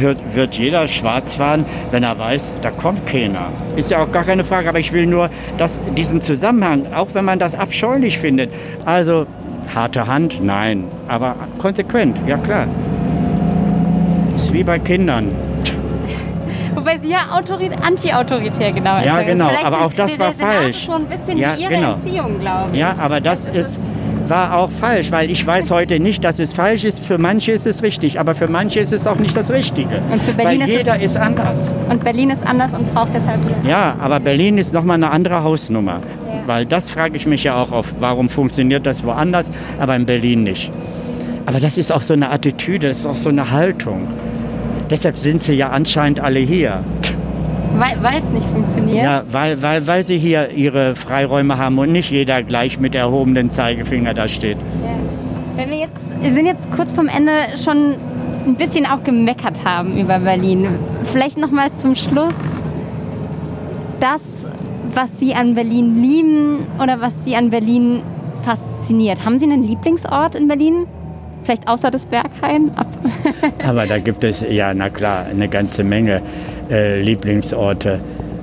wird, 0.00 0.18
wird 0.34 0.56
jeder 0.56 0.88
schwarz 0.88 1.36
fahren, 1.36 1.64
wenn 1.92 2.02
er 2.02 2.18
weiß, 2.18 2.56
da 2.62 2.70
kommt 2.70 3.06
keiner. 3.06 3.52
Ist 3.76 3.90
ja 3.90 4.02
auch 4.02 4.10
gar 4.10 4.24
keine 4.24 4.42
Frage, 4.42 4.68
aber 4.68 4.80
ich 4.80 4.92
will 4.92 5.06
nur 5.06 5.30
dass 5.56 5.80
diesen 5.96 6.20
Zusammenhang, 6.20 6.92
auch 6.92 7.08
wenn 7.14 7.24
man 7.24 7.38
das 7.38 7.54
abscheulich 7.54 8.18
findet, 8.18 8.50
also 8.84 9.26
harte 9.74 10.06
Hand, 10.06 10.42
nein, 10.42 10.84
aber 11.06 11.36
konsequent, 11.58 12.16
ja 12.26 12.36
klar. 12.38 12.66
Ist 14.34 14.52
wie 14.52 14.64
bei 14.64 14.78
Kindern. 14.78 15.30
Wobei 16.78 16.98
sie 16.98 17.10
ja 17.10 17.18
anti-autoritär 17.82 18.70
genau 18.72 19.00
Ja, 19.00 19.22
genau, 19.22 19.48
Vielleicht 19.48 19.64
aber 19.64 19.84
auch 19.84 19.92
das 19.92 20.16
war 20.18 20.32
falsch. 20.32 20.86
so 20.86 20.92
ein 20.92 21.06
bisschen 21.06 21.36
ja, 21.36 21.56
wie 21.56 21.62
ihre 21.62 21.74
genau. 21.74 21.92
Erziehung, 21.94 22.38
glaube 22.38 22.70
ich. 22.72 22.78
Ja, 22.78 22.94
aber 23.00 23.20
das, 23.20 23.46
das 23.46 23.54
ist, 23.54 23.80
war 24.28 24.56
auch 24.56 24.70
falsch, 24.70 25.10
weil 25.10 25.28
ich 25.28 25.44
weiß 25.44 25.72
heute 25.72 25.98
nicht, 25.98 26.22
dass 26.22 26.38
es 26.38 26.52
falsch 26.52 26.84
ist. 26.84 27.04
Für 27.04 27.18
manche 27.18 27.50
ist 27.50 27.66
es 27.66 27.82
richtig, 27.82 28.20
aber 28.20 28.36
für 28.36 28.46
manche 28.46 28.78
ist 28.78 28.92
es 28.92 29.08
auch 29.08 29.16
nicht 29.16 29.36
das 29.36 29.50
Richtige. 29.50 30.00
Und 30.10 30.22
für 30.22 30.32
Berlin 30.34 30.60
weil 30.60 30.68
ist 30.68 30.76
jeder 30.78 31.00
ist 31.00 31.16
anders. 31.16 31.72
Und 31.90 32.04
Berlin 32.04 32.30
ist 32.30 32.46
anders 32.46 32.74
und 32.74 32.94
braucht 32.94 33.08
deshalb. 33.12 33.40
Ja, 33.66 33.96
aber 33.98 34.20
Berlin 34.20 34.56
ist 34.56 34.72
nochmal 34.72 34.94
eine 34.94 35.10
andere 35.10 35.42
Hausnummer. 35.42 36.00
Ja. 36.26 36.42
Weil 36.46 36.64
das 36.64 36.90
frage 36.90 37.16
ich 37.16 37.26
mich 37.26 37.42
ja 37.42 37.60
auch 37.60 37.72
auf, 37.72 37.92
warum 37.98 38.28
funktioniert 38.28 38.86
das 38.86 39.04
woanders, 39.04 39.50
aber 39.80 39.96
in 39.96 40.06
Berlin 40.06 40.44
nicht. 40.44 40.70
Aber 41.46 41.58
das 41.58 41.76
ist 41.76 41.90
auch 41.90 42.02
so 42.02 42.12
eine 42.12 42.30
Attitüde, 42.30 42.88
das 42.88 43.00
ist 43.00 43.06
auch 43.06 43.16
so 43.16 43.30
eine 43.30 43.50
Haltung. 43.50 44.06
Deshalb 44.90 45.16
sind 45.16 45.42
sie 45.42 45.54
ja 45.54 45.70
anscheinend 45.70 46.20
alle 46.20 46.40
hier. 46.40 46.82
Weil 47.76 48.18
es 48.18 48.30
nicht 48.30 48.48
funktioniert? 48.48 49.04
Ja, 49.04 49.22
weil, 49.30 49.62
weil, 49.62 49.86
weil 49.86 50.02
sie 50.02 50.18
hier 50.18 50.50
ihre 50.50 50.96
Freiräume 50.96 51.58
haben 51.58 51.78
und 51.78 51.92
nicht 51.92 52.10
jeder 52.10 52.42
gleich 52.42 52.80
mit 52.80 52.94
erhobenem 52.94 53.50
Zeigefinger 53.50 54.14
da 54.14 54.26
steht. 54.26 54.56
Ja. 54.56 54.96
Wenn 55.56 55.70
wir 55.70 55.78
jetzt, 55.78 56.10
wir 56.20 56.32
sind 56.32 56.46
jetzt 56.46 56.70
kurz 56.72 56.92
vom 56.92 57.08
Ende 57.08 57.32
schon 57.62 57.94
ein 58.46 58.56
bisschen 58.56 58.86
auch 58.86 59.04
gemeckert 59.04 59.64
haben 59.64 59.98
über 59.98 60.18
Berlin. 60.18 60.66
Vielleicht 61.12 61.38
noch 61.38 61.50
mal 61.50 61.70
zum 61.80 61.94
Schluss 61.94 62.34
das, 64.00 64.22
was 64.94 65.18
Sie 65.18 65.34
an 65.34 65.54
Berlin 65.54 66.00
lieben 66.00 66.66
oder 66.82 67.00
was 67.00 67.24
Sie 67.24 67.36
an 67.36 67.50
Berlin 67.50 68.02
fasziniert. 68.42 69.24
Haben 69.24 69.38
Sie 69.38 69.44
einen 69.44 69.62
Lieblingsort 69.62 70.34
in 70.34 70.48
Berlin? 70.48 70.86
Vielleicht 71.44 71.68
außer 71.68 71.90
des 71.90 72.06
Berghain? 72.06 72.70
Aber 73.66 73.86
da 73.86 73.98
gibt 73.98 74.24
es, 74.24 74.44
ja, 74.48 74.74
na 74.74 74.90
klar, 74.90 75.26
eine 75.26 75.48
ganze 75.48 75.84
Menge 75.84 76.22
äh, 76.70 77.00
Lieblingsorte. 77.00 78.00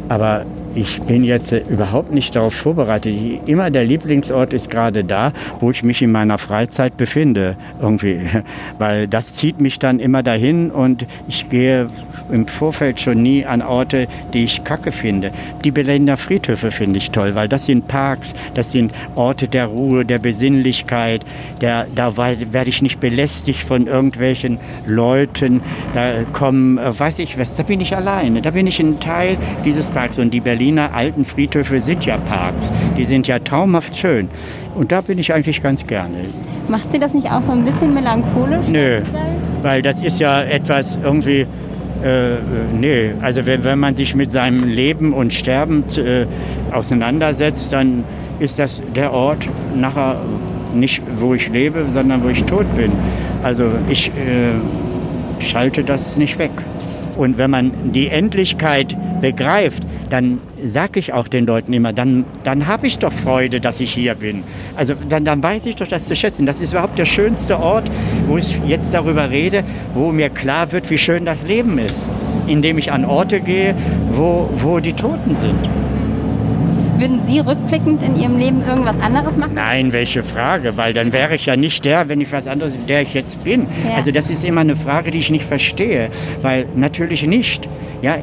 Aber 0.09 0.45
ich 0.75 1.01
bin 1.01 1.23
jetzt 1.23 1.51
äh, 1.53 1.63
überhaupt 1.69 2.11
nicht 2.11 2.35
darauf 2.35 2.53
vorbereitet. 2.53 3.15
Immer 3.45 3.71
der 3.71 3.85
Lieblingsort 3.85 4.53
ist 4.53 4.69
gerade 4.69 5.03
da, 5.03 5.31
wo 5.59 5.71
ich 5.71 5.83
mich 5.83 6.01
in 6.01 6.11
meiner 6.11 6.37
Freizeit 6.37 6.97
befinde, 6.97 7.55
irgendwie. 7.81 8.19
Weil 8.77 9.07
das 9.07 9.33
zieht 9.35 9.59
mich 9.61 9.79
dann 9.79 9.99
immer 9.99 10.21
dahin 10.21 10.71
und 10.71 11.07
ich 11.27 11.49
gehe 11.49 11.87
im 12.31 12.47
Vorfeld 12.47 12.99
schon 12.99 13.21
nie 13.21 13.45
an 13.45 13.61
Orte, 13.61 14.07
die 14.33 14.43
ich 14.43 14.63
kacke 14.63 14.91
finde. 14.91 15.31
Die 15.63 15.71
Berliner 15.71 16.17
Friedhöfe 16.17 16.71
finde 16.71 16.97
ich 16.97 17.11
toll, 17.11 17.35
weil 17.35 17.47
das 17.47 17.65
sind 17.65 17.87
Parks, 17.87 18.33
das 18.53 18.71
sind 18.71 18.93
Orte 19.15 19.47
der 19.47 19.67
Ruhe, 19.67 20.05
der 20.05 20.19
Besinnlichkeit. 20.19 21.25
Der, 21.61 21.87
da 21.95 22.17
werde 22.17 22.69
ich 22.69 22.81
nicht 22.81 22.99
belästigt 22.99 23.61
von 23.61 23.87
irgendwelchen 23.87 24.59
Leuten. 24.85 25.61
Da 25.93 26.23
kommen, 26.33 26.77
äh, 26.77 26.99
weiß 26.99 27.19
ich 27.19 27.37
was, 27.37 27.55
da 27.55 27.63
bin 27.63 27.79
ich 27.79 27.95
alleine. 27.95 28.41
Da 28.41 28.51
bin 28.51 28.67
ich 28.67 28.79
ein 28.79 28.99
Teil 28.99 29.37
dieses 29.63 29.89
Parks 29.89 30.19
und 30.19 30.33
die 30.33 30.41
Berliner 30.41 30.64
Berliner 30.65 30.95
alten 30.95 31.25
Friedhöfe 31.25 31.79
sind 31.79 32.07
ja 32.07 32.17
Parks. 32.17 32.71
Die 32.97 33.05
sind 33.05 33.27
ja 33.27 33.37
traumhaft 33.37 33.95
schön. 33.95 34.29
Und 34.73 34.91
da 34.91 35.01
bin 35.01 35.19
ich 35.19 35.31
eigentlich 35.31 35.61
ganz 35.61 35.85
gerne. 35.85 36.17
Macht 36.67 36.91
Sie 36.91 36.97
das 36.97 37.13
nicht 37.13 37.31
auch 37.31 37.43
so 37.43 37.51
ein 37.51 37.63
bisschen 37.63 37.93
melancholisch? 37.93 38.65
Nö, 38.67 39.01
weil 39.61 39.83
das 39.83 40.01
ist 40.01 40.19
ja 40.19 40.41
etwas 40.41 40.97
irgendwie 41.03 41.41
äh, 42.03 42.37
nee, 42.73 43.11
also 43.21 43.45
wenn, 43.45 43.63
wenn 43.63 43.77
man 43.77 43.93
sich 43.93 44.15
mit 44.15 44.31
seinem 44.31 44.67
Leben 44.67 45.13
und 45.13 45.33
Sterben 45.33 45.83
äh, 45.97 46.25
auseinandersetzt, 46.71 47.71
dann 47.71 48.03
ist 48.39 48.57
das 48.57 48.81
der 48.95 49.13
Ort 49.13 49.47
nachher 49.75 50.19
nicht, 50.73 51.03
wo 51.19 51.35
ich 51.35 51.47
lebe, 51.49 51.85
sondern 51.93 52.23
wo 52.23 52.29
ich 52.29 52.43
tot 52.45 52.65
bin. 52.75 52.91
Also 53.43 53.65
ich 53.87 54.07
äh, 54.07 55.43
schalte 55.45 55.83
das 55.83 56.17
nicht 56.17 56.39
weg. 56.39 56.49
Und 57.17 57.37
wenn 57.37 57.51
man 57.51 57.71
die 57.91 58.07
Endlichkeit 58.07 58.97
begreift, 59.21 59.83
dann 60.09 60.39
sage 60.59 60.99
ich 60.99 61.13
auch 61.13 61.27
den 61.27 61.45
Leuten 61.45 61.73
immer, 61.73 61.93
dann, 61.93 62.25
dann 62.43 62.67
habe 62.67 62.87
ich 62.87 62.99
doch 62.99 63.11
Freude, 63.11 63.59
dass 63.59 63.79
ich 63.79 63.93
hier 63.93 64.15
bin. 64.15 64.43
Also 64.75 64.93
dann, 65.09 65.25
dann 65.25 65.41
weiß 65.41 65.65
ich 65.65 65.75
doch 65.75 65.87
das 65.87 66.07
zu 66.07 66.15
schätzen. 66.15 66.45
Das 66.45 66.61
ist 66.61 66.71
überhaupt 66.71 66.97
der 66.97 67.05
schönste 67.05 67.59
Ort, 67.59 67.89
wo 68.27 68.37
ich 68.37 68.59
jetzt 68.67 68.93
darüber 68.93 69.29
rede, 69.29 69.63
wo 69.93 70.11
mir 70.11 70.29
klar 70.29 70.71
wird, 70.71 70.89
wie 70.89 70.97
schön 70.97 71.25
das 71.25 71.43
Leben 71.43 71.77
ist. 71.77 72.07
Indem 72.47 72.77
ich 72.77 72.91
an 72.91 73.05
Orte 73.05 73.39
gehe, 73.39 73.75
wo, 74.11 74.49
wo 74.55 74.79
die 74.79 74.93
Toten 74.93 75.35
sind. 75.41 75.94
Würden 76.97 77.19
Sie 77.25 77.39
rückblickend 77.39 78.01
in 78.03 78.15
Ihrem 78.15 78.37
Leben 78.37 78.63
irgendwas 78.65 78.97
anderes 79.01 79.35
machen? 79.35 79.53
Nein, 79.55 79.91
welche 79.91 80.23
Frage, 80.23 80.77
weil 80.77 80.93
dann 80.93 81.11
wäre 81.11 81.35
ich 81.35 81.45
ja 81.45 81.57
nicht 81.57 81.83
der, 81.83 82.07
wenn 82.07 82.21
ich 82.21 82.31
was 82.31 82.47
anderes, 82.47 82.73
der 82.87 83.01
ich 83.01 83.13
jetzt 83.13 83.43
bin. 83.43 83.67
Ja. 83.87 83.95
Also 83.95 84.11
das 84.11 84.29
ist 84.29 84.45
immer 84.45 84.61
eine 84.61 84.77
Frage, 84.77 85.11
die 85.11 85.17
ich 85.17 85.29
nicht 85.29 85.43
verstehe, 85.43 86.09
weil 86.41 86.67
natürlich 86.75 87.27
nicht. 87.27 87.67
Ja, 88.01 88.17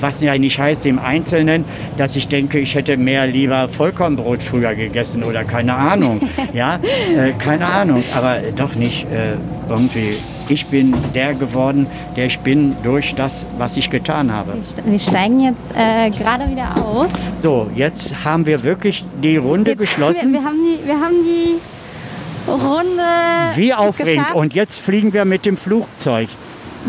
was 0.00 0.22
ja 0.22 0.36
nicht 0.38 0.58
heißt 0.58 0.86
im 0.86 0.98
Einzelnen, 0.98 1.64
dass 1.98 2.16
ich 2.16 2.26
denke, 2.28 2.58
ich 2.58 2.74
hätte 2.74 2.96
mehr 2.96 3.26
lieber 3.26 3.68
Vollkornbrot 3.68 4.42
früher 4.42 4.74
gegessen 4.74 5.22
oder 5.22 5.44
keine 5.44 5.74
Ahnung. 5.74 6.20
ja, 6.52 6.80
äh, 7.14 7.32
keine 7.32 7.66
Ahnung, 7.66 8.02
aber 8.14 8.38
doch 8.56 8.74
nicht 8.74 9.04
äh, 9.04 9.34
irgendwie 9.68 10.18
ich 10.48 10.66
bin 10.66 10.94
der 11.14 11.34
geworden, 11.34 11.86
der 12.16 12.26
ich 12.26 12.38
bin 12.40 12.76
durch 12.82 13.14
das, 13.14 13.46
was 13.58 13.76
ich 13.76 13.90
getan 13.90 14.32
habe. 14.32 14.54
Wir 14.84 14.98
steigen 14.98 15.40
jetzt 15.40 15.74
äh, 15.74 16.10
gerade 16.10 16.48
wieder 16.50 16.76
aus. 16.84 17.08
So, 17.36 17.68
jetzt 17.74 18.24
haben 18.24 18.46
wir 18.46 18.62
wirklich 18.62 19.04
die 19.22 19.36
Runde 19.36 19.72
jetzt 19.72 19.80
geschlossen. 19.80 20.32
Wir, 20.32 20.40
wir, 20.40 20.46
haben 20.46 20.58
die, 20.64 20.86
wir 20.86 21.00
haben 21.00 21.24
die 21.24 22.50
Runde. 22.50 23.02
Wie 23.56 23.74
aufregend. 23.74 24.18
Geschafft. 24.18 24.34
Und 24.36 24.54
jetzt 24.54 24.80
fliegen 24.80 25.12
wir 25.12 25.24
mit 25.24 25.46
dem 25.46 25.56
Flugzeug. 25.56 26.28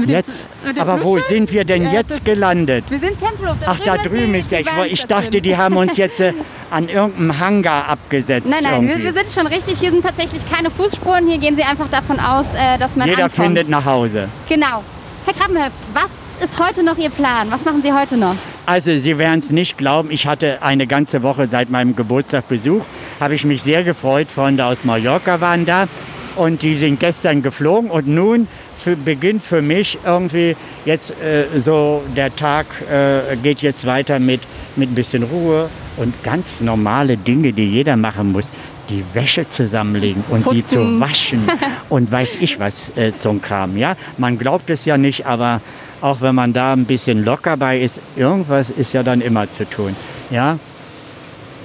Jetzt, 0.06 0.48
aber 0.78 1.04
wo 1.04 1.18
sind 1.20 1.52
wir 1.52 1.66
denn 1.66 1.84
ja, 1.84 1.94
jetzt 1.94 2.24
gelandet? 2.24 2.86
Wir 2.90 3.00
sind 3.00 3.20
Tempelhof. 3.20 3.58
Ach, 3.66 3.80
da 3.80 3.98
drüben 3.98 4.36
ist 4.36 4.52
der. 4.52 4.62
Ich, 4.62 4.68
ich 4.92 5.06
dachte, 5.06 5.42
die 5.42 5.58
haben 5.58 5.78
uns 5.78 5.98
jetzt 5.98 6.20
äh, 6.20 6.34
an 6.70 6.90
irgendeinem 6.90 7.40
Hangar 7.40 7.88
abgesetzt. 7.88 8.48
Nein, 8.50 8.64
nein, 8.64 8.88
wir, 8.88 9.00
wir, 9.00 9.14
sind 9.14 9.32
schon 9.32 9.48
richtig. 9.48 9.80
Hier 9.80 9.92
sind 9.92 10.04
tatsächlich 10.04 10.42
keine 10.50 10.70
Fußspuren. 10.70 11.28
Hier 11.28 11.38
gehen 11.38 11.56
sie 11.56 11.64
einfach 11.64 11.90
davon 11.90 12.20
aus, 12.20 12.46
äh, 12.54 12.78
dass 12.78 12.96
man 12.96 13.08
Jeder 13.08 13.26
ankommt. 13.26 13.46
findet 13.46 13.70
nach 13.70 13.86
Hause. 13.86 14.30
Genau. 14.48 14.84
Herr 15.26 15.34
Krabbenhöft, 15.34 15.72
was 15.94 16.48
ist 16.48 16.60
heute 16.60 16.84
noch 16.84 16.98
Ihr 16.98 17.10
Plan? 17.10 17.52
Was 17.52 17.66
machen 17.66 17.82
Sie 17.82 17.92
heute 17.92 18.16
noch? 18.18 18.36
Also 18.66 18.98
Sie 18.98 19.18
werden 19.18 19.40
es 19.40 19.52
nicht 19.52 19.78
glauben, 19.78 20.12
ich 20.12 20.28
hatte 20.28 20.62
eine 20.62 20.88
ganze 20.88 21.24
Woche 21.24 21.48
seit 21.50 21.70
meinem 21.70 21.96
Geburtstag 21.96 22.48
Besuch. 22.48 22.84
Habe 23.20 23.36
ich 23.36 23.46
mich 23.46 23.64
sehr 23.64 23.84
gefreut. 23.84 24.28
Freunde 24.30 24.66
aus 24.66 24.86
Mallorca 24.86 25.42
waren 25.42 25.66
da 25.66 25.88
und 26.36 26.62
die 26.62 26.76
sind 26.76 27.00
gestern 27.00 27.42
geflogen 27.42 27.90
und 27.90 28.08
nun 28.08 28.48
für, 28.88 28.96
beginnt 28.96 29.44
für 29.44 29.62
mich 29.62 30.00
irgendwie 30.06 30.56
jetzt 30.86 31.12
äh, 31.12 31.60
so 31.60 32.02
der 32.16 32.34
Tag 32.34 32.68
äh, 32.90 33.36
geht 33.36 33.62
jetzt 33.62 33.86
weiter 33.86 34.18
mit, 34.18 34.40
mit 34.78 34.90
ein 34.90 34.96
bisschen 34.96 35.24
Ruhe 35.24 35.70
und 35.98 36.24
ganz 36.24 36.62
normale 36.62 37.18
Dinge, 37.18 37.52
die 37.52 37.70
jeder 37.70 37.98
machen 37.98 38.32
muss. 38.32 38.50
Die 38.88 39.04
Wäsche 39.14 39.50
zusammenlegen 39.50 40.24
und 40.30 40.46
Putzen. 40.46 40.56
sie 40.56 40.64
zu 40.64 41.00
waschen 41.02 41.52
und 41.90 42.10
weiß 42.10 42.38
ich 42.40 42.60
was 42.60 42.96
äh, 42.96 43.12
zum 43.18 43.42
Kram. 43.42 43.76
Ja? 43.76 43.98
Man 44.18 44.38
glaubt 44.38 44.70
es 44.70 44.86
ja 44.86 44.98
nicht, 44.98 45.26
aber 45.26 45.60
auch 46.00 46.22
wenn 46.22 46.36
man 46.36 46.54
da 46.54 46.72
ein 46.72 46.86
bisschen 46.86 47.26
locker 47.26 47.58
bei 47.58 47.82
ist, 47.82 48.00
irgendwas 48.16 48.70
ist 48.70 48.94
ja 48.94 49.04
dann 49.04 49.20
immer 49.20 49.52
zu 49.52 49.70
tun. 49.70 49.98
Ja? 50.30 50.60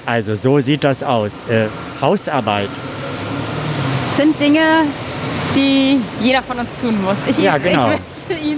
Also 0.07 0.35
so 0.35 0.59
sieht 0.59 0.83
das 0.83 1.05
aus. 1.05 1.35
Äh, 1.49 1.67
Hausarbeit. 2.01 2.71
Sind 4.17 4.41
Dinge, 4.41 4.87
die 5.55 6.01
jeder 6.21 6.43
von 6.43 6.59
uns 6.59 6.69
tun 6.81 7.03
muss. 7.03 7.17
Ich, 7.29 7.39
ja, 7.39 7.59
genau. 7.59 7.93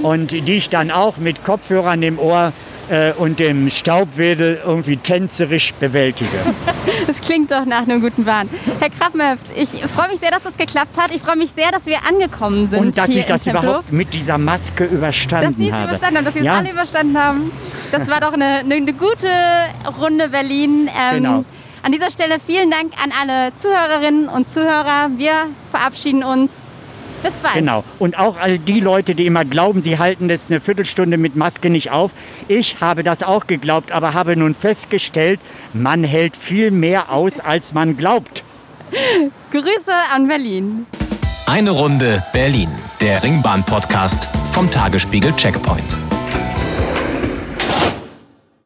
und 0.02 0.32
die 0.32 0.56
ich 0.56 0.68
dann 0.70 0.90
auch 0.90 1.16
mit 1.16 1.44
Kopfhörern 1.44 2.02
im 2.02 2.18
Ohr 2.18 2.52
äh, 2.88 3.12
und 3.12 3.40
dem 3.40 3.70
Staubwedel 3.70 4.60
irgendwie 4.64 4.96
tänzerisch 4.96 5.72
bewältige. 5.74 6.30
das 7.06 7.20
klingt 7.20 7.50
doch 7.50 7.64
nach 7.64 7.82
einem 7.82 8.00
guten 8.00 8.24
Plan. 8.24 8.48
Herr 8.80 8.90
Krabbenhöft, 8.90 9.52
ich 9.56 9.70
freue 9.94 10.08
mich 10.08 10.20
sehr, 10.20 10.30
dass 10.30 10.42
das 10.42 10.56
geklappt 10.56 10.96
hat. 10.96 11.14
Ich 11.14 11.22
freue 11.22 11.36
mich 11.36 11.50
sehr, 11.50 11.70
dass 11.70 11.86
wir 11.86 11.98
angekommen 12.06 12.66
sind. 12.66 12.80
Und 12.80 12.98
dass 12.98 13.10
ich 13.10 13.26
das 13.26 13.46
überhaupt 13.46 13.92
mit 13.92 14.12
dieser 14.12 14.38
Maske 14.38 14.84
überstanden 14.84 15.56
dass 15.56 15.64
Sie 15.64 15.72
habe. 15.72 15.84
überstanden 15.84 16.18
haben, 16.18 16.24
dass 16.24 16.34
wir 16.34 16.42
es 16.42 16.48
alle 16.48 16.70
überstanden 16.70 17.18
haben. 17.18 17.52
Das 17.92 18.08
war 18.08 18.20
doch 18.20 18.32
eine, 18.32 18.58
eine, 18.58 18.74
eine 18.74 18.92
gute 18.92 19.28
Runde 20.00 20.28
Berlin. 20.28 20.88
Ähm, 20.88 21.22
genau. 21.22 21.44
An 21.82 21.92
dieser 21.92 22.10
Stelle 22.10 22.36
vielen 22.44 22.70
Dank 22.70 22.92
an 23.02 23.12
alle 23.12 23.52
Zuhörerinnen 23.56 24.28
und 24.28 24.50
Zuhörer. 24.50 25.10
Wir 25.16 25.48
verabschieden 25.70 26.24
uns. 26.24 26.66
Bis 27.24 27.36
bald. 27.38 27.54
Genau. 27.54 27.82
Und 27.98 28.18
auch 28.18 28.36
all 28.36 28.58
die 28.58 28.80
Leute, 28.80 29.14
die 29.14 29.26
immer 29.26 29.44
glauben, 29.44 29.80
sie 29.80 29.98
halten 29.98 30.28
das 30.28 30.50
eine 30.50 30.60
Viertelstunde 30.60 31.16
mit 31.16 31.36
Maske 31.36 31.70
nicht 31.70 31.90
auf. 31.90 32.12
Ich 32.48 32.80
habe 32.80 33.02
das 33.02 33.22
auch 33.22 33.46
geglaubt, 33.46 33.92
aber 33.92 34.12
habe 34.12 34.36
nun 34.36 34.54
festgestellt, 34.54 35.40
man 35.72 36.04
hält 36.04 36.36
viel 36.36 36.70
mehr 36.70 37.10
aus, 37.10 37.40
als 37.40 37.72
man 37.72 37.96
glaubt. 37.96 38.44
Grüße 39.50 39.92
an 40.14 40.28
Berlin. 40.28 40.86
Eine 41.46 41.70
Runde 41.70 42.22
Berlin, 42.32 42.70
der 43.00 43.22
Ringbahn-Podcast 43.22 44.28
vom 44.52 44.70
Tagesspiegel 44.70 45.32
Checkpoint. 45.36 45.98